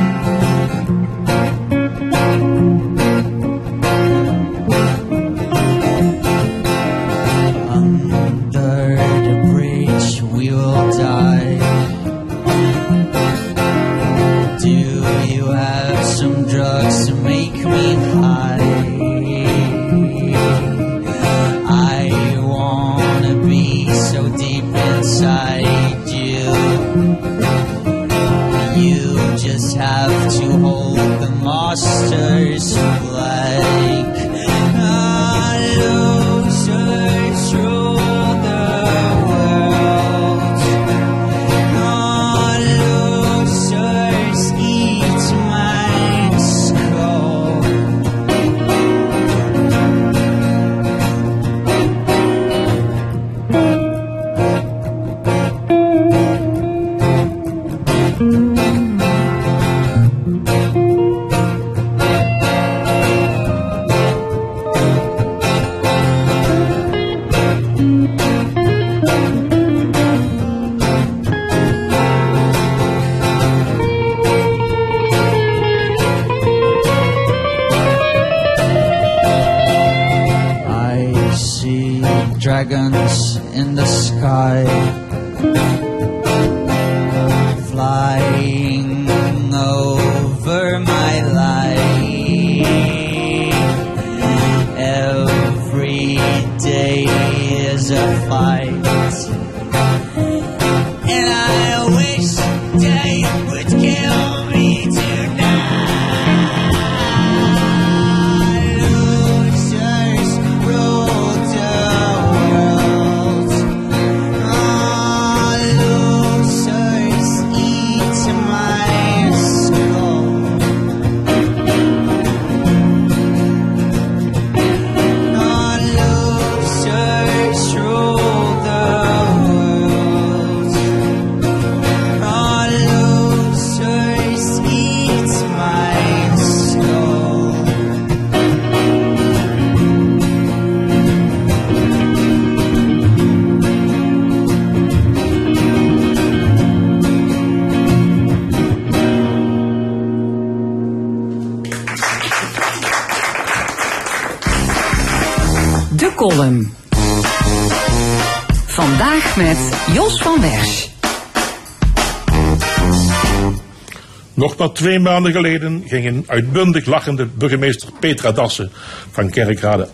Twee 164.81 164.99
maanden 164.99 165.33
geleden 165.33 165.85
ging 165.87 166.07
een 166.07 166.25
uitbundig 166.27 166.87
lachende 166.87 167.27
burgemeester 167.27 167.89
Petra 168.01 168.33
Dassen 168.33 168.71
van 169.11 169.31
Kerkrade 169.31 169.89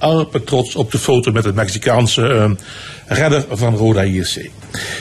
trots 0.45 0.77
op 0.77 0.93
de 0.93 0.99
foto 0.99 1.33
met 1.33 1.43
de 1.43 1.53
Mexicaanse 1.53 2.29
eh, 2.29 2.51
redder 3.07 3.45
van 3.51 3.77
Roda 3.77 4.05
JC. 4.05 4.51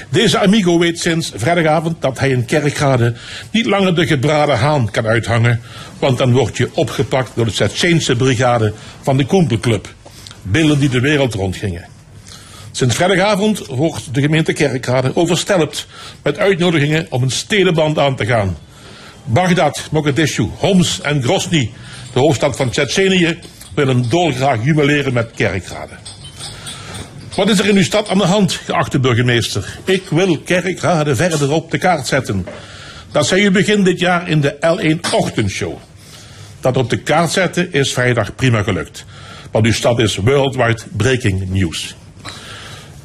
Deze 0.09 0.39
amigo 0.39 0.79
weet 0.79 0.99
sinds 0.99 1.31
vrijdagavond 1.35 2.01
dat 2.01 2.19
hij 2.19 2.29
in 2.29 2.45
Kerkrade 2.45 3.13
niet 3.51 3.65
langer 3.65 3.95
de 3.95 4.07
gebraden 4.07 4.57
haan 4.57 4.91
kan 4.91 5.05
uithangen, 5.05 5.61
want 5.99 6.17
dan 6.17 6.31
word 6.31 6.57
je 6.57 6.69
opgepakt 6.73 7.31
door 7.35 7.45
de 7.45 7.51
Tsjetsjeense 7.51 8.15
brigade 8.15 8.73
van 9.01 9.17
de 9.17 9.25
Koempelclub. 9.25 9.93
Beelden 10.41 10.79
die 10.79 10.89
de 10.89 10.99
wereld 10.99 11.33
rondgingen. 11.33 11.85
Sinds 12.71 12.95
vrijdagavond 12.95 13.65
wordt 13.65 14.13
de 14.13 14.21
gemeente 14.21 14.53
Kerkrade 14.53 15.11
overstelpt 15.15 15.87
met 16.23 16.37
uitnodigingen 16.37 17.07
om 17.09 17.23
een 17.23 17.31
stedenband 17.31 17.99
aan 17.99 18.15
te 18.15 18.25
gaan. 18.25 18.57
Bagdad, 19.25 19.87
Mogadishu, 19.91 20.49
Homs 20.57 21.01
en 21.01 21.23
Grozny, 21.23 21.71
de 22.13 22.19
hoofdstad 22.19 22.55
van 22.55 22.69
Tsjetsjenië, 22.69 23.39
willen 23.75 24.09
dolgraag 24.09 24.63
jubileren 24.63 25.13
met 25.13 25.31
Kerkrade. 25.35 25.93
Wat 27.35 27.49
is 27.49 27.59
er 27.59 27.65
in 27.69 27.75
uw 27.75 27.83
stad 27.83 28.09
aan 28.09 28.17
de 28.17 28.23
hand, 28.23 28.53
geachte 28.53 28.99
burgemeester? 28.99 29.77
Ik 29.85 30.03
wil 30.09 30.37
Kerkrade 30.37 31.15
verder 31.15 31.51
op 31.51 31.71
de 31.71 31.77
kaart 31.77 32.07
zetten. 32.07 32.47
Dat 33.11 33.27
zei 33.27 33.45
u 33.45 33.51
begin 33.51 33.83
dit 33.83 33.99
jaar 33.99 34.29
in 34.29 34.41
de 34.41 34.55
L1 34.55 35.11
Ochtendshow. 35.11 35.77
Dat 36.59 36.77
op 36.77 36.89
de 36.89 36.97
kaart 36.97 37.31
zetten 37.31 37.73
is 37.73 37.93
vrijdag 37.93 38.35
prima 38.35 38.63
gelukt. 38.63 39.05
Want 39.51 39.65
uw 39.65 39.73
stad 39.73 39.99
is 39.99 40.15
worldwide 40.15 40.81
breaking 40.97 41.49
news. 41.49 41.95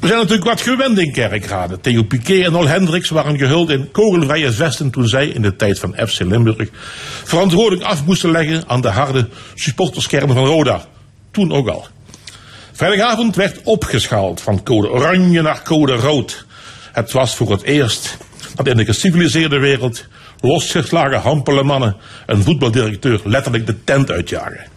We 0.01 0.07
zijn 0.07 0.19
natuurlijk 0.19 0.47
wat 0.47 0.61
gewend 0.61 0.99
in 0.99 1.11
Kerkrade. 1.11 1.79
Theo 1.79 2.03
Piquet 2.03 2.45
en 2.45 2.55
Ol 2.55 2.67
Hendricks 2.67 3.09
waren 3.09 3.37
gehuld 3.37 3.69
in 3.69 3.91
kogelvrije 3.91 4.51
vesten 4.51 4.89
toen 4.89 5.07
zij 5.07 5.27
in 5.27 5.41
de 5.41 5.55
tijd 5.55 5.79
van 5.79 5.95
FC 6.07 6.19
Limburg 6.19 6.69
verantwoordelijk 7.23 7.83
af 7.83 8.05
moesten 8.05 8.31
leggen 8.31 8.63
aan 8.67 8.81
de 8.81 8.89
harde 8.89 9.29
supporterskern 9.55 10.27
van 10.27 10.45
Roda. 10.45 10.85
Toen 11.31 11.51
ook 11.51 11.67
al. 11.67 11.87
Vrijdagavond 12.71 13.35
werd 13.35 13.59
opgeschaald 13.63 14.41
van 14.41 14.63
code 14.63 14.89
oranje 14.89 15.41
naar 15.41 15.63
code 15.63 15.95
rood. 15.95 16.45
Het 16.91 17.11
was 17.11 17.35
voor 17.35 17.51
het 17.51 17.61
eerst 17.61 18.17
dat 18.55 18.67
in 18.67 18.77
de 18.77 18.85
geciviliseerde 18.85 19.59
wereld 19.59 20.05
losgeslagen 20.39 21.21
hampele 21.21 21.63
mannen 21.63 21.95
een 22.25 22.43
voetbaldirecteur 22.43 23.21
letterlijk 23.23 23.65
de 23.65 23.83
tent 23.83 24.11
uitjagen. 24.11 24.70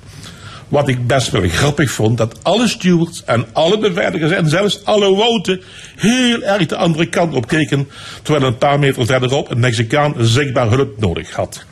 Wat 0.69 0.89
ik 0.89 1.07
best 1.07 1.31
wel 1.31 1.49
grappig 1.49 1.91
vond, 1.91 2.19
dat 2.19 2.45
alle 2.45 2.69
stewards 2.69 3.25
en 3.25 3.47
alle 3.53 3.79
beveiligers 3.79 4.33
en 4.33 4.49
zelfs 4.49 4.85
alle 4.85 5.09
woten 5.15 5.63
heel 5.97 6.43
erg 6.43 6.67
de 6.67 6.77
andere 6.77 7.07
kant 7.07 7.35
op 7.35 7.47
keken, 7.47 7.89
terwijl 8.23 8.47
een 8.47 8.59
paar 8.59 8.79
meter 8.79 9.07
verderop 9.07 9.51
een 9.51 9.61
Mexicaan 9.61 10.15
zichtbaar 10.19 10.71
hulp 10.71 11.01
nodig 11.01 11.33
had. 11.33 11.65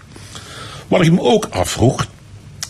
Wat 0.88 1.00
ik 1.00 1.12
me 1.12 1.20
ook 1.20 1.46
afvroeg, 1.50 2.06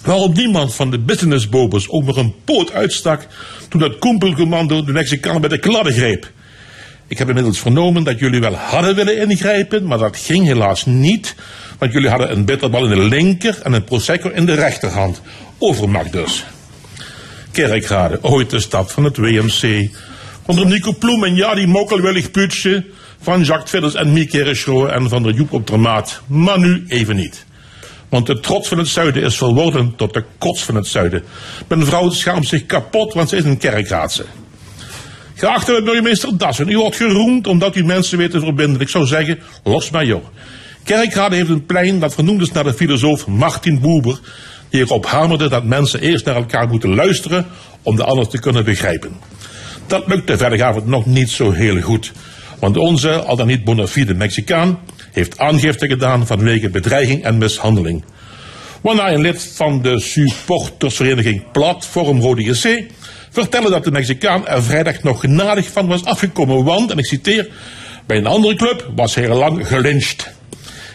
waarom 0.05 0.33
niemand 0.33 0.75
van 0.75 0.91
de 0.91 0.99
businessbobers 0.99 1.89
ook 1.89 2.05
nog 2.05 2.17
een 2.17 2.35
poot 2.45 2.73
uitstak 2.73 3.27
toen 3.69 3.83
het 3.83 3.99
koempelcommando 3.99 4.85
de 4.85 4.93
Mexicaan 4.93 5.41
bij 5.41 5.49
de 5.49 5.59
kladden 5.59 5.93
greep. 5.93 6.31
Ik 7.13 7.19
heb 7.19 7.29
inmiddels 7.29 7.61
vernomen 7.61 8.05
dat 8.05 8.19
jullie 8.19 8.41
wel 8.41 8.55
hadden 8.55 8.95
willen 8.95 9.19
ingrijpen, 9.19 9.87
maar 9.87 9.99
dat 9.99 10.17
ging 10.17 10.47
helaas 10.47 10.87
niet, 10.87 11.35
want 11.79 11.93
jullie 11.93 12.09
hadden 12.09 12.31
een 12.31 12.45
bitterbal 12.45 12.85
in 12.85 12.91
de 12.91 13.09
linker 13.09 13.59
en 13.63 13.73
een 13.73 13.85
prosecco 13.85 14.29
in 14.29 14.47
de 14.47 14.55
rechterhand. 14.55 15.21
Overmacht 15.59 16.13
dus. 16.13 16.45
Kerkrade, 17.51 18.19
ooit 18.23 18.51
de 18.51 18.61
stad 18.61 18.93
van 18.93 19.05
het 19.05 19.17
WMC. 19.17 19.91
Onder 20.47 20.67
Nico 20.67 20.93
Ploem 20.93 21.25
en 21.25 21.35
Jadi 21.35 21.67
Mokkelwillig 21.67 22.31
Putje. 22.31 22.85
Van 23.21 23.43
Jacques 23.43 23.71
Vidders 23.71 23.95
en 23.95 24.13
Mieke 24.13 24.43
Reschro 24.43 24.87
en 24.87 25.09
van 25.09 25.23
de 25.23 25.33
Joep 25.33 25.53
op 25.53 25.67
de 25.67 25.77
Maat. 25.77 26.21
Maar 26.27 26.59
nu 26.59 26.85
even 26.89 27.17
niet. 27.17 27.45
Want 28.09 28.27
de 28.27 28.41
trots 28.41 28.69
van 28.69 28.79
het 28.79 28.89
zuiden 28.89 29.23
is 29.23 29.37
verworden 29.37 29.97
tot 29.97 30.15
de 30.15 30.25
kots 30.39 30.63
van 30.65 30.75
het 30.75 30.87
zuiden. 30.87 31.23
Mijn 31.69 31.85
vrouw 31.85 32.11
schaamt 32.11 32.47
zich 32.47 32.67
kapot, 32.67 33.15
want 33.15 33.29
ze 33.29 33.37
is 33.37 33.45
een 33.45 33.59
kerkraadse. 33.59 34.25
Geachte 35.43 35.83
burgemeester 35.85 36.39
Dassen, 36.39 36.69
u 36.69 36.79
wordt 36.79 36.97
geroemd 36.97 37.47
omdat 37.47 37.77
u 37.77 37.85
mensen 37.85 38.19
weet 38.19 38.31
te 38.31 38.41
verbinden. 38.41 38.81
Ik 38.81 38.89
zou 38.89 39.07
zeggen, 39.07 39.39
los 39.65 39.91
maar 39.91 40.05
joh. 40.05 40.25
Kerkrade 40.85 41.37
heeft 41.37 41.49
een 41.49 41.67
plein 41.67 42.01
dat 42.01 42.15
vernoemd 42.15 42.41
is 42.41 42.53
naar 42.53 42.65
de 42.65 42.75
filosoof 42.75 43.27
Martin 43.27 43.81
Buber 43.81 44.21
die 44.69 44.81
erop 44.81 45.07
hamerde 45.07 45.49
dat 45.49 45.65
mensen 45.65 46.01
eerst 46.01 46.25
naar 46.25 46.35
elkaar 46.35 46.69
moeten 46.69 46.95
luisteren 46.95 47.47
om 47.83 47.97
de 47.97 48.05
ander 48.05 48.29
te 48.29 48.39
kunnen 48.41 48.65
begrijpen. 48.65 49.13
Dat 49.87 50.07
lukte 50.07 50.37
vrijdagavond 50.37 50.87
nog 50.87 51.07
niet 51.07 51.31
zo 51.31 51.51
heel 51.51 51.81
goed, 51.81 52.13
want 52.59 52.77
onze, 52.77 53.23
al 53.23 53.37
dan 53.37 53.47
niet 53.47 53.65
bona 53.65 53.87
fide 53.87 54.15
Mexicaan, 54.15 54.79
heeft 55.13 55.39
aangifte 55.39 55.87
gedaan 55.87 56.27
vanwege 56.27 56.71
bedreiging 56.71 57.25
en 57.25 57.39
mishandeling. 57.39 58.05
Waarna 58.83 59.13
een 59.13 59.21
lid 59.21 59.53
van 59.55 59.83
de 59.83 60.01
supportersvereniging 60.01 61.51
Platform 61.53 62.21
Rode 62.21 62.43
JC 62.43 62.91
vertelde 63.33 63.71
dat 63.71 63.85
de 63.85 63.91
Mexicaan 63.91 64.47
er 64.47 64.63
vrijdag 64.63 65.03
nog 65.03 65.21
genadig 65.21 65.71
van 65.71 65.87
was 65.87 66.05
afgekomen, 66.05 66.65
want, 66.65 66.91
en 66.91 66.99
ik 66.99 67.07
citeer, 67.07 67.49
bij 68.07 68.17
een 68.17 68.27
andere 68.27 68.57
club 68.57 68.91
was 68.95 69.15
hij 69.15 69.29
lang 69.29 69.67
gelyncht. 69.67 70.31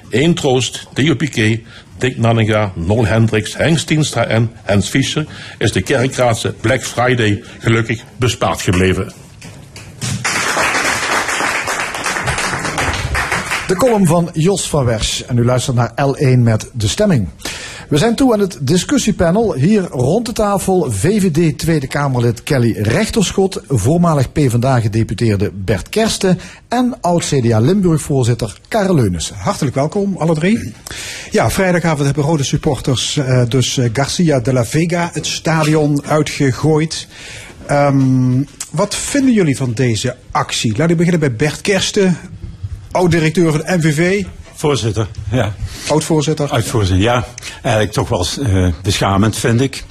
Eén 0.09 0.34
troost, 0.34 0.88
Theo 0.93 1.15
Piquet, 1.15 1.59
Dick 1.97 2.18
Nanninga, 2.18 2.72
Nol 2.76 3.05
Hendricks, 3.05 3.57
Henk 3.57 3.77
Stienstra 3.77 4.26
en 4.26 4.51
Hans 4.65 4.89
Fischer 4.89 5.26
is 5.57 5.72
de 5.72 5.81
Kerkraadse 5.81 6.53
Black 6.61 6.84
Friday 6.84 7.43
gelukkig 7.59 8.03
bespaard 8.18 8.61
gebleven. 8.61 9.14
De 13.68 13.76
column 13.76 14.05
van 14.05 14.30
Jos 14.34 14.69
van 14.69 14.85
Wers. 14.85 15.26
En 15.26 15.38
u 15.38 15.45
luistert 15.45 15.76
naar 15.76 15.91
L1 15.91 16.38
met 16.38 16.69
de 16.73 16.88
stemming. 16.88 17.30
We 17.88 17.97
zijn 17.97 18.15
toe 18.15 18.34
aan 18.34 18.39
het 18.39 18.57
discussiepanel. 18.61 19.53
Hier 19.53 19.88
rond 19.91 20.26
de 20.26 20.31
tafel 20.31 20.91
VVD 20.91 21.57
Tweede 21.57 21.88
Kamerlid 21.88 22.43
Kelly 22.43 22.72
Rechterschot, 22.81 23.61
voormalig 23.68 24.31
PvdA-gedeputeerde 24.31 25.51
Bert 25.53 25.89
Kersten 25.89 26.39
en 26.68 26.97
oud-CDA 27.01 27.59
Limburg-voorzitter 27.59 28.59
Karel 28.68 28.95
Leunissen. 28.95 29.35
Hartelijk 29.35 29.76
welkom, 29.76 30.18
alle 30.18 30.34
drie. 30.34 30.73
Ja, 31.31 31.49
vrijdagavond 31.49 32.05
hebben 32.05 32.23
rode 32.23 32.43
supporters 32.43 33.15
uh, 33.15 33.43
dus 33.47 33.77
uh, 33.77 33.89
Garcia 33.93 34.39
de 34.39 34.53
la 34.53 34.65
Vega 34.65 35.09
het 35.14 35.26
stadion 35.26 36.03
uitgegooid. 36.05 37.07
Um, 37.72 38.47
wat 38.72 38.95
vinden 38.95 39.34
jullie 39.34 39.57
van 39.57 39.73
deze 39.73 40.15
actie? 40.31 40.77
Laat 40.77 40.89
ik 40.89 40.97
beginnen 40.97 41.19
bij 41.19 41.35
Bert 41.35 41.61
Kersten, 41.61 42.18
oud-directeur 42.91 43.51
van 43.51 43.61
de 43.61 43.77
MVV. 43.77 44.26
Voorzitter, 44.58 45.08
ja. 45.32 45.54
Oud-voorzitter? 45.90 46.50
Oud-voorzitter, 46.50 47.04
ja. 47.04 47.26
Eigenlijk 47.62 47.94
toch 47.94 48.10
wel 48.10 48.26
uh, 48.40 48.74
beschamend, 48.84 49.36
vind 49.36 49.62
ik. 49.62 49.84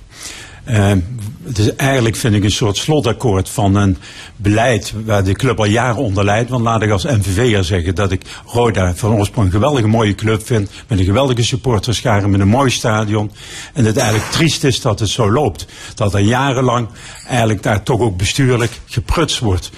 Het 1.46 1.58
is 1.58 1.74
eigenlijk, 1.74 2.16
vind 2.16 2.34
ik, 2.34 2.44
een 2.44 2.50
soort 2.50 2.76
slotakkoord 2.76 3.48
van 3.48 3.74
een 3.74 3.96
beleid 4.36 4.92
waar 5.04 5.24
de 5.24 5.32
club 5.32 5.58
al 5.58 5.64
jaren 5.64 6.02
onder 6.02 6.24
leidt. 6.24 6.50
Want 6.50 6.64
laat 6.64 6.82
ik 6.82 6.90
als 6.90 7.04
MVV'er 7.04 7.64
zeggen 7.64 7.94
dat 7.94 8.12
ik 8.12 8.22
Roda 8.46 8.94
van 8.94 9.12
oorsprong 9.12 9.46
een 9.46 9.52
geweldige 9.52 9.86
mooie 9.86 10.14
club 10.14 10.46
vind. 10.46 10.70
Met 10.88 10.98
een 10.98 11.04
geweldige 11.04 11.42
supporterschare, 11.42 12.28
met 12.28 12.40
een 12.40 12.48
mooi 12.48 12.70
stadion. 12.70 13.30
En 13.72 13.84
het 13.84 13.96
eigenlijk 13.96 14.30
triest 14.30 14.64
is 14.64 14.80
dat 14.80 14.98
het 14.98 15.08
zo 15.08 15.32
loopt. 15.32 15.66
Dat 15.94 16.14
er 16.14 16.20
jarenlang 16.20 16.88
eigenlijk 17.28 17.62
daar 17.62 17.82
toch 17.82 18.00
ook 18.00 18.16
bestuurlijk 18.16 18.80
geprutst 18.86 19.38
wordt. 19.38 19.70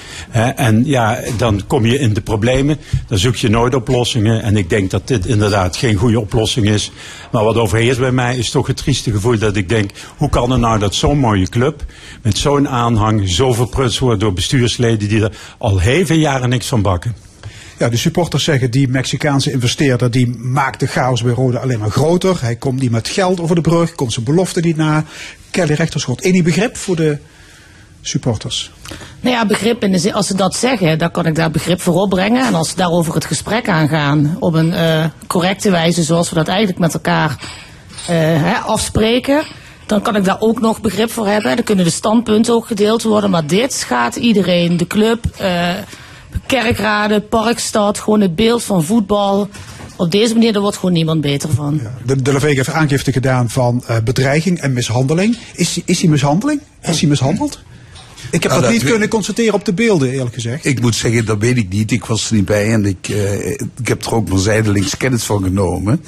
en 0.57 0.87
ja, 0.87 1.21
dan 1.37 1.63
kom 1.67 1.87
je 1.87 1.99
in 1.99 2.13
de 2.13 2.21
problemen. 2.21 2.79
Dan 3.07 3.19
zoek 3.19 3.37
je 3.37 3.49
nooit 3.49 3.75
oplossingen. 3.75 4.43
En 4.43 4.57
ik 4.57 4.71
denk 4.71 4.91
dat 4.91 5.09
dit 5.09 5.27
inderdaad 5.27 5.77
geen 5.77 5.95
goede 5.95 6.21
oplossing 6.21 6.67
is. 6.67 6.91
Maar 7.31 7.45
wat 7.45 7.57
overheerst 7.57 8.01
bij 8.01 8.13
mij 8.13 8.37
is 8.37 8.51
toch 8.51 8.67
het 8.67 8.77
trieste 8.77 9.11
gevoel 9.11 9.39
dat 9.39 9.57
ik 9.57 9.69
denk, 9.69 9.91
hoe 10.17 10.29
kan 10.29 10.51
het 10.51 10.61
nou 10.61 10.79
dat 10.79 10.95
zo'n 10.95 11.19
mooie 11.19 11.49
met 12.23 12.39
zo'n 12.39 12.69
aanhang 12.69 13.29
zo 13.29 13.53
verprutst 13.53 13.99
wordt 13.99 14.21
door 14.21 14.33
bestuursleden 14.33 15.09
die 15.09 15.23
er 15.23 15.37
al 15.59 15.79
heel 15.79 16.07
veel 16.07 16.17
jaren 16.17 16.49
niks 16.49 16.67
van 16.67 16.83
bakken. 16.83 17.15
Ja, 17.79 17.89
de 17.89 17.97
supporters 17.97 18.45
zeggen 18.45 18.71
die 18.71 18.89
Mexicaanse 18.89 19.53
investeerder 19.53 20.11
die 20.11 20.37
maakt 20.37 20.81
de 20.81 20.87
chaos 20.87 21.23
bij 21.23 21.33
Rode 21.33 21.59
alleen 21.59 21.79
maar 21.79 21.91
groter. 21.91 22.37
Hij 22.41 22.57
komt 22.57 22.81
niet 22.81 22.91
met 22.91 23.09
geld 23.09 23.41
over 23.41 23.55
de 23.55 23.61
brug, 23.61 23.95
komt 23.95 24.13
zijn 24.13 24.25
belofte 24.25 24.61
niet 24.61 24.77
na. 24.77 25.05
Kelly 25.51 25.73
Rechterschot, 25.73 26.21
enig 26.21 26.43
begrip 26.43 26.77
voor 26.77 26.97
de 26.97 27.19
supporters? 28.01 28.71
Nou 29.21 29.35
ja, 29.35 29.47
begrip 29.47 29.83
in 29.83 29.93
de 29.93 29.99
zin, 29.99 30.15
als 30.15 30.27
ze 30.27 30.35
dat 30.35 30.55
zeggen, 30.55 30.99
dan 30.99 31.11
kan 31.11 31.27
ik 31.27 31.35
daar 31.35 31.51
begrip 31.51 31.81
voor 31.81 31.95
opbrengen. 31.95 32.47
En 32.47 32.55
als 32.55 32.69
ze 32.69 32.77
daarover 32.77 33.15
het 33.15 33.25
gesprek 33.25 33.69
aangaan 33.69 34.37
op 34.41 34.55
een 34.55 34.73
uh, 34.73 35.05
correcte 35.27 35.71
wijze, 35.71 36.03
zoals 36.03 36.29
we 36.29 36.35
dat 36.35 36.49
eigenlijk 36.49 36.79
met 36.79 36.95
elkaar 36.95 37.31
uh, 37.31 38.07
hè, 38.17 38.55
afspreken, 38.55 39.45
dan 39.89 40.03
kan 40.03 40.17
ik 40.17 40.25
daar 40.25 40.41
ook 40.41 40.61
nog 40.61 40.81
begrip 40.81 41.11
voor 41.11 41.27
hebben. 41.27 41.57
Dan 41.57 41.65
kunnen 41.65 41.85
de 41.85 41.91
standpunten 41.91 42.55
ook 42.55 42.67
gedeeld 42.67 43.03
worden. 43.03 43.31
Maar 43.31 43.47
dit 43.47 43.75
gaat 43.75 44.17
iedereen, 44.17 44.77
de 44.77 44.87
club, 44.87 45.25
uh, 45.41 45.71
kerkraden, 46.47 47.29
parkstad, 47.29 47.99
gewoon 47.99 48.21
het 48.21 48.35
beeld 48.35 48.63
van 48.63 48.85
voetbal. 48.85 49.49
Op 49.97 50.11
deze 50.11 50.35
manier 50.35 50.53
daar 50.53 50.63
wordt 50.63 50.77
gewoon 50.77 50.95
niemand 50.95 51.21
beter 51.21 51.51
van. 51.51 51.81
Ja, 51.83 51.93
de, 52.07 52.23
de 52.23 52.33
Levege 52.33 52.55
heeft 52.55 52.71
aangifte 52.71 53.13
gedaan 53.13 53.51
van 53.51 53.85
uh, 53.91 53.97
bedreiging 54.05 54.61
en 54.61 54.73
mishandeling. 54.73 55.39
Is, 55.55 55.81
is 55.85 56.01
hij 56.01 56.11
mishandeling? 56.11 56.61
Is 56.83 57.01
hij 57.01 57.09
mishandeld? 57.09 57.59
Ik 58.31 58.43
heb 58.43 58.53
Nou, 58.53 58.63
dat 58.63 58.73
niet 58.73 58.85
kunnen 58.85 59.09
constateren 59.09 59.55
op 59.55 59.65
de 59.65 59.73
beelden, 59.73 60.11
eerlijk 60.11 60.35
gezegd. 60.35 60.65
Ik 60.65 60.81
moet 60.81 60.95
zeggen, 60.95 61.25
dat 61.25 61.39
weet 61.39 61.57
ik 61.57 61.69
niet. 61.69 61.91
Ik 61.91 62.05
was 62.05 62.29
er 62.29 62.35
niet 62.35 62.45
bij 62.45 62.73
en 62.73 62.85
ik, 62.85 63.09
eh, 63.09 63.51
ik 63.51 63.89
heb 63.89 64.05
er 64.05 64.15
ook 64.15 64.29
maar 64.29 64.39
zijdelings 64.39 64.97
kennis 64.97 65.23
van 65.23 65.43
genomen. 65.43 66.03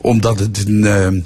Omdat 0.00 0.38
het 0.38 0.64
een, 0.66 0.84
eh, 0.84 1.22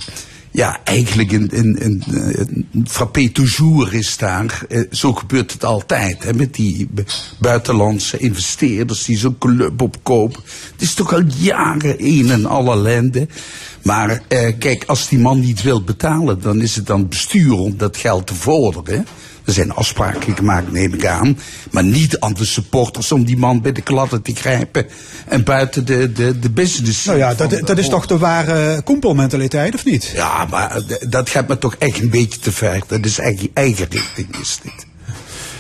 ja, 0.57 0.81
eigenlijk 0.85 1.33
een, 1.33 1.49
een, 1.53 1.77
een, 1.85 2.67
frappé 2.87 3.29
toujours 3.29 3.93
is 3.93 4.17
daar. 4.17 4.65
Eh, 4.69 4.81
zo 4.91 5.13
gebeurt 5.13 5.53
het 5.53 5.65
altijd, 5.65 6.25
hè, 6.25 6.33
met 6.35 6.55
die 6.55 6.89
bu- 6.91 7.05
buitenlandse 7.39 8.19
investeerders 8.19 9.05
die 9.05 9.19
zo'n 9.19 9.39
club 9.39 9.83
opkopen. 9.83 10.43
Het 10.73 10.83
is 10.83 10.95
toch 10.95 11.13
al 11.15 11.23
jaren 11.39 11.95
een 11.99 12.31
en 12.31 12.47
al 12.47 12.73
ellende. 12.73 13.29
Maar 13.83 14.23
eh, 14.29 14.53
kijk, 14.59 14.85
als 14.87 15.09
die 15.09 15.19
man 15.19 15.41
niet 15.41 15.63
wil 15.63 15.83
betalen, 15.85 16.41
dan 16.41 16.61
is 16.61 16.77
het 16.77 16.91
aan 16.91 17.01
het 17.01 17.09
bestuur 17.09 17.53
om 17.53 17.77
dat 17.77 17.97
geld 17.97 18.27
te 18.27 18.35
vorderen. 18.35 19.07
Er 19.47 19.53
zijn 19.53 19.73
afspraken 19.73 20.37
gemaakt, 20.37 20.73
neem 20.73 20.95
ik 20.95 21.07
aan. 21.07 21.39
Maar 21.71 21.85
niet 21.85 22.21
aan 22.21 22.35
de 22.35 22.45
supporters 22.45 23.13
om 23.13 23.25
die 23.25 23.37
man 23.37 23.61
bij 23.61 23.73
de 23.73 23.81
kladden 23.81 24.23
te 24.23 24.35
grijpen. 24.35 24.87
En 25.27 25.45
buiten 25.45 25.87
de, 25.87 26.13
de, 26.13 26.39
de 26.39 26.51
business. 26.51 27.05
Nou 27.05 27.19
ja, 27.19 27.35
dat, 27.35 27.61
dat 27.67 27.79
is 27.79 27.89
toch 27.89 28.07
de 28.07 28.19
ware 28.19 28.83
koempelmentaliteit, 28.83 29.75
of 29.75 29.85
niet? 29.85 30.13
Ja, 30.15 30.47
maar 30.51 30.83
dat 31.09 31.31
gaat 31.31 31.49
me 31.49 31.59
toch 31.59 31.75
echt 31.79 32.01
een 32.01 32.11
beetje 32.11 32.41
te 32.41 32.53
ver. 32.53 32.83
Dat 32.87 33.05
is 33.05 33.19
eigen, 33.19 33.51
eigen 33.53 33.87
richting, 33.91 34.37
is 34.41 34.59
dit. 34.63 34.87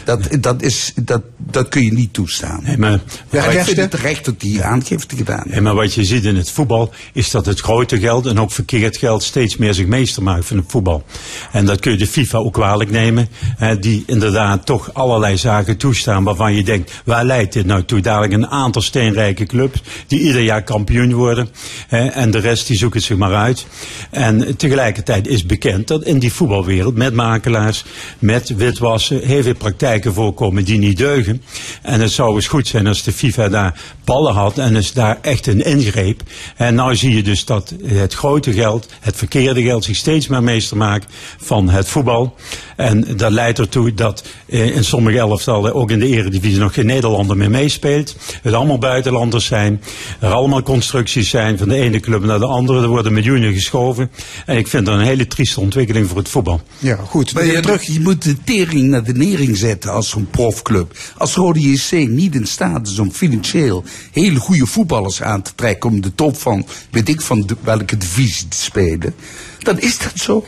Dat, 0.07 0.29
dat, 0.41 0.63
is, 0.63 0.93
dat, 0.95 1.23
dat 1.37 1.69
kun 1.69 1.85
je 1.85 1.93
niet 1.93 2.13
toestaan. 2.13 2.61
Nee, 2.63 2.79
maar, 2.79 3.01
Ja, 3.31 3.45
ik 3.45 3.61
vind 3.61 3.77
het 3.77 3.91
terecht 3.91 4.25
dat 4.25 4.41
die 4.41 4.63
aangifte 4.63 5.17
gedaan 5.17 5.41
heeft. 5.43 5.51
Nee, 5.51 5.61
maar 5.61 5.75
wat 5.75 5.95
je 5.95 6.05
ziet 6.05 6.25
in 6.25 6.37
het 6.37 6.51
voetbal 6.51 6.93
is 7.13 7.31
dat 7.31 7.47
het 7.47 7.61
grote 7.61 7.99
geld 7.99 8.27
en 8.27 8.41
ook 8.41 8.51
verkeerd 8.51 8.97
geld 8.97 9.23
steeds 9.23 9.57
meer 9.57 9.75
zich 9.75 9.87
meester 9.87 10.23
maakt 10.23 10.47
van 10.47 10.57
het 10.57 10.67
voetbal. 10.69 11.05
En 11.53 11.67
dat 11.67 11.81
kun 11.81 11.93
je 11.93 11.99
de 11.99 12.07
FIFA 12.07 12.39
ook 12.39 12.53
kwalijk 12.53 12.91
nemen. 12.91 13.29
Hè, 13.57 13.79
die 13.79 14.03
inderdaad 14.07 14.67
toch 14.67 14.95
allerlei 14.95 15.37
zaken 15.37 15.77
toestaan 15.77 16.25
waarvan 16.25 16.55
je 16.55 16.65
denkt, 16.65 16.93
waar 17.05 17.25
leidt 17.25 17.53
dit 17.53 17.67
nou 17.67 17.85
toe? 17.85 18.01
Dadelijk 18.01 18.33
een 18.33 18.47
aantal 18.47 18.83
steenrijke 18.83 19.47
clubs 19.47 19.83
die 20.07 20.21
ieder 20.21 20.43
jaar 20.43 20.63
kampioen 20.63 21.15
worden. 21.15 21.49
Hè, 21.89 22.07
en 22.07 22.31
de 22.31 22.39
rest 22.39 22.67
die 22.67 22.79
zoeken 22.79 22.99
het 22.99 23.09
zich 23.09 23.17
maar 23.17 23.35
uit. 23.35 23.67
En 24.11 24.57
tegelijkertijd 24.57 25.27
is 25.27 25.47
bekend 25.47 25.89
dat 25.89 26.05
in 26.05 26.19
die 26.19 26.33
voetbalwereld 26.33 26.97
met 26.97 27.15
makelaars, 27.15 27.85
met 28.19 28.49
witwassen, 28.49 29.21
heel 29.21 29.43
veel 29.43 29.55
praktijken 30.01 30.25
voorkomen 30.25 30.65
die 30.65 30.79
niet 30.79 30.99
deugen. 30.99 31.43
En 31.83 32.01
het 32.01 32.11
zou 32.11 32.35
eens 32.35 32.47
goed 32.47 32.67
zijn 32.67 32.87
als 32.87 33.03
de 33.03 33.13
FIFA 33.13 33.49
daar 33.49 33.81
ballen 34.05 34.35
had 34.35 34.59
en 34.59 34.77
is 34.77 34.93
daar 34.93 35.19
echt 35.21 35.47
een 35.47 35.65
ingreep. 35.65 36.23
En 36.57 36.75
nou 36.75 36.97
zie 36.97 37.15
je 37.17 37.23
dus 37.23 37.45
dat 37.45 37.75
het 37.85 38.15
grote 38.15 38.53
geld, 38.53 38.89
het 39.01 39.17
verkeerde 39.17 39.63
geld, 39.63 39.85
zich 39.85 39.97
steeds 39.97 40.29
meer 40.29 40.43
meester 40.43 40.77
maakt 40.77 41.13
van 41.39 41.69
het 41.69 41.89
voetbal. 41.89 42.35
En 42.77 43.17
dat 43.17 43.33
leidt 43.33 43.59
ertoe 43.59 43.95
dat 43.95 44.25
eh, 44.49 44.77
in 44.77 44.85
sommige 44.85 45.19
elftallen, 45.19 45.75
ook 45.75 45.91
in 45.91 45.99
de 45.99 46.07
eredivisie, 46.07 46.59
nog 46.59 46.75
geen 46.75 46.87
Nederlander 46.87 47.37
meer 47.37 47.51
meespeelt. 47.51 48.17
Het 48.43 48.55
allemaal 48.55 48.79
buitenlanders 48.79 49.47
zijn. 49.47 49.83
Er 50.21 50.33
allemaal 50.33 50.63
constructies 50.63 51.31
zijn 51.31 51.59
van 51.59 51.69
de 51.69 51.75
ene 51.75 52.01
club 52.01 52.25
naar 52.25 52.39
de 52.39 52.47
andere. 52.47 52.83
Er 52.83 52.89
worden 52.89 53.13
miljoenen 53.13 53.53
geschoven. 53.53 54.11
En 54.47 54.57
ik 54.57 54.67
vind 54.67 54.87
dat 54.87 54.95
een 54.95 55.05
hele 55.05 55.27
trieste 55.27 55.61
ontwikkeling 55.61 56.09
voor 56.09 56.19
het 56.19 56.29
voetbal. 56.29 56.61
Ja, 56.79 56.97
goed. 56.97 57.35
Maar 57.35 57.47
je, 57.47 57.61
terug, 57.61 57.83
je 57.83 58.01
moet 58.01 58.23
de 58.23 58.37
tering 58.45 58.89
naar 58.89 59.05
de 59.05 59.15
nering 59.15 59.57
zetten 59.57 59.86
als 59.89 60.09
zo'n 60.09 60.29
profclub. 60.31 60.99
Als 61.17 61.35
Rode 61.35 61.61
JC 61.61 62.09
niet 62.09 62.35
in 62.35 62.47
staat 62.47 62.87
is 62.87 62.99
om 62.99 63.11
financieel 63.11 63.85
hele 64.13 64.39
goede 64.39 64.67
voetballers 64.67 65.23
aan 65.23 65.43
te 65.43 65.51
trekken 65.55 65.91
om 65.91 66.01
de 66.01 66.15
top 66.15 66.37
van, 66.39 66.67
weet 66.91 67.09
ik 67.09 67.21
van 67.21 67.41
de- 67.47 67.57
welke 67.61 67.97
divisie 67.97 68.49
te 68.49 68.57
spelen, 68.57 69.15
dan 69.59 69.79
is 69.81 69.99
dat 69.99 70.13
zo. 70.15 70.45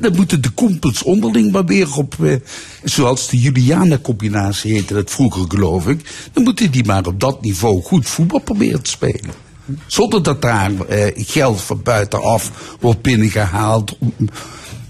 Dan 0.00 0.16
moeten 0.16 0.42
de 0.42 0.50
kompels 0.50 1.02
onderling 1.02 1.52
maar 1.52 1.64
weer 1.64 1.96
op, 1.96 2.14
eh, 2.24 2.34
zoals 2.84 3.28
de 3.28 3.38
Juliana-combinatie 3.40 4.72
heette 4.72 4.94
dat 4.94 5.10
vroeger 5.10 5.44
geloof 5.48 5.88
ik, 5.88 6.28
dan 6.32 6.42
moeten 6.42 6.70
die 6.70 6.84
maar 6.84 7.06
op 7.06 7.20
dat 7.20 7.42
niveau 7.42 7.82
goed 7.82 8.08
voetbal 8.08 8.38
proberen 8.40 8.82
te 8.82 8.90
spelen. 8.90 9.30
Zonder 9.86 10.22
dat 10.22 10.42
daar 10.42 10.80
eh, 10.88 11.24
geld 11.26 11.60
van 11.60 11.82
buitenaf 11.82 12.50
wordt 12.80 13.02
binnengehaald. 13.02 13.98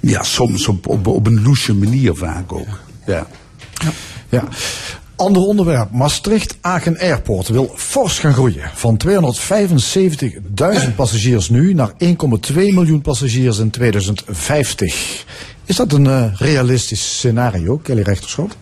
Ja, 0.01 0.23
soms 0.23 0.69
op, 0.69 0.87
op, 0.89 1.07
op 1.07 1.27
een 1.27 1.43
loesje 1.43 1.75
manier 1.75 2.15
vaak 2.15 2.53
ook. 2.53 2.81
Ja. 3.07 3.27
Ja. 4.29 4.45
Ander 5.17 5.43
onderwerp. 5.43 5.91
Maastricht-Agen 5.91 6.99
Airport 6.99 7.49
wil 7.49 7.73
fors 7.77 8.19
gaan 8.19 8.33
groeien. 8.33 8.71
Van 8.75 9.01
275.000 9.07 9.13
passagiers 10.97 11.49
nu 11.49 11.75
naar 11.75 11.93
1,2 11.93 12.55
miljoen 12.55 13.01
passagiers 13.01 13.59
in 13.59 13.71
2050. 13.71 15.25
Is 15.65 15.77
dat 15.77 15.93
een 15.93 16.07
eh, 16.07 16.25
realistisch 16.35 17.17
scenario, 17.17 17.77
Kelly 17.77 18.03
Rechterschot? 18.03 18.57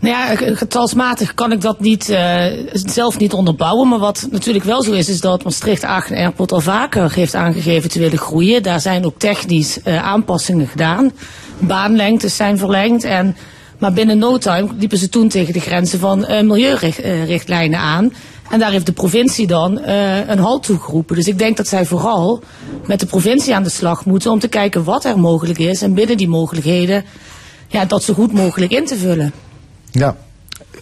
Nou 0.00 0.14
ja, 0.14 0.54
getalsmatig 0.54 1.34
kan 1.34 1.52
ik 1.52 1.60
dat 1.60 1.80
niet, 1.80 2.08
eh, 2.08 2.44
zelf 2.72 3.18
niet 3.18 3.32
onderbouwen. 3.32 3.88
Maar 3.88 3.98
wat 3.98 4.28
natuurlijk 4.30 4.64
wel 4.64 4.82
zo 4.82 4.92
is, 4.92 5.08
is 5.08 5.20
dat 5.20 5.44
Maastricht 5.44 5.84
Aachen 5.84 6.16
Airport 6.16 6.52
al 6.52 6.60
vaker 6.60 7.12
heeft 7.12 7.34
aangegeven 7.34 7.90
te 7.90 7.98
willen 7.98 8.18
groeien. 8.18 8.62
Daar 8.62 8.80
zijn 8.80 9.04
ook 9.04 9.18
technisch 9.18 9.82
eh, 9.82 10.04
aanpassingen 10.04 10.66
gedaan. 10.66 11.12
Baanlengtes 11.58 12.36
zijn 12.36 12.58
verlengd. 12.58 13.04
En, 13.04 13.36
maar 13.78 13.92
binnen 13.92 14.18
no 14.18 14.38
time 14.38 14.68
liepen 14.78 14.98
ze 14.98 15.08
toen 15.08 15.28
tegen 15.28 15.52
de 15.52 15.60
grenzen 15.60 15.98
van 15.98 16.24
eh, 16.24 16.42
milieurichtlijnen 16.42 17.78
aan. 17.78 18.12
En 18.50 18.58
daar 18.58 18.70
heeft 18.70 18.86
de 18.86 18.92
provincie 18.92 19.46
dan 19.46 19.78
eh, 19.78 20.28
een 20.28 20.38
halt 20.38 20.62
toe 20.62 20.78
geroepen. 20.78 21.16
Dus 21.16 21.28
ik 21.28 21.38
denk 21.38 21.56
dat 21.56 21.68
zij 21.68 21.86
vooral 21.86 22.42
met 22.86 23.00
de 23.00 23.06
provincie 23.06 23.54
aan 23.54 23.62
de 23.62 23.68
slag 23.68 24.04
moeten 24.04 24.30
om 24.30 24.38
te 24.38 24.48
kijken 24.48 24.84
wat 24.84 25.04
er 25.04 25.18
mogelijk 25.18 25.58
is. 25.58 25.82
En 25.82 25.94
binnen 25.94 26.16
die 26.16 26.28
mogelijkheden 26.28 27.04
ja, 27.68 27.84
dat 27.84 28.02
zo 28.02 28.14
goed 28.14 28.32
mogelijk 28.32 28.72
in 28.72 28.86
te 28.86 28.96
vullen. 28.96 29.32
Ja. 29.90 30.16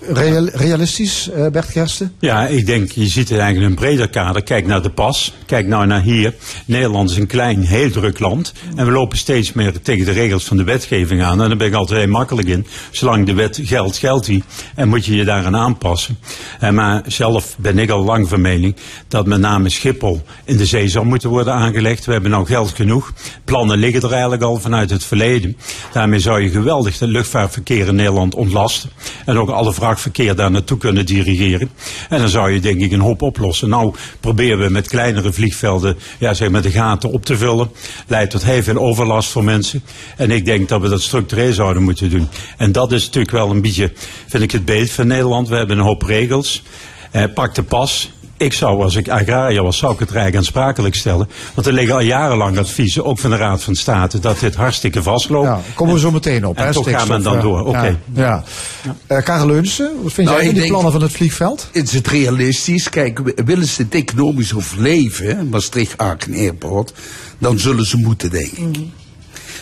Real- 0.01 0.49
realistisch, 0.53 1.31
eh, 1.31 1.47
Bert 1.47 1.69
Gersten? 1.69 2.13
Ja, 2.19 2.47
ik 2.47 2.67
denk, 2.67 2.91
je 2.91 3.07
ziet 3.07 3.29
het 3.29 3.39
eigenlijk 3.39 3.59
in 3.59 3.71
een 3.71 3.75
breder 3.87 4.09
kader. 4.09 4.43
Kijk 4.43 4.67
naar 4.67 4.83
de 4.83 4.91
pas. 4.91 5.35
Kijk 5.47 5.67
nou 5.67 5.87
naar 5.87 6.03
hier. 6.03 6.35
Nederland 6.67 7.11
is 7.11 7.17
een 7.17 7.27
klein, 7.27 7.61
heel 7.61 7.91
druk 7.91 8.19
land. 8.19 8.53
En 8.77 8.87
we 8.87 8.93
lopen 8.93 9.19
steeds 9.19 9.53
meer 9.53 9.81
tegen 9.83 10.05
de 10.05 10.13
regels 10.13 10.45
van 10.45 10.57
de 10.57 10.65
wetgeving 10.65 11.23
aan. 11.23 11.43
En 11.43 11.49
daar 11.49 11.57
ben 11.57 11.67
ik 11.67 11.75
altijd 11.75 12.01
heel 12.01 12.11
makkelijk 12.11 12.49
in. 12.49 12.67
Zolang 12.91 13.27
de 13.27 13.35
wet 13.35 13.61
geldt, 13.63 13.97
geldt 13.97 14.27
die. 14.27 14.45
En 14.75 14.89
moet 14.89 15.05
je 15.05 15.17
je 15.17 15.25
daaraan 15.25 15.57
aanpassen. 15.57 16.19
En 16.61 16.75
maar 16.75 17.03
zelf 17.07 17.57
ben 17.59 17.79
ik 17.79 17.91
al 17.91 18.05
lang 18.05 18.29
van 18.29 18.41
mening 18.41 18.77
dat 19.09 19.27
met 19.27 19.41
name 19.41 19.69
Schiphol 19.69 20.23
in 20.45 20.57
de 20.57 20.67
zee 20.67 20.89
zou 20.89 21.07
moeten 21.07 21.29
worden 21.29 21.53
aangelegd. 21.55 22.05
We 22.05 22.13
hebben 22.13 22.31
nou 22.31 22.47
geld 22.47 22.71
genoeg. 22.71 23.13
Plannen 23.45 23.79
liggen 23.79 24.03
er 24.03 24.13
eigenlijk 24.13 24.43
al 24.43 24.57
vanuit 24.57 24.91
het 24.91 25.05
verleden. 25.05 25.57
Daarmee 25.93 26.19
zou 26.21 26.41
je 26.41 26.51
geweldig 26.51 26.99
het 26.99 27.09
luchtvaartverkeer 27.09 27.87
in 27.87 27.95
Nederland 27.95 28.35
ontlasten. 28.35 28.91
En 29.25 29.39
ook 29.39 29.51
alle 29.51 29.73
vrachtverkeer 29.85 30.37
daar 30.37 30.51
naartoe 30.51 30.79
kunnen 30.79 31.07
dirigeren. 31.07 31.71
En 32.09 32.19
dan 32.19 32.29
zou 32.29 32.51
je 32.51 32.61
denk 32.61 32.81
ik 32.81 32.93
een 32.93 33.01
hoop 33.01 33.23
oplossen. 33.23 33.69
Nou 33.69 33.95
proberen 34.21 34.59
we 34.59 34.69
met 34.69 34.89
kleinere 34.89 35.33
vliegvelden 35.33 35.97
ja, 36.19 36.35
zeg 36.35 36.51
maar 36.51 36.63
de 36.63 36.71
gaten 36.71 37.13
op 37.13 37.25
te 37.25 37.37
vullen. 37.37 37.71
Leidt 38.07 38.31
tot 38.31 38.45
heel 38.45 38.63
veel 38.63 38.77
overlast 38.77 39.31
voor 39.31 39.45
mensen. 39.45 39.83
En 40.17 40.31
ik 40.31 40.45
denk 40.45 40.69
dat 40.69 40.81
we 40.81 40.89
dat 40.89 41.03
structureel 41.03 41.53
zouden 41.53 41.83
moeten 41.83 42.11
doen. 42.11 42.29
En 42.57 42.73
dat 42.73 42.93
is 42.93 43.05
natuurlijk 43.05 43.33
wel 43.33 43.51
een 43.51 43.63
beetje, 43.63 43.93
vind 44.27 44.43
ik 44.43 44.51
het 44.51 44.65
beeld 44.65 44.91
van 44.91 45.07
Nederland. 45.07 45.49
We 45.49 45.57
hebben 45.57 45.79
een 45.79 45.85
hoop 45.85 46.03
regels. 46.03 46.63
Eh, 47.11 47.25
pak 47.35 47.55
de 47.55 47.63
pas. 47.63 48.11
Ik 48.45 48.53
zou, 48.53 48.83
als 48.83 48.97
ik 48.97 49.09
agrariër 49.09 49.63
was, 49.63 49.79
zou 49.79 49.93
ik 49.93 49.99
het 49.99 50.11
rijk 50.11 50.37
aansprakelijk 50.37 50.95
stellen. 50.95 51.29
Want 51.55 51.67
er 51.67 51.73
liggen 51.73 51.95
al 51.95 52.01
jarenlang 52.01 52.59
adviezen, 52.59 53.05
ook 53.05 53.19
van 53.19 53.31
de 53.31 53.37
Raad 53.37 53.63
van 53.63 53.75
State, 53.75 54.19
dat 54.19 54.41
dit 54.41 54.55
hartstikke 54.55 55.03
vastloopt. 55.03 55.47
Ja, 55.47 55.61
komen 55.75 55.95
we 55.95 56.01
zo 56.01 56.11
meteen 56.11 56.47
op. 56.47 56.57
En 56.57 56.67
hè, 56.67 56.73
toch 56.73 56.91
gaan 56.91 57.09
we 57.09 57.21
dan 57.21 57.37
ja. 57.37 57.41
door. 57.41 57.67
Oké. 57.67 57.99
Ja. 58.15 58.45
ja. 58.85 58.95
Eh, 59.07 59.23
Karel 59.23 59.47
Leunissen, 59.47 59.93
wat 60.03 60.13
vind 60.13 60.29
Nou, 60.29 60.41
jij 60.41 60.51
van 60.51 60.61
die 60.61 60.69
plannen 60.69 60.93
van 60.93 61.03
het 61.03 61.13
vliegveld? 61.13 61.69
Is 61.73 61.93
het 61.93 62.07
realistisch? 62.07 62.89
Kijk, 62.89 63.21
willen 63.45 63.67
ze 63.67 63.83
het 63.83 63.95
economisch 63.95 64.55
overleven, 64.55 65.49
Maastricht-Aken 65.49 66.35
Airport, 66.35 66.93
dan 67.39 67.59
zullen 67.59 67.85
ze 67.85 67.97
moeten, 67.97 68.31
denk 68.31 68.53
ik. 68.53 68.79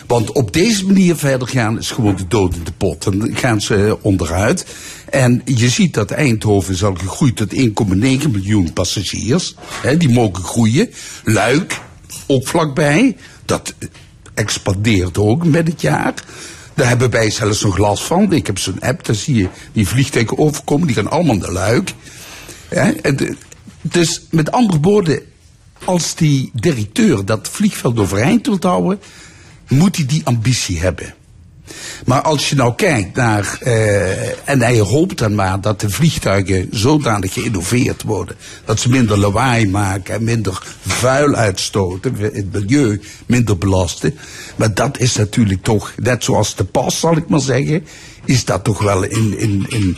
Want 0.07 0.31
op 0.31 0.53
deze 0.53 0.85
manier 0.85 1.15
verder 1.15 1.47
gaan 1.47 1.77
is 1.77 1.91
gewoon 1.91 2.15
de 2.15 2.27
dood 2.27 2.55
in 2.55 2.63
de 2.63 2.71
pot. 2.71 3.03
Dan 3.03 3.35
gaan 3.35 3.61
ze 3.61 3.97
onderuit. 4.01 4.65
En 5.09 5.41
je 5.45 5.69
ziet 5.69 5.93
dat 5.93 6.11
Eindhoven 6.11 6.73
is 6.73 6.83
al 6.83 6.95
gegroeid 6.95 7.35
tot 7.35 7.55
1,9 7.55 7.61
miljoen 8.31 8.73
passagiers. 8.73 9.55
Hè, 9.81 9.97
die 9.97 10.09
mogen 10.09 10.43
groeien. 10.43 10.89
Luik, 11.23 11.79
ook 12.27 12.47
vlakbij. 12.47 13.17
Dat 13.45 13.73
eh, 13.79 13.87
expandeert 14.33 15.17
ook 15.17 15.45
met 15.45 15.67
het 15.67 15.81
jaar. 15.81 16.13
Daar 16.73 16.87
hebben 16.87 17.09
wij 17.09 17.29
zelfs 17.29 17.61
nog 17.61 17.77
last 17.77 18.03
van. 18.03 18.31
Ik 18.31 18.47
heb 18.47 18.57
zo'n 18.59 18.79
app, 18.79 19.05
daar 19.05 19.15
zie 19.15 19.35
je 19.35 19.47
die 19.73 19.87
vliegtuigen 19.87 20.37
overkomen. 20.37 20.87
Die 20.87 20.95
gaan 20.95 21.09
allemaal 21.09 21.35
naar 21.35 21.51
Luik. 21.51 21.93
Hè, 22.67 22.91
en 22.91 23.37
dus 23.81 24.21
met 24.29 24.51
andere 24.51 24.79
woorden, 24.79 25.21
als 25.83 26.15
die 26.15 26.49
directeur 26.53 27.25
dat 27.25 27.49
vliegveld 27.49 27.99
overeind 27.99 28.47
wilt 28.47 28.63
houden, 28.63 28.99
moet 29.67 29.95
hij 29.95 30.05
die 30.05 30.21
ambitie 30.25 30.79
hebben. 30.79 31.13
Maar 32.05 32.21
als 32.21 32.49
je 32.49 32.55
nou 32.55 32.75
kijkt 32.75 33.15
naar, 33.15 33.57
eh, 33.61 34.49
en 34.49 34.61
hij 34.61 34.79
hoopt 34.79 35.17
dan 35.17 35.35
maar 35.35 35.61
dat 35.61 35.79
de 35.79 35.89
vliegtuigen 35.89 36.67
zodanig 36.71 37.33
geïnnoveerd 37.33 38.03
worden, 38.03 38.35
dat 38.65 38.79
ze 38.79 38.89
minder 38.89 39.17
lawaai 39.17 39.67
maken 39.67 40.13
en 40.13 40.23
minder 40.23 40.63
vuil 40.87 41.35
uitstoten, 41.35 42.15
het 42.15 42.53
milieu 42.53 43.01
minder 43.25 43.57
belasten. 43.57 44.17
Maar 44.55 44.73
dat 44.73 44.99
is 44.99 45.15
natuurlijk 45.15 45.63
toch, 45.63 45.93
net 45.97 46.23
zoals 46.23 46.55
de 46.55 46.63
pas 46.63 46.99
zal 46.99 47.17
ik 47.17 47.29
maar 47.29 47.41
zeggen, 47.41 47.85
is 48.25 48.45
dat 48.45 48.63
toch 48.63 48.81
wel 48.81 49.03
in, 49.03 49.39
in, 49.39 49.65
in, 49.69 49.97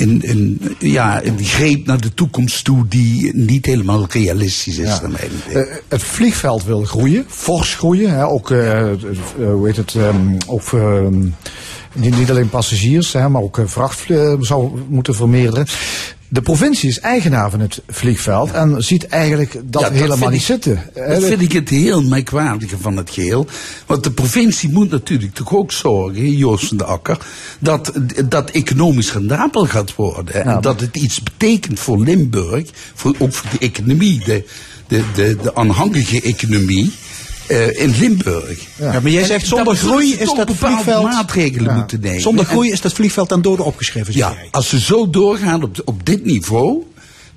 in, 0.00 0.22
in, 0.22 0.60
ja, 0.78 1.24
een 1.24 1.44
greep 1.44 1.86
naar 1.86 2.00
de 2.00 2.14
toekomst 2.14 2.64
toe 2.64 2.88
die 2.88 3.34
niet 3.34 3.66
helemaal 3.66 4.06
realistisch 4.10 4.78
is. 4.78 4.86
Ja. 4.86 5.00
naar 5.00 5.10
mijn 5.10 5.30
idee. 5.46 5.64
Eh, 5.64 5.76
het 5.88 6.02
vliegveld 6.02 6.64
wil 6.64 6.84
groeien, 6.84 7.24
fors 7.28 7.74
groeien. 7.74 8.10
Hè, 8.10 8.26
ook, 8.26 8.50
eh, 8.50 8.88
hoe 9.36 9.66
heet 9.66 9.76
het, 9.76 9.96
ook 10.46 10.72
ehm, 10.72 11.18
niet, 11.94 12.16
niet 12.16 12.30
alleen 12.30 12.48
passagiers, 12.48 13.12
hè, 13.12 13.28
maar 13.28 13.42
ook 13.42 13.60
vracht 13.64 14.06
zou 14.40 14.70
moeten 14.88 15.14
vermeerderen. 15.14 15.66
De 16.32 16.40
provincie 16.42 16.88
is 16.88 17.00
eigenaar 17.00 17.50
van 17.50 17.60
het 17.60 17.82
vliegveld 17.88 18.50
en 18.52 18.82
ziet 18.84 19.06
eigenlijk 19.06 19.52
dat, 19.64 19.82
Ja, 19.82 19.88
dat 19.88 19.98
helemaal 19.98 20.28
niet 20.28 20.40
ik- 20.40 20.46
zitten. 20.46 20.94
Eh, 20.94 21.08
Dat 21.14 21.24
vind 21.24 21.40
ik 21.42 21.52
het 21.52 21.68
heel 21.68 22.02
merkwaardige 22.02 22.78
van 22.78 22.96
het 22.96 23.10
geheel. 23.10 23.46
Want 23.86 24.04
de 24.04 24.10
provincie 24.10 24.70
moet 24.70 24.90
natuurlijk 24.90 25.34
toch 25.34 25.54
ook 25.54 25.72
zorgen, 25.72 26.32
Joost 26.36 26.66
van 26.68 26.76
de 26.76 26.84
Akker, 26.84 27.18
dat 27.58 27.92
dat 28.28 28.50
economisch 28.50 29.12
rendabel 29.12 29.64
gaat 29.66 29.94
worden. 29.94 30.44
En 30.44 30.60
dat 30.60 30.80
het 30.80 30.96
iets 30.96 31.22
betekent 31.22 31.80
voor 31.80 31.98
Limburg, 32.04 32.68
voor, 32.94 33.14
ook 33.18 33.32
voor 33.32 33.50
de 33.50 33.58
economie, 33.66 34.24
de, 34.24 34.44
de, 34.88 35.02
de, 35.14 35.36
de 35.42 35.54
aanhangige 35.54 36.20
economie. 36.22 36.92
Eh, 37.50 37.82
in 37.82 37.94
Limburg. 37.98 38.58
Ja, 38.78 39.00
maar 39.00 39.10
jij 39.10 39.24
zegt 39.24 39.46
zonder 39.46 39.76
groei 39.76 40.12
is 40.14 40.34
dat 40.34 40.50
vliegveld... 40.54 41.04
maatregelen 41.04 41.70
Ja. 41.72 41.78
moeten 41.78 42.00
nemen. 42.00 42.20
Zonder 42.20 42.44
groei 42.44 42.70
is 42.70 42.80
dat 42.80 42.92
vliegveld 42.92 43.28
ten 43.28 43.42
dode 43.42 43.62
opgeschreven, 43.62 44.14
ja, 44.14 44.32
jij. 44.32 44.48
als 44.50 44.68
ze 44.68 44.80
zo 44.80 45.10
doorgaan 45.10 45.62
op, 45.62 45.82
op 45.84 46.06
dit 46.06 46.24
niveau, 46.24 46.82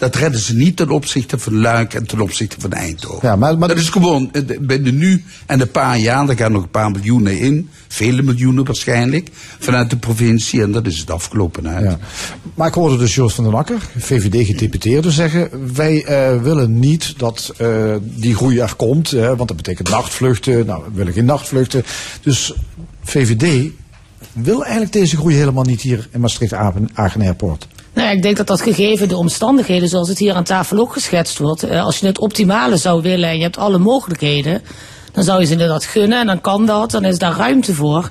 dat 0.04 0.16
redden 0.16 0.40
ze 0.42 0.56
niet 0.56 0.76
ten 0.78 0.90
opzichte 0.90 1.40
van 1.40 1.60
Luik 1.60 1.94
en 1.94 2.08
ten 2.08 2.22
opzichte 2.22 2.56
van 2.60 2.72
Eindhoven. 2.72 3.28
Ja, 3.28 3.36
maar, 3.36 3.58
maar 3.58 3.68
dat 3.68 3.78
is 3.78 3.90
gewoon, 3.90 4.30
eh, 4.32 4.42
de- 4.48 4.58
bij 4.62 4.82
de 4.82 4.92
nu 4.92 5.24
en 5.46 5.62
een 5.62 5.72
paar 5.72 5.98
jaar, 5.98 6.30
er 6.30 6.38
gaan 6.38 6.52
nog 6.52 6.64
een 6.64 6.70
paar 6.70 6.92
miljoenen 6.92 7.40
in, 7.40 7.70
vele 7.88 8.22
miljoenen 8.22 8.66
waarschijnlijk, 8.66 9.30
vanuit 9.60 9.90
de 9.90 9.98
provincie 9.98 10.62
en 10.62 10.72
dat 10.72 10.86
is 10.86 11.00
het 11.00 11.12
afgelopen 11.12 11.68
uit. 11.68 11.84
Ja. 11.84 12.00
Maar 12.54 12.68
ik 12.68 12.74
hoorde 12.74 12.98
dus 12.98 13.16
Joost 13.16 13.36
van 13.36 13.44
den 13.44 13.54
Akker, 13.54 13.78
VVD-gedeputeerde, 13.98 15.12
zeggen... 15.12 15.74
wij 15.76 16.04
eh, 16.04 16.42
willen 16.42 16.80
niet 16.80 17.14
dat 17.18 17.54
eh, 17.58 17.96
die 18.02 18.36
groei 18.36 18.60
er 18.60 18.76
komt, 18.76 19.12
hè, 19.12 19.36
want 19.36 19.48
dat 19.48 19.58
betekent 19.58 19.90
nachtvluchten. 19.90 20.66
Nou, 20.66 20.84
we 20.84 20.92
willen 20.94 21.14
geen 21.14 21.26
nachtvluchten. 21.26 21.84
Dus 22.22 22.54
VVD 23.04 23.72
wil 24.34 24.62
eigenlijk 24.62 24.94
deze 24.94 25.18
groei 25.18 25.36
helemaal 25.36 25.64
niet 25.64 25.82
hier 25.82 26.08
in 26.12 26.20
Maastricht-Agen 26.20 27.22
Airport. 27.22 27.68
Nou, 27.94 28.16
ik 28.16 28.22
denk 28.22 28.38
dat 28.38 28.48
dat 28.48 28.62
gegeven 28.62 29.08
de 29.08 29.18
omstandigheden 29.18 29.90
zoals 29.90 30.08
het 30.10 30.18
hier 30.18 30.34
aan 30.34 30.44
tafel 30.44 30.78
ook 30.78 30.94
geschetst 30.94 31.38
wordt. 31.38 31.64
eh, 31.64 31.86
als 31.86 32.00
je 32.00 32.06
het 32.06 32.20
optimale 32.20 32.78
zou 32.78 33.02
willen 33.02 33.30
en 33.30 33.36
je 33.36 33.42
hebt 33.44 33.58
alle 33.58 33.78
mogelijkheden, 33.78 34.62
dan 35.12 35.24
zou 35.24 35.40
je 35.40 35.46
ze 35.46 35.52
inderdaad 35.52 35.86
gunnen 35.86 36.20
en 36.20 36.28
dan 36.28 36.42
kan 36.42 36.66
dat, 36.66 36.92
dan 36.92 37.04
is 37.06 37.18
daar 37.18 37.38
ruimte 37.38 37.74
voor. 37.74 38.10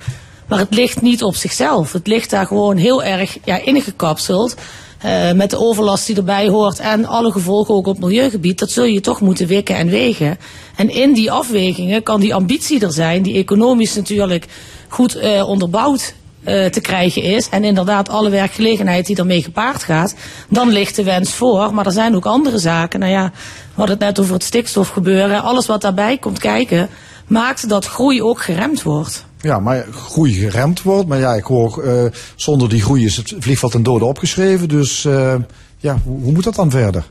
Maar 0.49 0.59
het 0.59 0.75
ligt 0.75 1.01
niet 1.03 1.23
op 1.23 1.37
zichzelf. 1.37 1.93
Het 1.93 2.07
ligt 2.07 2.31
daar 2.31 2.47
gewoon 2.47 2.77
heel 2.77 3.03
erg 3.03 3.39
ja, 3.45 3.65
ingekapseld. 3.65 4.55
eh, 4.99 5.33
met 5.33 5.51
de 5.51 5.59
overlast 5.59 6.07
die 6.07 6.17
erbij 6.17 6.49
hoort 6.49 6.79
en 6.79 7.07
alle 7.07 7.33
gevolgen 7.33 7.75
ook 7.75 7.87
op 7.87 7.99
milieugebied. 7.99 8.59
Dat 8.59 8.71
zul 8.71 8.85
je 8.85 9.01
toch 9.01 9.21
moeten 9.21 9.47
wikken 9.47 9.77
en 9.77 9.89
wegen. 9.89 10.39
En 10.77 10.89
in 10.89 11.13
die 11.13 11.31
afwegingen 11.31 12.03
kan 12.03 12.21
die 12.21 12.35
ambitie 12.35 12.81
er 12.81 12.93
zijn, 12.93 13.23
die 13.23 13.35
economisch 13.37 13.95
natuurlijk 13.95 14.47
goed 14.89 15.15
eh, 15.15 15.49
onderbouwd 15.49 16.15
eh, 16.45 16.65
te 16.65 16.81
krijgen 16.81 17.23
is. 17.23 17.49
En 17.49 17.65
inderdaad 17.65 18.09
alle 18.09 18.31
werkgelegenheid 18.31 19.07
die 19.07 19.17
ermee 19.17 19.43
gepaard 19.43 19.83
gaat. 19.83 20.15
Dan 20.49 20.69
ligt 20.69 20.97
de 20.97 21.05
wens 21.05 21.35
voor. 21.35 21.75
Maar 21.75 21.87
er 21.87 21.93
zijn 21.93 22.15
ook 22.15 22.27
andere 22.27 22.59
zaken. 22.59 23.01
Nou 23.01 23.13
ja, 23.13 23.31
we 23.35 23.75
hadden 23.75 23.97
het 23.97 24.05
net 24.05 24.21
over 24.21 24.35
het 24.35 24.45
stikstofgebeuren. 24.45 25.43
Alles 25.43 25.67
wat 25.67 25.81
daarbij 25.81 26.19
komt 26.19 26.39
kijken, 26.39 26.89
maakt 27.27 27.69
dat 27.69 27.87
groei 27.87 28.23
ook 28.23 28.43
geremd 28.43 28.83
wordt. 28.83 29.25
Ja, 29.41 29.59
maar 29.59 29.87
groei 29.93 30.33
geremd 30.33 30.83
wordt. 30.83 31.09
Maar 31.09 31.19
ja, 31.19 31.35
ik 31.35 31.45
hoor, 31.45 31.83
eh, 31.85 32.05
zonder 32.37 32.69
die 32.69 32.83
groei 32.83 33.05
is 33.05 33.17
het 33.17 33.35
vliegveld 33.39 33.73
ten 33.73 33.83
dode 33.83 34.05
opgeschreven. 34.05 34.69
Dus 34.69 35.05
eh, 35.05 35.35
ja, 35.79 35.99
hoe 36.05 36.33
moet 36.33 36.45
dat 36.45 36.55
dan 36.55 36.71
verder? 36.71 37.05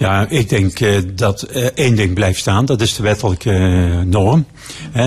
Ja, 0.00 0.28
ik 0.28 0.48
denk 0.48 0.80
eh, 0.80 0.98
dat 1.14 1.42
eh, 1.42 1.64
één 1.64 1.96
ding 1.96 2.14
blijft 2.14 2.40
staan. 2.40 2.64
Dat 2.64 2.80
is 2.80 2.94
de 2.94 3.02
wettelijke 3.02 3.50
eh, 3.50 4.00
norm. 4.00 4.46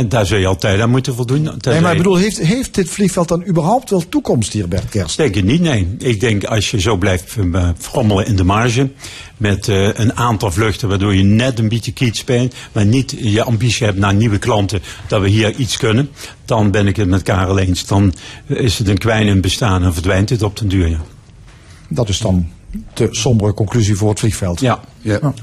Daar 0.07 0.25
zul 0.25 0.37
je 0.37 0.47
altijd 0.47 0.81
aan 0.81 0.89
moeten 0.89 1.15
voldoen. 1.15 1.49
Nee, 1.61 1.81
maar 1.81 1.91
ik 1.91 1.97
bedoel, 1.97 2.15
heeft, 2.15 2.37
heeft 2.37 2.75
dit 2.75 2.89
vliegveld 2.89 3.27
dan 3.27 3.47
überhaupt 3.47 3.89
wel 3.89 4.09
toekomst 4.09 4.53
hier, 4.53 4.67
Bert 4.67 4.89
Kerst? 4.89 5.17
Denk 5.17 5.35
ik 5.35 5.43
niet, 5.43 5.61
nee. 5.61 5.95
Ik 5.97 6.19
denk 6.19 6.43
als 6.43 6.71
je 6.71 6.79
zo 6.79 6.95
blijft 6.95 7.35
frommelen 7.77 8.25
in 8.25 8.35
de 8.35 8.43
marge. 8.43 8.89
Met 9.37 9.67
een 9.67 10.15
aantal 10.15 10.51
vluchten 10.51 10.89
waardoor 10.89 11.15
je 11.15 11.23
net 11.23 11.59
een 11.59 11.69
beetje 11.69 11.93
kiets 11.93 12.23
bent. 12.23 12.53
Maar 12.71 12.85
niet 12.85 13.15
je 13.17 13.43
ambitie 13.43 13.85
hebt 13.85 13.97
naar 13.97 14.13
nieuwe 14.13 14.37
klanten. 14.37 14.81
Dat 15.07 15.21
we 15.21 15.27
hier 15.27 15.55
iets 15.55 15.77
kunnen. 15.77 16.09
Dan 16.45 16.71
ben 16.71 16.87
ik 16.87 16.95
het 16.95 17.07
met 17.07 17.23
Karel 17.23 17.59
eens. 17.59 17.85
Dan 17.85 18.13
is 18.47 18.77
het 18.77 18.87
een 18.87 18.97
kwijnend 18.97 19.41
bestaan 19.41 19.83
en 19.83 19.93
verdwijnt 19.93 20.29
het 20.29 20.43
op 20.43 20.57
den 20.57 20.67
duur. 20.67 20.89
Ja. 20.89 21.01
Dat 21.89 22.09
is 22.09 22.17
dan 22.17 22.49
de 22.93 23.07
sombere 23.11 23.53
conclusie 23.53 23.95
voor 23.95 24.09
het 24.09 24.19
vliegveld. 24.19 24.59
Ja. 24.59 24.79
Ja. 25.01 25.33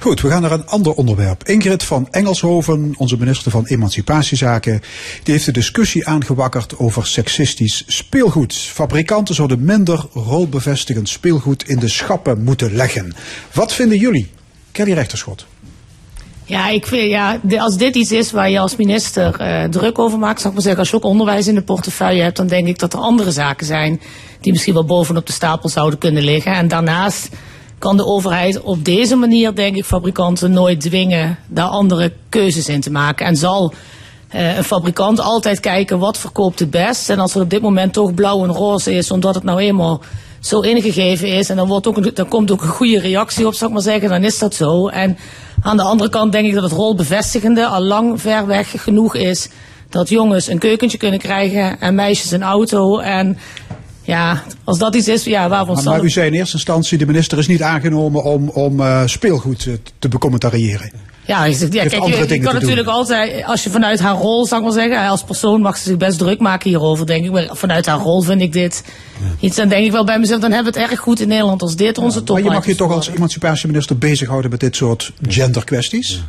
Goed, 0.00 0.20
we 0.20 0.28
gaan 0.28 0.42
naar 0.42 0.52
een 0.52 0.66
ander 0.66 0.92
onderwerp. 0.92 1.48
Ingrid 1.48 1.82
van 1.82 2.08
Engelshoven, 2.10 2.94
onze 2.96 3.16
minister 3.16 3.50
van 3.50 3.66
Emancipatiezaken, 3.66 4.80
die 5.22 5.32
heeft 5.32 5.44
de 5.44 5.52
discussie 5.52 6.06
aangewakkerd 6.06 6.78
over 6.78 7.06
seksistisch 7.06 7.84
speelgoed. 7.86 8.54
Fabrikanten 8.54 9.34
zouden 9.34 9.64
minder 9.64 10.06
rolbevestigend 10.12 11.08
speelgoed 11.08 11.68
in 11.68 11.78
de 11.78 11.88
schappen 11.88 12.42
moeten 12.42 12.74
leggen. 12.74 13.12
Wat 13.52 13.74
vinden 13.74 13.98
jullie? 13.98 14.30
Kelly 14.72 14.92
Rechterschot. 14.92 15.46
Ja, 16.50 16.68
ik 16.68 16.86
vind, 16.86 17.10
ja, 17.10 17.40
als 17.58 17.76
dit 17.76 17.94
iets 17.96 18.12
is 18.12 18.30
waar 18.30 18.50
je 18.50 18.58
als 18.58 18.76
minister 18.76 19.40
eh, 19.40 19.64
druk 19.64 19.98
over 19.98 20.18
maakt, 20.18 20.40
zou 20.40 20.48
ik 20.48 20.54
maar 20.54 20.62
zeggen, 20.62 20.80
als 20.80 20.90
je 20.90 20.96
ook 20.96 21.04
onderwijs 21.04 21.46
in 21.46 21.54
de 21.54 21.62
portefeuille 21.62 22.22
hebt, 22.22 22.36
dan 22.36 22.46
denk 22.46 22.66
ik 22.66 22.78
dat 22.78 22.92
er 22.92 22.98
andere 22.98 23.30
zaken 23.30 23.66
zijn 23.66 24.00
die 24.40 24.52
misschien 24.52 24.74
wel 24.74 24.84
bovenop 24.84 25.26
de 25.26 25.32
stapel 25.32 25.68
zouden 25.68 25.98
kunnen 25.98 26.22
liggen. 26.22 26.52
En 26.52 26.68
daarnaast 26.68 27.28
kan 27.78 27.96
de 27.96 28.06
overheid 28.06 28.60
op 28.60 28.84
deze 28.84 29.16
manier, 29.16 29.54
denk 29.54 29.76
ik, 29.76 29.84
fabrikanten 29.84 30.52
nooit 30.52 30.80
dwingen 30.80 31.38
daar 31.48 31.68
andere 31.68 32.12
keuzes 32.28 32.68
in 32.68 32.80
te 32.80 32.90
maken. 32.90 33.26
En 33.26 33.36
zal 33.36 33.72
eh, 34.28 34.56
een 34.56 34.64
fabrikant 34.64 35.20
altijd 35.20 35.60
kijken 35.60 35.98
wat 35.98 36.18
verkoopt 36.18 36.58
het 36.58 36.70
best. 36.70 37.10
En 37.10 37.18
als 37.18 37.34
het 37.34 37.42
op 37.42 37.50
dit 37.50 37.62
moment 37.62 37.92
toch 37.92 38.14
blauw 38.14 38.44
en 38.44 38.52
roze 38.52 38.94
is, 38.94 39.10
omdat 39.10 39.34
het 39.34 39.44
nou 39.44 39.60
eenmaal 39.60 40.00
zo 40.40 40.60
ingegeven 40.60 41.28
is. 41.28 41.50
En 41.50 41.56
dan, 41.56 41.68
wordt 41.68 41.86
ook 41.86 41.96
een, 41.96 42.10
dan 42.14 42.28
komt 42.28 42.50
ook 42.50 42.62
een 42.62 42.68
goede 42.68 43.00
reactie 43.00 43.46
op, 43.46 43.54
zou 43.54 43.70
ik 43.70 43.76
maar 43.76 43.92
zeggen. 43.92 44.08
Dan 44.08 44.24
is 44.24 44.38
dat 44.38 44.54
zo. 44.54 44.88
En 44.88 45.16
aan 45.62 45.76
de 45.76 45.82
andere 45.82 46.10
kant 46.10 46.32
denk 46.32 46.46
ik 46.46 46.54
dat 46.54 46.62
het 46.62 46.72
rolbevestigende 46.72 47.66
al 47.66 47.82
lang 47.82 48.20
ver 48.20 48.46
weg 48.46 48.82
genoeg 48.82 49.14
is. 49.14 49.48
Dat 49.88 50.08
jongens 50.08 50.46
een 50.46 50.58
keukentje 50.58 50.98
kunnen 50.98 51.18
krijgen 51.18 51.80
en 51.80 51.94
meisjes 51.94 52.30
een 52.30 52.42
auto. 52.42 52.98
En 52.98 53.38
ja, 54.02 54.42
als 54.64 54.78
dat 54.78 54.94
iets 54.94 55.08
is, 55.08 55.24
ja, 55.24 55.48
waarvan 55.48 55.74
Maar, 55.74 55.82
zal 55.82 55.92
maar 55.92 56.04
u 56.04 56.10
zei 56.10 56.26
in 56.26 56.32
eerste 56.32 56.54
instantie, 56.54 56.98
de 56.98 57.06
minister 57.06 57.38
is 57.38 57.46
niet 57.46 57.62
aangenomen 57.62 58.22
om, 58.22 58.48
om 58.48 58.80
eh, 58.80 59.02
speelgoed 59.06 59.68
te 59.98 60.08
becommentariëren. 60.08 61.09
Ja, 61.24 61.44
ik 61.44 61.56
zeg, 61.56 61.72
ja 61.72 61.82
kijk, 61.86 62.04
je, 62.06 62.16
kan 62.18 62.28
doen. 62.28 62.60
natuurlijk 62.60 62.88
altijd, 62.88 63.44
als 63.44 63.62
je 63.64 63.70
vanuit 63.70 64.00
haar 64.00 64.14
rol, 64.14 64.46
zou 64.46 64.60
ik 64.60 64.66
maar 64.66 64.82
zeggen, 64.82 65.08
als 65.08 65.24
persoon 65.24 65.60
mag 65.60 65.76
ze 65.76 65.84
zich 65.84 65.96
best 65.96 66.18
druk 66.18 66.40
maken 66.40 66.70
hierover, 66.70 67.06
denk 67.06 67.24
ik. 67.24 67.30
Maar 67.30 67.48
vanuit 67.52 67.86
haar 67.86 67.98
rol 67.98 68.22
vind 68.22 68.40
ik 68.40 68.52
dit 68.52 68.82
iets. 69.40 69.56
Dan 69.56 69.68
denk 69.68 69.84
ik 69.84 69.92
wel 69.92 70.04
bij 70.04 70.18
mezelf, 70.18 70.40
dan 70.40 70.52
hebben 70.52 70.72
we 70.72 70.80
het 70.80 70.90
erg 70.90 71.00
goed 71.00 71.20
in 71.20 71.28
Nederland 71.28 71.62
als 71.62 71.76
dit 71.76 71.98
onze 71.98 72.22
top 72.22 72.36
Maar 72.36 72.44
je 72.44 72.50
mag 72.50 72.66
je 72.66 72.74
toch 72.74 72.92
als 72.92 73.08
emancipatieminister 73.08 73.98
bezighouden 73.98 74.50
met 74.50 74.60
dit 74.60 74.76
soort 74.76 75.12
genderkwesties? 75.28 76.22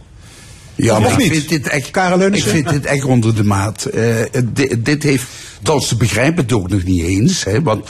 Ja, 0.75 0.97
Of 0.97 1.01
maar 1.01 1.21
ik 1.21 1.31
vind 1.31 1.49
dit 1.49 1.67
echt, 1.67 1.91
Karel 1.91 2.21
ik 2.21 2.43
vind 2.43 2.69
dit 2.69 2.85
echt 2.85 3.03
onder 3.03 3.35
de 3.35 3.43
maat. 3.43 3.85
Eh, 3.85 4.15
dit, 4.45 4.85
dit 4.85 5.03
heeft, 5.03 5.25
tot 5.61 5.83
ze 5.83 5.95
begrijpen 5.95 6.43
het 6.43 6.53
ook 6.53 6.69
nog 6.69 6.83
niet 6.83 7.03
eens. 7.03 7.43
Hè, 7.43 7.61
want 7.61 7.89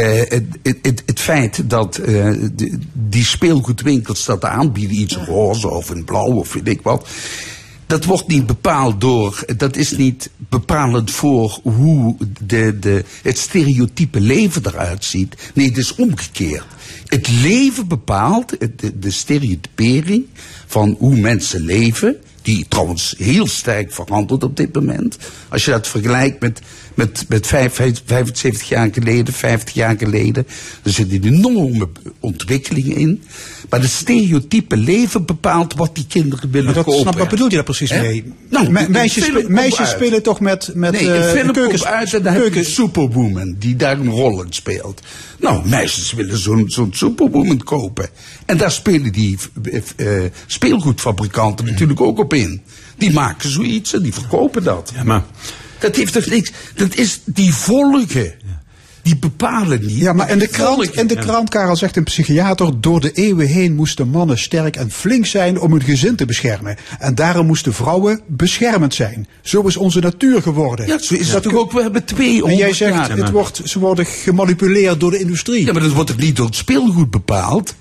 het, 0.00 0.44
het, 0.62 0.78
het, 0.82 1.02
het 1.06 1.20
feit 1.20 1.70
dat 1.70 1.96
eh, 1.96 2.30
de- 2.54 2.78
die 2.92 3.24
speelgoedwinkels 3.24 4.24
dat 4.24 4.44
aanbieden, 4.44 4.96
iets 5.00 5.16
roze 5.16 5.68
of 5.68 5.90
in 5.90 6.04
blauw 6.04 6.32
of 6.32 6.52
weet 6.52 6.68
ik 6.68 6.82
wat. 6.82 7.08
Dat 7.86 8.04
wordt 8.04 8.26
niet 8.28 8.46
bepaald 8.46 9.00
door, 9.00 9.44
dat 9.56 9.76
is 9.76 9.96
niet 9.96 10.30
bepalend 10.36 11.10
voor 11.10 11.58
hoe 11.62 12.16
de, 12.46 12.78
de, 12.78 13.04
het 13.22 13.38
stereotype 13.38 14.20
leven 14.20 14.62
eruit 14.66 15.04
ziet. 15.04 15.34
Nee, 15.54 15.68
het 15.68 15.76
is 15.78 15.94
omgekeerd. 15.94 16.64
Het 17.06 17.28
leven 17.28 17.88
bepaalt, 17.88 18.56
de, 18.76 18.98
de 18.98 19.10
stereotypering 19.10 20.24
van 20.66 20.96
hoe 20.98 21.16
mensen 21.16 21.60
leven, 21.64 22.16
die 22.42 22.66
trouwens 22.68 23.14
heel 23.18 23.46
sterk 23.46 23.92
verandert 23.92 24.44
op 24.44 24.56
dit 24.56 24.74
moment. 24.74 25.16
Als 25.48 25.64
je 25.64 25.70
dat 25.70 25.88
vergelijkt 25.88 26.40
met, 26.40 26.60
met, 26.94 27.24
met 27.28 27.46
vijf- 27.46 27.74
vijf- 27.74 28.02
75 28.04 28.68
jaar 28.68 28.88
geleden, 28.92 29.34
50 29.34 29.74
jaar 29.74 29.96
geleden, 29.98 30.46
er 30.82 30.90
zit 30.90 31.12
een 31.12 31.24
enorme 31.24 31.88
ontwikkeling 32.20 32.96
in. 32.96 33.22
Maar 33.70 33.80
de 33.80 33.86
stereotype 33.86 34.76
leven 34.76 35.24
bepaalt 35.24 35.74
wat 35.74 35.94
die 35.94 36.06
kinderen 36.08 36.50
willen 36.50 36.74
dat, 36.74 36.84
kopen. 36.84 37.00
snap, 37.00 37.18
wat 37.18 37.28
bedoel 37.28 37.48
je 37.48 37.54
daar 37.54 37.64
precies 37.64 37.90
mee? 37.90 38.32
Nou, 38.50 38.70
Me- 38.70 38.86
meisjes 38.88 39.24
spe- 39.24 39.44
meisjes 39.48 39.90
spelen 39.90 40.22
toch 40.22 40.40
met, 40.40 40.70
met 40.74 40.92
nee, 40.92 41.12
eh, 41.12 41.16
een 41.16 41.36
film 41.38 41.52
komt 41.52 41.84
uit 41.84 42.14
en 42.14 42.22
daar 42.22 42.34
heb 42.34 42.54
je 42.54 42.64
Superwoman, 42.64 43.56
die 43.58 43.76
daar 43.76 43.98
een 43.98 44.10
rol 44.10 44.42
in 44.42 44.52
speelt. 44.52 45.00
Nou, 45.38 45.68
meisjes 45.68 46.12
willen 46.12 46.38
zo'n 46.38 46.64
zo'n 46.66 46.90
Superwoman 46.92 47.58
kopen. 47.58 48.08
En 48.46 48.56
daar 48.56 48.70
spelen 48.72 49.12
die 49.12 49.38
eh, 49.62 50.24
eh, 50.24 50.30
speelgoedfabrikanten 50.46 51.64
natuurlijk 51.64 52.00
ook 52.00 52.18
op 52.18 52.34
in. 52.34 52.62
Die 52.96 53.12
maken 53.12 53.50
zoiets 53.50 53.94
en 53.94 54.02
die 54.02 54.14
verkopen 54.14 54.62
dat. 54.64 54.92
Ja, 54.94 55.04
maar 55.04 55.24
Dat 55.82 55.96
heeft 55.96 56.12
toch 56.12 56.26
niks. 56.26 56.52
Dat 56.74 56.94
is 56.94 57.20
die 57.24 57.54
volgen. 57.54 58.32
Die 59.02 59.16
bepalen 59.16 59.86
niet. 59.86 59.98
Ja, 59.98 60.12
maar 60.12 60.30
in 60.30 60.38
de 60.38 60.46
krant, 60.46 60.96
in 60.96 61.06
de 61.06 61.16
krant, 61.16 61.48
Karel 61.48 61.76
zegt 61.76 61.96
een 61.96 62.04
psychiater, 62.04 62.80
door 62.80 63.00
de 63.00 63.12
eeuwen 63.12 63.46
heen 63.46 63.74
moesten 63.74 64.08
mannen 64.08 64.38
sterk 64.38 64.76
en 64.76 64.90
flink 64.90 65.26
zijn 65.26 65.60
om 65.60 65.72
hun 65.72 65.82
gezin 65.82 66.16
te 66.16 66.24
beschermen. 66.24 66.76
En 66.98 67.14
daarom 67.14 67.46
moesten 67.46 67.74
vrouwen 67.74 68.20
beschermend 68.26 68.94
zijn. 68.94 69.26
Zo 69.40 69.62
is 69.62 69.76
onze 69.76 70.00
natuur 70.00 70.42
geworden. 70.42 70.86
Ja, 70.86 70.98
zo 70.98 71.14
is 71.14 71.30
dat 71.30 71.42
toch 71.42 71.54
ook. 71.54 71.72
We 71.72 71.82
hebben 71.82 72.04
twee 72.04 72.44
En 72.44 72.56
jij 72.56 72.72
zegt, 72.72 73.08
het 73.08 73.30
wordt, 73.30 73.60
ze 73.64 73.78
worden 73.78 74.06
gemanipuleerd 74.06 75.00
door 75.00 75.10
de 75.10 75.18
industrie. 75.18 75.64
Ja, 75.64 75.72
maar 75.72 75.82
dat 75.82 75.92
wordt 75.92 76.10
ook 76.10 76.16
niet 76.16 76.36
door 76.36 76.46
het 76.46 76.56
speelgoed 76.56 77.10
bepaald. 77.10 77.74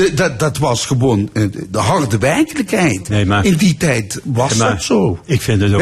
De, 0.00 0.14
dat, 0.14 0.38
dat 0.38 0.58
was 0.58 0.86
gewoon 0.86 1.30
eh, 1.32 1.42
de 1.70 1.78
harde 1.78 2.18
werkelijkheid. 2.18 3.08
Nee, 3.08 3.26
maar- 3.26 3.44
In 3.44 3.54
die 3.56 3.76
tijd 3.76 4.20
was 4.24 4.54
maar 4.54 4.70
dat 4.70 4.82
zo. 4.82 5.18
Ik 5.24 5.40
vind, 5.40 5.60
het 5.60 5.72
ook, 5.74 5.80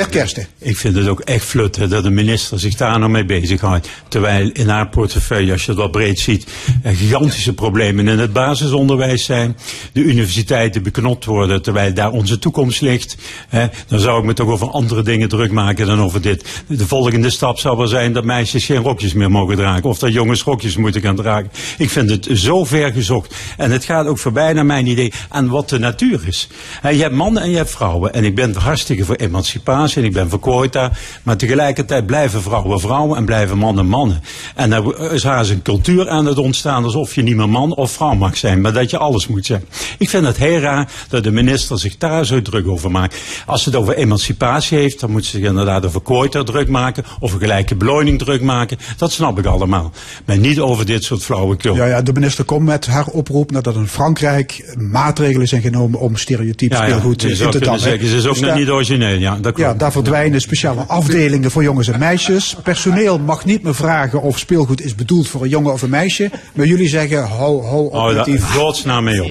ik 0.58 0.76
vind 0.76 0.96
het 0.96 1.08
ook 1.08 1.20
echt 1.20 1.44
flutten 1.44 1.88
dat 1.90 2.02
de 2.02 2.10
minister 2.10 2.58
zich 2.60 2.74
daar 2.74 2.98
nou 2.98 3.10
mee 3.10 3.24
bezighoudt. 3.24 3.88
Terwijl 4.08 4.50
in 4.52 4.68
haar 4.68 4.88
portefeuille, 4.88 5.52
als 5.52 5.64
je 5.64 5.70
het 5.70 5.80
wat 5.80 5.90
breed 5.90 6.18
ziet, 6.18 6.46
gigantische 6.84 7.52
problemen 7.52 8.08
in 8.08 8.18
het 8.18 8.32
basisonderwijs 8.32 9.24
zijn. 9.24 9.56
De 9.92 10.00
universiteiten 10.00 10.82
beknopt 10.82 11.24
worden 11.24 11.62
terwijl 11.62 11.94
daar 11.94 12.10
onze 12.10 12.38
toekomst 12.38 12.80
ligt. 12.80 13.16
Hè, 13.48 13.66
dan 13.88 14.00
zou 14.00 14.18
ik 14.20 14.24
me 14.24 14.32
toch 14.32 14.48
over 14.48 14.70
andere 14.70 15.02
dingen 15.02 15.28
druk 15.28 15.50
maken 15.52 15.86
dan 15.86 16.00
over 16.00 16.20
dit. 16.20 16.44
De 16.66 16.86
volgende 16.86 17.30
stap 17.30 17.58
zou 17.58 17.76
wel 17.76 17.86
zijn 17.86 18.12
dat 18.12 18.24
meisjes 18.24 18.64
geen 18.64 18.82
rokjes 18.82 19.12
meer 19.12 19.30
mogen 19.30 19.56
dragen. 19.56 19.82
Of 19.84 19.98
dat 19.98 20.12
jongens 20.12 20.42
rokjes 20.42 20.76
moeten 20.76 21.00
gaan 21.00 21.16
dragen. 21.16 21.50
Ik 21.78 21.90
vind 21.90 22.10
het 22.10 22.28
zo 22.32 22.64
ver 22.64 22.92
gezocht. 22.92 23.34
En 23.56 23.70
het 23.70 23.84
gaat 23.84 24.06
ook 24.08 24.18
voorbij 24.18 24.52
naar 24.52 24.66
mijn 24.66 24.86
idee 24.86 25.12
aan 25.28 25.48
wat 25.48 25.68
de 25.68 25.78
natuur 25.78 26.20
is. 26.26 26.48
Je 26.82 27.02
hebt 27.02 27.14
mannen 27.14 27.42
en 27.42 27.50
je 27.50 27.56
hebt 27.56 27.70
vrouwen. 27.70 28.12
En 28.12 28.24
ik 28.24 28.34
ben 28.34 28.54
hartstikke 28.54 29.04
voor 29.04 29.14
emancipatie 29.14 30.02
en 30.02 30.04
ik 30.04 30.12
ben 30.12 30.28
voor 30.30 30.40
quota. 30.40 30.90
Maar 31.22 31.36
tegelijkertijd 31.36 32.06
blijven 32.06 32.42
vrouwen 32.42 32.80
vrouwen 32.80 33.16
en 33.16 33.24
blijven 33.24 33.58
mannen 33.58 33.86
mannen. 33.86 34.22
En 34.54 34.72
er 34.72 35.12
is 35.12 35.22
haast 35.22 35.50
een 35.50 35.62
cultuur 35.62 36.08
aan 36.08 36.26
het 36.26 36.38
ontstaan 36.38 36.84
alsof 36.84 37.14
je 37.14 37.22
niet 37.22 37.36
meer 37.36 37.48
man 37.48 37.74
of 37.74 37.92
vrouw 37.92 38.14
mag 38.14 38.36
zijn. 38.36 38.60
Maar 38.60 38.72
dat 38.72 38.90
je 38.90 38.98
alles 38.98 39.26
moet 39.26 39.46
zijn. 39.46 39.64
Ik 39.98 40.08
vind 40.08 40.26
het 40.26 40.36
heel 40.36 40.58
raar 40.58 40.92
dat 41.08 41.24
de 41.24 41.30
minister 41.30 41.78
zich 41.78 41.96
daar 41.96 42.26
zo 42.26 42.42
druk 42.42 42.68
over 42.68 42.90
maakt. 42.90 43.16
Als 43.46 43.62
ze 43.62 43.68
het 43.68 43.78
over 43.78 43.96
emancipatie 43.96 44.78
heeft, 44.78 45.00
dan 45.00 45.10
moet 45.10 45.24
ze 45.24 45.30
zich 45.30 45.48
inderdaad 45.48 45.86
over 45.86 46.02
quota 46.02 46.42
druk 46.42 46.68
maken. 46.68 47.04
Of 47.20 47.32
een 47.32 47.38
gelijke 47.38 47.74
beloning 47.74 48.18
druk 48.18 48.42
maken. 48.42 48.78
Dat 48.96 49.12
snap 49.12 49.38
ik 49.38 49.46
allemaal. 49.46 49.92
Maar 50.24 50.38
niet 50.38 50.60
over 50.60 50.86
dit 50.86 51.04
soort 51.04 51.22
flauwekul. 51.22 51.74
Ja, 51.74 51.86
ja, 51.86 52.02
de 52.02 52.12
minister 52.12 52.44
komt 52.44 52.64
met 52.64 52.86
haar 52.86 53.06
oproep 53.06 53.50
nadat 53.50 53.74
in 53.74 53.88
Frankrijk 54.02 54.74
maatregelen 54.78 55.48
zijn 55.48 55.62
genomen 55.62 56.00
om 56.00 56.16
stereotyp 56.16 56.72
Ja, 56.72 56.78
ja, 56.78 56.88
speelgoed 56.88 57.22
je 57.22 57.28
in 57.28 57.50
te 57.50 57.58
dammen. 57.58 57.80
zeggen, 57.80 58.08
ze 58.08 58.16
is 58.16 58.24
ook 58.26 58.32
Dus 58.32 58.40
nog 58.40 58.50
daar- 58.50 58.58
niet 58.58 58.68
origineel. 58.68 59.18
Ja, 59.18 59.36
dat 59.40 59.56
Ja, 59.56 59.74
daar 59.74 59.92
verdwijnen 59.92 60.40
speciale 60.40 60.80
afdelingen 60.80 61.50
voor 61.50 61.62
jongens 61.62 61.88
en 61.88 61.98
meisjes. 61.98 62.56
Personeel 62.62 63.18
mag 63.18 63.44
niet 63.44 63.62
meer 63.62 63.74
vragen 63.74 64.22
of 64.22 64.38
speelgoed 64.38 64.80
is 64.84 64.94
bedoeld 64.94 65.28
voor 65.28 65.42
een 65.42 65.48
jongen 65.48 65.72
of 65.72 65.82
een 65.82 65.90
meisje. 65.90 66.30
Maar 66.54 66.66
jullie 66.66 66.88
zeggen, 66.88 67.22
hou, 67.26 67.64
hou 67.64 67.86
op 67.86 67.92
Oh, 67.94 68.14
daar 68.14 68.38
godsnaam 68.40 69.04
mee 69.04 69.24
op. 69.24 69.30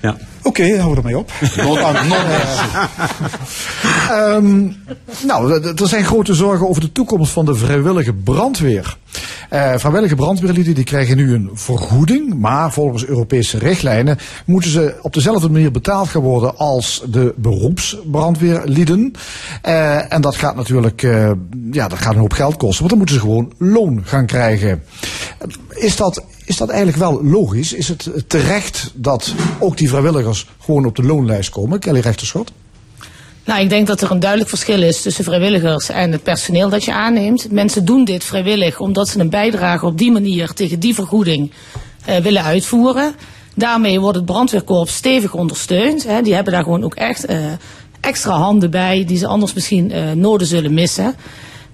Ja. 0.00 0.16
Oké, 0.42 0.76
houden 0.78 0.90
we 0.90 0.96
ermee 0.96 1.18
op. 1.18 1.32
Ehm, 4.10 4.68
nou, 5.26 5.62
er 5.62 5.88
zijn 5.88 6.04
grote 6.04 6.34
zorgen 6.34 6.68
over 6.68 6.80
de 6.80 6.92
toekomst 6.92 7.32
van 7.32 7.44
de 7.44 7.54
vrijwillige 7.54 8.12
brandweer. 8.12 8.96
Eh, 9.48 9.72
vrijwillige 9.76 10.14
brandweerlieden 10.14 10.74
die 10.74 10.84
krijgen 10.84 11.16
nu 11.16 11.34
een 11.34 11.50
vergoeding, 11.54 12.34
maar 12.38 12.72
volgens 12.72 13.06
Europese 13.06 13.58
richtlijnen 13.58 14.18
moeten 14.46 14.70
ze 14.70 14.94
op 15.02 15.14
dezelfde 15.14 15.50
manier 15.50 15.70
betaald 15.70 16.08
gaan 16.08 16.22
worden 16.22 16.56
als 16.56 17.04
de 17.08 17.34
beroepsbrandweerlieden. 17.36 19.12
Eh, 19.62 20.12
en 20.12 20.20
dat 20.20 20.36
gaat 20.36 20.56
natuurlijk, 20.56 21.02
eh, 21.02 21.30
ja, 21.70 21.88
dat 21.88 21.98
gaat 21.98 22.14
een 22.14 22.20
hoop 22.20 22.32
geld 22.32 22.56
kosten, 22.56 22.78
want 22.78 22.88
dan 22.88 22.98
moeten 22.98 23.14
ze 23.16 23.20
gewoon 23.20 23.52
loon 23.58 24.02
gaan 24.04 24.26
krijgen. 24.26 24.82
Is 25.82 25.96
dat, 25.96 26.24
is 26.44 26.56
dat 26.56 26.68
eigenlijk 26.68 26.98
wel 26.98 27.24
logisch? 27.24 27.72
Is 27.72 27.88
het 27.88 28.10
terecht 28.26 28.90
dat 28.94 29.34
ook 29.58 29.76
die 29.76 29.88
vrijwilligers 29.88 30.46
gewoon 30.60 30.86
op 30.86 30.96
de 30.96 31.02
loonlijst 31.02 31.50
komen? 31.50 31.78
Kelly 31.78 32.00
Rechterschot? 32.00 32.52
Nou, 33.44 33.60
ik 33.60 33.68
denk 33.68 33.86
dat 33.86 34.00
er 34.00 34.10
een 34.10 34.20
duidelijk 34.20 34.50
verschil 34.50 34.82
is 34.82 35.02
tussen 35.02 35.24
vrijwilligers 35.24 35.88
en 35.88 36.12
het 36.12 36.22
personeel 36.22 36.68
dat 36.68 36.84
je 36.84 36.92
aanneemt. 36.92 37.50
Mensen 37.50 37.84
doen 37.84 38.04
dit 38.04 38.24
vrijwillig 38.24 38.80
omdat 38.80 39.08
ze 39.08 39.18
een 39.18 39.30
bijdrage 39.30 39.86
op 39.86 39.98
die 39.98 40.12
manier 40.12 40.52
tegen 40.52 40.80
die 40.80 40.94
vergoeding 40.94 41.52
eh, 42.04 42.16
willen 42.16 42.42
uitvoeren. 42.42 43.14
Daarmee 43.54 44.00
wordt 44.00 44.16
het 44.16 44.26
brandweerkorps 44.26 44.94
stevig 44.94 45.34
ondersteund. 45.34 46.04
Hè. 46.04 46.22
Die 46.22 46.34
hebben 46.34 46.52
daar 46.52 46.62
gewoon 46.62 46.84
ook 46.84 46.94
echt 46.94 47.24
eh, 47.24 47.38
extra 48.00 48.32
handen 48.32 48.70
bij 48.70 49.04
die 49.04 49.18
ze 49.18 49.26
anders 49.26 49.52
misschien 49.52 49.92
eh 49.92 50.12
nodig 50.12 50.48
zullen 50.48 50.74
missen. 50.74 51.14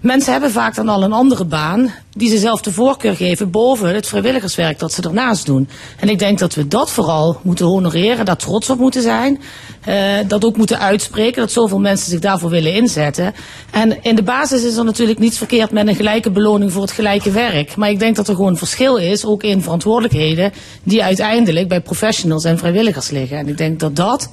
Mensen 0.00 0.32
hebben 0.32 0.50
vaak 0.50 0.74
dan 0.74 0.88
al 0.88 1.02
een 1.02 1.12
andere 1.12 1.44
baan 1.44 1.94
die 2.12 2.30
ze 2.30 2.38
zelf 2.38 2.60
de 2.60 2.72
voorkeur 2.72 3.16
geven 3.16 3.50
boven 3.50 3.94
het 3.94 4.06
vrijwilligerswerk 4.06 4.78
dat 4.78 4.92
ze 4.92 5.02
ernaast 5.02 5.46
doen. 5.46 5.68
En 6.00 6.08
ik 6.08 6.18
denk 6.18 6.38
dat 6.38 6.54
we 6.54 6.68
dat 6.68 6.90
vooral 6.90 7.40
moeten 7.42 7.66
honoreren, 7.66 8.24
daar 8.24 8.36
trots 8.36 8.70
op 8.70 8.78
moeten 8.78 9.02
zijn. 9.02 9.40
eh, 9.84 10.14
dat 10.26 10.44
ook 10.44 10.56
moeten 10.56 10.78
uitspreken, 10.78 11.40
dat 11.40 11.52
zoveel 11.52 11.78
mensen 11.78 12.10
zich 12.10 12.20
daarvoor 12.20 12.50
willen 12.50 12.74
inzetten. 12.74 13.34
En 13.70 14.02
in 14.02 14.16
de 14.16 14.22
basis 14.22 14.64
is 14.64 14.76
er 14.76 14.84
natuurlijk 14.84 15.18
niets 15.18 15.38
verkeerd 15.38 15.70
met 15.70 15.88
een 15.88 15.94
gelijke 15.94 16.30
beloning 16.30 16.72
voor 16.72 16.82
het 16.82 16.92
gelijke 16.92 17.30
werk. 17.30 17.76
Maar 17.76 17.90
ik 17.90 17.98
denk 17.98 18.16
dat 18.16 18.28
er 18.28 18.34
gewoon 18.34 18.50
een 18.50 18.56
verschil 18.56 18.96
is, 18.96 19.24
ook 19.24 19.42
in 19.42 19.62
verantwoordelijkheden, 19.62 20.52
die 20.82 21.04
uiteindelijk 21.04 21.68
bij 21.68 21.80
professionals 21.80 22.44
en 22.44 22.58
vrijwilligers 22.58 23.10
liggen. 23.10 23.38
En 23.38 23.48
ik 23.48 23.56
denk 23.56 23.80
dat 23.80 23.96
dat 23.96 24.30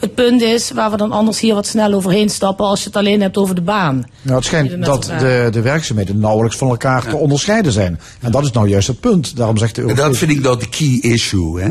het 0.00 0.14
punt 0.14 0.42
is 0.42 0.70
waar 0.70 0.90
we 0.90 0.96
dan 0.96 1.12
anders 1.12 1.40
hier 1.40 1.54
wat 1.54 1.66
snel 1.66 1.92
overheen 1.92 2.28
stappen 2.28 2.66
als 2.66 2.80
je 2.80 2.86
het 2.86 2.96
alleen 2.96 3.20
hebt 3.20 3.36
over 3.36 3.54
de 3.54 3.60
baan. 3.60 4.04
Nou, 4.22 4.36
het 4.36 4.44
schijnt 4.44 4.84
dat 4.84 5.04
de, 5.04 5.48
de 5.50 5.60
werkzaamheden 5.60 6.18
nauwelijks 6.18 6.56
van 6.56 6.68
elkaar 6.68 7.08
te 7.08 7.16
onderscheiden 7.16 7.72
zijn. 7.72 8.00
En 8.20 8.30
dat 8.30 8.44
is 8.44 8.50
nou 8.50 8.68
juist 8.68 8.88
het 8.88 9.00
punt. 9.00 9.36
Daarom 9.36 9.56
zegt 9.56 9.74
de 9.74 9.94
dat 9.94 10.16
vind 10.16 10.30
ik 10.30 10.40
nou 10.40 10.58
de 10.58 10.68
key 10.68 10.98
issue. 11.12 11.60
Hè? 11.60 11.70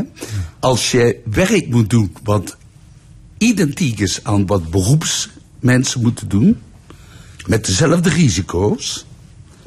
Als 0.60 0.90
je 0.90 1.20
werk 1.30 1.68
moet 1.68 1.90
doen 1.90 2.16
wat 2.22 2.56
identiek 3.38 3.98
is 3.98 4.20
aan 4.22 4.46
wat 4.46 4.70
beroepsmensen 4.70 6.02
moeten 6.02 6.28
doen, 6.28 6.60
met 7.46 7.66
dezelfde 7.66 8.10
risico's, 8.10 9.06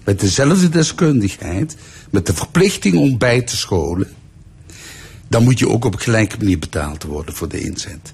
met 0.04 0.20
dezelfde 0.20 0.70
deskundigheid, 0.70 1.76
met 2.10 2.26
de 2.26 2.34
verplichting 2.34 2.98
om 2.98 3.18
bij 3.18 3.42
te 3.42 3.58
scholen, 3.58 4.08
dan 5.28 5.44
moet 5.44 5.60
je 5.60 5.70
ook 5.70 5.86
op 5.86 5.96
gelijke 5.96 6.38
manier 6.38 6.60
betaald 6.60 7.04
worden 7.04 7.36
voor 7.36 7.50
de 7.50 7.60
inzet. 7.62 8.14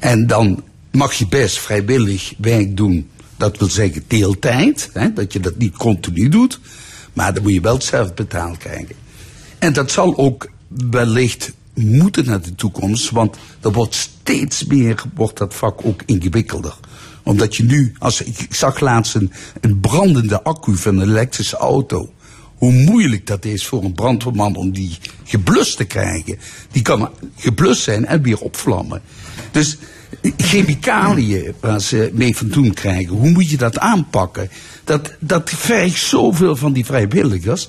En 0.00 0.26
dan 0.26 0.62
mag 0.90 1.12
je 1.12 1.28
best 1.28 1.58
vrijwillig 1.58 2.34
werk 2.38 2.76
doen. 2.76 3.08
Dat 3.36 3.58
wil 3.58 3.68
zeggen 3.68 4.04
deeltijd, 4.06 4.90
hè, 4.92 5.12
dat 5.12 5.32
je 5.32 5.40
dat 5.40 5.56
niet 5.56 5.76
continu 5.76 6.28
doet. 6.28 6.60
Maar 7.12 7.34
dan 7.34 7.42
moet 7.42 7.52
je 7.52 7.60
wel 7.60 7.80
zelf 7.80 8.14
betaald 8.14 8.56
krijgen. 8.56 8.96
En 9.58 9.72
dat 9.72 9.90
zal 9.90 10.16
ook 10.16 10.50
wellicht 10.90 11.52
moeten 11.74 12.24
naar 12.24 12.40
de 12.40 12.54
toekomst, 12.54 13.10
want 13.10 13.36
er 13.60 13.72
wordt 13.72 13.94
steeds 13.94 14.64
meer, 14.64 15.02
wordt 15.14 15.38
dat 15.38 15.54
vak 15.54 15.84
ook 15.84 16.02
ingewikkelder. 16.06 16.74
Omdat 17.22 17.56
je 17.56 17.64
nu, 17.64 17.92
als 17.98 18.22
ik, 18.22 18.38
ik 18.38 18.54
zag 18.54 18.80
laatst 18.80 19.14
een, 19.14 19.32
een 19.60 19.80
brandende 19.80 20.42
accu 20.42 20.76
van 20.76 20.98
een 20.98 21.08
elektrische 21.08 21.56
auto. 21.56 22.12
Hoe 22.54 22.72
moeilijk 22.72 23.26
dat 23.26 23.44
is 23.44 23.66
voor 23.66 23.84
een 23.84 23.92
brandweerman 23.92 24.56
om 24.56 24.72
die 24.72 24.98
geblust 25.24 25.76
te 25.76 25.84
krijgen. 25.84 26.38
Die 26.70 26.82
kan 26.82 27.10
geblust 27.36 27.82
zijn 27.82 28.06
en 28.06 28.22
weer 28.22 28.38
opvlammen. 28.38 29.02
Dus 29.50 29.76
chemicaliën 30.36 31.54
waar 31.60 31.80
ze 31.80 32.10
mee 32.14 32.36
van 32.36 32.48
doen 32.48 32.74
krijgen, 32.74 33.16
hoe 33.16 33.30
moet 33.30 33.50
je 33.50 33.56
dat 33.56 33.78
aanpakken? 33.78 34.50
Dat, 34.84 35.12
dat 35.18 35.50
vergt 35.50 36.02
zoveel 36.02 36.56
van 36.56 36.72
die 36.72 36.84
vrijwilligers. 36.84 37.68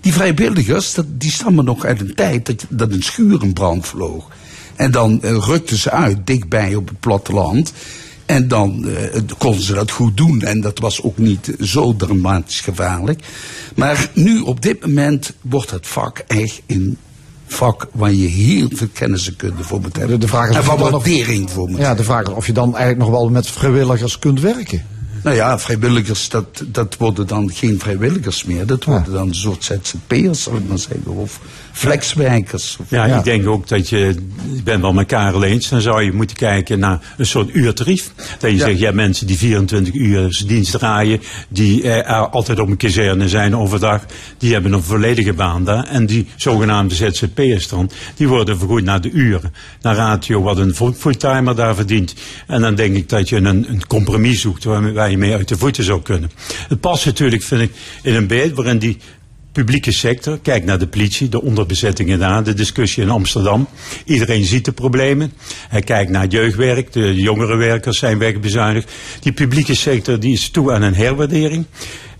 Die 0.00 0.12
vrijwilligers, 0.12 0.94
dat, 0.94 1.06
die 1.08 1.30
stammen 1.30 1.64
nog 1.64 1.84
uit 1.84 2.00
een 2.00 2.14
tijd 2.14 2.46
dat, 2.46 2.66
dat 2.68 2.92
een 2.92 3.02
schuur 3.02 3.52
brand 3.52 3.86
vloog. 3.86 4.28
En 4.76 4.90
dan 4.90 5.22
eh, 5.22 5.30
rukten 5.30 5.76
ze 5.76 5.90
uit, 5.90 6.26
dichtbij 6.26 6.74
op 6.74 6.88
het 6.88 7.00
platteland. 7.00 7.72
En 8.26 8.48
dan 8.48 8.88
eh, 8.88 9.20
konden 9.38 9.62
ze 9.62 9.74
dat 9.74 9.90
goed 9.90 10.16
doen. 10.16 10.42
En 10.42 10.60
dat 10.60 10.78
was 10.78 11.02
ook 11.02 11.18
niet 11.18 11.54
zo 11.60 11.96
dramatisch 11.96 12.60
gevaarlijk. 12.60 13.22
Maar 13.74 14.10
nu, 14.14 14.40
op 14.40 14.62
dit 14.62 14.86
moment, 14.86 15.32
wordt 15.40 15.70
het 15.70 15.86
vak 15.86 16.18
echt 16.18 16.60
in 16.66 16.98
vak 17.52 17.88
waar 17.92 18.12
je 18.12 18.28
heel 18.28 18.68
veel 18.72 18.88
kennis 18.92 19.28
en 19.28 19.36
kunde 19.36 19.64
voor 19.64 19.80
moet 19.80 19.96
hebben. 19.96 20.20
De, 20.20 20.28
vraag 20.28 20.48
is 20.48 20.56
en 20.56 20.64
van 20.64 20.78
waardering 20.78 21.50
voor 21.50 21.68
moet 21.68 21.78
Ja, 21.78 21.94
de 21.94 22.04
vraag 22.04 22.22
is 22.22 22.32
of 22.32 22.46
je 22.46 22.52
dan 22.52 22.76
eigenlijk 22.76 22.98
nog 22.98 23.20
wel 23.20 23.30
met 23.30 23.46
vrijwilligers 23.46 24.18
kunt 24.18 24.40
werken. 24.40 24.84
Nou 25.22 25.36
ja, 25.36 25.58
vrijwilligers, 25.58 26.28
dat, 26.28 26.64
dat 26.66 26.96
worden 26.96 27.26
dan 27.26 27.50
geen 27.54 27.78
vrijwilligers 27.78 28.44
meer. 28.44 28.66
Dat 28.66 28.84
worden 28.84 29.12
dan 29.12 29.28
een 29.28 29.34
soort 29.34 29.64
ZZP'ers, 29.64 30.42
zal 30.42 30.56
ik 30.56 30.68
maar 30.68 30.78
zeggen. 30.78 31.06
Of 31.06 31.40
flexwerkers. 31.72 32.78
Ja, 32.88 33.04
ik 33.06 33.24
denk 33.24 33.48
ook 33.48 33.68
dat 33.68 33.88
je, 33.88 34.08
ik 34.54 34.64
ben 34.64 34.80
wel 34.80 34.92
met 34.92 35.06
Karel 35.06 35.44
eens, 35.44 35.68
dan 35.68 35.80
zou 35.80 36.02
je 36.02 36.12
moeten 36.12 36.36
kijken 36.36 36.78
naar 36.78 37.14
een 37.16 37.26
soort 37.26 37.54
uurtarief. 37.54 38.12
Dat 38.38 38.50
je 38.50 38.56
Ja. 38.56 38.64
zegt, 38.66 38.78
ja, 38.78 38.92
mensen 38.92 39.26
die 39.26 39.36
24 39.36 39.94
uur 39.94 40.42
dienst 40.46 40.70
draaien, 40.72 41.20
die 41.48 41.82
eh, 41.92 42.32
altijd 42.32 42.58
op 42.60 42.68
een 42.68 42.76
kazerne 42.76 43.28
zijn 43.28 43.56
overdag, 43.56 44.04
die 44.38 44.52
hebben 44.52 44.72
een 44.72 44.82
volledige 44.82 45.32
baan 45.32 45.64
daar. 45.64 45.84
En 45.84 46.06
die 46.06 46.26
zogenaamde 46.36 46.94
ZZP'ers 46.94 47.68
dan, 47.68 47.90
die 48.16 48.28
worden 48.28 48.58
vergoed 48.58 48.84
naar 48.84 49.00
de 49.00 49.10
uren. 49.10 49.52
Naar 49.82 49.94
ratio 49.96 50.42
wat 50.42 50.58
een 50.58 50.74
fu- 50.74 50.92
fulltimer 50.92 51.54
daar 51.56 51.74
verdient. 51.74 52.14
En 52.46 52.60
dan 52.60 52.74
denk 52.74 52.96
ik 52.96 53.08
dat 53.08 53.28
je 53.28 53.36
een, 53.36 53.46
een 53.46 53.86
compromis 53.86 54.40
zoekt 54.40 54.64
waar, 54.64 54.92
waar 54.92 55.10
je 55.10 55.18
mee 55.18 55.32
uit 55.34 55.48
de 55.48 55.56
voeten 55.58 55.84
zou 55.84 56.02
kunnen. 56.02 56.30
Het 56.68 56.80
past 56.80 57.04
natuurlijk, 57.06 57.42
vind 57.42 57.60
ik, 57.60 57.72
in 58.02 58.14
een 58.14 58.26
beeld 58.26 58.52
waarin 58.54 58.78
die 58.78 58.98
publieke 59.52 59.92
sector, 59.92 60.38
kijk 60.38 60.64
naar 60.64 60.78
de 60.78 60.86
politie, 60.86 61.28
de 61.28 61.42
onderbezettingen 61.42 62.18
daar, 62.18 62.44
de 62.44 62.54
discussie 62.54 63.02
in 63.02 63.10
Amsterdam. 63.10 63.68
Iedereen 64.04 64.44
ziet 64.44 64.64
de 64.64 64.72
problemen. 64.72 65.32
Hij 65.68 65.80
kijkt 65.80 66.10
naar 66.10 66.22
het 66.22 66.32
jeugdwerk, 66.32 66.92
de 66.92 67.14
jongerenwerkers 67.14 67.98
zijn 67.98 68.18
wegbezuinigd. 68.18 68.92
Die 69.20 69.32
publieke 69.32 69.74
sector 69.74 70.20
die 70.20 70.32
is 70.32 70.50
toe 70.50 70.72
aan 70.72 70.82
een 70.82 70.94
herwaardering. 70.94 71.66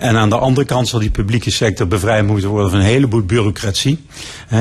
En 0.03 0.17
aan 0.17 0.29
de 0.29 0.37
andere 0.39 0.67
kant 0.67 0.89
zal 0.89 0.99
die 1.01 1.11
publieke 1.11 1.51
sector 1.51 1.87
bevrijd 1.89 2.27
moeten 2.27 2.49
worden 2.49 2.71
van 2.71 2.79
een 2.81 2.85
heleboel 2.87 3.23
bureaucratie. 3.23 4.05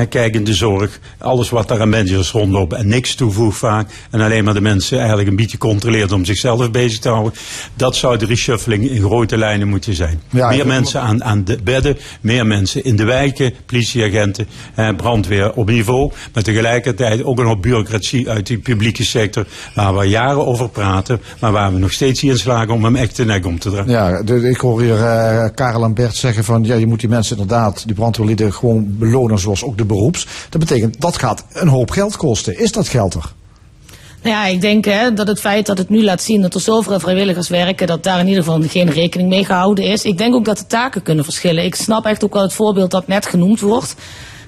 Kijk 0.08 0.34
in 0.34 0.44
de 0.44 0.54
zorg, 0.54 0.98
alles 1.18 1.50
wat 1.50 1.68
daar 1.68 1.80
aan 1.80 1.88
managers 1.88 2.30
rondlopen 2.30 2.78
en 2.78 2.88
niks 2.88 3.14
toevoegt 3.14 3.58
vaak. 3.58 3.90
En 4.10 4.20
alleen 4.20 4.44
maar 4.44 4.54
de 4.54 4.60
mensen 4.60 4.98
eigenlijk 4.98 5.28
een 5.28 5.36
beetje 5.36 5.58
controleert 5.58 6.12
om 6.12 6.24
zichzelf 6.24 6.70
bezig 6.70 6.98
te 6.98 7.08
houden. 7.08 7.32
Dat 7.74 7.96
zou 7.96 8.16
de 8.18 8.26
reshuffling 8.26 8.90
in 8.90 9.00
grote 9.02 9.36
lijnen 9.38 9.68
moeten 9.68 9.94
zijn. 9.94 10.20
Ja, 10.30 10.48
meer 10.48 10.66
mensen 10.66 11.00
aan, 11.00 11.24
aan 11.24 11.44
de 11.44 11.58
bedden, 11.64 11.96
meer 12.20 12.46
mensen 12.46 12.84
in 12.84 12.96
de 12.96 13.04
wijken, 13.04 13.52
politieagenten, 13.66 14.46
eh, 14.74 14.88
brandweer 14.96 15.52
op 15.52 15.70
niveau. 15.70 16.12
Maar 16.32 16.42
tegelijkertijd 16.42 17.24
ook 17.24 17.38
een 17.38 17.46
hoop 17.46 17.62
bureaucratie 17.62 18.30
uit 18.30 18.46
die 18.46 18.58
publieke 18.58 19.04
sector. 19.04 19.46
Waar 19.74 19.96
we 19.96 20.04
jaren 20.04 20.46
over 20.46 20.68
praten, 20.68 21.20
maar 21.40 21.52
waar 21.52 21.72
we 21.72 21.78
nog 21.78 21.92
steeds 21.92 22.22
niet 22.22 22.32
in 22.32 22.38
slagen 22.38 22.74
om 22.74 22.84
hem 22.84 22.96
echt 22.96 23.16
de 23.16 23.24
nek 23.24 23.46
om 23.46 23.58
te 23.58 23.70
draaien. 23.70 23.90
Ja, 23.90 24.22
de- 24.22 24.48
ik 24.50 24.56
hoor 24.56 24.80
hier 24.80 24.98
eh, 25.32 25.50
Karel 25.54 25.84
en 25.84 25.94
Bert 25.94 26.16
zeggen 26.16 26.44
van 26.44 26.64
ja, 26.64 26.74
je 26.74 26.86
moet 26.86 27.00
die 27.00 27.08
mensen 27.08 27.36
inderdaad, 27.38 27.86
die 27.86 27.94
brandweerlieden, 27.94 28.52
gewoon 28.52 28.98
belonen 28.98 29.38
zoals 29.38 29.64
ook 29.64 29.78
de 29.78 29.84
beroeps. 29.84 30.26
Dat 30.48 30.60
betekent 30.60 31.00
dat 31.00 31.18
gaat 31.18 31.44
een 31.52 31.68
hoop 31.68 31.90
geld 31.90 32.16
kosten. 32.16 32.58
Is 32.58 32.72
dat 32.72 32.88
geld 32.88 33.14
er? 33.14 33.32
Nou 34.22 34.36
ja, 34.36 34.46
ik 34.46 34.60
denk 34.60 34.84
hè, 34.84 35.12
dat 35.12 35.26
het 35.26 35.40
feit 35.40 35.66
dat 35.66 35.78
het 35.78 35.88
nu 35.88 36.04
laat 36.04 36.22
zien 36.22 36.42
dat 36.42 36.54
er 36.54 36.60
zoveel 36.60 37.00
vrijwilligers 37.00 37.48
werken, 37.48 37.86
dat 37.86 38.02
daar 38.02 38.20
in 38.20 38.26
ieder 38.26 38.42
geval 38.44 38.62
geen 38.62 38.90
rekening 38.90 39.28
mee 39.28 39.44
gehouden 39.44 39.84
is. 39.84 40.04
Ik 40.04 40.18
denk 40.18 40.34
ook 40.34 40.44
dat 40.44 40.58
de 40.58 40.66
taken 40.66 41.02
kunnen 41.02 41.24
verschillen. 41.24 41.64
Ik 41.64 41.74
snap 41.74 42.06
echt 42.06 42.24
ook 42.24 42.32
wel 42.32 42.42
het 42.42 42.52
voorbeeld 42.52 42.90
dat 42.90 43.06
net 43.06 43.26
genoemd 43.26 43.60
wordt. 43.60 43.94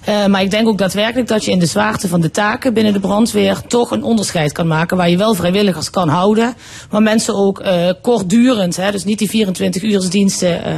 Eh, 0.04 0.26
maar 0.26 0.42
ik 0.42 0.50
denk 0.50 0.68
ook 0.68 0.78
daadwerkelijk 0.78 1.28
dat 1.28 1.44
je 1.44 1.50
in 1.50 1.58
de 1.58 1.66
zwaarte 1.66 2.08
van 2.08 2.20
de 2.20 2.30
taken 2.30 2.74
binnen 2.74 2.92
de 2.92 3.00
brandweer 3.00 3.60
toch 3.66 3.90
een 3.90 4.02
onderscheid 4.02 4.52
kan 4.52 4.66
maken. 4.66 4.96
Waar 4.96 5.10
je 5.10 5.16
wel 5.16 5.34
vrijwilligers 5.34 5.90
kan 5.90 6.08
houden. 6.08 6.54
Maar 6.90 7.02
mensen 7.02 7.34
ook 7.34 7.60
eh, 7.60 7.90
kortdurend, 8.02 8.76
hè, 8.76 8.90
dus 8.90 9.04
niet 9.04 9.18
die 9.18 9.28
24 9.28 9.82
uursdiensten, 9.82 10.64
eh, 10.64 10.72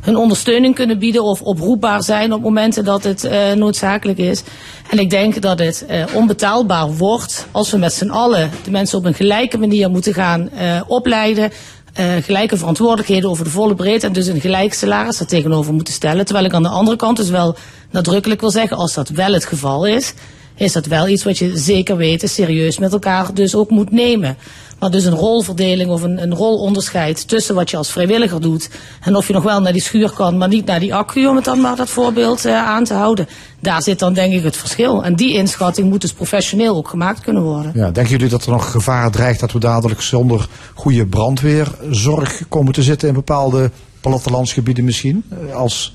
hun 0.00 0.16
ondersteuning 0.16 0.74
kunnen 0.74 0.98
bieden 0.98 1.22
of 1.22 1.42
oproepbaar 1.42 2.02
zijn 2.02 2.32
op 2.32 2.42
momenten 2.42 2.84
dat 2.84 3.04
het 3.04 3.28
noodzakelijk 3.54 4.18
is. 4.18 4.42
En 4.90 4.98
ik 4.98 5.10
denk 5.10 5.42
dat 5.42 5.58
het 5.58 5.86
onbetaalbaar 6.14 6.92
wordt 6.92 7.46
als 7.50 7.70
we 7.70 7.76
met 7.76 7.92
z'n 7.92 8.10
allen 8.10 8.50
de 8.64 8.70
mensen 8.70 8.98
op 8.98 9.04
een 9.04 9.14
gelijke 9.14 9.58
manier 9.58 9.90
moeten 9.90 10.14
gaan 10.14 10.50
opleiden. 10.86 11.50
Eh, 11.94 12.12
gelijke 12.22 12.56
verantwoordelijkheden 12.56 13.30
over 13.30 13.44
de 13.44 13.50
volle 13.50 13.74
breedte 13.74 14.06
en 14.06 14.12
dus 14.12 14.26
een 14.26 14.40
gelijk 14.40 14.74
salaris 14.74 15.18
daar 15.18 15.26
tegenover 15.26 15.74
moeten 15.74 15.94
stellen. 15.94 16.24
Terwijl 16.24 16.46
ik 16.46 16.52
aan 16.52 16.62
de 16.62 16.68
andere 16.68 16.96
kant 16.96 17.16
dus 17.16 17.30
wel 17.30 17.56
nadrukkelijk 17.90 18.40
wil 18.40 18.50
zeggen, 18.50 18.76
als 18.76 18.94
dat 18.94 19.08
wel 19.08 19.32
het 19.32 19.44
geval 19.44 19.86
is, 19.86 20.14
is 20.56 20.72
dat 20.72 20.86
wel 20.86 21.08
iets 21.08 21.24
wat 21.24 21.38
je 21.38 21.56
zeker 21.58 21.96
weten 21.96 22.28
serieus 22.28 22.78
met 22.78 22.92
elkaar 22.92 23.34
dus 23.34 23.54
ook 23.54 23.70
moet 23.70 23.90
nemen. 23.90 24.36
Maar 24.84 24.92
dus 24.92 25.04
een 25.04 25.14
rolverdeling 25.14 25.90
of 25.90 26.02
een, 26.02 26.22
een 26.22 26.34
rolonderscheid 26.34 27.28
tussen 27.28 27.54
wat 27.54 27.70
je 27.70 27.76
als 27.76 27.90
vrijwilliger 27.90 28.40
doet 28.40 28.70
en 29.00 29.16
of 29.16 29.26
je 29.26 29.32
nog 29.32 29.42
wel 29.42 29.60
naar 29.60 29.72
die 29.72 29.82
schuur 29.82 30.10
kan, 30.10 30.38
maar 30.38 30.48
niet 30.48 30.66
naar 30.66 30.80
die 30.80 30.94
accu, 30.94 31.26
om 31.26 31.36
het 31.36 31.44
dan 31.44 31.60
maar 31.60 31.76
dat 31.76 31.90
voorbeeld 31.90 32.44
eh, 32.44 32.66
aan 32.66 32.84
te 32.84 32.94
houden. 32.94 33.28
Daar 33.60 33.82
zit 33.82 33.98
dan 33.98 34.14
denk 34.14 34.32
ik 34.32 34.42
het 34.42 34.56
verschil. 34.56 35.04
En 35.04 35.16
die 35.16 35.34
inschatting 35.34 35.88
moet 35.88 36.00
dus 36.00 36.12
professioneel 36.12 36.76
ook 36.76 36.88
gemaakt 36.88 37.20
kunnen 37.20 37.42
worden. 37.42 37.72
Ja, 37.74 37.90
denken 37.90 38.12
jullie 38.12 38.28
dat 38.28 38.44
er 38.44 38.50
nog 38.50 38.70
gevaar 38.70 39.10
dreigt 39.10 39.40
dat 39.40 39.52
we 39.52 39.58
dadelijk 39.58 40.00
zonder 40.00 40.48
goede 40.74 41.06
brandweerzorg 41.06 42.42
komen 42.48 42.72
te 42.72 42.82
zitten 42.82 43.08
in 43.08 43.14
bepaalde 43.14 43.70
plattelandsgebieden 44.00 44.84
misschien? 44.84 45.24
Eh, 45.48 45.54
Als 45.54 45.94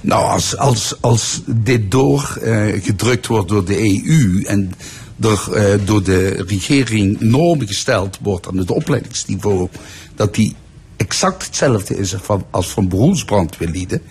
Nou, 0.00 0.30
als, 0.30 0.56
als, 0.56 0.94
als 1.00 1.40
dit 1.46 1.90
doorgedrukt 1.90 3.26
wordt 3.26 3.48
door 3.48 3.64
de 3.64 4.04
EU 4.04 4.42
en 4.42 4.72
er 5.20 5.52
eh, 5.52 5.86
door 5.86 6.02
de 6.02 6.44
regering 6.46 7.20
normen 7.20 7.66
gesteld 7.66 8.18
wordt 8.22 8.48
aan 8.48 8.56
het 8.56 8.70
opleidingsniveau, 8.70 9.68
dat 10.14 10.34
die 10.34 10.54
exact 10.96 11.44
hetzelfde 11.44 11.96
is 11.96 12.14
als 12.50 12.68
van 12.68 12.88
beroepsbrandweerlieden, 12.88 14.02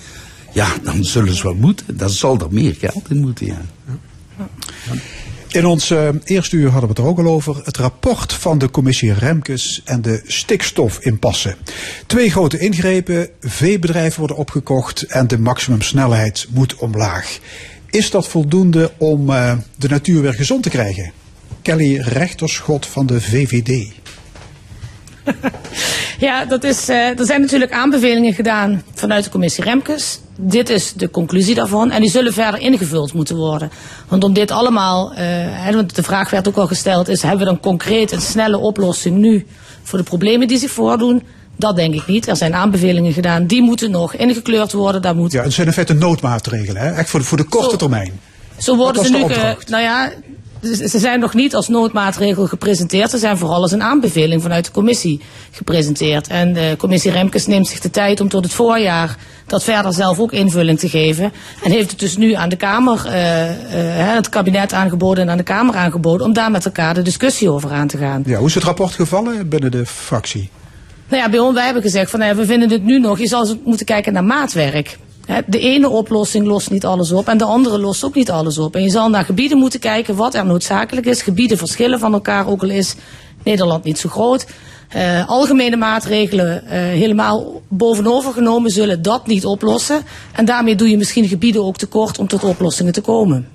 ja, 0.53 0.67
dan 0.83 1.03
zullen 1.03 1.35
ze 1.35 1.43
wel 1.43 1.55
moeten. 1.55 1.97
Dan 1.97 2.09
zal 2.09 2.39
er 2.39 2.47
meer 2.51 2.75
geld 2.75 3.09
in 3.09 3.17
moeten, 3.17 3.45
ja. 3.45 3.61
In 5.47 5.65
ons 5.65 5.89
eh, 5.89 6.09
eerste 6.23 6.55
uur 6.55 6.69
hadden 6.69 6.89
we 6.89 6.95
het 6.95 6.97
er 6.97 7.05
ook 7.05 7.19
al 7.19 7.33
over. 7.33 7.61
Het 7.63 7.77
rapport 7.77 8.33
van 8.33 8.57
de 8.57 8.69
commissie 8.69 9.13
Remkes 9.13 9.81
en 9.85 10.01
de 10.01 10.21
stikstofimpasse. 10.25 11.55
Twee 12.05 12.31
grote 12.31 12.59
ingrepen, 12.59 13.29
veebedrijven 13.41 14.19
worden 14.19 14.37
opgekocht 14.37 15.03
en 15.03 15.27
de 15.27 15.39
maximumsnelheid 15.39 16.47
moet 16.49 16.75
omlaag. 16.75 17.39
Is 17.97 18.11
dat 18.11 18.27
voldoende 18.27 18.91
om 18.97 19.29
eh, 19.29 19.57
de 19.75 19.87
natuur 19.87 20.21
weer 20.21 20.33
gezond 20.33 20.63
te 20.63 20.69
krijgen? 20.69 21.11
Kelly 21.61 21.99
Rechterschot 21.99 22.85
van 22.85 23.05
de 23.05 23.21
VVD. 23.21 23.91
Ja, 26.19 26.45
dat 26.45 26.63
is, 26.63 26.89
eh, 26.89 27.19
er 27.19 27.25
zijn 27.25 27.41
natuurlijk 27.41 27.71
aanbevelingen 27.71 28.33
gedaan 28.33 28.83
vanuit 28.93 29.23
de 29.23 29.29
commissie 29.29 29.63
Remkes. 29.63 30.19
Dit 30.35 30.69
is 30.69 30.93
de 30.93 31.09
conclusie 31.09 31.55
daarvan. 31.55 31.91
En 31.91 32.01
die 32.01 32.09
zullen 32.09 32.33
verder 32.33 32.59
ingevuld 32.59 33.13
moeten 33.13 33.35
worden. 33.35 33.71
Want 34.07 34.23
om 34.23 34.33
dit 34.33 34.51
allemaal, 34.51 35.11
hè, 35.13 35.73
want 35.75 35.95
de 35.95 36.03
vraag 36.03 36.29
werd 36.29 36.47
ook 36.47 36.57
al 36.57 36.67
gesteld, 36.67 37.07
is 37.07 37.21
hebben 37.21 37.39
we 37.39 37.45
dan 37.45 37.59
concreet 37.59 38.11
een 38.11 38.21
snelle 38.21 38.57
oplossing 38.57 39.17
nu 39.17 39.45
voor 39.83 39.99
de 39.99 40.05
problemen 40.05 40.47
die 40.47 40.57
zich 40.57 40.71
voordoen? 40.71 41.23
Dat 41.57 41.75
denk 41.75 41.93
ik 41.93 42.07
niet. 42.07 42.27
Er 42.27 42.35
zijn 42.35 42.55
aanbevelingen 42.55 43.13
gedaan, 43.13 43.45
die 43.45 43.61
moeten 43.61 43.91
nog 43.91 44.13
ingekleurd 44.13 44.71
worden. 44.71 45.01
Daar 45.01 45.15
moet 45.15 45.31
Ja, 45.31 45.43
het 45.43 45.53
zijn 45.53 45.67
in 45.67 45.73
feite 45.73 45.93
noodmaatregelen, 45.93 46.81
hè? 46.81 46.91
echt 46.91 47.09
voor 47.09 47.19
de, 47.19 47.25
voor 47.25 47.37
de 47.37 47.43
korte 47.43 47.69
Zo. 47.69 47.75
termijn. 47.75 48.19
Zo 48.57 48.75
worden 48.75 49.05
ze 49.05 49.11
nu, 49.11 49.25
nou 49.67 49.83
ja, 49.83 50.11
ze 50.61 50.99
zijn 50.99 51.19
nog 51.19 51.33
niet 51.33 51.55
als 51.55 51.67
noodmaatregel 51.67 52.47
gepresenteerd. 52.47 53.09
Ze 53.09 53.17
zijn 53.17 53.37
vooral 53.37 53.61
als 53.61 53.71
een 53.71 53.83
aanbeveling 53.83 54.41
vanuit 54.41 54.65
de 54.65 54.71
commissie 54.71 55.21
gepresenteerd. 55.51 56.27
En 56.27 56.53
de 56.53 56.75
commissie 56.77 57.11
Remkes 57.11 57.47
neemt 57.47 57.67
zich 57.67 57.79
de 57.79 57.89
tijd 57.89 58.21
om 58.21 58.29
tot 58.29 58.43
het 58.43 58.53
voorjaar 58.53 59.17
dat 59.45 59.63
verder 59.63 59.93
zelf 59.93 60.19
ook 60.19 60.31
invulling 60.31 60.79
te 60.79 60.89
geven. 60.89 61.31
En 61.63 61.71
heeft 61.71 61.91
het 61.91 61.99
dus 61.99 62.17
nu 62.17 62.33
aan 62.33 62.49
de 62.49 62.55
Kamer, 62.55 63.05
eh, 63.05 64.09
eh, 64.09 64.15
het 64.15 64.29
kabinet 64.29 64.73
aangeboden 64.73 65.23
en 65.23 65.29
aan 65.29 65.37
de 65.37 65.43
Kamer 65.43 65.75
aangeboden 65.75 66.25
om 66.25 66.33
daar 66.33 66.51
met 66.51 66.65
elkaar 66.65 66.93
de 66.93 67.01
discussie 67.01 67.51
over 67.51 67.71
aan 67.71 67.87
te 67.87 67.97
gaan. 67.97 68.23
Ja, 68.25 68.37
hoe 68.37 68.47
is 68.47 68.53
het 68.53 68.63
rapport 68.63 68.93
gevallen 68.93 69.49
binnen 69.49 69.71
de 69.71 69.85
fractie? 69.85 70.49
Nou 71.09 71.21
ja, 71.21 71.29
bij 71.29 71.39
ons, 71.39 71.53
wij 71.53 71.65
hebben 71.65 71.81
gezegd 71.81 72.09
van 72.09 72.19
nou 72.19 72.35
we 72.35 72.45
vinden 72.45 72.69
dit 72.69 72.83
nu 72.83 72.99
nog, 72.99 73.19
je 73.19 73.27
zal 73.27 73.55
moeten 73.63 73.85
kijken 73.85 74.13
naar 74.13 74.23
maatwerk. 74.23 74.97
De 75.45 75.59
ene 75.59 75.89
oplossing 75.89 76.45
lost 76.45 76.71
niet 76.71 76.85
alles 76.85 77.11
op 77.11 77.27
en 77.27 77.37
de 77.37 77.43
andere 77.43 77.79
lost 77.79 78.03
ook 78.03 78.15
niet 78.15 78.31
alles 78.31 78.57
op. 78.57 78.75
En 78.75 78.83
je 78.83 78.89
zal 78.89 79.09
naar 79.09 79.25
gebieden 79.25 79.57
moeten 79.57 79.79
kijken 79.79 80.15
wat 80.15 80.35
er 80.35 80.45
noodzakelijk 80.45 81.05
is. 81.05 81.21
Gebieden 81.21 81.57
verschillen 81.57 81.99
van 81.99 82.13
elkaar, 82.13 82.47
ook 82.47 82.61
al 82.61 82.69
is 82.69 82.95
Nederland 83.43 83.83
niet 83.83 83.99
zo 83.99 84.09
groot. 84.09 84.45
Eh, 84.89 85.29
algemene 85.29 85.75
maatregelen 85.75 86.65
eh, 86.65 86.79
helemaal 86.79 87.61
bovenover 87.67 88.33
genomen 88.33 88.71
zullen 88.71 89.01
dat 89.01 89.27
niet 89.27 89.45
oplossen. 89.45 90.01
En 90.33 90.45
daarmee 90.45 90.75
doe 90.75 90.89
je 90.89 90.97
misschien 90.97 91.27
gebieden 91.27 91.63
ook 91.63 91.77
tekort 91.77 92.19
om 92.19 92.27
tot 92.27 92.43
oplossingen 92.43 92.93
te 92.93 93.01
komen. 93.01 93.47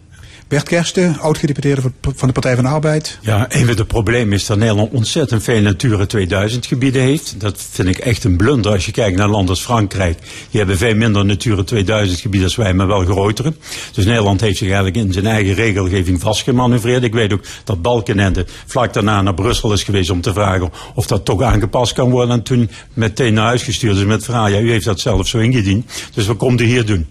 Bert 0.48 0.68
Kersten, 0.68 1.18
oud-gedeputeerde 1.18 1.82
van- 2.16 2.26
de 2.26 2.32
Partij 2.32 2.54
van 2.54 2.64
de 2.64 2.70
Arbeid. 2.70 3.18
Ja, 3.20 3.46
een 3.48 3.66
van 3.66 3.76
de 3.76 3.84
problemen 3.84 4.32
is 4.32 4.46
dat 4.46 4.58
Nederland 4.58 4.92
ontzettend 4.92 5.42
veel 5.42 5.60
Natura 5.60 6.06
2000 6.06 6.66
gebieden 6.66 7.02
heeft. 7.02 7.34
Dat 7.40 7.66
vind 7.70 7.88
ik 7.88 7.98
echt 7.98 8.24
een 8.24 8.36
blunder 8.36 8.72
als 8.72 8.86
je 8.86 8.92
kijkt 8.92 9.16
naar 9.16 9.28
landen 9.28 9.48
als 9.48 9.62
Frankrijk. 9.62 10.18
Die 10.50 10.58
hebben 10.60 10.78
veel 10.78 10.94
minder 10.94 11.24
Natura 11.24 11.62
2000 11.62 12.20
gebieden 12.20 12.48
als 12.48 12.56
wij, 12.56 12.74
maar 12.74 12.86
wel 12.86 13.04
grotere. 13.04 13.52
Dus 13.92 14.04
Nederland 14.04 14.40
heeft 14.40 14.56
zich 14.58 14.66
eigenlijk 14.66 14.96
in 14.96 15.12
zijn 15.12 15.26
eigen 15.26 15.54
regelgeving 15.54 16.20
vastgemanoeuvreerd. 16.20 17.02
Ik 17.02 17.12
weet 17.12 17.32
ook 17.32 17.44
dat 17.64 17.82
Balkenende 17.82 18.46
vlak 18.66 18.92
daarna 18.92 19.22
naar 19.22 19.34
Brussel 19.34 19.72
is 19.72 19.82
geweest 19.82 20.10
om 20.10 20.20
te 20.20 20.32
vragen 20.32 20.70
of 20.94 21.06
dat 21.06 21.24
toch 21.24 21.42
aangepast 21.42 21.92
kan 21.92 22.10
worden. 22.10 22.34
En 22.34 22.42
toen 22.42 22.70
meteen 22.94 23.34
naar 23.34 23.44
huis 23.46 23.62
gestuurd 23.62 23.96
is 23.96 24.04
met 24.04 24.24
vraag, 24.24 24.50
ja, 24.50 24.58
u 24.58 24.70
heeft 24.70 24.84
dat 24.84 25.00
zelf 25.00 25.28
zo 25.28 25.38
ingediend. 25.38 25.90
Dus 26.14 26.26
wat 26.26 26.36
komt 26.36 26.60
u 26.60 26.64
hier 26.64 26.86
doen? 26.86 27.06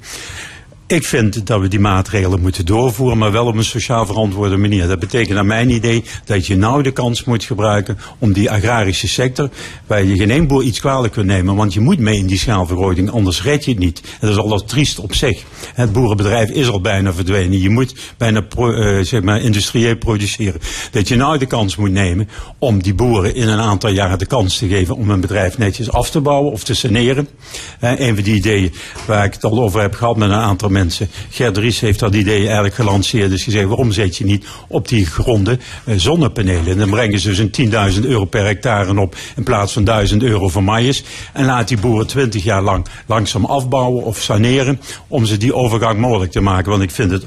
Ik 0.92 1.06
vind 1.06 1.48
dat 1.48 1.62
we 1.62 1.68
die 1.68 1.80
maatregelen 1.80 2.42
moeten 2.42 2.66
doorvoeren, 2.66 3.18
maar 3.18 3.32
wel 3.32 3.46
op 3.46 3.56
een 3.56 3.64
sociaal 3.64 4.06
verantwoorde 4.06 4.58
manier. 4.58 4.88
Dat 4.88 5.00
betekent 5.00 5.34
naar 5.34 5.46
mijn 5.46 5.70
idee 5.70 6.04
dat 6.26 6.48
je 6.48 6.56
nou 6.56 6.84
de 6.84 6.92
kans 6.92 7.24
moet 7.24 7.44
gebruiken 7.44 7.98
om 8.18 8.34
die 8.34 8.52
agrarische 8.52 9.08
sector, 9.08 9.50
waar 9.88 10.04
je 10.04 10.28
geen 10.28 10.48
boer 10.48 10.64
iets 10.64 10.80
kwalijk 10.80 11.14
kunt 11.14 11.26
nemen, 11.26 11.56
want 11.56 11.74
je 11.74 11.80
moet 11.80 12.00
mee 12.00 12.18
in 12.18 12.28
die 12.28 12.38
schaalvergroting, 12.38 13.12
anders 13.12 13.44
red 13.44 13.66
je 13.66 13.72
het 13.72 13.80
niet. 13.80 14.02
En 14.20 14.28
dat 14.28 14.30
is 14.30 14.52
al 14.52 14.64
triest 14.64 15.00
op 15.00 15.14
zich. 15.14 15.44
Het 15.74 15.94
boerenbedrijf 15.94 16.50
is 16.50 16.70
al 16.70 16.82
bijna 16.82 17.14
verdwenen. 17.14 17.60
Je 17.60 17.70
moet 17.70 17.96
bijna 18.18 18.44
eh, 18.50 19.00
zeg 19.02 19.22
maar 19.22 19.42
industrieel 19.42 19.98
produceren. 19.98 20.62
Dat 20.92 21.08
je 21.08 21.16
nou 21.16 21.38
de 21.38 21.46
kans 21.46 21.76
moet 21.76 21.92
nemen 21.92 22.30
om 22.60 22.84
die 22.84 22.94
boeren 22.94 23.36
in 23.36 23.48
een 23.48 23.60
aantal 23.60 23.90
jaren 23.90 24.20
de 24.20 24.26
kans 24.26 24.58
te 24.58 24.68
geven 24.68 24.96
om 24.96 25.10
hun 25.10 25.22
bedrijf 25.22 25.58
netjes 25.58 25.92
af 25.92 26.10
te 26.10 26.22
bouwen 26.22 26.52
of 26.52 26.64
te 26.64 26.74
saneren. 26.74 27.28
Eh, 27.80 28.00
een 28.00 28.16
van 28.16 28.24
die 28.24 28.36
ideeën 28.36 28.74
waar 29.08 29.26
ik 29.26 29.34
het 29.34 29.44
al 29.44 29.62
over 29.62 29.82
heb 29.82 29.94
gehad 29.94 30.18
met 30.18 30.30
een 30.30 30.36
aantal 30.36 30.70
mensen. 30.70 30.80
Gert 31.30 31.58
Ries 31.58 31.80
heeft 31.80 32.00
dat 32.00 32.16
idee 32.16 32.46
eigenlijk 32.46 32.76
gelanceerd. 32.76 33.30
Dus 33.30 33.44
gezegd, 33.44 33.68
waarom 33.68 33.92
zet 33.92 34.18
je 34.18 34.26
niet 34.26 34.46
op 34.68 34.88
die 34.88 35.06
gronden 35.06 35.60
eh, 35.84 35.96
zonnepanelen? 35.98 36.68
En 36.68 36.78
dan 36.78 36.90
brengen 36.90 37.20
ze 37.20 37.30
dus 37.30 37.38
een 37.38 38.02
10.000 38.02 38.06
euro 38.06 38.26
per 38.26 38.46
hectare 38.46 39.00
op 39.00 39.16
in 39.36 39.44
plaats 39.44 39.74
van 39.74 39.84
1000 39.84 40.24
euro 40.24 40.50
voor 40.50 40.64
maïs. 40.64 41.04
En 41.34 41.46
laat 41.46 41.68
die 41.68 41.78
boeren 41.78 42.08
20 42.08 42.44
jaar 42.44 42.62
lang 42.62 42.86
langzaam 43.06 43.46
afbouwen 43.46 44.04
of 44.04 44.22
saneren 44.22 44.82
om 45.08 45.26
ze 45.26 45.38
die 45.38 45.56
overgang 45.56 46.00
mogelijk 46.00 46.32
te 46.32 46.42
maken. 46.42 46.72
Want 46.72 46.84
ik 46.84 46.92
vind 46.92 47.12
het 47.12 47.26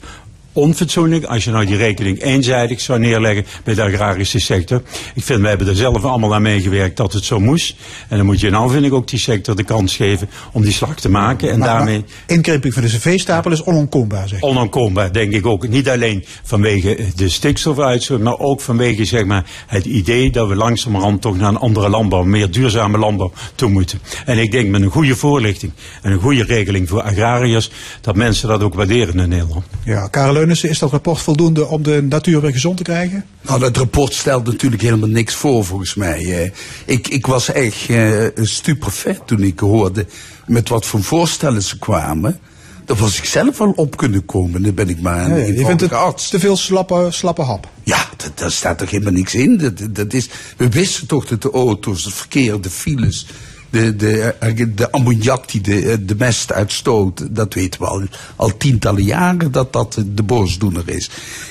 onfatsoenlijk 0.55 1.25
als 1.25 1.45
je 1.45 1.51
nou 1.51 1.67
die 1.67 1.77
rekening 1.77 2.23
eenzijdig 2.23 2.81
zou 2.81 2.99
neerleggen 2.99 3.47
bij 3.65 3.75
de 3.75 3.83
agrarische 3.83 4.39
sector. 4.39 4.83
Ik 5.15 5.25
vind, 5.25 5.41
we 5.41 5.49
hebben 5.49 5.67
er 5.69 5.77
zelf 5.77 6.05
allemaal 6.05 6.35
aan 6.35 6.43
meegewerkt 6.43 6.97
dat 6.97 7.13
het 7.13 7.25
zo 7.25 7.41
moest. 7.41 7.77
En 8.09 8.17
dan 8.17 8.27
moet 8.27 8.41
je 8.41 8.51
nou, 8.51 8.71
vind 8.71 8.85
ik, 8.85 8.93
ook 8.93 9.09
die 9.09 9.19
sector 9.19 9.57
de 9.57 9.65
kans 9.65 9.97
geven 9.97 10.29
om 10.53 10.63
die 10.63 10.73
slag 10.73 11.01
te 11.01 11.11
maken. 11.11 11.51
En 11.51 11.59
Maar- 11.59 11.69
daarmee... 11.69 11.99
maar 11.99 12.09
inkrimping 12.27 12.75
van 12.75 12.83
de 12.83 12.89
cv-stapel 12.89 13.53
is 13.53 13.63
onontkoombaar, 13.63 14.29
zeg. 14.29 14.41
Onontkoombaar, 14.41 15.13
denk 15.13 15.33
ik 15.33 15.47
ook. 15.47 15.69
Niet 15.69 15.89
alleen 15.89 16.25
vanwege 16.43 16.99
de 17.17 17.29
stikstofuitstoot, 17.29 18.21
maar 18.21 18.39
ook 18.39 18.61
vanwege 18.61 19.05
zeg 19.05 19.25
maar, 19.25 19.45
het 19.67 19.85
idee 19.85 20.31
dat 20.31 20.49
we 20.49 20.55
langzamerhand 20.55 21.21
toch 21.21 21.37
naar 21.37 21.49
een 21.49 21.57
andere 21.57 21.89
landbouw, 21.89 22.23
meer 22.23 22.51
duurzame 22.51 22.99
landbouw 22.99 23.33
toe 23.55 23.71
moeten. 23.71 23.99
En 24.25 24.39
ik 24.39 24.51
denk 24.53 24.69
met 24.69 24.83
een 24.83 24.91
goede 24.91 25.17
voorlichting 25.17 25.73
en 26.03 26.13
een 26.13 26.21
goede 26.21 26.45
regeling 26.45 26.89
voor 26.89 27.03
agrariërs, 27.03 27.71
dat 28.01 28.17
mensen 28.17 28.49
dat 28.49 28.63
ook 28.63 28.75
waarderen 28.75 29.19
in 29.19 29.29
Nederland. 29.29 29.65
Ja, 29.85 30.09
Karel 30.09 30.44
Is 30.51 30.79
dat 30.79 30.91
rapport 30.91 31.21
voldoende 31.21 31.66
om 31.66 31.83
de 31.83 32.03
natuur 32.03 32.41
weer 32.41 32.53
gezond 32.53 32.77
te 32.77 32.83
krijgen? 32.83 33.25
Nou, 33.41 33.61
dat 33.61 33.77
rapport 33.77 34.15
stelt 34.15 34.47
natuurlijk 34.47 34.83
helemaal 34.83 35.09
niks 35.09 35.35
voor, 35.35 35.65
volgens 35.65 35.95
mij. 35.95 36.43
Eh, 36.43 36.51
ik, 36.85 37.09
ik 37.09 37.27
was 37.27 37.53
echt 37.53 37.89
eh 37.89 38.27
stupefait 38.35 39.27
toen 39.27 39.43
ik 39.43 39.59
hoorde 39.59 40.07
met 40.47 40.69
wat 40.69 40.87
voor 40.87 41.03
voorstellen 41.03 41.62
ze 41.62 41.79
kwamen. 41.79 42.39
Daar 42.85 42.97
was 42.97 43.19
ik 43.19 43.25
zelf 43.25 43.59
wel 43.59 43.73
op 43.77 43.97
kunnen 43.97 44.25
komen. 44.25 44.62
Dan 44.62 44.75
ben 44.75 44.89
ik 44.89 45.01
maar 45.01 45.25
een 45.31 45.37
Ja, 45.37 45.45
je 45.45 45.65
vindt 45.66 45.81
het 45.81 45.93
arts. 45.93 46.29
te 46.29 46.39
veel 46.39 46.57
slappe, 46.57 47.07
slappe 47.11 47.43
hap. 47.43 47.69
Ja, 47.83 48.09
dat, 48.16 48.39
daar 48.39 48.51
staat 48.51 48.79
toch 48.79 48.91
helemaal 48.91 49.12
niks 49.12 49.35
in. 49.35 49.59
Dat, 49.59 49.73
dat 49.91 50.12
is, 50.12 50.29
we 50.57 50.69
wisten 50.69 51.07
toch 51.07 51.27
dat 51.27 51.43
de 51.43 51.51
auto's, 51.51 52.05
het 52.05 52.15
verkeer, 52.15 52.61
de 52.61 52.71
files, 52.71 53.27
de, 53.75 53.97
de, 53.97 54.35
eh, 54.41 54.67
de 54.75 54.91
ammoniak 54.91 55.51
die 55.51 55.61
de, 55.61 55.91
eh, 55.91 55.97
de 56.01 56.15
mest 56.19 56.53
uitstoot, 56.53 57.35
dat 57.37 57.55
weten 57.55 57.81
we 57.81 57.87
al, 57.87 58.03
al 58.37 58.57
tientallen 58.57 59.03
jaren 59.03 59.53
dat 59.53 59.73
dat 59.73 60.03
de 60.07 60.23
boosdoener 60.23 60.89
is. 60.89 61.11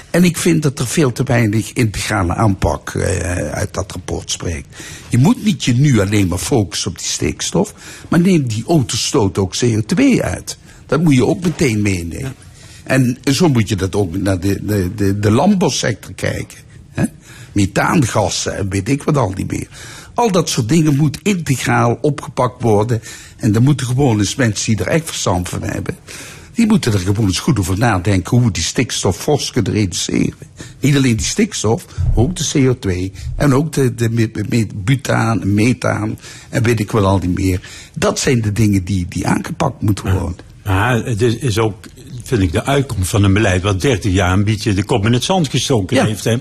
En 0.10 0.24
ik 0.24 0.38
vind 0.38 0.64
dat 0.64 0.80
er 0.80 0.88
veel 0.88 1.12
te 1.12 1.24
weinig 1.24 1.74
integrale 1.74 2.36
aanpak 2.36 2.90
eh, 2.90 3.52
uit 3.52 3.74
dat 3.74 3.92
rapport 3.92 4.32
spreekt. 4.32 4.68
Je 5.10 5.18
moet 5.18 5.44
niet 5.44 5.64
je 5.64 5.74
nu 5.74 6.00
alleen 6.00 6.28
maar 6.28 6.38
focussen 6.38 6.92
op 6.92 6.98
die 6.98 7.08
stikstof, 7.08 7.74
maar 8.10 8.20
neem 8.20 8.48
die 8.48 8.64
autostoot 8.68 9.38
ook 9.38 9.56
CO2 9.56 10.22
uit. 10.22 10.58
Dat 10.86 11.04
moet 11.04 11.16
je 11.16 11.26
ook 11.26 11.44
meteen 11.44 11.82
meenemen. 11.82 12.36
En 12.84 13.18
zo 13.24 13.50
moet 13.50 13.70
je 13.70 13.76
dat 13.76 13.96
ook 13.96 14.18
naar 14.18 14.40
de, 14.40 14.66
de, 14.66 14.96
de, 14.96 15.20
de 15.20 15.32
landbouwsector 15.32 16.14
kijken. 16.14 16.58
Hè? 16.92 17.04
Methaangassen 17.52 18.58
en 18.58 18.70
weet 18.70 18.90
ik 18.90 19.04
wat 19.04 19.18
al 19.18 19.34
niet 19.36 19.52
meer. 19.52 19.68
Al 20.14 20.32
dat 20.32 20.50
soort 20.50 20.70
dingen 20.70 20.96
moet 20.96 21.20
integraal 21.24 21.98
opgepakt 22.02 22.62
worden. 22.62 23.02
En 23.38 23.52
dan 23.52 23.64
moeten 23.64 23.86
gewoon 23.86 24.20
eens 24.20 24.36
mensen 24.36 24.76
die 24.76 24.86
er 24.86 24.92
echt 24.92 25.06
verstand 25.06 25.50
van 25.50 25.64
hebben. 25.64 25.96
Die 26.54 26.68
moeten 26.68 26.94
er 26.94 27.00
gewoon 27.00 27.26
eens 27.26 27.40
goed 27.40 27.60
over 27.60 27.78
nadenken 27.78 28.38
hoe 28.38 28.46
we 28.46 28.52
die 28.52 28.64
stikstof 28.64 29.18
fors 29.18 29.52
kunnen 29.52 29.74
reduceren. 29.74 30.48
Niet 30.80 30.96
alleen 30.96 31.16
die 31.16 31.26
stikstof, 31.26 31.86
maar 31.86 32.24
ook 32.24 32.36
de 32.36 32.50
CO2 32.58 33.18
en 33.36 33.54
ook 33.54 33.74
de, 33.74 34.70
butaan, 34.76 35.54
methaan 35.54 36.18
en 36.50 36.64
weet 36.64 36.80
ik 36.80 36.92
wat 36.92 37.04
al 37.04 37.18
niet 37.18 37.38
meer. 37.38 37.70
Dat 37.94 38.20
zijn 38.20 38.42
de 38.42 38.52
dingen 38.52 38.84
die, 38.84 39.06
die 39.10 39.28
aangepakt 39.28 39.82
moeten 39.82 40.14
worden. 40.20 40.46
Maar 40.64 41.06
het 41.06 41.22
is, 41.22 41.36
is 41.36 41.60
ook, 41.60 41.86
vind 42.24 42.42
ik, 42.42 42.52
de 42.52 42.64
uitkomst 42.64 43.10
van 43.10 43.24
een 43.24 43.34
beleid 43.34 43.62
wat 43.62 43.82
30 43.82 44.12
jaar 44.12 44.34
een 44.34 44.44
beetje 44.44 44.74
de 44.74 44.84
kop 44.84 45.06
in 45.06 45.14
het 45.14 45.24
zand 45.24 45.48
gestoken 45.48 45.96
Ja, 45.96 46.06
heeft. 46.06 46.24
Hè. 46.24 46.36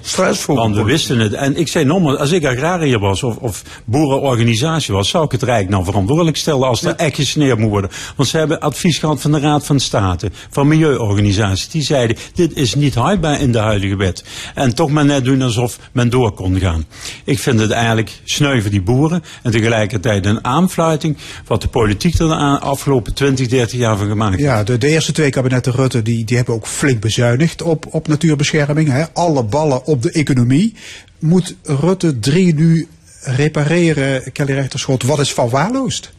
Want 0.47 0.77
we 0.77 0.83
wisten 0.83 1.19
het. 1.19 1.33
En 1.33 1.57
ik 1.57 1.69
zei 1.69 1.85
nogmaals, 1.85 2.19
als 2.19 2.31
ik 2.31 2.45
agrariër 2.45 2.99
was 2.99 3.23
of, 3.23 3.37
of 3.37 3.63
boerenorganisatie 3.85 4.95
was, 4.95 5.09
zou 5.09 5.25
ik 5.25 5.33
het 5.33 5.43
Rijk 5.43 5.69
nou 5.69 5.85
verantwoordelijk 5.85 6.37
stellen 6.37 6.69
als 6.69 6.83
er 6.83 6.95
echt 6.95 7.15
gesneerd 7.15 7.59
moet 7.59 7.71
worden. 7.71 7.91
Want 8.17 8.29
ze 8.29 8.39
hebben 8.39 8.61
advies 8.61 8.99
gehad 8.99 9.21
van 9.21 9.33
de 9.33 9.41
Raad 9.41 9.67
van 9.67 9.81
State, 9.81 10.31
van 10.51 10.69
milieuorganisaties. 10.69 11.69
Die 11.69 11.83
zeiden, 11.83 12.17
dit 12.35 12.57
is 12.57 12.75
niet 12.75 12.95
houdbaar 12.95 13.41
in 13.41 13.53
de 13.53 13.59
huidige 13.59 13.97
wet. 13.97 14.25
En 14.55 14.75
toch 14.75 14.91
maar 14.91 15.05
net 15.05 15.25
doen 15.25 15.43
alsof 15.43 15.79
men 15.93 16.11
door 16.11 16.33
kon 16.33 16.59
gaan. 16.59 16.85
Ik 17.25 17.39
vind 17.39 17.61
het 17.61 17.71
eigenlijk 17.71 18.21
sneu 18.25 18.61
voor 18.61 18.71
die 18.71 18.83
boeren 18.83 19.23
en 19.43 19.51
tegelijkertijd 19.51 20.27
een 20.27 20.45
aanfluiting 20.45 21.17
wat 21.47 21.63
de 21.63 21.69
politiek 21.69 22.19
er 22.19 22.29
de 22.29 22.35
afgelopen 22.61 23.15
20, 23.15 23.49
30 23.49 23.79
jaar 23.79 23.97
van 23.97 24.09
gemaakt 24.09 24.37
heeft. 24.37 24.45
Ja, 24.45 24.65
de, 24.65 24.79
de 24.79 24.89
eerste 24.89 25.13
twee 25.13 25.31
kabinetten 25.31 25.72
Rutte 25.75 26.03
die, 26.03 26.25
die 26.25 26.37
hebben 26.37 26.55
ook 26.55 26.67
flink 26.67 27.01
bezuinigd 27.01 27.63
op, 27.63 27.87
op 27.91 28.09
natuurbescherming. 28.09 28.89
Hè. 28.89 29.05
Alle 29.13 29.43
ballen 29.43 29.87
op 29.87 30.03
de 30.03 30.11
economie. 30.11 30.75
Moet 31.19 31.57
Rutte 31.63 32.19
3 32.19 32.55
nu 32.55 32.89
repareren, 33.23 34.33
Kelly 34.33 34.53
Rechterschot, 34.53 35.03
wat 35.03 35.19
is 35.19 35.33
verwaarloosd? 35.33 36.13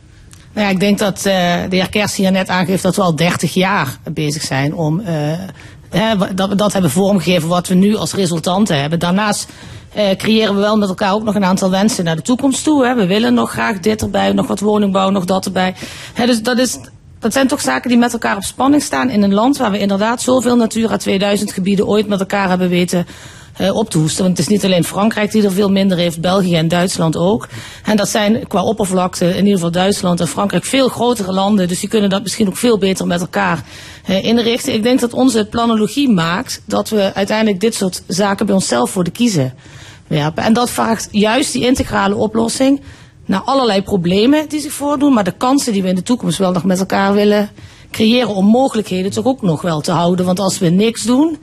Nou 0.53 0.67
ja, 0.67 0.73
ik 0.73 0.80
denk 0.80 0.99
dat 0.99 1.17
eh, 1.17 1.23
de 1.69 1.75
heer 1.75 1.89
Kerst 1.89 2.15
hier 2.15 2.31
net 2.31 2.49
aangeeft 2.49 2.84
dat 2.84 2.95
we 2.95 3.01
al 3.01 3.15
30 3.15 3.53
jaar 3.53 3.97
bezig 4.13 4.41
zijn 4.41 4.75
om 4.75 4.99
eh, 4.99 5.13
hè, 5.89 6.34
dat 6.35 6.49
we 6.49 6.55
dat 6.55 6.73
hebben 6.73 6.91
vormgegeven 6.91 7.49
wat 7.49 7.67
we 7.67 7.73
nu 7.73 7.95
als 7.95 8.13
resultanten 8.13 8.81
hebben. 8.81 8.99
Daarnaast 8.99 9.47
eh, 9.93 10.15
creëren 10.17 10.55
we 10.55 10.61
wel 10.61 10.77
met 10.77 10.89
elkaar 10.89 11.13
ook 11.13 11.23
nog 11.23 11.35
een 11.35 11.45
aantal 11.45 11.69
wensen 11.69 12.03
naar 12.03 12.15
de 12.15 12.21
toekomst 12.21 12.63
toe. 12.63 12.85
Hè. 12.85 12.95
We 12.95 13.05
willen 13.05 13.34
nog 13.34 13.51
graag 13.51 13.80
dit 13.80 14.01
erbij, 14.01 14.31
nog 14.31 14.47
wat 14.47 14.59
woningbouw, 14.59 15.09
nog 15.09 15.25
dat 15.25 15.45
erbij. 15.45 15.75
Hè, 16.13 16.25
dus 16.25 16.41
dat 16.41 16.57
is. 16.57 16.77
Dat 17.23 17.33
zijn 17.33 17.47
toch 17.47 17.61
zaken 17.61 17.89
die 17.89 17.97
met 17.97 18.13
elkaar 18.13 18.35
op 18.35 18.43
spanning 18.43 18.81
staan 18.81 19.09
in 19.09 19.23
een 19.23 19.33
land 19.33 19.57
waar 19.57 19.71
we 19.71 19.79
inderdaad 19.79 20.21
zoveel 20.21 20.55
Natura 20.55 20.97
2000 20.97 21.51
gebieden 21.51 21.87
ooit 21.87 22.07
met 22.07 22.19
elkaar 22.19 22.49
hebben 22.49 22.69
weten 22.69 23.05
eh, 23.57 23.75
op 23.75 23.89
te 23.89 23.97
hoesten. 23.97 24.23
Want 24.23 24.37
het 24.37 24.47
is 24.47 24.53
niet 24.53 24.63
alleen 24.65 24.83
Frankrijk 24.83 25.31
die 25.31 25.43
er 25.43 25.51
veel 25.51 25.69
minder 25.69 25.97
heeft, 25.97 26.21
België 26.21 26.55
en 26.55 26.67
Duitsland 26.67 27.17
ook. 27.17 27.47
En 27.83 27.97
dat 27.97 28.09
zijn 28.09 28.47
qua 28.47 28.63
oppervlakte, 28.63 29.25
in 29.25 29.37
ieder 29.37 29.53
geval 29.53 29.71
Duitsland 29.71 30.19
en 30.19 30.27
Frankrijk, 30.27 30.65
veel 30.65 30.87
grotere 30.87 31.33
landen. 31.33 31.67
Dus 31.67 31.79
die 31.79 31.89
kunnen 31.89 32.09
dat 32.09 32.21
misschien 32.21 32.47
ook 32.47 32.57
veel 32.57 32.77
beter 32.77 33.07
met 33.07 33.21
elkaar 33.21 33.63
eh, 34.05 34.23
inrichten. 34.23 34.73
Ik 34.73 34.83
denk 34.83 34.99
dat 34.99 35.13
onze 35.13 35.45
planologie 35.45 36.09
maakt 36.09 36.61
dat 36.65 36.89
we 36.89 37.13
uiteindelijk 37.13 37.59
dit 37.59 37.75
soort 37.75 38.03
zaken 38.07 38.45
bij 38.45 38.55
onszelf 38.55 38.89
voor 38.89 39.03
de 39.03 39.11
kiezen 39.11 39.53
werpen. 40.07 40.43
En 40.43 40.53
dat 40.53 40.69
vraagt 40.69 41.07
juist 41.11 41.51
die 41.53 41.65
integrale 41.65 42.15
oplossing 42.15 42.81
naar 43.25 43.41
allerlei 43.41 43.81
problemen 43.81 44.49
die 44.49 44.59
zich 44.59 44.73
voordoen, 44.73 45.13
maar 45.13 45.23
de 45.23 45.37
kansen 45.37 45.73
die 45.73 45.81
we 45.81 45.87
in 45.87 45.95
de 45.95 46.03
toekomst 46.03 46.37
wel 46.37 46.51
nog 46.51 46.63
met 46.63 46.79
elkaar 46.79 47.13
willen 47.13 47.49
creëren 47.91 48.35
om 48.35 48.45
mogelijkheden 48.45 49.11
toch 49.11 49.25
ook 49.25 49.41
nog 49.41 49.61
wel 49.61 49.81
te 49.81 49.91
houden. 49.91 50.25
Want 50.25 50.39
als 50.39 50.59
we 50.59 50.69
niks 50.69 51.03
doen, 51.03 51.37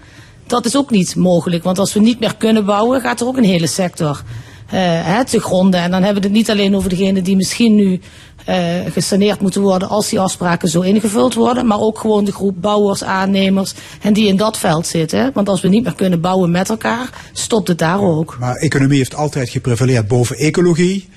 dat 0.47 0.65
is 0.65 0.77
ook 0.77 0.91
niet 0.91 1.17
mogelijk. 1.17 1.65
Want 1.65 1.79
als 1.79 1.93
we 1.93 2.01
niet 2.01 2.21
meer 2.21 2.37
kunnen 2.37 2.65
bouwen, 2.65 3.01
gaat 3.01 3.21
er 3.21 3.27
ook 3.27 3.37
een 3.37 3.45
hele 3.45 3.67
sector 3.67 4.23
hè, 4.67 5.25
te 5.25 5.41
gronden. 5.41 5.81
En 5.81 5.91
dan 5.91 6.03
hebben 6.03 6.23
we 6.23 6.29
het 6.29 6.37
niet 6.37 6.51
alleen 6.51 6.77
over 6.77 6.89
degenen 6.89 7.25
die 7.25 7.37
misschien 7.37 7.75
nu 7.75 8.01
eh, 8.45 8.57
gesaneerd 8.93 9.41
moeten 9.41 9.61
worden 9.61 9.89
als 9.89 10.09
die 10.09 10.21
afspraken 10.21 10.69
zo 10.69 10.81
ingevuld 10.81 11.35
worden. 11.35 11.67
Maar 11.67 11.81
ook 11.81 11.99
gewoon 11.99 12.25
de 12.25 12.33
groep 12.33 12.55
bouwers, 12.61 13.05
aannemers 13.05 13.75
en 14.03 14.13
die 14.13 14.27
in 14.27 14.37
dat 14.37 14.59
veld 14.59 14.87
zitten. 14.87 15.31
Want 15.35 15.49
als 15.49 15.61
we 15.61 15.69
niet 15.69 15.85
meer 15.85 15.95
kunnen 15.95 16.21
bouwen 16.21 16.51
met 16.51 16.69
elkaar, 16.69 17.11
stopt 17.33 17.69
het 17.69 17.79
daar 17.79 18.01
ook. 18.01 18.37
Maar 18.41 18.57
economie 18.57 18.97
heeft 18.97 19.15
altijd 19.15 19.49
geprevaleerd 19.49 20.09
boven 20.09 20.37
ecologie. 20.37 21.09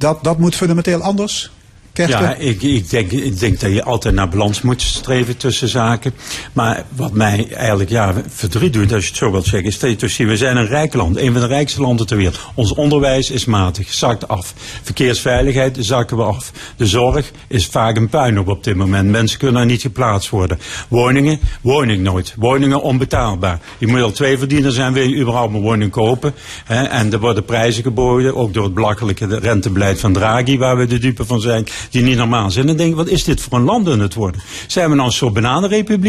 Dat, 0.00 0.24
dat 0.24 0.38
moet 0.38 0.54
fundamenteel 0.54 1.02
anders. 1.02 1.50
Ja, 1.94 2.34
ik, 2.34 2.62
ik, 2.62 2.90
denk, 2.90 3.10
ik 3.10 3.38
denk 3.38 3.60
dat 3.60 3.72
je 3.72 3.84
altijd 3.84 4.14
naar 4.14 4.28
balans 4.28 4.62
moet 4.62 4.82
streven 4.82 5.36
tussen 5.36 5.68
zaken. 5.68 6.12
Maar 6.52 6.84
wat 6.96 7.12
mij 7.12 7.48
eigenlijk 7.52 7.90
ja, 7.90 8.14
verdriet 8.28 8.72
doet, 8.72 8.92
als 8.92 9.02
je 9.02 9.08
het 9.08 9.18
zo 9.18 9.30
wilt 9.30 9.46
zeggen, 9.46 9.68
is 9.68 9.78
dat 9.78 9.90
je 9.90 9.96
toch 9.96 10.10
ziet, 10.10 10.26
we 10.26 10.36
zijn 10.36 10.56
een 10.56 10.66
rijk 10.66 10.94
land, 10.94 11.16
een 11.16 11.32
van 11.32 11.40
de 11.40 11.46
rijkste 11.46 11.80
landen 11.80 12.06
ter 12.06 12.16
wereld. 12.16 12.40
Ons 12.54 12.74
onderwijs 12.74 13.30
is 13.30 13.44
matig, 13.44 13.92
zakt 13.92 14.28
af. 14.28 14.54
Verkeersveiligheid 14.82 15.76
zakken 15.80 16.16
we 16.16 16.22
af. 16.22 16.52
De 16.76 16.86
zorg 16.86 17.30
is 17.48 17.66
vaak 17.66 17.96
een 17.96 18.08
puinhoop 18.08 18.48
op 18.48 18.64
dit 18.64 18.76
moment. 18.76 19.10
Mensen 19.10 19.38
kunnen 19.38 19.60
er 19.60 19.66
niet 19.66 19.82
geplaatst 19.82 20.30
worden. 20.30 20.58
Woningen, 20.88 21.40
woning 21.60 22.02
nooit. 22.02 22.34
Woningen 22.36 22.82
onbetaalbaar. 22.82 23.60
Je 23.78 23.86
moet 23.86 24.02
al 24.02 24.12
twee 24.12 24.38
verdienen 24.38 24.72
zijn, 24.72 24.92
wil 24.92 25.08
je 25.08 25.16
überhaupt 25.16 25.54
een 25.54 25.60
woning 25.60 25.90
kopen. 25.90 26.34
Hè? 26.64 26.82
En 26.84 27.12
er 27.12 27.20
worden 27.20 27.44
prijzen 27.44 27.82
geboden, 27.82 28.36
ook 28.36 28.54
door 28.54 28.64
het 28.64 28.74
belachelijke 28.74 29.38
rentebeleid 29.38 30.00
van 30.00 30.12
Draghi, 30.12 30.58
waar 30.58 30.76
we 30.76 30.86
de 30.86 30.98
dupe 30.98 31.24
van 31.24 31.40
zijn. 31.40 31.66
Die 31.90 32.02
niet 32.02 32.16
normaal 32.16 32.50
zijn. 32.50 32.68
En 32.68 32.76
denk 32.76 32.94
wat 32.94 33.08
is 33.08 33.24
dit 33.24 33.40
voor 33.40 33.58
een 33.58 33.64
land 33.64 33.86
het 34.00 34.14
worden? 34.14 34.42
Zijn 34.66 34.88
we 34.90 34.94
nou 34.94 35.06
een 35.06 35.14
soort 35.14 35.34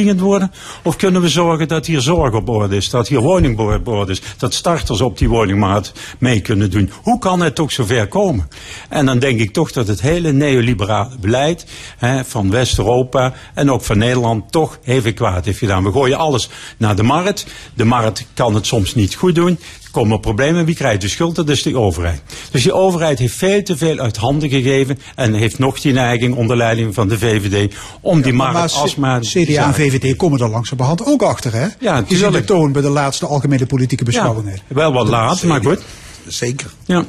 het 0.07 0.19
worden? 0.19 0.51
Of 0.83 0.95
kunnen 0.95 1.21
we 1.21 1.29
zorgen 1.29 1.67
dat 1.67 1.85
hier 1.85 2.01
zorg 2.01 2.33
op 2.33 2.49
orde 2.49 2.75
is, 2.75 2.89
dat 2.89 3.07
hier 3.07 3.19
woning 3.19 3.59
op 3.59 3.87
orde 3.87 4.11
is, 4.11 4.21
dat 4.37 4.53
starters 4.53 5.01
op 5.01 5.17
die 5.17 5.29
woningmarkt 5.29 5.93
mee 6.17 6.41
kunnen 6.41 6.71
doen? 6.71 6.91
Hoe 7.01 7.19
kan 7.19 7.41
het 7.41 7.55
toch 7.55 7.71
zover 7.71 8.07
komen? 8.07 8.47
En 8.89 9.05
dan 9.05 9.19
denk 9.19 9.39
ik 9.39 9.53
toch 9.53 9.71
dat 9.71 9.87
het 9.87 10.01
hele 10.01 10.31
neoliberale 10.31 11.15
beleid 11.19 11.65
hè, 11.97 12.25
van 12.25 12.51
West-Europa 12.51 13.33
en 13.53 13.71
ook 13.71 13.83
van 13.83 13.97
Nederland 13.97 14.51
toch 14.51 14.79
even 14.83 15.13
kwaad 15.13 15.45
heeft 15.45 15.57
gedaan. 15.57 15.83
We 15.83 15.91
gooien 15.91 16.17
alles 16.17 16.49
naar 16.77 16.95
de 16.95 17.03
markt. 17.03 17.45
De 17.73 17.85
markt 17.85 18.25
kan 18.33 18.55
het 18.55 18.65
soms 18.65 18.95
niet 18.95 19.15
goed 19.15 19.35
doen. 19.35 19.59
Komen 19.91 20.19
problemen. 20.19 20.65
Wie 20.65 20.75
krijgt 20.75 21.01
de 21.01 21.07
schuld? 21.07 21.35
Dat 21.35 21.49
is 21.49 21.63
de 21.63 21.77
overheid. 21.77 22.21
Dus 22.51 22.63
die 22.63 22.73
overheid 22.73 23.19
heeft 23.19 23.35
veel 23.35 23.63
te 23.63 23.77
veel 23.77 23.99
uit 23.99 24.17
handen 24.17 24.49
gegeven 24.49 24.99
en 25.15 25.33
heeft 25.33 25.59
nog 25.59 25.79
die 25.79 25.93
neiging 25.93 26.35
onder 26.35 26.57
leiding 26.57 26.93
van 26.93 27.07
de 27.07 27.17
VVD 27.17 27.75
om 28.01 28.21
die 28.21 28.33
markt 28.33 28.53
Maar 28.53 28.71
alsmaar... 28.71 29.19
CDA 29.19 29.65
en 29.65 29.73
VVD 29.73 30.15
komen 30.15 30.39
er 30.39 30.49
langzamerhand 30.49 31.05
ook 31.05 31.21
achter, 31.21 31.53
hè? 31.53 31.67
Ja, 31.79 32.01
Die 32.01 32.17
zien 32.17 32.31
de 32.31 32.43
toon 32.43 32.71
bij 32.71 32.81
de 32.81 32.89
laatste 32.89 33.25
algemene 33.25 33.65
politieke 33.65 34.03
beschouwingen. 34.03 34.59
Wel 34.67 34.93
wat 34.93 35.07
laat, 35.07 35.43
maar 35.43 35.63
goed. 35.63 35.81
Zeker. 36.27 36.71
Ja. 36.85 37.05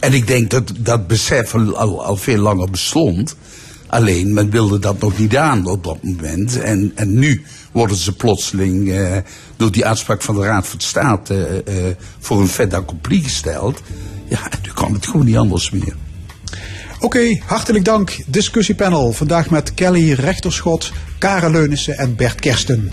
En 0.00 0.12
ik 0.12 0.26
denk 0.26 0.50
dat 0.50 0.72
dat 0.78 1.06
besef 1.06 1.54
al, 1.54 1.76
al, 1.76 2.04
al 2.04 2.16
veel 2.16 2.38
langer 2.38 2.70
bestond. 2.70 3.36
Alleen 3.86 4.34
men 4.34 4.50
wilde 4.50 4.78
dat 4.78 5.00
nog 5.00 5.18
niet 5.18 5.36
aan 5.36 5.66
op 5.66 5.84
dat 5.84 6.02
moment. 6.02 6.60
En, 6.60 6.92
en 6.94 7.18
nu 7.18 7.44
worden 7.74 7.96
ze 7.96 8.12
plotseling 8.12 8.92
eh, 8.92 9.16
door 9.56 9.72
die 9.72 9.86
uitspraak 9.86 10.22
van 10.22 10.34
de 10.34 10.42
Raad 10.42 10.66
van 10.66 10.80
State 10.80 11.62
eh, 11.64 11.88
eh, 11.88 11.96
voor 12.18 12.40
een 12.40 12.48
fait 12.48 12.74
accompli 12.74 13.22
gesteld. 13.22 13.82
Ja, 14.28 14.40
nu 14.62 14.70
kan 14.74 14.92
het 14.92 15.06
gewoon 15.06 15.26
niet 15.26 15.36
anders 15.36 15.70
meer. 15.70 15.96
Oké, 17.00 17.40
hartelijk 17.46 17.84
dank. 17.84 18.16
Discussiepanel. 18.26 19.12
Vandaag 19.12 19.50
met 19.50 19.74
Kelly 19.74 20.12
Rechterschot, 20.12 20.92
Karen 21.18 21.50
Leunissen 21.50 21.98
en 21.98 22.16
Bert 22.16 22.40
Kersten. 22.40 22.92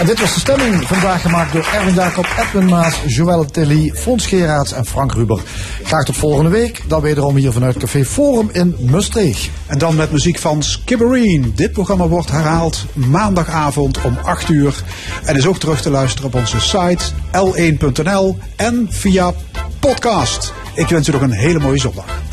En 0.00 0.06
dit 0.06 0.20
was 0.20 0.34
de 0.34 0.40
stemming 0.40 0.86
vandaag 0.86 1.20
gemaakt 1.20 1.52
door 1.52 1.68
Erwin 1.74 1.94
Jacob, 1.94 2.26
Edwin 2.38 2.68
Maas, 2.68 3.00
Joël 3.06 3.44
Tilly, 3.44 3.92
Fons 3.94 4.26
Geraerts 4.26 4.72
en 4.72 4.86
Frank 4.86 5.12
Ruber. 5.12 5.40
Graag 5.82 6.04
tot 6.04 6.16
volgende 6.16 6.50
week, 6.50 6.82
dan 6.86 7.00
wederom 7.00 7.36
hier 7.36 7.52
vanuit 7.52 7.76
Café 7.76 8.04
Forum 8.04 8.48
in 8.52 8.76
Mustreeg. 8.78 9.48
En 9.66 9.78
dan 9.78 9.94
met 9.96 10.12
muziek 10.12 10.38
van 10.38 10.62
Skibbereen. 10.62 11.52
Dit 11.54 11.72
programma 11.72 12.08
wordt 12.08 12.30
herhaald 12.30 12.86
maandagavond 12.92 14.00
om 14.02 14.18
8 14.22 14.48
uur. 14.48 14.82
En 15.24 15.36
is 15.36 15.46
ook 15.46 15.58
terug 15.58 15.82
te 15.82 15.90
luisteren 15.90 16.26
op 16.26 16.34
onze 16.34 16.60
site 16.60 17.04
l1.nl 17.32 18.38
en 18.56 18.86
via 18.90 19.32
podcast. 19.80 20.52
Ik 20.74 20.88
wens 20.88 21.08
u 21.08 21.12
nog 21.12 21.22
een 21.22 21.30
hele 21.30 21.58
mooie 21.58 21.78
zondag. 21.78 22.29